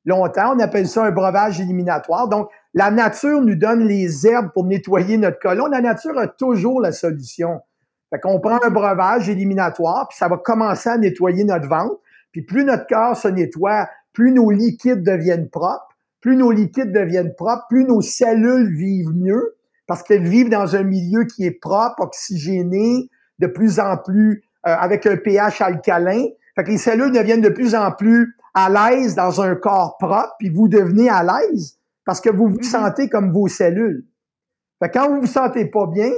longtemps. 0.04 0.54
On 0.54 0.58
appelle 0.58 0.86
ça 0.86 1.04
un 1.04 1.10
breuvage 1.10 1.58
éliminatoire. 1.58 2.28
Donc, 2.28 2.50
la 2.74 2.90
nature 2.90 3.40
nous 3.40 3.54
donne 3.54 3.86
les 3.86 4.26
herbes 4.26 4.50
pour 4.52 4.64
nettoyer 4.64 5.16
notre 5.16 5.38
côlon. 5.38 5.66
La 5.66 5.80
nature 5.80 6.18
a 6.18 6.26
toujours 6.26 6.80
la 6.80 6.90
solution. 6.90 7.60
Fait 8.10 8.18
qu'on 8.18 8.40
prend 8.40 8.58
un 8.64 8.70
breuvage 8.70 9.28
éliminatoire, 9.28 10.08
puis 10.08 10.18
ça 10.18 10.26
va 10.26 10.38
commencer 10.38 10.88
à 10.90 10.98
nettoyer 10.98 11.44
notre 11.44 11.68
ventre. 11.68 12.00
Puis 12.32 12.42
plus 12.42 12.64
notre 12.64 12.86
corps 12.88 13.16
se 13.16 13.28
nettoie, 13.28 13.88
plus 14.12 14.32
nos 14.32 14.50
liquides 14.50 15.04
deviennent 15.04 15.48
propres. 15.48 15.88
Plus 16.20 16.36
nos 16.36 16.50
liquides 16.50 16.92
deviennent 16.92 17.34
propres, 17.34 17.64
plus 17.68 17.84
nos 17.84 18.00
cellules 18.00 18.74
vivent 18.74 19.14
mieux, 19.14 19.56
parce 19.86 20.02
qu'elles 20.02 20.26
vivent 20.26 20.48
dans 20.48 20.74
un 20.74 20.82
milieu 20.82 21.24
qui 21.24 21.44
est 21.44 21.52
propre, 21.52 22.00
oxygéné, 22.00 23.08
de 23.38 23.46
plus 23.46 23.78
en 23.78 23.98
plus 23.98 24.42
euh, 24.66 24.74
avec 24.74 25.06
un 25.06 25.16
pH 25.16 25.60
alcalin. 25.60 26.24
Fait 26.56 26.64
que 26.64 26.70
les 26.70 26.78
cellules 26.78 27.12
deviennent 27.12 27.40
de 27.40 27.50
plus 27.50 27.74
en 27.74 27.92
plus 27.92 28.34
à 28.54 28.68
l'aise 28.68 29.14
dans 29.14 29.42
un 29.42 29.54
corps 29.54 29.96
propre, 29.98 30.34
puis 30.38 30.48
vous 30.48 30.66
devenez 30.66 31.08
à 31.08 31.22
l'aise 31.22 31.78
parce 32.04 32.20
que 32.20 32.30
vous 32.30 32.48
vous 32.48 32.56
Mhm. 32.56 32.62
sentez 32.62 33.08
comme 33.08 33.32
vos 33.32 33.48
cellules. 33.48 34.06
Fait 34.80 34.90
que 34.90 34.98
quand 34.98 35.08
vous 35.10 35.20
vous 35.22 35.26
sentez 35.26 35.66
pas 35.66 35.86
bien, 35.86 36.10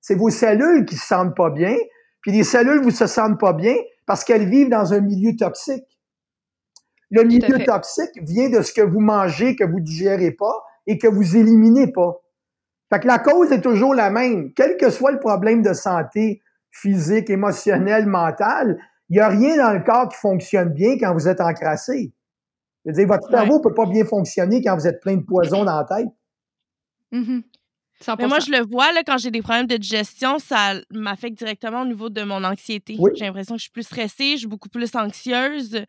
c'est 0.00 0.14
vos 0.14 0.30
cellules 0.30 0.84
qui 0.84 0.96
se 0.96 1.06
sentent 1.06 1.36
pas 1.36 1.50
bien, 1.50 1.76
puis 2.20 2.32
les 2.32 2.44
cellules 2.44 2.80
vous 2.82 2.90
se 2.90 3.06
sentent 3.06 3.40
pas 3.40 3.52
bien 3.52 3.74
parce 4.06 4.24
qu'elles 4.24 4.48
vivent 4.48 4.70
dans 4.70 4.92
un 4.92 5.00
milieu 5.00 5.36
toxique. 5.36 5.84
Le 7.10 7.24
milieu 7.24 7.62
toxique 7.64 8.18
vient 8.22 8.48
de 8.48 8.62
ce 8.62 8.72
que 8.72 8.80
vous 8.80 9.00
mangez, 9.00 9.54
que 9.54 9.64
vous 9.64 9.80
digérez 9.80 10.30
pas 10.32 10.64
et 10.86 10.98
que 10.98 11.06
vous 11.06 11.36
éliminez 11.36 11.92
pas. 11.92 12.20
Fait 12.92 13.00
que 13.00 13.06
la 13.06 13.18
cause 13.18 13.52
est 13.52 13.60
toujours 13.60 13.94
la 13.94 14.10
même. 14.10 14.52
Quel 14.54 14.76
que 14.76 14.90
soit 14.90 15.12
le 15.12 15.20
problème 15.20 15.62
de 15.62 15.72
santé 15.72 16.42
physique, 16.70 17.28
émotionnel, 17.30 18.06
mental, 18.06 18.78
il 19.08 19.14
n'y 19.16 19.20
a 19.20 19.28
rien 19.28 19.56
dans 19.56 19.72
le 19.72 19.84
corps 19.84 20.08
qui 20.08 20.16
fonctionne 20.16 20.70
bien 20.70 20.96
quand 20.98 21.12
vous 21.12 21.28
êtes 21.28 21.40
encrassé. 21.40 22.12
Je 22.84 22.90
veux 22.90 22.96
dire, 22.96 23.06
votre 23.06 23.30
Ouais. 23.30 23.38
cerveau 23.38 23.60
peut 23.60 23.74
pas 23.74 23.86
bien 23.86 24.04
fonctionner 24.04 24.62
quand 24.62 24.76
vous 24.76 24.86
êtes 24.86 25.00
plein 25.00 25.16
de 25.16 25.22
poison 25.22 25.64
dans 25.64 25.76
la 25.76 25.84
tête. 25.84 26.08
Mhm. 27.12 27.42
100%. 28.00 28.16
Mais 28.18 28.26
moi, 28.26 28.38
je 28.40 28.50
le 28.50 28.66
vois, 28.68 28.92
là, 28.92 29.02
quand 29.06 29.16
j'ai 29.18 29.30
des 29.30 29.42
problèmes 29.42 29.66
de 29.68 29.76
digestion, 29.76 30.38
ça 30.40 30.72
m'affecte 30.90 31.38
directement 31.38 31.82
au 31.82 31.86
niveau 31.86 32.08
de 32.08 32.22
mon 32.22 32.42
anxiété. 32.42 32.96
Oui. 32.98 33.12
J'ai 33.14 33.26
l'impression 33.26 33.54
que 33.54 33.58
je 33.60 33.64
suis 33.64 33.70
plus 33.70 33.84
stressée, 33.84 34.32
je 34.32 34.38
suis 34.38 34.46
beaucoup 34.48 34.68
plus 34.68 34.96
anxieuse. 34.96 35.84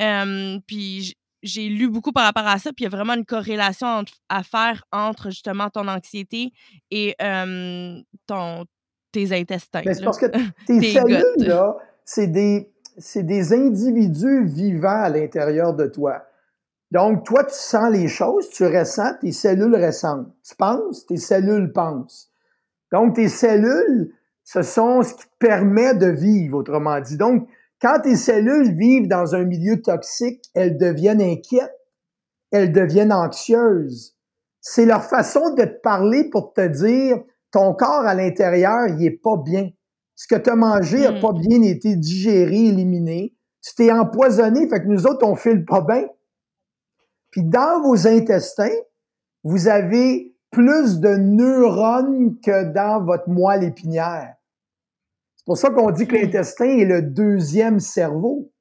Euh, 0.00 0.58
puis 0.66 1.14
j'ai 1.42 1.68
lu 1.70 1.88
beaucoup 1.88 2.12
par 2.12 2.24
rapport 2.24 2.46
à 2.46 2.58
ça, 2.58 2.70
puis 2.72 2.84
il 2.84 2.84
y 2.84 2.86
a 2.86 2.90
vraiment 2.96 3.14
une 3.14 3.24
corrélation 3.24 3.86
entre- 3.86 4.18
à 4.28 4.42
faire 4.42 4.84
entre 4.92 5.30
justement 5.30 5.70
ton 5.70 5.88
anxiété 5.88 6.52
et 6.90 7.14
euh, 7.22 7.98
ton, 8.26 8.64
tes 9.12 9.32
intestins. 9.34 9.82
Mais 9.86 9.94
c'est 9.94 10.04
parce 10.04 10.18
que 10.18 10.26
tes 10.66 10.80
Tes 10.80 10.92
cellules, 10.92 11.24
c'est 12.04 12.26
des, 12.26 12.70
c'est 12.98 13.22
des 13.22 13.54
individus 13.54 14.44
vivants 14.44 15.02
à 15.02 15.08
l'intérieur 15.08 15.72
de 15.74 15.86
toi. 15.86 16.26
Donc, 16.94 17.24
toi, 17.24 17.42
tu 17.42 17.54
sens 17.54 17.90
les 17.90 18.06
choses, 18.06 18.48
tu 18.50 18.64
ressens, 18.64 19.14
tes 19.20 19.32
cellules 19.32 19.74
ressentent. 19.74 20.28
Tu 20.48 20.54
penses, 20.54 21.04
tes 21.06 21.16
cellules 21.16 21.72
pensent. 21.72 22.30
Donc, 22.92 23.16
tes 23.16 23.28
cellules, 23.28 24.14
ce 24.44 24.62
sont 24.62 25.02
ce 25.02 25.12
qui 25.14 25.24
te 25.24 25.36
permet 25.40 25.94
de 25.94 26.06
vivre, 26.06 26.58
autrement 26.58 27.00
dit. 27.00 27.16
Donc, 27.16 27.48
quand 27.82 27.98
tes 28.02 28.14
cellules 28.14 28.76
vivent 28.76 29.08
dans 29.08 29.34
un 29.34 29.42
milieu 29.44 29.82
toxique, 29.82 30.44
elles 30.54 30.78
deviennent 30.78 31.20
inquiètes, 31.20 31.74
elles 32.52 32.70
deviennent 32.70 33.12
anxieuses. 33.12 34.14
C'est 34.60 34.86
leur 34.86 35.02
façon 35.04 35.52
de 35.54 35.64
te 35.64 35.80
parler 35.82 36.30
pour 36.30 36.52
te 36.52 36.66
dire, 36.66 37.18
ton 37.50 37.74
corps 37.74 38.06
à 38.06 38.14
l'intérieur, 38.14 38.86
il 38.86 39.04
est 39.04 39.20
pas 39.20 39.36
bien. 39.36 39.68
Ce 40.14 40.28
que 40.28 40.36
tu 40.36 40.48
as 40.48 40.54
mangé 40.56 41.00
n'a 41.00 41.10
Mm. 41.10 41.20
pas 41.20 41.32
bien 41.32 41.60
été 41.62 41.96
digéré, 41.96 42.66
éliminé. 42.68 43.34
Tu 43.62 43.74
t'es 43.74 43.90
empoisonné, 43.90 44.68
fait 44.68 44.80
que 44.80 44.86
nous 44.86 45.06
autres, 45.08 45.26
on 45.26 45.34
file 45.34 45.64
pas 45.64 45.80
bien. 45.80 46.06
Puis 47.34 47.42
dans 47.42 47.82
vos 47.82 48.06
intestins, 48.06 48.76
vous 49.42 49.66
avez 49.66 50.36
plus 50.52 51.00
de 51.00 51.16
neurones 51.16 52.38
que 52.38 52.72
dans 52.72 53.04
votre 53.04 53.28
moelle 53.28 53.64
épinière. 53.64 54.36
C'est 55.34 55.44
pour 55.44 55.58
ça 55.58 55.70
qu'on 55.70 55.90
dit 55.90 56.06
que 56.06 56.14
l'intestin 56.14 56.66
est 56.66 56.84
le 56.84 57.02
deuxième 57.02 57.80
cerveau. 57.80 58.52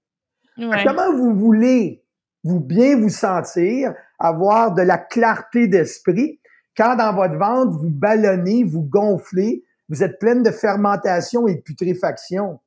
Ouais. 0.58 0.84
Comment 0.84 1.14
vous 1.14 1.36
voulez 1.36 2.04
vous 2.44 2.60
bien 2.60 3.00
vous 3.00 3.10
sentir, 3.10 3.94
avoir 4.18 4.74
de 4.74 4.82
la 4.82 4.98
clarté 4.98 5.68
d'esprit, 5.68 6.40
quand 6.76 6.96
dans 6.96 7.14
votre 7.14 7.38
ventre, 7.38 7.78
vous 7.78 7.92
ballonnez, 7.92 8.64
vous 8.64 8.82
gonflez, 8.82 9.64
vous 9.88 10.02
êtes 10.02 10.18
pleine 10.18 10.42
de 10.42 10.50
fermentation 10.50 11.48
et 11.48 11.54
de 11.54 11.62
putréfaction? 11.62 12.60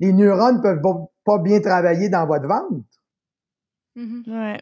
Les 0.00 0.12
neurones 0.12 0.60
peuvent 0.60 0.82
pas- 1.24 1.38
bien 1.38 1.60
travailler 1.60 2.10
dans 2.10 2.26
votre 2.26 2.46
ventre. 2.46 2.84
Ouais. 3.96 4.60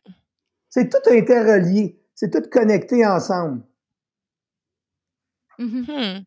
C'est 0.71 0.89
tout 0.91 1.11
interrelié. 1.11 1.99
C'est 2.14 2.31
tout 2.31 2.49
connecté 2.51 3.07
ensemble. 3.07 3.62
Hmm. 5.59 6.21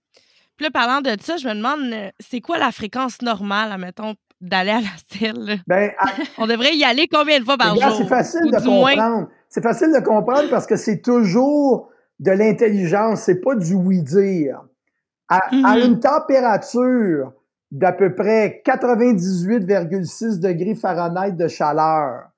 Puis 0.57 0.65
là, 0.65 0.71
parlant 0.71 1.01
de 1.01 1.15
ça, 1.21 1.37
je 1.37 1.47
me 1.47 1.53
demande, 1.55 1.91
euh, 1.93 2.09
c'est 2.19 2.41
quoi 2.41 2.57
la 2.57 2.71
fréquence 2.71 3.21
normale, 3.21 3.71
admettons, 3.71 4.15
d'aller 4.41 4.71
à 4.71 4.81
la 4.81 4.87
selle? 5.09 5.59
Ben, 5.67 5.91
On 6.37 6.47
devrait 6.47 6.75
y 6.75 6.83
aller 6.83 7.07
combien 7.07 7.39
de 7.39 7.45
fois 7.45 7.57
par 7.57 7.75
jour? 7.75 7.95
C'est 7.97 8.07
facile 8.07 8.41
Ou 8.45 8.51
de 8.51 8.65
moins- 8.69 8.91
comprendre. 8.95 9.29
C'est 9.49 9.63
facile 9.63 9.91
de 9.93 9.99
comprendre 10.03 10.49
parce 10.49 10.65
que 10.67 10.75
c'est 10.75 11.01
toujours 11.01 11.89
de 12.19 12.31
l'intelligence, 12.31 13.21
c'est 13.21 13.41
pas 13.41 13.55
du 13.55 13.73
oui-dire. 13.73 14.61
À, 15.29 15.37
à 15.65 15.75
Mhm. 15.77 15.85
une 15.85 15.99
température 15.99 17.31
d'à 17.71 17.93
peu 17.93 18.13
près 18.13 18.61
98,6 18.65 20.39
degrés 20.39 20.75
Fahrenheit 20.75 21.31
de 21.33 21.47
chaleur 21.47 22.30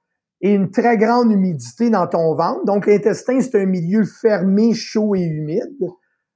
et 0.44 0.54
une 0.54 0.72
très 0.72 0.98
grande 0.98 1.32
humidité 1.32 1.90
dans 1.90 2.06
ton 2.06 2.36
ventre, 2.36 2.66
donc 2.66 2.86
l'intestin, 2.86 3.40
c'est 3.40 3.62
un 3.62 3.66
milieu 3.66 4.04
fermé, 4.04 4.74
chaud 4.74 5.16
et 5.16 5.22
humide, 5.22 5.90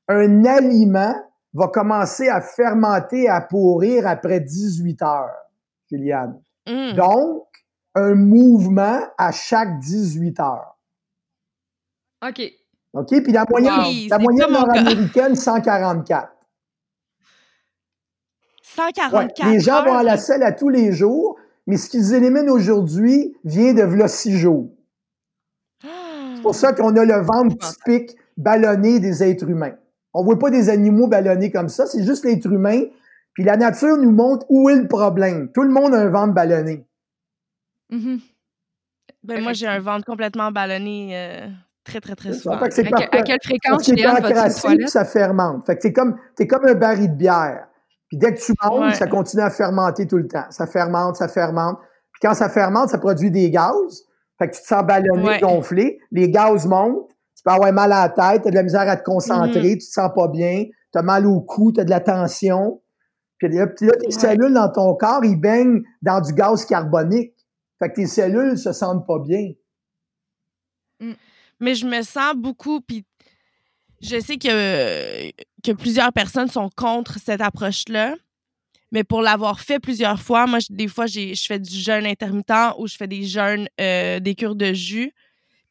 un 0.08 0.46
aliment 0.46 1.14
va 1.54 1.68
commencer 1.68 2.30
à 2.30 2.40
fermenter, 2.40 3.28
à 3.28 3.42
pourrir 3.42 4.08
après 4.08 4.40
18 4.40 5.02
heures, 5.02 5.36
Juliane. 5.92 6.42
Hum. 6.70 6.94
Donc, 6.94 7.48
un 7.96 8.16
mouvement 8.16 9.02
à 9.18 9.34
chaque 9.34 9.78
18 9.80 10.40
heures. 10.40 10.78
OK. 12.26 12.42
OK? 12.94 13.24
Puis 13.24 13.34
la 13.34 13.44
moyenne, 13.50 13.74
Oui, 13.80 14.08
la 14.10 14.20
moyenne 14.20 14.52
nord-américaine, 14.52 15.36
144. 15.36 16.24
Ouais, 16.24 16.30
144 18.62 19.52
Les 19.52 19.60
gens 19.60 19.84
vont 19.84 19.98
à 19.98 20.04
la 20.04 20.16
selle 20.16 20.44
à 20.44 20.54
tous 20.54 20.70
les 20.70 20.94
jours, 20.94 21.38
mais 21.68 21.78
ce 21.78 21.90
qu'ils 21.90 22.14
éliminent 22.14 22.52
aujourd'hui 22.52 23.36
vient 23.44 23.74
de 23.74 23.84
v'là 23.84 24.08
six 24.08 24.38
jours. 24.38 24.70
C'est 25.84 26.42
pour 26.42 26.56
ça 26.56 26.74
qu'on 26.74 26.96
a 26.96 27.06
le 27.06 27.22
ventre 27.22 27.58
typique 27.58 28.16
ballonné 28.38 29.00
des 29.00 29.24
êtres 29.24 29.50
humains. 29.50 29.76
On 30.14 30.24
voit 30.24 30.40
pas 30.40 30.50
des 30.50 30.70
animaux 30.70 31.08
ballonnés 31.08 31.52
comme 31.52 31.70
ça, 31.70 31.86
c'est 31.86 32.04
juste 32.04 32.26
l'être 32.26 32.46
humain. 32.48 32.84
Puis 33.34 33.44
la 33.44 33.56
nature 33.58 33.98
nous 33.98 34.12
montre 34.12 34.46
où 34.50 34.70
est 34.70 34.76
le 34.76 34.88
problème. 34.88 35.52
Tout 35.52 35.62
le 35.64 35.70
monde 35.70 35.94
a 35.94 36.00
un 36.00 36.10
ventre 36.10 36.34
ballonné. 36.34 36.86
Mhm. 37.92 38.20
Ben, 39.24 39.44
moi, 39.44 39.54
j'ai 39.54 39.68
un 39.68 39.80
ventre 39.80 40.06
complètement 40.06 40.52
ballonné 40.52 41.10
euh, 41.14 41.48
très, 41.84 42.00
très, 42.00 42.16
très 42.16 42.34
souvent. 42.34 42.58
Fait 42.60 42.70
que 42.70 42.74
c'est 42.74 42.82
À, 42.88 42.90
que- 42.90 42.92
parfait. 42.92 43.18
à 43.18 43.22
quelle 43.24 43.40
fréquence, 43.44 43.86
Juliane, 43.86 44.22
vas-tu 44.22 44.88
ça 44.88 45.06
fermente. 45.06 45.66
Fait 45.66 45.76
que 45.76 45.82
t'es 45.82 45.94
comme, 45.94 46.18
comme 46.50 46.66
un 46.66 46.74
baril 46.76 47.12
de 47.12 47.16
bière. 47.16 47.68
Puis 48.08 48.18
dès 48.18 48.34
que 48.34 48.40
tu 48.40 48.54
Ouais. 48.70 48.94
ça 48.94 49.08
continue 49.08 49.44
à 49.44 49.50
fermenter 49.50 50.08
tout 50.08 50.18
le 50.18 50.28
temps. 50.28 50.46
Ça 50.50 50.66
fermente, 50.68 51.16
ça 51.18 51.28
fermente. 51.28 51.78
Puis 52.12 52.20
quand 52.22 52.34
ça 52.34 52.50
fermente, 52.50 52.90
ça 52.90 52.98
produit 52.98 53.32
des 53.32 53.50
gaz. 53.52 54.04
Fait 54.40 54.50
que 54.50 54.56
tu 54.56 54.62
te 54.62 54.68
sens 54.68 54.84
ballonné, 54.86 55.24
Ouais. 55.28 55.40
gonflé. 55.40 56.00
Les 56.12 56.30
gaz 56.30 56.66
montent. 56.66 57.10
Tu 57.36 57.44
peux 57.44 57.52
avoir 57.52 57.72
mal 57.74 57.92
à 57.92 58.08
la 58.08 58.10
tête, 58.10 58.44
t'as 58.44 58.50
de 58.50 58.56
la 58.56 58.64
misère 58.64 58.88
à 58.90 58.98
te 58.98 59.04
concentrer, 59.04 59.60
Mm-hmm. 59.76 59.80
tu 59.80 59.88
te 59.88 59.92
sens 59.94 60.12
pas 60.16 60.28
bien, 60.28 60.66
t'as 60.92 61.02
mal 61.02 61.26
au 61.28 61.42
cou, 61.42 61.72
t'as 61.72 61.84
de 61.84 61.90
la 61.90 62.00
tension. 62.00 62.82
Puis 63.38 63.50
là, 63.50 63.68
puis 63.68 63.86
là, 63.86 63.94
tes 64.00 64.08
Ouais. 64.08 64.12
cellules 64.12 64.54
dans 64.54 64.72
ton 64.72 64.96
corps, 64.96 65.24
ils 65.24 65.40
baignent 65.40 65.84
dans 66.02 66.22
du 66.22 66.34
gaz 66.34 66.66
carbonique. 66.66 67.34
Fait 67.80 67.90
que 67.90 67.96
tes 67.96 68.08
cellules 68.08 68.58
se 68.58 68.72
sentent 68.74 69.06
pas 69.06 69.20
bien. 69.20 69.52
Mais 71.60 71.76
je 71.76 71.86
me 71.86 72.02
sens 72.02 72.36
beaucoup, 72.36 72.82
puis 72.82 73.06
je 74.02 74.20
sais 74.20 74.38
que, 74.38 75.30
que 75.64 75.72
plusieurs 75.72 76.14
personnes 76.14 76.50
sont 76.50 76.70
contre 76.76 77.18
cette 77.24 77.42
approche-là. 77.42 78.16
Mais 78.92 79.04
pour 79.04 79.22
l'avoir 79.22 79.60
fait 79.60 79.80
plusieurs 79.80 80.22
fois, 80.22 80.48
moi, 80.48 80.60
je- 80.60 80.68
des 80.74 80.88
fois, 80.88 81.08
j'ai- 81.08 81.36
je 81.36 81.46
fais 81.46 81.60
du 81.60 81.76
jeûne 81.78 82.06
intermittent 82.06 82.74
ou 82.78 82.88
je 82.88 82.96
fais 82.96 83.08
des 83.08 83.24
jeûnes, 83.24 83.68
euh, 83.82 84.20
des 84.22 84.34
cures 84.34 84.56
de 84.56 84.72
jus. 84.74 85.12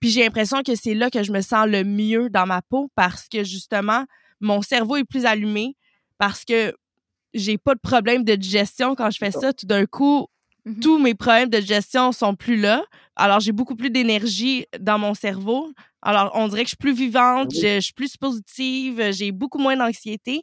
Puis 0.00 0.10
j'ai 0.10 0.22
l'impression 0.22 0.62
que 0.62 0.74
c'est 0.74 0.92
là 0.92 1.08
que 1.08 1.22
je 1.22 1.32
me 1.32 1.40
sens 1.40 1.66
le 1.66 1.82
mieux 1.82 2.28
dans 2.28 2.44
ma 2.46 2.60
peau 2.60 2.90
parce 2.94 3.26
que 3.28 3.42
justement, 3.42 4.04
mon 4.40 4.60
cerveau 4.60 4.96
est 4.96 5.04
plus 5.04 5.24
allumé 5.24 5.76
parce 6.18 6.44
que 6.44 6.74
j'ai 7.32 7.56
pas 7.56 7.74
de 7.74 7.80
problème 7.80 8.22
de 8.22 8.34
digestion 8.34 8.94
quand 8.94 9.10
je 9.10 9.16
fais 9.18 9.30
ça. 9.30 9.52
Tout 9.54 9.66
d'un 9.66 9.86
coup, 9.86 10.26
Mhm. 10.66 10.80
tous 10.80 10.98
mes 10.98 11.14
problèmes 11.14 11.48
de 11.48 11.58
digestion 11.58 12.12
sont 12.12 12.34
plus 12.34 12.56
là. 12.60 12.84
Alors, 13.14 13.40
j'ai 13.40 13.52
beaucoup 13.52 13.76
plus 13.76 13.88
d'énergie 13.90 14.66
dans 14.78 14.98
mon 14.98 15.14
cerveau. 15.14 15.72
Alors, 16.06 16.30
on 16.34 16.46
dirait 16.48 16.62
que 16.62 16.66
je 16.68 16.76
suis 16.76 16.76
plus 16.76 16.94
vivante, 16.94 17.48
Oui. 17.52 17.60
je, 17.60 17.74
je 17.76 17.80
suis 17.80 17.92
plus 17.94 18.16
positive, 18.16 19.02
j'ai 19.12 19.32
beaucoup 19.32 19.58
moins 19.58 19.76
d'anxiété. 19.76 20.42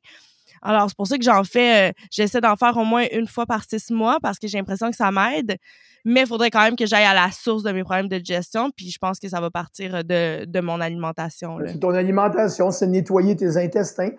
Alors, 0.61 0.88
c'est 0.89 0.95
pour 0.97 1.07
ça 1.07 1.18
que 1.18 1.24
j'en 1.24 1.43
fais, 1.43 1.89
euh, 1.89 1.91
j'essaie 2.11 2.39
d'en 2.41 2.55
faire 2.55 2.76
au 2.78 2.86
moins 2.86 3.05
une 3.11 3.28
fois 3.28 3.45
par 3.45 3.64
six 3.64 3.89
mois 3.91 4.18
parce 4.22 4.39
que 4.39 4.47
j'ai 4.47 4.57
l'impression 4.57 4.89
que 4.89 4.95
ça 4.95 5.11
m'aide. 5.11 5.57
Mais 6.05 6.22
il 6.22 6.28
faudrait 6.28 6.49
quand 6.51 6.61
même 6.61 6.76
que 6.76 6.86
j'aille 6.86 7.05
à 7.05 7.14
la 7.14 7.32
source 7.32 7.64
de 7.64 7.72
mes 7.72 7.84
problèmes 7.84 8.09
de 8.09 8.18
digestion. 8.18 8.72
Puis 8.76 8.89
je 8.89 8.97
pense 8.97 9.20
que 9.20 9.30
ça 9.30 9.39
va 9.39 9.49
partir 9.49 10.03
de, 10.03 10.45
de 10.45 10.59
mon 10.59 10.80
alimentation. 10.82 11.57
là. 11.57 11.72
C'est 11.72 11.80
ton 11.80 11.93
alimentation, 11.93 12.72
c'est 12.72 12.88
nettoyer 12.88 13.36
tes 13.38 13.55
intestins. 13.57 14.09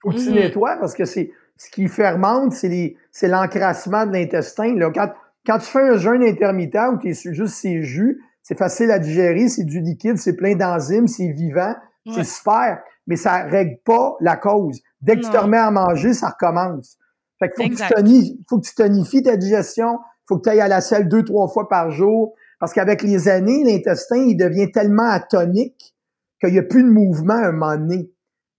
Faut 0.00 0.10
que 0.10 0.18
tu 0.18 0.28
Mhm. 0.30 0.34
nettoies 0.36 0.76
parce 0.78 0.94
que 0.94 1.04
c'est 1.04 1.30
ce 1.56 1.70
qui 1.70 1.88
fermente, 1.88 2.52
c'est 2.52 3.28
l'encrassement 3.28 4.06
de 4.06 4.12
l'intestin. 4.12 4.74
là. 4.76 4.90
Quand, 4.94 5.08
quand 5.46 5.58
tu 5.58 5.66
fais 5.66 5.88
un 5.88 5.96
jeûne 5.98 6.22
intermittent 6.22 6.76
où 6.92 6.98
tu 6.98 7.10
es 7.10 7.14
juste 7.32 7.54
ces 7.54 7.82
jus, 7.82 8.20
c'est 8.42 8.58
facile 8.58 8.90
à 8.90 8.98
digérer, 8.98 9.48
c'est 9.48 9.64
du 9.64 9.80
liquide, 9.80 10.18
c'est 10.18 10.34
plein 10.36 10.54
d'enzymes, 10.54 11.06
c'est 11.08 11.28
vivant, 11.28 11.74
Ouais. 12.04 12.14
c'est 12.16 12.24
super, 12.24 12.82
mais 13.06 13.14
ça 13.16 13.44
règle 13.44 13.78
pas 13.84 14.16
la 14.20 14.36
cause. 14.36 14.80
Dès 15.00 15.16
que 15.16 15.20
tu 15.24 15.30
te 15.30 15.36
remets 15.36 15.58
à 15.58 15.70
manger, 15.70 16.12
ça 16.14 16.30
recommence. 16.30 16.96
Fait 17.38 17.48
que 17.48 17.54
faut 17.56 17.62
que, 17.62 17.66
tu 17.68 17.72
Exact. 17.74 17.94
tonifies, 17.94 18.40
faut 18.48 18.58
que 18.58 18.66
tu 18.66 18.74
tonifies 18.74 19.22
ta 19.22 19.36
digestion, 19.36 19.98
faut 20.28 20.38
que 20.38 20.42
tu 20.42 20.50
ailles 20.50 20.60
à 20.60 20.68
la 20.68 20.80
selle 20.80 21.08
deux, 21.08 21.22
trois 21.24 21.46
fois 21.48 21.68
par 21.68 21.90
jour, 21.90 22.34
parce 22.58 22.72
qu'avec 22.72 23.02
les 23.02 23.28
années, 23.28 23.62
l'intestin, 23.64 24.16
il 24.16 24.36
devient 24.36 24.70
tellement 24.72 25.08
atonique 25.10 25.94
qu'il 26.40 26.52
n'y 26.52 26.58
a 26.58 26.62
plus 26.64 26.82
de 26.82 26.90
mouvement 26.90 27.34
à 27.34 27.48
un 27.48 27.52
moment 27.52 27.76
donné. 27.76 28.10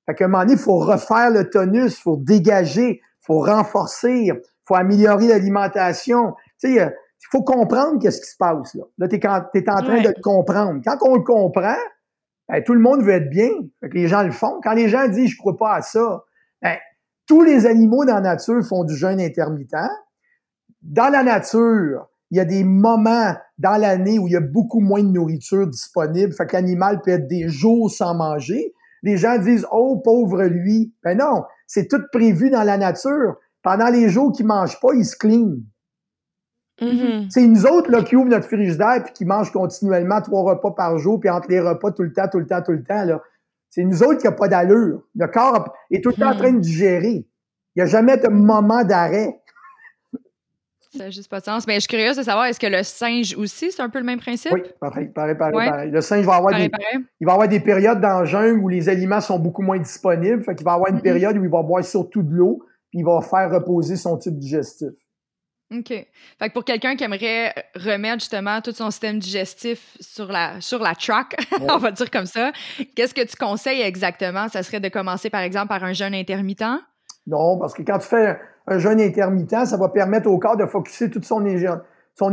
Fait 0.05 0.15
qu'à 0.15 0.25
un 0.25 0.27
moment 0.29 0.43
donné, 0.43 0.53
il 0.53 0.59
faut 0.59 0.77
refaire 0.77 1.29
le 1.31 1.49
tonus, 1.49 1.97
il 1.97 2.01
faut 2.01 2.17
dégager, 2.17 3.01
il 3.01 3.25
faut 3.25 3.39
renforcer, 3.39 4.11
il 4.11 4.41
faut 4.65 4.75
améliorer 4.75 5.27
l'alimentation. 5.27 6.33
Tu 6.61 6.73
sais, 6.75 6.81
euh, 6.81 6.89
il 7.23 7.27
faut 7.31 7.43
comprendre 7.43 7.99
qu'est-ce 8.01 8.21
qui 8.21 8.29
se 8.29 8.37
passe 8.37 8.75
là. 8.75 8.83
Là, 8.97 9.07
t'es, 9.07 9.19
quand, 9.19 9.43
t'es 9.53 9.67
en 9.69 9.75
train 9.81 9.95
Ouais. 9.95 10.01
de 10.03 10.09
le 10.09 10.21
comprendre. 10.21 10.81
Quand 10.85 10.97
on 11.01 11.15
le 11.15 11.23
comprend, 11.23 11.75
ben, 12.49 12.63
tout 12.63 12.73
le 12.73 12.79
monde 12.81 13.01
veut 13.01 13.13
être 13.13 13.29
bien. 13.29 13.49
Fait 13.79 13.89
que 13.89 13.95
les 13.95 14.07
gens 14.07 14.23
le 14.23 14.31
font. 14.31 14.59
Quand 14.63 14.73
les 14.73 14.89
gens 14.89 15.07
disent 15.07 15.31
je 15.31 15.37
crois 15.37 15.57
pas 15.57 15.75
à 15.75 15.81
ça, 15.81 16.23
ben, 16.61 16.77
tous 17.25 17.41
les 17.41 17.65
animaux 17.65 18.05
dans 18.05 18.15
la 18.15 18.21
nature 18.21 18.61
font 18.63 18.83
du 18.83 18.95
jeûne 18.95 19.19
intermittent. 19.21 19.75
Dans 20.81 21.09
la 21.11 21.23
nature, 21.23 22.07
il 22.29 22.37
y 22.37 22.39
a 22.39 22.45
des 22.45 22.63
moments 22.63 23.33
dans 23.57 23.77
l'année 23.79 24.19
où 24.19 24.27
il 24.27 24.33
y 24.33 24.35
a 24.35 24.41
beaucoup 24.41 24.81
moins 24.81 25.01
de 25.03 25.07
nourriture 25.09 25.67
disponible. 25.67 26.33
Fait 26.33 26.45
que 26.45 26.53
l'animal 26.53 26.99
peut 27.01 27.11
être 27.11 27.27
des 27.27 27.47
jours 27.47 27.89
sans 27.89 28.15
manger. 28.15 28.73
Les 29.03 29.17
gens 29.17 29.37
disent 29.37 29.65
Oh, 29.71 30.01
pauvre 30.03 30.43
lui. 30.43 30.93
Ben 31.03 31.17
non, 31.17 31.43
c'est 31.67 31.87
tout 31.87 32.01
prévu 32.11 32.49
dans 32.49 32.63
la 32.63 32.77
nature. 32.77 33.35
Pendant 33.61 33.87
les 33.87 34.09
jours 34.09 34.31
qu'il 34.33 34.45
mange 34.45 34.79
pas, 34.81 34.93
il 34.93 35.05
se 35.05 35.15
clean. 35.15 35.55
Mhm. 36.83 37.29
C'est 37.29 37.45
nous 37.47 37.65
autres 37.65 37.89
là, 37.91 38.01
qui 38.03 38.15
ouvrent 38.15 38.29
notre 38.29 38.45
frigidaire 38.47 39.03
puis 39.03 39.13
qui 39.13 39.25
mangent 39.25 39.51
continuellement 39.51 40.21
trois 40.21 40.43
repas 40.43 40.71
par 40.71 40.97
jour, 40.97 41.19
puis 41.19 41.29
entre 41.29 41.49
les 41.49 41.59
repas 41.59 41.91
tout 41.91 42.03
le 42.03 42.13
temps, 42.13 42.27
tout 42.31 42.39
le 42.39 42.45
temps, 42.47 42.61
tout 42.61 42.71
le 42.73 42.83
temps. 42.83 43.05
Là. 43.05 43.21
C'est 43.69 43.83
nous 43.83 44.03
autres 44.03 44.19
qui 44.19 44.27
n'ont 44.27 44.33
pas 44.35 44.47
d'allure. 44.47 45.01
Le 45.15 45.27
corps 45.27 45.73
est 45.91 46.03
tout 46.03 46.09
le 46.09 46.15
temps 46.15 46.29
en 46.31 46.33
Mhm. 46.33 46.37
train 46.39 46.51
de 46.53 46.59
digérer. 46.59 47.25
Il 47.75 47.77
n'y 47.77 47.81
a 47.83 47.85
jamais 47.87 48.17
de 48.17 48.27
moment 48.27 48.83
d'arrêt. 48.83 49.39
Ça 50.95 51.05
n'a 51.05 51.09
juste 51.09 51.27
pas 51.31 51.39
de 51.39 51.45
sens. 51.45 51.65
Mais 51.65 51.73
je 51.75 51.79
suis 51.79 51.87
curieuse 51.87 52.17
de 52.17 52.21
savoir, 52.21 52.45
est-ce 52.45 52.59
que 52.59 52.67
le 52.67 52.83
singe 52.83 53.35
aussi, 53.35 53.71
c'est 53.71 53.81
un 53.81 53.89
peu 53.89 53.97
le 53.97 54.05
même 54.05 54.19
principe? 54.19 54.51
Oui, 54.51 54.61
pareil, 54.79 55.07
pareil, 55.07 55.33
pareil, 55.35 55.55
Ouais. 55.55 55.67
pareil. 55.69 55.89
Le 55.91 56.01
singe 56.01 56.23
va 56.23 56.35
avoir 56.35 56.51
Pareil, 56.51 56.67
des, 56.67 56.69
pareil. 56.69 56.99
il 57.19 57.25
va 57.25 57.33
avoir 57.33 57.47
des 57.47 57.59
périodes 57.59 57.99
dans 57.99 58.19
le 58.19 58.25
jungle 58.27 58.59
où 58.59 58.69
les 58.69 58.89
aliments 58.89 59.19
sont 59.21 59.39
beaucoup 59.39 59.63
moins 59.63 59.79
disponibles. 59.79 60.43
Fait 60.43 60.53
qu'il 60.53 60.65
va 60.65 60.73
avoir 60.73 60.89
une 60.91 60.97
Mhm. 60.97 61.01
période 61.01 61.37
où 61.37 61.43
il 61.43 61.49
va 61.49 61.63
boire 61.63 61.83
surtout 61.83 62.21
de 62.21 62.31
l'eau, 62.31 62.59
puis 62.91 62.99
il 62.99 63.05
va 63.05 63.21
faire 63.21 63.49
reposer 63.51 63.95
son 63.95 64.19
tube 64.19 64.37
digestif. 64.37 64.89
OK. 65.73 65.87
Fait 65.87 66.49
que 66.49 66.53
pour 66.53 66.63
quelqu'un 66.65 66.95
qui 66.95 67.03
aimerait 67.03 67.53
remettre 67.75 68.19
justement 68.19 68.61
tout 68.61 68.71
son 68.71 68.91
système 68.91 69.19
digestif 69.19 69.97
sur 69.99 70.31
la, 70.31 70.61
sur 70.61 70.79
la 70.79 70.93
track, 70.93 71.35
on 71.61 71.77
va 71.77 71.91
dire 71.91 72.11
comme 72.11 72.25
ça, 72.25 72.51
qu'est-ce 72.95 73.13
que 73.13 73.25
tu 73.25 73.35
conseilles 73.35 73.81
exactement? 73.81 74.47
Ça 74.49 74.61
serait 74.63 74.79
de 74.79 74.89
commencer 74.89 75.29
par 75.29 75.41
exemple 75.41 75.69
par 75.69 75.83
un 75.83 75.93
jeûne 75.93 76.13
intermittent? 76.13 76.63
Non, 77.25 77.57
parce 77.57 77.73
que 77.73 77.81
quand 77.81 77.99
tu 77.99 78.07
fais 78.07 78.37
un 78.67 78.77
jeûne 78.77 79.01
intermittent, 79.01 79.65
ça 79.65 79.77
va 79.77 79.89
permettre 79.89 80.29
au 80.29 80.37
corps 80.37 80.57
de 80.57 80.65
focuser 80.65 81.09
toute 81.09 81.25
son, 81.25 81.43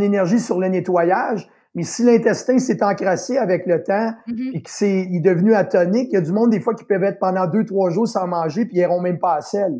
énergie 0.00 0.40
sur 0.40 0.58
le 0.58 0.68
nettoyage. 0.68 1.48
Mais 1.76 1.84
si 1.84 2.02
l'intestin 2.02 2.58
s'est 2.58 2.82
encrassé 2.82 3.38
avec 3.38 3.64
le 3.66 3.82
temps 3.84 4.12
Mhm. 4.26 4.50
et 4.54 4.62
qu'il 4.62 4.86
est, 4.86 5.16
est 5.16 5.20
devenu 5.20 5.54
atonique, 5.54 6.08
il 6.10 6.14
y 6.14 6.16
a 6.16 6.20
du 6.20 6.32
monde 6.32 6.50
des 6.50 6.60
fois 6.60 6.74
qui 6.74 6.84
peuvent 6.84 7.04
être 7.04 7.20
pendant 7.20 7.46
deux, 7.46 7.64
trois 7.64 7.90
jours 7.90 8.08
sans 8.08 8.26
manger 8.26 8.64
puis 8.64 8.74
ils 8.76 8.80
n'iront 8.80 9.00
même 9.00 9.20
pas 9.20 9.36
à 9.36 9.40
sel. 9.40 9.72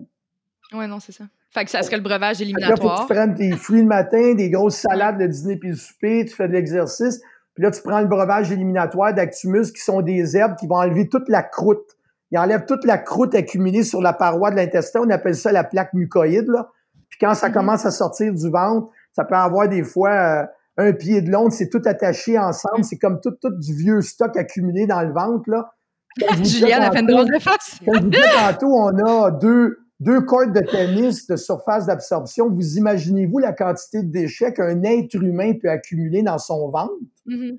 Ouais, 0.73 0.87
non, 0.87 1.01
c'est 1.01 1.11
ça. 1.13 1.25
Fait 1.53 1.65
que 1.65 1.71
ça 1.71 1.83
serait 1.83 1.97
le 1.97 2.03
breuvage 2.03 2.39
que 2.39 2.45
là, 2.45 2.49
faut 2.51 2.55
que 2.55 2.61
éliminatoire. 2.61 3.07
tu 3.07 3.15
prennes 3.15 3.35
tes 3.35 3.51
fruits 3.57 3.81
le 3.83 3.87
matin, 3.89 4.35
des 4.35 4.51
grosses 4.51 4.77
salades 4.77 5.19
le 5.19 5.29
dîner 5.29 5.57
puis 5.57 5.71
le 5.71 5.75
souper, 5.77 6.25
tu 6.25 6.35
fais 6.35 6.47
de 6.49 6.53
l'exercice. 6.53 7.21
Puis 7.55 7.65
là, 7.65 7.71
tu 7.73 7.83
prends 7.83 8.01
le 8.01 8.07
breuvage 8.07 8.53
éliminatoire 8.53 9.13
d'Actumus 9.13 9.73
qui 9.73 9.81
sont 9.83 10.01
des 10.01 10.37
herbes 10.37 10.55
qui 10.57 10.67
vont 10.69 10.77
enlever 10.77 11.09
toute 11.09 11.29
la 11.29 11.43
croûte. 11.43 11.97
Ils 12.31 12.39
enlèvent 12.39 12.67
toute 12.67 12.85
la 12.85 12.97
croûte 12.99 13.35
accumulée 13.35 13.83
sur 13.83 14.01
la 14.01 14.13
paroi 14.13 14.53
de 14.53 14.57
l'intestin. 14.57 15.01
On 15.05 15.11
appelle 15.11 15.35
ça 15.35 15.51
la 15.51 15.65
plaque 15.65 15.93
mucoïde. 15.93 16.47
Là. 16.47 16.69
Puis 17.09 17.19
quand 17.21 17.35
ça 17.35 17.49
Mhm. 17.49 17.55
commence 17.55 17.85
à 17.85 17.91
sortir 17.91 18.33
du 18.33 18.49
ventre, 18.49 18.89
ça 19.17 19.25
peut 19.25 19.35
avoir 19.35 19.69
des 19.69 19.83
fois 19.83 20.11
euh, 20.13 20.45
un 20.79 20.93
pied 20.93 21.21
de 21.21 21.31
long, 21.33 21.51
c'est 21.51 21.69
tout 21.69 21.83
attaché 21.85 22.39
ensemble. 22.39 22.85
C'est 22.85 22.99
comme 22.99 23.21
tout, 23.21 23.33
tout 23.43 23.51
du 23.51 23.75
vieux 23.75 24.01
stock 24.03 24.37
accumulé 24.37 24.87
dans 24.87 25.03
le 25.03 25.13
ventre. 25.13 25.51
Là. 25.51 25.73
Juliane 26.45 26.83
a 26.85 26.93
fait 26.93 27.01
une 27.01 27.07
drôle 27.09 27.27
de 27.29 27.39
face. 27.41 27.81
comme 27.85 27.97
je 28.13 28.19
vous 28.19 28.39
tantôt, 28.39 28.73
on 28.75 28.97
a 29.05 29.31
deux, 29.33 29.80
deux 30.01 30.23
cordes 30.23 30.53
de 30.53 30.61
tennis 30.61 31.27
de 31.27 31.37
surface 31.37 31.87
d'absorption, 31.87 32.49
vous 32.49 32.79
imaginez-vous 32.79 33.39
la 33.39 33.53
quantité 33.53 34.03
de 34.03 34.11
déchets 34.11 34.53
qu'un 34.53 34.83
être 34.83 35.15
humain 35.15 35.53
peut 35.61 35.71
accumuler 35.71 36.23
dans 36.23 36.39
son 36.39 36.71
ventre? 36.71 36.95
Mm-hmm. 37.27 37.59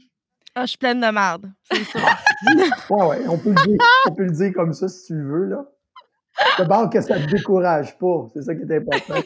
Ah, 0.55 0.63
je 0.63 0.69
suis 0.71 0.77
pleine 0.77 0.99
de 0.99 1.07
merde, 1.07 1.49
c'est 1.71 1.83
ça. 1.85 1.99
ouais, 2.89 3.05
ouais, 3.05 3.27
on 3.29 3.37
peut, 3.37 3.51
le 3.51 3.65
dire, 3.67 3.77
on 4.07 4.13
peut 4.13 4.23
le 4.23 4.31
dire 4.31 4.51
comme 4.53 4.73
ça 4.73 4.89
si 4.89 5.05
tu 5.05 5.13
le 5.13 5.23
veux, 5.23 5.45
là. 5.45 5.65
D'abord 6.57 6.89
que 6.89 6.99
ça 6.99 7.19
ne 7.19 7.25
te 7.25 7.31
décourage 7.31 7.97
pas, 7.97 8.27
c'est 8.33 8.41
ça 8.41 8.55
qui 8.55 8.63
est 8.63 8.77
important. 8.77 9.21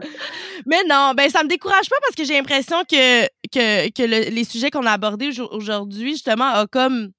Mais 0.66 0.82
non, 0.88 1.12
ben 1.14 1.28
ça 1.28 1.42
me 1.44 1.48
décourage 1.48 1.88
pas 1.90 1.96
parce 2.00 2.14
que 2.14 2.24
j'ai 2.24 2.34
l'impression 2.34 2.78
que, 2.90 3.26
que, 3.52 3.90
que 3.90 4.30
les 4.30 4.44
sujets 4.44 4.70
qu'on 4.70 4.86
a 4.86 4.92
abordés 4.92 5.30
aujourd'hui, 5.50 6.12
justement, 6.12 6.46
a 6.46 6.66
comme 6.66 7.10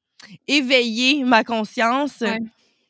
éveillé 0.47 1.23
ma 1.23 1.43
conscience. 1.43 2.23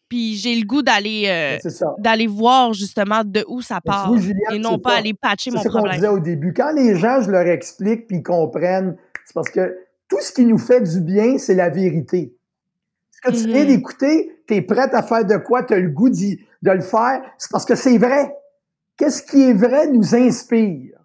Puis 0.09 0.35
j'ai 0.35 0.55
le 0.55 0.65
goût 0.65 0.81
d'aller 0.81 1.25
euh, 1.27 1.69
d'aller 1.99 2.27
voir 2.27 2.73
justement 2.73 3.23
de 3.25 3.43
où 3.47 3.61
ça 3.61 3.81
part 3.81 4.13
et 4.51 4.59
non 4.59 4.79
pas, 4.79 4.95
aller 4.95 5.13
patcher 5.13 5.51
mon 5.51 5.61
problème. 5.61 5.93
C'est 5.93 5.97
ce 5.97 6.05
qu'on 6.05 6.07
disait 6.07 6.07
au 6.07 6.19
début. 6.19 6.53
Quand 6.53 6.71
les 6.71 6.95
gens, 6.95 7.21
je 7.21 7.29
leur 7.29 7.45
explique 7.45 8.07
puis 8.07 8.17
ils 8.17 8.23
comprennent, 8.23 8.95
c'est 9.25 9.33
parce 9.33 9.49
que 9.49 9.77
tout 10.07 10.21
ce 10.21 10.31
qui 10.31 10.45
nous 10.45 10.57
fait 10.57 10.81
du 10.81 11.01
bien, 11.01 11.37
c'est 11.37 11.55
la 11.55 11.69
vérité. 11.69 12.33
Ce 13.11 13.21
que 13.21 13.35
tu 13.35 13.47
viens 13.47 13.63
mm-hmm. 13.63 13.67
d'écouter, 13.67 14.41
tu 14.47 14.55
es 14.55 14.61
prête 14.61 14.93
à 14.93 15.03
faire 15.03 15.25
de 15.25 15.37
quoi, 15.37 15.63
tu 15.63 15.73
as 15.73 15.79
le 15.79 15.89
goût 15.89 16.09
de 16.09 16.71
le 16.71 16.81
faire, 16.81 17.21
c'est 17.37 17.51
parce 17.51 17.65
que 17.65 17.75
c'est 17.75 17.97
vrai. 17.97 18.33
Qu'est-ce 18.95 19.21
qui 19.21 19.49
est 19.49 19.53
vrai 19.53 19.87
nous 19.87 20.15
inspire. 20.15 20.97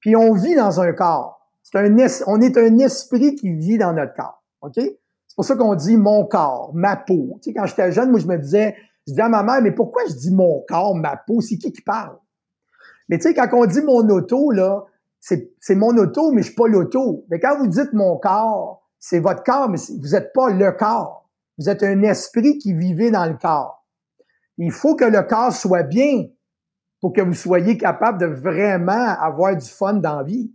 Puis 0.00 0.14
on 0.14 0.34
vit 0.34 0.54
dans 0.54 0.80
un 0.80 0.92
corps. 0.92 1.48
C'est 1.62 1.78
un 1.78 1.96
on 2.26 2.40
est 2.40 2.56
un 2.58 2.78
esprit 2.78 3.34
qui 3.34 3.50
vit 3.50 3.78
dans 3.78 3.94
notre 3.94 4.14
corps. 4.14 4.42
OK? 4.60 4.78
C'est 5.34 5.36
pour 5.36 5.44
ça 5.46 5.56
qu'on 5.56 5.74
dit 5.74 5.96
mon 5.96 6.24
corps, 6.26 6.70
ma 6.74 6.94
peau. 6.94 7.40
Tu 7.42 7.50
sais, 7.50 7.54
quand 7.54 7.66
j'étais 7.66 7.90
jeune, 7.90 8.12
moi, 8.12 8.20
je 8.20 8.26
me 8.28 8.38
disais, 8.38 8.76
je 9.04 9.14
disais 9.14 9.22
à 9.22 9.28
ma 9.28 9.42
mère, 9.42 9.60
mais 9.62 9.72
pourquoi 9.72 10.04
je 10.08 10.14
dis 10.14 10.32
mon 10.32 10.64
corps, 10.68 10.94
ma 10.94 11.16
peau? 11.16 11.40
C'est 11.40 11.58
qui 11.58 11.72
qui 11.72 11.82
parle? 11.82 12.16
Mais 13.08 13.18
tu 13.18 13.24
sais, 13.24 13.34
quand 13.34 13.48
on 13.52 13.66
dit 13.66 13.80
mon 13.80 14.08
auto, 14.10 14.52
là, 14.52 14.84
c'est 15.18 15.74
mon 15.74 15.96
auto, 15.96 16.30
mais 16.30 16.42
je 16.42 16.46
suis 16.46 16.54
pas 16.54 16.68
l'auto. 16.68 17.24
Mais 17.30 17.40
quand 17.40 17.58
vous 17.58 17.66
dites 17.66 17.92
mon 17.94 18.16
corps, 18.16 18.86
c'est 19.00 19.18
votre 19.18 19.42
corps, 19.42 19.68
mais 19.68 19.78
vous 20.00 20.10
n'êtes 20.10 20.32
pas 20.32 20.50
le 20.50 20.70
corps. 20.70 21.28
Vous 21.58 21.68
êtes 21.68 21.82
un 21.82 22.02
esprit 22.02 22.58
qui 22.58 22.72
vivait 22.72 23.10
dans 23.10 23.26
le 23.26 23.34
corps. 23.36 23.84
Il 24.56 24.70
faut 24.70 24.94
que 24.94 25.04
le 25.04 25.22
corps 25.22 25.52
soit 25.52 25.82
bien 25.82 26.28
pour 27.00 27.12
que 27.12 27.22
vous 27.22 27.34
soyez 27.34 27.76
capable 27.76 28.18
de 28.20 28.26
vraiment 28.26 29.16
avoir 29.18 29.56
du 29.56 29.68
fun 29.68 29.94
dans 29.94 30.18
la 30.18 30.22
vie. 30.22 30.54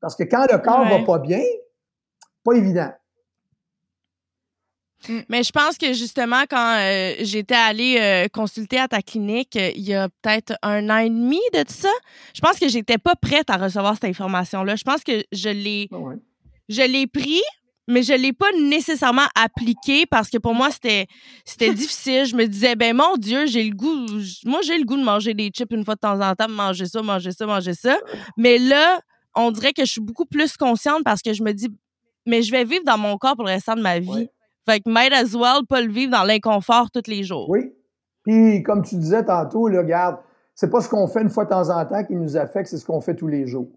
Parce 0.00 0.14
que 0.14 0.22
quand 0.22 0.46
le 0.52 0.58
corps 0.58 0.88
va 0.88 1.04
pas 1.04 1.18
bien, 1.18 1.42
pas 2.44 2.52
évident. 2.52 2.92
Mm. 5.08 5.20
Mais 5.28 5.42
je 5.42 5.50
pense 5.50 5.78
que 5.78 5.92
justement, 5.92 6.42
quand 6.48 6.76
euh, 6.78 7.14
j'étais 7.20 7.54
allée 7.54 7.96
euh, 7.98 8.28
consulter 8.28 8.78
à 8.78 8.88
ta 8.88 9.02
clinique 9.02 9.56
euh, 9.56 9.70
il 9.74 9.82
y 9.82 9.94
a 9.94 10.08
peut-être 10.08 10.54
un 10.62 10.88
an 10.90 10.98
et 10.98 11.08
demi 11.08 11.40
de 11.54 11.60
tout 11.60 11.72
ça, 11.72 11.90
je 12.34 12.40
pense 12.40 12.58
que 12.58 12.68
j'étais 12.68 12.98
pas 12.98 13.14
prête 13.16 13.50
à 13.50 13.56
recevoir 13.56 13.94
cette 13.94 14.04
information-là. 14.04 14.76
Je 14.76 14.84
pense 14.84 15.02
que 15.02 15.24
je 15.32 15.48
l'ai 15.48 15.88
ah 15.92 15.96
je 16.68 16.82
l'ai 16.82 17.08
pris, 17.08 17.40
mais 17.88 18.02
je 18.02 18.12
l'ai 18.12 18.32
pas 18.32 18.52
nécessairement 18.52 19.26
appliqué 19.34 20.06
parce 20.06 20.28
que 20.28 20.38
pour 20.38 20.54
moi 20.54 20.70
c'était 20.70 21.06
c'était 21.44 21.72
difficile. 21.74 22.26
Je 22.26 22.36
me 22.36 22.46
disais 22.46 22.76
ben 22.76 22.94
mon 22.94 23.16
Dieu, 23.16 23.46
j'ai 23.46 23.64
le 23.64 23.74
goût, 23.74 24.06
moi 24.44 24.60
j'ai 24.62 24.76
le 24.76 24.84
goût 24.84 24.96
de 24.96 25.04
manger 25.04 25.34
des 25.34 25.48
chips 25.48 25.72
une 25.72 25.84
fois 25.84 25.94
de 25.94 26.00
temps 26.00 26.20
en 26.20 26.34
temps, 26.34 26.48
manger 26.48 26.86
ça, 26.86 27.02
manger 27.02 27.32
ça, 27.32 27.46
manger 27.46 27.74
ça. 27.74 27.98
Mais 28.36 28.58
là, 28.58 29.00
on 29.34 29.50
dirait 29.50 29.72
que 29.72 29.84
je 29.84 29.90
suis 29.90 30.00
beaucoup 30.00 30.26
plus 30.26 30.56
consciente 30.56 31.02
parce 31.04 31.22
que 31.22 31.32
je 31.32 31.42
me 31.42 31.52
dis 31.52 31.68
mais 32.26 32.42
je 32.42 32.50
vais 32.50 32.64
vivre 32.64 32.84
dans 32.84 32.98
mon 32.98 33.16
corps 33.16 33.34
pour 33.34 33.46
le 33.46 33.52
restant 33.52 33.74
de 33.74 33.80
ma 33.80 33.98
vie. 33.98 34.28
Fait 34.70 34.80
que 34.80 34.88
might 34.88 35.12
as 35.12 35.34
well 35.34 35.66
pas 35.68 35.80
le 35.80 35.90
vivre 35.90 36.12
dans 36.12 36.22
l'inconfort 36.22 36.90
tous 36.92 37.10
les 37.10 37.24
jours. 37.24 37.48
Oui. 37.50 37.72
Puis 38.24 38.62
comme 38.62 38.82
tu 38.82 38.94
disais 38.96 39.24
tantôt, 39.24 39.66
là, 39.68 39.80
regarde, 39.80 40.18
c'est 40.54 40.70
pas 40.70 40.80
ce 40.80 40.88
qu'on 40.88 41.08
fait 41.08 41.22
une 41.22 41.30
fois 41.30 41.44
de 41.44 41.50
temps 41.50 41.70
en 41.70 41.84
temps 41.86 42.04
qui 42.04 42.14
nous 42.14 42.36
affecte, 42.36 42.68
c'est 42.68 42.76
ce 42.76 42.84
qu'on 42.84 43.00
fait 43.00 43.16
tous 43.16 43.26
les 43.26 43.46
jours. 43.46 43.70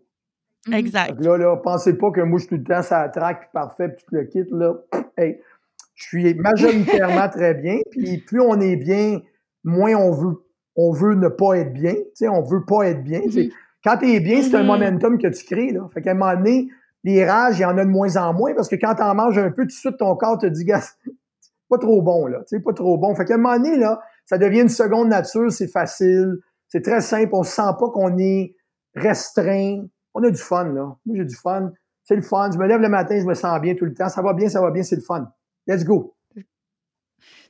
Mhm. 0.68 0.74
Exact. 0.76 1.20
là, 1.20 1.38
là, 1.38 1.58
pensez 1.58 1.98
pas 1.98 2.12
que 2.12 2.22
moi, 2.22 2.38
je 2.38 2.46
suis 2.46 2.50
tout 2.50 2.62
le 2.62 2.64
temps 2.64 2.84
ça 2.84 3.10
traque, 3.10 3.52
parfait, 3.52 3.90
puis 3.90 4.06
tout 4.08 4.16
le 4.16 4.26
kit, 4.26 4.46
là. 4.52 4.76
Hey, 5.18 5.42
je 5.96 6.04
suis 6.04 6.34
majoritairement 6.36 7.30
très 7.32 7.54
bien, 7.56 7.80
puis 7.92 8.18
plus 8.20 8.42
on 8.42 8.60
est 8.62 8.76
bien, 8.76 9.20
moins 9.64 9.96
on 9.96 10.12
veut, 10.12 10.44
on 10.76 10.92
veut 10.92 11.16
ne 11.16 11.28
pas 11.28 11.56
être 11.56 11.74
bien. 11.74 11.94
Tu 11.94 12.02
sais, 12.16 12.30
on 12.30 12.44
veut 12.44 12.66
pas 12.66 12.84
être 12.84 13.04
bien. 13.04 13.22
Mhm. 13.22 13.50
Quand 13.84 13.98
tu 13.98 14.12
es 14.12 14.20
bien, 14.20 14.42
c'est 14.42 14.56
un 14.56 14.62
mhm. 14.62 14.68
momentum 14.68 15.18
que 15.18 15.28
tu 15.28 15.44
crées, 15.44 15.72
là. 15.72 15.90
Fait 15.94 16.02
qu'à 16.02 16.12
un 16.12 16.16
moment 16.16 16.36
donné, 16.36 16.70
les 17.04 17.26
rages, 17.26 17.60
il 17.60 17.62
y 17.62 17.66
en 17.66 17.78
a 17.78 17.86
de 17.86 17.90
moins 17.90 18.16
en 18.18 18.34
moins, 18.34 18.54
parce 18.54 18.70
que 18.70 18.76
quand 18.76 18.96
tu 18.96 19.04
en 19.04 19.16
manges 19.16 19.38
un 19.38 19.52
peu, 19.52 19.64
tout 19.64 19.68
de 19.68 19.72
suite, 19.72 19.98
ton 19.98 20.16
corps 20.16 20.38
te 20.38 20.46
dit, 20.46 20.64
gars, 20.64 20.84
pas 21.70 21.78
trop 21.78 22.02
bon, 22.02 22.28
là. 22.28 22.40
Tu 22.48 22.58
sais, 22.58 22.60
pas 22.62 22.74
trop 22.74 22.98
bon. 22.98 23.16
Fait 23.16 23.26
qu'à 23.26 23.36
un 23.36 23.38
moment 23.38 23.58
donné, 23.58 23.78
là, 23.78 24.02
ça 24.26 24.38
devient 24.38 24.62
une 24.62 24.70
seconde 24.70 25.10
nature, 25.10 25.52
c'est 25.52 25.68
facile, 25.68 26.38
c'est 26.68 26.82
très 26.82 27.02
simple, 27.02 27.30
on 27.34 27.44
sent 27.44 27.62
pas 27.80 27.90
qu'on 27.94 28.18
est 28.18 28.56
restreint, 28.96 29.84
on 30.14 30.24
a 30.24 30.30
du 30.30 30.40
fun, 30.40 30.66
là. 30.66 30.96
Moi, 31.06 31.18
j'ai 31.18 31.26
du 31.26 31.36
fun. 31.36 31.72
C'est 32.04 32.16
le 32.16 32.22
fun. 32.22 32.52
Je 32.52 32.58
me 32.58 32.68
lève 32.68 32.82
le 32.82 32.90
matin, 32.90 33.18
je 33.20 33.26
me 33.26 33.34
sens 33.34 33.60
bien 33.62 33.76
tout 33.76 33.86
le 33.86 33.94
temps. 33.94 34.10
Ça 34.10 34.22
va 34.22 34.34
bien, 34.34 34.50
ça 34.50 34.62
va 34.62 34.72
bien, 34.72 34.84
c'est 34.84 34.96
le 34.96 35.02
fun. 35.02 35.32
Let's 35.68 35.86
go. 35.86 36.16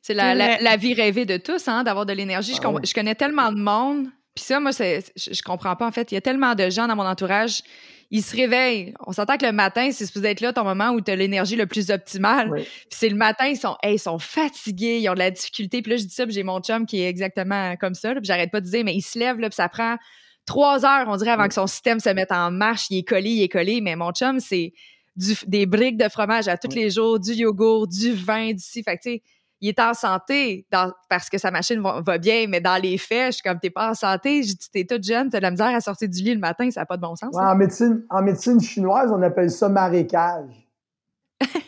C'est 0.01 0.13
la, 0.13 0.77
vie 0.77 0.93
rêvée 0.93 1.25
de 1.25 1.37
tous, 1.37 1.67
hein, 1.67 1.83
d'avoir 1.83 2.05
de 2.05 2.13
l'énergie. 2.13 2.53
je, 2.53 2.61
ah 2.63 2.73
je, 2.83 2.93
connais 2.93 3.15
tellement 3.15 3.51
de 3.51 3.59
monde. 3.59 4.07
Puis 4.35 4.43
ça, 4.43 4.59
moi, 4.59 4.71
je, 4.71 5.01
je 5.15 5.41
comprends 5.41 5.75
pas, 5.75 5.87
en 5.87 5.91
fait. 5.91 6.11
Il 6.11 6.15
y 6.15 6.17
a 6.17 6.21
tellement 6.21 6.55
de 6.55 6.69
gens 6.69 6.87
dans 6.87 6.95
mon 6.95 7.05
entourage 7.05 7.63
ils 8.11 8.21
se 8.21 8.35
réveillent. 8.35 8.93
On 9.05 9.11
s'entend 9.11 9.37
que 9.37 9.45
le 9.45 9.51
matin, 9.51 9.89
c'est 9.91 10.05
supposé 10.05 10.29
être 10.29 10.41
là 10.41 10.53
ton 10.53 10.63
moment 10.63 10.91
où 10.91 11.01
tu 11.01 11.11
as 11.11 11.15
l'énergie 11.15 11.55
le 11.55 11.65
plus 11.65 11.91
optimale. 11.91 12.51
Puis 12.53 12.65
c'est 12.89 13.09
le 13.09 13.15
matin, 13.15 13.47
ils 13.47 13.57
sont, 13.57 13.75
ils 13.83 13.99
sont 13.99 14.19
fatigués, 14.19 14.99
ils 14.99 15.09
ont 15.09 15.13
de 15.13 15.19
la 15.19 15.31
difficulté. 15.31 15.81
Puis 15.81 15.91
là, 15.91 15.97
je 15.97 16.03
dis 16.03 16.13
ça, 16.13 16.25
puis 16.25 16.33
j'ai 16.33 16.43
mon 16.43 16.59
chum 16.61 16.85
qui 16.85 17.01
est 17.01 17.07
exactement 17.07 17.75
comme 17.77 17.93
ça. 17.93 18.13
puis 18.13 18.23
j'arrête 18.23 18.51
pas 18.51 18.61
de 18.61 18.65
dire, 18.65 18.83
mais 18.83 18.95
il 18.95 19.01
se 19.01 19.17
lève, 19.17 19.39
là, 19.39 19.49
puis 19.49 19.55
ça 19.55 19.69
prend 19.69 19.97
trois 20.45 20.85
heures, 20.85 21.07
on 21.07 21.15
dirait, 21.17 21.31
avant 21.31 21.47
que 21.47 21.53
son 21.53 21.67
système 21.67 21.99
se 21.99 22.09
mette 22.09 22.31
en 22.31 22.51
marche. 22.51 22.87
Il 22.89 22.97
est 22.97 23.07
collé, 23.07 23.29
il 23.29 23.43
est 23.43 23.49
collé. 23.49 23.81
Mais 23.81 23.95
mon 23.95 24.11
chum, 24.11 24.39
c'est 24.39 24.73
des 25.15 25.65
briques 25.65 25.97
de 25.97 26.09
fromage 26.09 26.47
à 26.47 26.57
tous 26.57 26.73
les 26.73 26.89
jours, 26.89 27.19
du 27.19 27.33
yogourt, 27.33 27.87
du 27.87 28.13
vin, 28.13 28.53
d'ici. 28.53 28.83
Fait 28.83 28.97
que, 28.97 29.03
tu 29.03 29.11
sais, 29.11 29.21
il 29.63 29.69
est 29.69 29.79
en 29.79 29.93
santé 29.93 30.67
parce 31.09 31.29
que 31.29 31.37
sa 31.37 31.49
machine 31.49 31.81
va, 31.81 32.17
bien, 32.17 32.47
mais 32.49 32.59
dans 32.59 32.81
les 32.81 32.97
faits, 32.97 33.27
je 33.27 33.31
suis 33.37 33.43
comme, 33.43 33.59
t'es 33.61 33.69
pas 33.69 33.91
en 33.91 33.93
santé. 33.93 34.43
Je 34.43 34.57
dis, 34.57 34.69
t'es 34.69 34.83
toute 34.83 35.05
jeune, 35.05 35.29
t'as 35.29 35.37
de 35.37 35.43
la 35.43 35.51
misère 35.51 35.73
à 35.73 35.79
sortir 35.79 36.09
du 36.09 36.21
lit 36.21 36.33
le 36.33 36.41
matin, 36.41 36.69
ça 36.69 36.81
n'a 36.81 36.85
pas 36.85 36.97
de 36.97 37.01
bon 37.01 37.15
sens. 37.15 37.33
en, 37.33 37.55
médecine, 37.55 38.03
en 38.09 38.21
médecine 38.21 38.59
chinoise, 38.59 39.09
on 39.09 39.21
appelle 39.21 39.49
ça 39.49 39.69
marécage. 39.69 40.67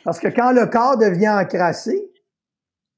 parce 0.03 0.19
que 0.19 0.27
quand 0.27 0.51
le 0.51 0.65
corps 0.65 0.97
devient 0.97 1.29
encrassé, 1.29 2.11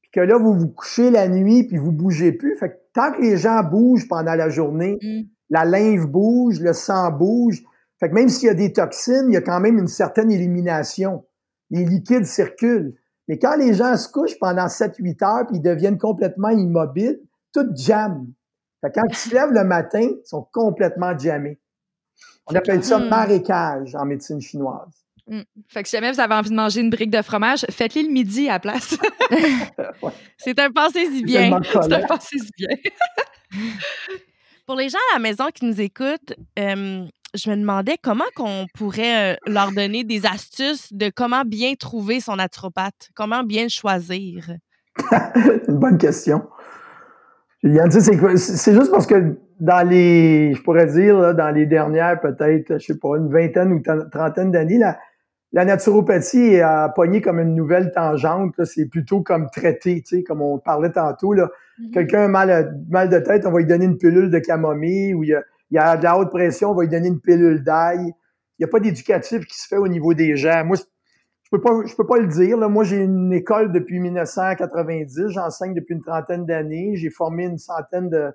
puis 0.02 0.10
que 0.12 0.20
là, 0.20 0.40
vous 0.40 0.56
vous 0.56 0.70
couchez 0.70 1.12
la 1.12 1.28
nuit, 1.28 1.66
puis 1.66 1.78
vous 1.78 1.92
bougez 1.92 2.32
plus, 2.32 2.58
fait 2.58 2.70
que 2.70 2.78
tant 2.94 3.12
que 3.12 3.22
les 3.22 3.38
gens 3.38 3.62
bougent 3.64 4.08
pendant 4.08 4.34
la 4.34 4.50
journée, 4.50 4.98
mm. 5.00 5.22
la 5.52 5.64
lymphe 5.64 6.08
bouge, 6.08 6.60
le 6.60 6.74
sang 6.74 7.12
bouge, 7.12 7.62
fait 8.00 8.10
que 8.10 8.16
même 8.16 8.30
s'il 8.30 8.48
y 8.48 8.50
a 8.50 8.56
des 8.56 8.74
toxines, 8.74 9.28
il 9.28 9.34
y 9.34 9.38
a 9.38 9.42
quand 9.42 9.60
même 9.60 9.78
une 9.78 9.88
certaine 9.88 10.32
élimination. 10.32 11.24
Les 11.70 11.86
liquides 11.86 12.26
circulent. 12.26 12.96
Mais 13.28 13.38
quand 13.38 13.56
les 13.56 13.74
gens 13.74 13.96
se 13.98 14.10
couchent 14.10 14.40
pendant 14.40 14.68
7-8 14.68 15.24
heures 15.24 15.48
puis 15.48 15.58
ils 15.58 15.62
deviennent 15.62 15.98
complètement 15.98 16.50
immobiles, 16.50 17.20
tout 17.54 17.68
jamme. 17.76 18.28
quand 18.82 19.04
ils 19.10 19.16
se 19.16 19.34
lèvent 19.34 19.52
le 19.52 19.64
matin, 19.64 20.02
ils 20.02 20.26
sont 20.26 20.48
complètement 20.52 21.18
jammés. 21.18 21.60
On 22.48 22.56
appelle 22.56 22.84
ça 22.84 23.00
hmm. 23.00 23.10
marécage 23.10 23.96
en 23.96 24.06
médecine 24.06 24.40
chinoise. 24.40 24.88
Hmm. 25.28 25.42
Fait 25.68 25.84
que 25.84 25.90
si 25.90 25.98
jamais 25.98 26.12
vous 26.14 26.22
avez 26.22 26.34
envie 26.34 26.50
de 26.50 26.56
manger 26.56 26.80
une 26.80 26.90
brique 26.90 27.12
de 27.12 27.22
fromage, 27.22 27.66
faites-le 27.70 28.04
le 28.04 28.10
midi 28.10 28.48
à 28.48 28.54
la 28.54 28.60
place. 28.60 28.98
C'est 30.38 30.58
un 30.58 30.72
pensée-y 30.72 31.24
bien. 31.24 31.60
C'est 31.64 31.94
un 31.94 32.08
pensée-y 32.08 32.50
bien. 32.58 32.78
Pour 34.66 34.76
les 34.76 34.90
gens 34.90 34.98
à 35.12 35.16
la 35.16 35.20
maison 35.20 35.46
qui 35.54 35.66
nous 35.66 35.80
écoutent, 35.80 36.34
euh, 36.60 37.06
je 37.34 37.50
me 37.50 37.56
demandais 37.56 37.98
comment 38.02 38.26
qu'on 38.36 38.66
pourrait 38.74 39.34
euh, 39.34 39.36
leur 39.48 39.72
donner 39.72 40.04
des 40.04 40.26
astuces 40.26 40.92
de 40.94 41.12
comment 41.14 41.44
bien 41.46 41.74
trouver 41.76 42.20
son 42.20 42.36
naturopathe, 42.36 43.10
comment 43.16 43.44
bien 43.44 43.64
le 43.64 43.70
choisir? 43.70 44.52
une 45.68 45.78
bonne 45.78 45.98
question. 45.98 46.48
C'est 47.64 48.74
juste 48.74 48.92
parce 48.92 49.08
que 49.08 49.38
dans 49.60 49.88
les, 49.88 50.54
je 50.54 50.62
pourrais 50.62 50.88
dire, 50.88 51.34
dans 51.34 51.54
les 51.54 51.66
dernières 51.66 52.20
peut-être, 52.20 52.78
je 52.80 52.86
sais 52.86 52.98
pas, 52.98 53.18
une 53.18 53.30
vingtaine 53.30 53.74
ou 53.74 53.82
trentaine 54.12 54.52
d'années, 54.52 54.78
la, 54.78 54.98
la 55.54 55.66
naturopathie 55.66 56.60
a 56.60 56.90
pogné 56.90 57.22
comme 57.22 57.40
une 57.40 57.56
nouvelle 57.56 57.92
tangente. 57.92 58.54
C'est 58.66 58.86
plutôt 58.86 59.22
comme 59.22 59.50
traité, 59.50 60.02
tu 60.02 60.18
sais, 60.18 60.24
comme 60.24 60.42
on 60.42 60.60
parlait 60.60 60.92
tantôt. 60.92 61.34
Mm-hmm. 61.34 61.92
Quelqu'un 61.94 62.26
a 62.26 62.28
mal, 62.28 62.80
mal 62.90 63.10
de 63.10 63.20
tête, 63.20 63.46
on 63.46 63.52
va 63.52 63.60
lui 63.60 63.66
donner 63.66 63.86
une 63.86 63.98
pilule 63.98 64.30
de 64.30 64.40
camomille 64.40 65.14
ou 65.14 65.24
il 65.24 65.30
y 65.30 65.34
a 65.34 65.44
il 65.72 65.76
y 65.76 65.78
a 65.78 65.98
de 65.98 66.04
la 66.04 66.18
haute 66.18 66.30
pression, 66.30 66.72
on 66.72 66.76
va 66.76 66.84
lui 66.84 66.90
donner 66.90 67.08
une 67.08 67.20
pilule 67.20 67.64
d'ail. 67.64 68.00
Il 68.00 68.64
n'y 68.64 68.66
a 68.66 68.68
pas 68.68 68.80
d'éducatif 68.80 69.46
qui 69.46 69.58
se 69.58 69.68
fait 69.68 69.78
au 69.78 69.88
niveau 69.88 70.14
des 70.14 70.36
gens. 70.36 70.66
Moi, 70.66 70.78
je 70.78 71.50
peux 71.52 71.62
pas, 71.62 71.72
je 71.86 71.96
peux 71.96 72.06
pas 72.06 72.18
le 72.18 72.28
dire. 72.28 72.58
Là. 72.58 72.68
Moi, 72.68 72.84
j'ai 72.84 72.98
une 72.98 73.32
école 73.34 73.72
depuis 73.72 74.00
1990. 74.00 75.30
J'enseigne 75.30 75.74
depuis 75.74 75.94
une 75.94 76.02
trentaine 76.02 76.46
d'années. 76.46 76.96
J'ai 76.96 77.10
formé 77.10 77.46
une 77.46 77.58
centaine 77.58 78.10
de, 78.10 78.32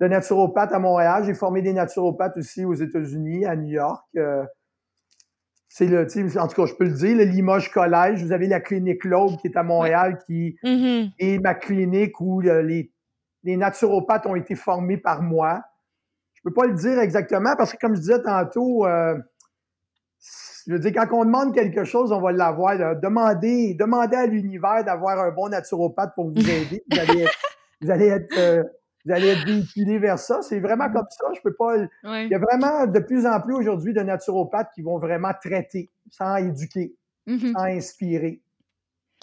de 0.00 0.06
naturopathes 0.08 0.72
à 0.72 0.78
Montréal. 0.78 1.24
J'ai 1.24 1.34
formé 1.34 1.62
des 1.62 1.72
naturopathes 1.72 2.36
aussi 2.36 2.64
aux 2.64 2.74
États-Unis, 2.74 3.44
à 3.44 3.56
New 3.56 3.72
York. 3.72 4.04
Euh, 4.16 4.44
c'est 5.68 5.86
le, 5.86 6.06
en 6.38 6.48
tout 6.48 6.54
cas, 6.54 6.66
je 6.66 6.74
peux 6.74 6.84
le 6.84 6.92
dire, 6.92 7.16
le 7.16 7.24
Limoges 7.24 7.70
Collège. 7.70 8.22
Vous 8.22 8.32
avez 8.32 8.46
la 8.46 8.60
clinique 8.60 9.04
Loeb 9.04 9.36
qui 9.38 9.48
est 9.48 9.56
à 9.56 9.62
Montréal, 9.62 10.18
qui 10.26 10.56
mm-hmm. 10.62 11.12
est 11.18 11.38
ma 11.38 11.54
clinique 11.54 12.20
où 12.20 12.40
les 12.40 12.92
les 13.44 13.56
naturopathes 13.56 14.26
ont 14.26 14.36
été 14.36 14.54
formés 14.54 14.96
par 14.96 15.22
moi. 15.22 15.62
Je 16.42 16.50
peux 16.50 16.54
pas 16.54 16.66
le 16.66 16.74
dire 16.74 16.98
exactement 16.98 17.54
parce 17.56 17.72
que, 17.72 17.78
comme 17.78 17.94
je 17.94 18.00
disais 18.00 18.20
tantôt, 18.20 18.84
euh, 18.84 19.16
je 20.66 20.72
veux 20.72 20.78
dire, 20.78 20.92
quand 20.92 21.08
on 21.12 21.24
demande 21.24 21.54
quelque 21.54 21.84
chose, 21.84 22.10
on 22.12 22.20
va 22.20 22.32
l'avoir. 22.32 22.96
Demandez, 23.00 23.74
demandez 23.74 24.16
à 24.16 24.26
l'univers 24.26 24.84
d'avoir 24.84 25.20
un 25.20 25.30
bon 25.30 25.48
naturopathe 25.48 26.14
pour 26.14 26.30
vous 26.30 26.50
aider. 26.50 26.82
Vous 26.90 26.98
allez, 26.98 27.26
vous 27.80 27.90
allez 27.90 28.06
être, 28.06 28.38
euh, 28.38 28.62
vous 29.04 29.12
allez 29.12 29.28
être 29.28 29.44
véhiculé 29.44 29.98
vers 29.98 30.18
ça. 30.18 30.42
C'est 30.42 30.60
vraiment 30.60 30.90
comme 30.90 31.06
ça. 31.10 31.26
Je 31.34 31.40
peux 31.42 31.54
pas. 31.54 31.76
Il 32.04 32.28
y 32.28 32.34
a 32.34 32.38
vraiment 32.38 32.86
de 32.86 32.98
plus 32.98 33.26
en 33.26 33.40
plus 33.40 33.54
aujourd'hui 33.54 33.92
de 33.92 34.00
naturopathes 34.00 34.70
qui 34.74 34.82
vont 34.82 34.98
vraiment 34.98 35.32
traiter 35.40 35.90
sans 36.10 36.36
éduquer, 36.36 36.94
mm-hmm. 37.28 37.52
sans 37.52 37.64
inspirer. 37.64 38.40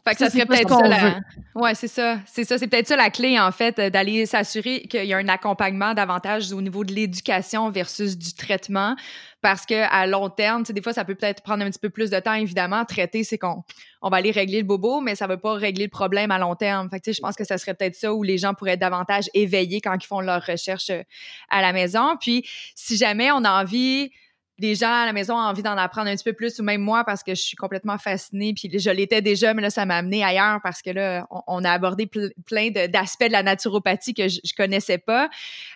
Fait 0.07 0.13
que 0.13 0.19
ça, 0.19 0.29
serait 0.29 0.45
peut-être 0.45 0.69
ça. 0.69 0.87
La... 0.87 1.19
Ouais, 1.55 1.75
c'est 1.75 1.87
ça. 1.87 2.19
C'est 2.25 2.43
ça. 2.43 2.57
C'est 2.57 2.67
peut-être 2.67 2.87
ça 2.87 2.95
la 2.95 3.09
clé, 3.09 3.39
en 3.39 3.51
fait, 3.51 3.77
euh, 3.79 3.89
d'aller 3.89 4.25
s'assurer 4.25 4.81
qu'il 4.81 5.05
y 5.05 5.13
a 5.13 5.17
un 5.17 5.27
accompagnement 5.27 5.93
davantage 5.93 6.51
au 6.53 6.61
niveau 6.61 6.83
de 6.83 6.93
l'éducation 6.93 7.69
versus 7.69 8.17
du 8.17 8.33
traitement. 8.33 8.95
Parce 9.41 9.65
que 9.65 9.75
à 9.89 10.05
long 10.05 10.29
terme, 10.29 10.63
des 10.63 10.81
fois, 10.81 10.93
ça 10.93 11.05
peut 11.05 11.15
peut-être 11.15 11.41
prendre 11.43 11.63
un 11.63 11.69
petit 11.69 11.79
peu 11.79 11.89
plus 11.89 12.09
de 12.09 12.19
temps, 12.19 12.33
évidemment. 12.33 12.83
Traiter, 12.85 13.23
c'est 13.23 13.37
qu'on 13.37 13.63
on 14.01 14.09
va 14.09 14.17
aller 14.17 14.31
régler 14.31 14.59
le 14.59 14.65
bobo, 14.65 15.01
mais 15.01 15.15
ça 15.15 15.27
ne 15.27 15.33
veut 15.33 15.39
pas 15.39 15.53
régler 15.53 15.85
le 15.85 15.89
problème 15.89 16.31
à 16.31 16.37
long 16.37 16.55
terme. 16.55 16.89
Fait 16.89 16.99
que, 16.99 17.11
je 17.11 17.19
pense 17.19 17.35
que 17.35 17.43
ça 17.43 17.57
serait 17.57 17.73
peut-être 17.73 17.95
ça 17.95 18.13
où 18.13 18.23
les 18.23 18.37
gens 18.37 18.53
pourraient 18.53 18.73
être 18.73 18.79
davantage 18.79 19.29
éveillés 19.33 19.81
quand 19.81 19.95
ils 19.95 20.07
font 20.07 20.21
leurs 20.21 20.45
recherches 20.45 20.89
euh, 20.89 21.03
à 21.49 21.61
la 21.61 21.73
maison. 21.73 22.15
Puis, 22.19 22.45
si 22.75 22.97
jamais 22.97 23.31
on 23.31 23.43
a 23.43 23.61
envie 23.61 24.11
des 24.59 24.75
gens 24.75 24.91
à 24.91 25.05
la 25.05 25.13
maison 25.13 25.35
ont 25.35 25.37
envie 25.37 25.63
d'en 25.63 25.77
apprendre 25.77 26.09
un 26.09 26.15
petit 26.15 26.23
peu 26.23 26.33
plus, 26.33 26.59
ou 26.59 26.63
même 26.63 26.81
moi, 26.81 27.03
parce 27.03 27.23
que 27.23 27.33
je 27.35 27.41
suis 27.41 27.55
complètement 27.55 27.97
fascinée. 27.97 28.53
Puis 28.53 28.79
je 28.79 28.89
l'étais 28.89 29.21
déjà, 29.21 29.53
mais 29.53 29.61
là, 29.61 29.69
ça 29.69 29.85
m'a 29.85 29.95
amené 29.95 30.23
ailleurs 30.23 30.59
parce 30.63 30.81
que 30.81 30.89
là, 30.89 31.27
on, 31.47 31.63
a 31.63 31.71
abordé 31.71 32.07
plein 32.07 32.69
d'aspects 32.69 33.27
de, 33.27 33.31
la 33.31 33.43
naturopathie 33.43 34.13
que 34.13 34.27
je, 34.27 34.39
connaissais 34.55 34.97
pas. 34.97 35.29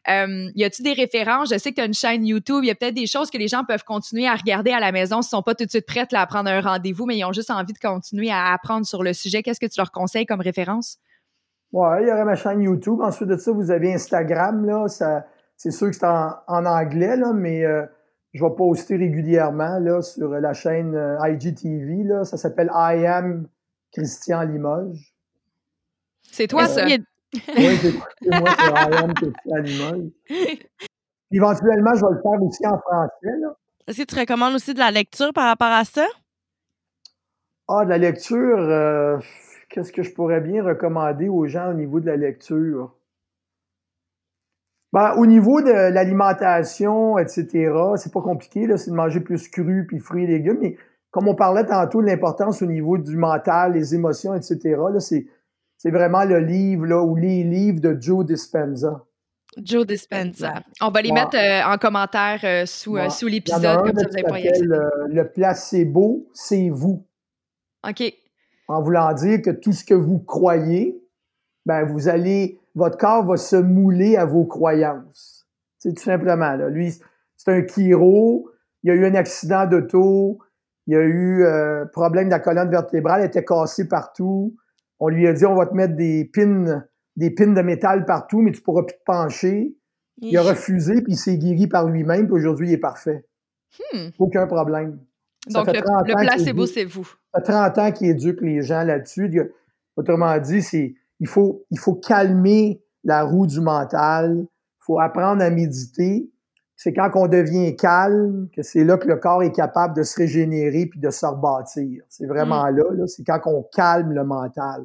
Euh, 0.10 0.50
y 0.56 0.64
a-tu 0.64 0.84
des 0.84 0.94
références? 0.94 1.50
Je 1.50 1.58
sais 1.58 1.72
que 1.72 1.76
tu 1.76 1.82
as 1.82 1.86
une 1.86 1.94
chaîne 1.94 2.26
YouTube. 2.26 2.60
Il 2.64 2.68
y 2.68 2.72
a 2.72 2.76
peut-être 2.76 2.96
des 2.96 3.08
choses 3.08 3.30
que 3.30 3.38
les 3.38 3.48
gens 3.48 3.64
peuvent 3.64 3.84
continuer 3.84 4.28
à 4.28 4.36
regarder 4.36 4.72
à 4.72 4.80
la 4.80 4.92
maison 4.92 5.22
s'ils 5.22 5.30
sont 5.30 5.44
pas 5.44 5.56
tout 5.56 5.66
de 5.66 5.70
suite 5.70 5.86
prêts 5.86 6.08
à 6.12 6.26
prendre 6.28 6.50
un 6.50 6.62
rendez-vous, 6.62 7.06
mais 7.06 7.18
ils 7.18 7.26
ont 7.26 7.34
juste 7.34 7.52
envie 7.52 7.74
de 7.74 7.80
continuer 7.80 8.30
à 8.30 8.54
apprendre 8.54 8.86
sur 8.86 9.04
le 9.04 9.14
sujet. 9.14 9.44
Qu'est-ce 9.44 9.60
que 9.60 9.66
tu 9.66 9.80
leur 9.80 9.92
conseilles 9.92 10.26
comme 10.26 10.42
référence? 10.42 10.98
Ouais, 11.72 12.04
il 12.04 12.08
y 12.08 12.12
aurait 12.12 12.26
ma 12.26 12.36
chaîne 12.36 12.62
YouTube. 12.62 13.02
Ensuite 13.02 13.30
de 13.30 13.38
ça, 13.38 13.52
vous 13.52 13.72
avez 13.72 13.94
Instagram, 13.94 14.66
là. 14.66 14.86
c'est 15.58 15.72
sûr 15.72 15.90
que 15.90 15.96
c'est 15.96 16.06
en, 16.06 16.66
anglais, 16.66 17.18
là, 17.18 17.34
mais 17.34 17.66
euh, 17.66 17.86
je 18.34 18.44
vais 18.44 18.52
poster 18.56 18.96
régulièrement 18.96 19.80
là, 19.80 20.02
sur 20.02 20.30
la 20.30 20.54
chaîne 20.54 20.96
euh, 20.96 21.18
IGTV. 21.28 22.04
Là. 22.04 22.24
Ça 22.24 22.38
s'appelle 22.38 22.70
I 22.74 23.06
am 23.06 23.48
Christian 23.92 24.42
Limoges. 24.44 25.14
C'est 26.32 26.48
toi, 26.48 26.66
ça? 26.66 26.86
Oui, 26.86 26.98
c'est 27.32 28.30
moi, 28.30 28.50
c'est 28.58 28.72
I 28.72 28.96
am 28.96 29.14
Christian 29.14 29.58
Limoges. 29.58 30.12
Éventuellement, 31.32 31.96
je 31.96 32.06
vais 32.06 32.12
le 32.12 32.22
faire 32.22 32.44
aussi 32.44 32.68
en 32.68 32.80
français. 32.80 33.58
Est-ce 33.88 34.02
que 34.02 34.04
tu 34.04 34.20
recommandes 34.20 34.56
aussi 34.56 34.74
de 34.74 34.80
la 34.80 34.92
lecture 34.92 35.34
par 35.34 35.46
rapport 35.46 35.72
à 35.72 35.84
ça? 35.84 36.06
Ah, 37.68 37.86
de 37.86 37.90
la 37.90 37.98
lecture, 37.98 38.60
euh, 38.60 39.18
qu'est-ce 39.70 39.92
que 39.92 40.04
je 40.04 40.14
pourrais 40.14 40.42
bien 40.42 40.64
recommander 40.64 41.30
aux 41.30 41.48
gens 41.48 41.72
au 41.72 41.74
niveau 41.74 42.00
de 42.00 42.08
la 42.08 42.18
lecture? 42.18 42.96
Ben, 44.94 45.16
au 45.18 45.26
niveau 45.26 45.60
de 45.60 45.72
l'alimentation, 45.72 47.18
etc., 47.18 47.48
c'est 47.96 48.14
pas 48.14 48.22
compliqué, 48.22 48.68
là, 48.68 48.78
c'est 48.78 48.92
de 48.92 48.96
manger 48.96 49.22
plus 49.22 49.48
cru, 49.48 49.88
puis 49.88 49.98
fruits 49.98 50.26
et 50.26 50.28
légumes, 50.28 50.60
mais 50.62 50.78
comme 51.10 51.28
on 51.28 51.34
parlait 51.34 51.66
tantôt 51.66 52.00
de 52.00 52.06
l'importance 52.06 52.62
au 52.62 52.68
niveau 52.68 53.00
du 53.00 53.18
mental, 53.18 53.74
les 53.74 53.96
émotions, 53.96 54.36
etc., 54.36 54.60
là, 54.94 55.00
c'est, 55.00 55.26
c'est 55.78 55.90
vraiment 55.90 56.26
le 56.26 56.40
livre, 56.40 56.86
là, 56.86 57.02
ou 57.02 57.16
les 57.16 57.44
livres 57.44 57.82
de 57.82 57.98
Joe 58.00 58.24
Dispenza. 58.24 59.04
Joe 59.58 59.86
Dispenza. 59.88 60.62
On 60.80 60.92
va 60.92 61.02
les 61.02 61.12
mettre 61.12 61.38
euh, 61.38 61.74
en 61.74 61.80
commentaire 61.80 62.42
euh, 62.44 62.68
sous, 62.68 62.96
euh, 62.96 63.10
sous 63.10 63.28
l'épisode, 63.28 63.84
comme 63.84 63.98
ça 63.98 64.22
vous 64.28 64.36
Le 65.08 65.24
placebo, 65.24 66.30
c'est 66.34 66.70
vous. 66.70 67.04
OK. 67.88 68.14
En 68.68 68.84
voulant 68.84 69.12
dire 69.14 69.42
que 69.42 69.50
tout 69.50 69.72
ce 69.72 69.84
que 69.84 69.96
vous 69.96 70.20
croyez, 70.20 71.02
ben, 71.66 71.84
vous 71.84 72.08
allez 72.08 72.60
votre 72.76 72.98
corps 72.98 73.26
va 73.26 73.38
se 73.38 73.56
mouler 73.56 74.18
à 74.18 74.26
vos 74.26 74.46
croyances. 74.46 75.48
C'est 75.80 75.94
tout 75.94 76.04
simplement. 76.04 76.56
Là. 76.56 76.70
Lui, 76.70 76.94
c'est 77.36 77.52
un 77.52 77.66
chiro, 77.68 78.50
il 78.84 78.92
a 78.92 78.94
eu 78.94 79.06
un 79.06 79.16
accident 79.16 79.66
d'auto, 79.66 80.40
il 80.88 80.96
a 80.96 81.02
eu 81.02 81.44
euh, 81.44 81.86
problème 81.86 82.26
de 82.26 82.32
la 82.32 82.40
colonne 82.40 82.70
vertébrale, 82.70 83.22
elle 83.22 83.28
était 83.28 83.46
cassée 83.46 83.88
partout. 83.88 84.56
On 85.00 85.10
lui 85.10 85.28
a 85.28 85.34
dit 85.34 85.46
on 85.46 85.56
va 85.56 85.66
te 85.66 85.74
mettre 85.74 85.96
des 85.96 86.30
pins, 86.34 86.84
des 87.16 87.32
pins 87.32 87.48
de 87.48 87.62
métal 87.62 88.06
partout, 88.06 88.42
mais 88.42 88.52
tu 88.52 88.62
pourras 88.62 88.84
plus 88.84 88.96
te 88.96 89.04
pencher. 89.06 89.76
Il 90.22 90.38
a 90.38 90.44
refusé, 90.44 91.02
puis 91.02 91.14
il 91.14 91.18
s'est 91.18 91.38
guéri 91.38 91.68
par 91.68 91.90
lui-même, 91.90 92.28
puis 92.28 92.36
aujourd'hui, 92.36 92.70
il 92.70 92.74
est 92.74 92.78
parfait. 92.78 93.26
Hmm. 93.94 94.10
Aucun 94.20 94.46
problème. 94.48 95.00
Donc, 95.50 95.68
le, 95.68 95.74
le 95.74 96.26
placebo, 96.26 96.66
c'est 96.66 96.86
vous. 96.86 97.06
Ça 97.34 97.42
fait 97.42 97.52
30 97.52 97.78
ans 97.80 97.92
qu'il 97.92 98.10
éduque 98.10 98.42
les 98.42 98.62
gens 98.62 98.84
là-dessus. 98.84 99.52
Autrement 99.98 100.38
dit, 100.38 100.62
c'est 100.62 100.96
il 101.24 101.30
faut, 101.30 101.66
il 101.72 101.80
faut 101.80 101.96
calmer 101.96 102.84
la 103.06 103.24
roue 103.24 103.48
du 103.48 103.62
mental. 103.62 104.40
Il 104.42 104.86
faut 104.86 105.00
apprendre 105.00 105.42
à 105.42 105.50
méditer. 105.50 106.30
C'est 106.76 106.92
quand 106.92 107.10
on 107.16 107.30
devient 107.30 107.78
calme 107.78 108.50
que 108.54 108.62
c'est 108.62 108.84
là 108.84 108.98
que 108.98 109.08
le 109.08 109.16
corps 109.16 109.42
est 109.42 109.54
capable 109.54 109.96
de 109.96 110.04
se 110.04 110.18
régénérer 110.18 110.86
puis 110.86 111.00
de 111.00 111.10
se 111.10 111.26
rebâtir. 111.26 112.04
C'est 112.10 112.26
vraiment 112.26 112.70
mm. 112.70 112.76
là, 112.76 112.84
là 112.92 113.08
c'est 113.08 113.24
quand 113.24 113.40
on 113.46 113.64
calme 113.74 114.12
le 114.12 114.26
mental. 114.26 114.84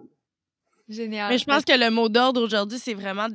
Génial. 0.89 1.29
Mais 1.29 1.39
je 1.39 1.45
pense 1.45 1.65
que 1.65 1.77
le 1.77 1.91
mot 1.91 2.09
d'ordre 2.09 2.41
aujourd'hui, 2.41 2.79
c'est 2.79 2.95
vraiment 2.95 3.27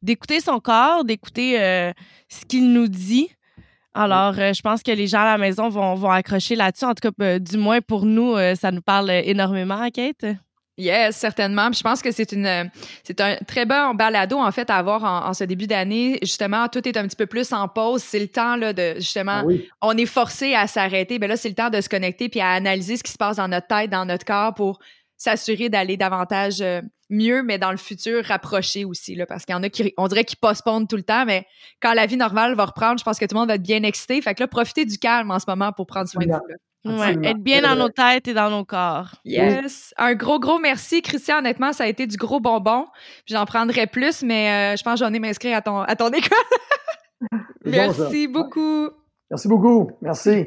d'écouter 0.00 0.40
son 0.40 0.60
corps, 0.60 1.04
d'écouter 1.04 1.60
euh, 1.60 1.92
ce 2.30 2.46
qu'il 2.46 2.72
nous 2.72 2.88
dit. 2.88 3.28
Alors, 3.92 4.38
euh, 4.38 4.54
je 4.54 4.62
pense 4.62 4.82
que 4.82 4.90
les 4.90 5.06
gens 5.06 5.20
à 5.20 5.36
la 5.36 5.38
maison 5.38 5.68
vont, 5.68 5.94
vont 5.94 6.10
accrocher 6.10 6.56
là-dessus. 6.56 6.86
En 6.86 6.94
tout 6.94 7.10
cas, 7.10 7.22
euh, 7.22 7.38
du 7.38 7.58
moins 7.58 7.82
pour 7.82 8.06
nous, 8.06 8.34
ça 8.56 8.72
nous 8.72 8.82
parle 8.82 9.10
énormément, 9.10 9.86
Kate? 9.90 10.24
Yes, 10.76 11.16
certainement. 11.16 11.70
je 11.72 11.82
pense 11.82 12.02
que 12.02 12.10
c'est 12.10 12.32
une 12.32 12.68
c'est 13.04 13.20
un 13.20 13.36
très 13.46 13.64
bon 13.64 13.94
balado 13.94 14.38
en 14.38 14.50
fait 14.50 14.68
à 14.70 14.76
avoir 14.76 15.04
en, 15.04 15.32
ce 15.32 15.44
début 15.44 15.68
d'année. 15.68 16.18
Justement, 16.22 16.68
tout 16.68 16.86
est 16.88 16.96
un 16.96 17.06
petit 17.06 17.16
peu 17.16 17.26
plus 17.26 17.52
en 17.52 17.68
pause. 17.68 18.02
C'est 18.02 18.18
le 18.18 18.26
temps 18.26 18.56
là 18.56 18.72
de 18.72 18.94
justement, 18.96 19.44
ah 19.48 19.52
on 19.82 19.96
est 19.96 20.06
forcé 20.06 20.54
à 20.54 20.66
s'arrêter. 20.66 21.20
Ben 21.20 21.28
là, 21.28 21.36
c'est 21.36 21.48
le 21.48 21.54
temps 21.54 21.70
de 21.70 21.80
se 21.80 21.88
connecter 21.88 22.28
puis 22.28 22.40
à 22.40 22.50
analyser 22.50 22.96
ce 22.96 23.04
qui 23.04 23.12
se 23.12 23.18
passe 23.18 23.36
dans 23.36 23.46
notre 23.46 23.68
tête, 23.68 23.90
dans 23.90 24.04
notre 24.04 24.24
corps 24.24 24.54
pour 24.54 24.80
s'assurer 25.16 25.68
d'aller 25.68 25.96
davantage 25.96 26.60
euh, 26.60 26.80
mieux, 27.08 27.44
mais 27.44 27.58
dans 27.58 27.70
le 27.70 27.76
futur 27.76 28.24
rapproché 28.24 28.84
aussi 28.84 29.14
là, 29.14 29.26
parce 29.26 29.44
qu'il 29.44 29.54
y 29.54 29.56
en 29.56 29.62
a 29.62 29.68
qui 29.68 29.94
on 29.96 30.08
dirait 30.08 30.24
qu'ils 30.24 30.38
postponent 30.38 30.86
tout 30.86 30.96
le 30.96 31.04
temps, 31.04 31.24
mais 31.24 31.46
quand 31.80 31.94
la 31.94 32.06
vie 32.06 32.16
normale 32.16 32.56
va 32.56 32.64
reprendre, 32.64 32.98
je 32.98 33.04
pense 33.04 33.18
que 33.18 33.24
tout 33.26 33.34
le 33.34 33.40
monde 33.40 33.48
va 33.48 33.54
être 33.54 33.62
bien 33.62 33.84
excité. 33.84 34.20
Fait 34.20 34.34
que 34.34 34.42
là, 34.42 34.48
profitez 34.48 34.84
du 34.84 34.98
calme 34.98 35.30
en 35.30 35.38
ce 35.38 35.44
moment 35.46 35.70
pour 35.70 35.86
prendre 35.86 36.08
soin 36.08 36.26
de 36.26 36.32
vous. 36.32 36.40
Ouais, 36.84 37.16
être 37.22 37.38
bien 37.38 37.62
dans 37.62 37.76
nos 37.76 37.88
têtes 37.88 38.28
et 38.28 38.34
dans 38.34 38.50
nos 38.50 38.64
corps. 38.64 39.12
Yes. 39.24 39.94
Un 39.96 40.14
gros, 40.14 40.38
gros 40.38 40.58
merci, 40.58 41.00
Christian. 41.00 41.38
Honnêtement, 41.38 41.72
ça 41.72 41.84
a 41.84 41.86
été 41.86 42.06
du 42.06 42.16
gros 42.16 42.40
bonbon. 42.40 42.86
J'en 43.26 43.46
prendrai 43.46 43.86
plus, 43.86 44.22
mais 44.22 44.74
euh, 44.74 44.76
je 44.76 44.82
pense 44.82 45.00
que 45.00 45.06
j'en 45.06 45.12
ai 45.12 45.18
m'inscrire 45.18 45.56
à 45.56 45.62
ton, 45.62 45.80
à 45.80 45.96
ton 45.96 46.08
école. 46.12 47.40
merci 47.64 48.28
beaucoup. 48.28 48.90
Merci 49.30 49.48
beaucoup. 49.48 49.90
Merci. 50.02 50.46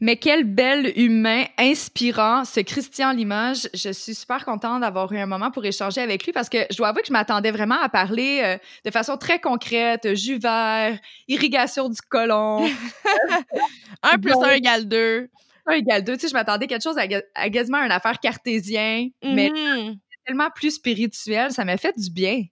Mais 0.00 0.16
quel 0.16 0.44
bel 0.44 0.92
humain 0.96 1.44
inspirant, 1.58 2.46
ce 2.46 2.60
Christian 2.60 3.12
Limoges. 3.12 3.68
Je 3.74 3.92
suis 3.92 4.14
super 4.14 4.46
contente 4.46 4.80
d'avoir 4.80 5.12
eu 5.12 5.18
un 5.18 5.26
moment 5.26 5.50
pour 5.50 5.64
échanger 5.64 6.00
avec 6.00 6.24
lui 6.24 6.32
parce 6.32 6.48
que 6.48 6.58
je 6.70 6.76
dois 6.78 6.88
avouer 6.88 7.02
que 7.02 7.08
je 7.08 7.12
m'attendais 7.12 7.50
vraiment 7.50 7.78
à 7.78 7.90
parler 7.90 8.40
euh, 8.42 8.56
de 8.86 8.90
façon 8.90 9.18
très 9.18 9.40
concrète, 9.40 10.14
jus 10.14 10.38
vert, 10.38 10.98
irrigation 11.28 11.90
du 11.90 12.00
colon. 12.00 12.66
un 14.02 14.18
plus 14.18 14.32
un 14.32 14.52
égale 14.52 14.88
deux. 14.88 15.28
Un 15.66 15.74
égale 15.74 16.02
deux. 16.02 16.14
Tu 16.14 16.20
sais, 16.20 16.28
je 16.28 16.34
m'attendais 16.34 16.66
quelque 16.66 16.82
chose 16.82 16.96
à, 16.96 17.04
à 17.34 17.50
quasiment 17.50 17.82
une 17.82 17.92
affaire 17.92 18.18
cartésien, 18.20 19.08
mais 19.22 19.50
mm-hmm. 19.50 19.98
tellement 20.24 20.48
plus 20.54 20.76
spirituel. 20.76 21.52
Ça 21.52 21.66
m'a 21.66 21.76
fait 21.76 21.96
du 21.98 22.10
bien. 22.10 22.44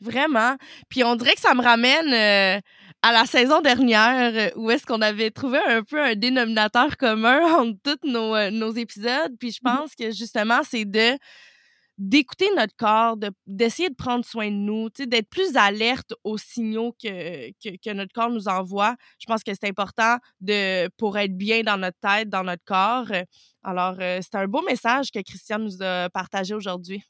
Vraiment. 0.00 0.56
Puis 0.88 1.04
on 1.04 1.14
dirait 1.14 1.34
que 1.34 1.40
ça 1.40 1.54
me 1.54 1.62
ramène... 1.62 2.12
Euh, 2.12 2.60
à 3.06 3.12
la 3.12 3.24
saison 3.24 3.60
dernière, 3.60 4.34
euh, 4.34 4.50
où 4.56 4.68
est-ce 4.68 4.84
qu'on 4.84 5.00
avait 5.00 5.30
trouvé 5.30 5.58
un 5.64 5.84
peu 5.84 6.02
un 6.02 6.16
dénominateur 6.16 6.96
commun 6.96 7.40
entre 7.60 7.78
tous 7.84 8.10
nos, 8.10 8.34
euh, 8.34 8.50
nos 8.50 8.72
épisodes. 8.72 9.32
Puis 9.38 9.52
je 9.52 9.60
pense 9.62 9.94
que 9.94 10.10
justement, 10.10 10.62
c'est 10.68 10.84
de 10.84 11.16
d'écouter 11.98 12.48
notre 12.56 12.74
corps, 12.76 13.16
d'essayer 13.46 13.88
de, 13.88 13.94
prendre 13.94 14.24
soin 14.24 14.50
de 14.50 14.56
nous, 14.56 14.90
d'être 14.90 15.30
plus 15.30 15.56
alerte 15.56 16.12
aux 16.24 16.36
signaux 16.36 16.94
que, 17.00 17.52
que, 17.62 17.92
notre 17.92 18.12
corps 18.12 18.28
nous 18.28 18.48
envoie. 18.48 18.96
Je 19.18 19.24
pense 19.24 19.42
que 19.42 19.52
c'est 19.54 19.68
important 19.68 20.18
de, 20.40 20.88
pour 20.98 21.16
être 21.16 21.34
bien 21.34 21.62
dans 21.62 21.78
notre 21.78 21.98
tête, 22.00 22.28
dans 22.28 22.44
notre 22.44 22.64
corps. 22.64 23.10
Alors, 23.62 23.96
euh, 24.00 24.18
c'est 24.20 24.34
un 24.34 24.46
beau 24.46 24.60
message 24.62 25.10
que 25.10 25.20
Christian 25.20 25.60
nous 25.60 25.80
a 25.80 26.10
partagé 26.10 26.54
aujourd'hui. 26.54 27.02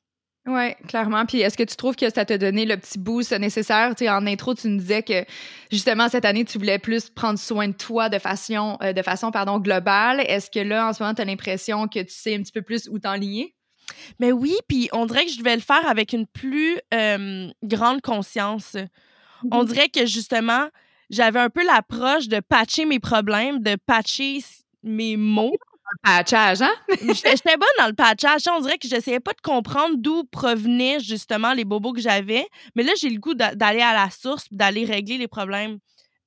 Oui, 0.48 0.74
clairement. 0.86 1.26
Puis 1.26 1.40
est-ce 1.40 1.56
que 1.58 1.64
tu 1.64 1.74
trouves 1.74 1.96
que 1.96 2.08
ça 2.08 2.24
t'a 2.24 2.38
donné 2.38 2.66
le 2.66 2.76
petit 2.76 2.98
boost 2.98 3.32
nécessaire? 3.32 3.94
Tu 3.96 4.04
sais, 4.04 4.10
en 4.10 4.26
intro, 4.28 4.54
tu 4.54 4.68
nous 4.68 4.78
disais 4.78 5.02
que 5.02 5.24
justement 5.72 6.08
cette 6.08 6.24
année, 6.24 6.44
tu 6.44 6.56
voulais 6.58 6.78
plus 6.78 7.10
prendre 7.10 7.38
soin 7.38 7.66
de 7.68 7.72
toi 7.72 8.08
de 8.08 8.18
façon, 8.20 8.78
euh, 8.80 8.92
de 8.92 9.02
façon 9.02 9.32
pardon, 9.32 9.58
globale. 9.58 10.20
Est-ce 10.20 10.48
que 10.50 10.60
là, 10.60 10.88
en 10.88 10.92
ce 10.92 11.02
moment, 11.02 11.14
tu 11.14 11.22
as 11.22 11.24
l'impression 11.24 11.88
que 11.88 11.98
tu 11.98 12.14
sais 12.14 12.36
un 12.36 12.42
petit 12.42 12.52
peu 12.52 12.62
plus 12.62 12.88
où 12.88 13.00
t'enligner? 13.00 13.56
Mais 14.20 14.30
oui, 14.30 14.54
puis 14.68 14.88
on 14.92 15.06
dirait 15.06 15.24
que 15.24 15.32
je 15.32 15.38
devais 15.38 15.56
le 15.56 15.62
faire 15.62 15.88
avec 15.88 16.12
une 16.12 16.26
plus 16.26 16.78
euh, 16.94 17.48
grande 17.64 18.00
conscience. 18.00 18.76
On 19.50 19.62
Mhm. 19.62 19.66
dirait 19.66 19.88
que 19.88 20.06
justement, 20.06 20.68
j'avais 21.10 21.40
un 21.40 21.50
peu 21.50 21.64
l'approche 21.64 22.28
de 22.28 22.38
patcher 22.40 22.84
mes 22.84 23.00
problèmes, 23.00 23.60
de 23.62 23.76
patcher 23.86 24.38
mes 24.84 25.16
mots. 25.16 25.56
Patchage, 26.02 26.62
hein? 26.62 26.74
J'étais 27.02 27.56
bonne 27.56 27.68
dans 27.78 27.86
le 27.86 27.92
patchage. 27.94 28.42
On 28.50 28.60
dirait 28.60 28.78
que 28.78 28.88
j'essayais 28.88 29.20
pas 29.20 29.32
de 29.32 29.40
comprendre 29.40 29.94
d'où 29.96 30.24
provenaient 30.24 31.00
justement 31.00 31.52
les 31.52 31.64
bobos 31.64 31.92
que 31.92 32.00
j'avais. 32.00 32.46
Mais 32.74 32.82
là, 32.82 32.92
j'ai 33.00 33.08
le 33.10 33.18
goût 33.20 33.34
d'a- 33.34 33.54
d'aller 33.54 33.82
à 33.82 33.92
la 33.94 34.10
source, 34.10 34.44
d'aller 34.50 34.84
régler 34.84 35.18
les 35.18 35.28
problèmes 35.28 35.78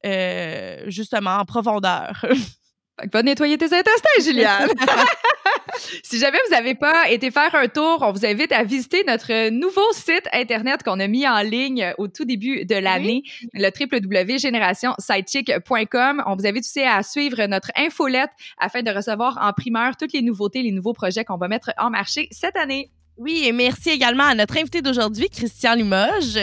euh, 0.06 0.84
justement 0.88 1.38
en 1.38 1.46
profondeur. 1.46 2.12
Fait 3.00 3.08
que 3.08 3.12
va 3.14 3.24
nettoyer 3.24 3.58
tes 3.58 3.66
intestins, 3.74 4.22
Juliane. 4.22 4.70
si 6.04 6.20
jamais 6.20 6.38
vous 6.48 6.52
n'avez 6.52 6.76
pas 6.76 7.10
été 7.10 7.32
faire 7.32 7.56
un 7.56 7.68
tour, 7.68 8.00
on 8.02 8.12
vous 8.12 8.26
invite 8.26 8.52
à 8.52 8.64
visiter 8.64 9.04
notre 9.06 9.50
nouveau 9.50 9.92
site 9.94 10.28
Internet 10.34 10.84
qu'on 10.84 11.00
a 11.00 11.08
mis 11.08 11.28
en 11.28 11.42
ligne 11.42 11.94
au 11.98 12.08
tout 12.08 12.26
début 12.26 12.66
de 12.66 12.76
l'année, 12.76 13.24
le 13.54 13.70
www.générationsidechick.com. 13.70 16.24
On 16.26 16.36
vous 16.36 16.48
invite 16.48 16.64
aussi 16.64 16.82
à 16.82 17.04
suivre 17.04 17.46
notre 17.46 17.72
infolette 17.76 18.32
afin 18.58 18.82
de 18.82 18.92
recevoir 18.92 19.38
en 19.42 19.54
primeur 19.54 19.96
toutes 19.98 20.14
les 20.14 20.22
nouveautés, 20.22 20.62
les 20.62 20.72
nouveaux 20.72 20.94
projets 20.94 21.26
qu'on 21.26 21.38
va 21.38 21.48
mettre 21.48 21.72
en 21.78 21.90
marché 21.90 22.28
cette 22.32 22.56
année. 22.56 22.92
Oui, 23.18 23.44
et 23.46 23.52
merci 23.52 23.90
également 23.90 24.24
à 24.24 24.36
notre 24.36 24.58
invité 24.58 24.82
d'aujourd'hui, 24.82 25.30
Christian 25.30 25.76
Limoges. 25.76 26.40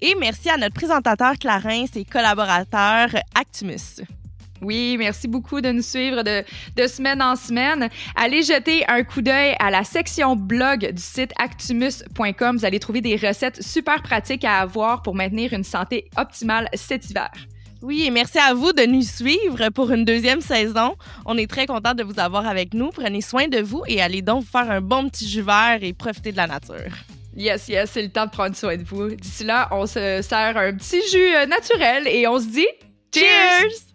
Et 0.00 0.14
merci 0.18 0.50
à 0.50 0.56
notre 0.56 0.74
présentateur 0.74 1.34
Clarence 1.38 1.96
et 1.96 2.04
collaborateur 2.04 3.08
Actimus. 3.34 4.02
Oui, 4.64 4.96
merci 4.98 5.28
beaucoup 5.28 5.60
de 5.60 5.70
nous 5.70 5.82
suivre 5.82 6.22
de, 6.22 6.42
de 6.76 6.86
semaine 6.86 7.20
en 7.20 7.36
semaine. 7.36 7.90
Allez 8.16 8.42
jeter 8.42 8.84
un 8.88 9.04
coup 9.04 9.20
d'œil 9.20 9.54
à 9.60 9.70
la 9.70 9.84
section 9.84 10.36
blog 10.36 10.90
du 10.90 11.02
site 11.02 11.32
actumus.com. 11.38 12.56
Vous 12.56 12.64
allez 12.64 12.80
trouver 12.80 13.02
des 13.02 13.16
recettes 13.16 13.62
super 13.62 14.02
pratiques 14.02 14.44
à 14.44 14.60
avoir 14.60 15.02
pour 15.02 15.14
maintenir 15.14 15.52
une 15.52 15.64
santé 15.64 16.08
optimale 16.16 16.68
cet 16.72 17.10
hiver. 17.10 17.30
Oui, 17.82 18.04
et 18.06 18.10
merci 18.10 18.38
à 18.38 18.54
vous 18.54 18.72
de 18.72 18.86
nous 18.86 19.02
suivre 19.02 19.68
pour 19.68 19.90
une 19.92 20.06
deuxième 20.06 20.40
saison. 20.40 20.96
On 21.26 21.36
est 21.36 21.46
très 21.50 21.66
content 21.66 21.92
de 21.92 22.02
vous 22.02 22.18
avoir 22.18 22.46
avec 22.46 22.72
nous. 22.72 22.88
Prenez 22.88 23.20
soin 23.20 23.46
de 23.46 23.60
vous 23.60 23.82
et 23.86 24.00
allez 24.00 24.22
donc 24.22 24.44
vous 24.44 24.50
faire 24.50 24.70
un 24.70 24.80
bon 24.80 25.10
petit 25.10 25.28
jus 25.28 25.42
vert 25.42 25.80
et 25.82 25.92
profiter 25.92 26.32
de 26.32 26.38
la 26.38 26.46
nature. 26.46 26.90
Yes, 27.36 27.68
yes, 27.68 27.90
c'est 27.90 28.02
le 28.02 28.08
temps 28.08 28.24
de 28.24 28.30
prendre 28.30 28.56
soin 28.56 28.78
de 28.78 28.84
vous. 28.84 29.10
D'ici 29.10 29.44
là, 29.44 29.68
on 29.70 29.86
se 29.86 30.22
sert 30.22 30.56
un 30.56 30.72
petit 30.72 31.02
jus 31.10 31.34
euh, 31.36 31.44
naturel 31.44 32.08
et 32.08 32.26
on 32.26 32.38
se 32.38 32.46
dit 32.46 32.68
Cheers! 33.14 33.93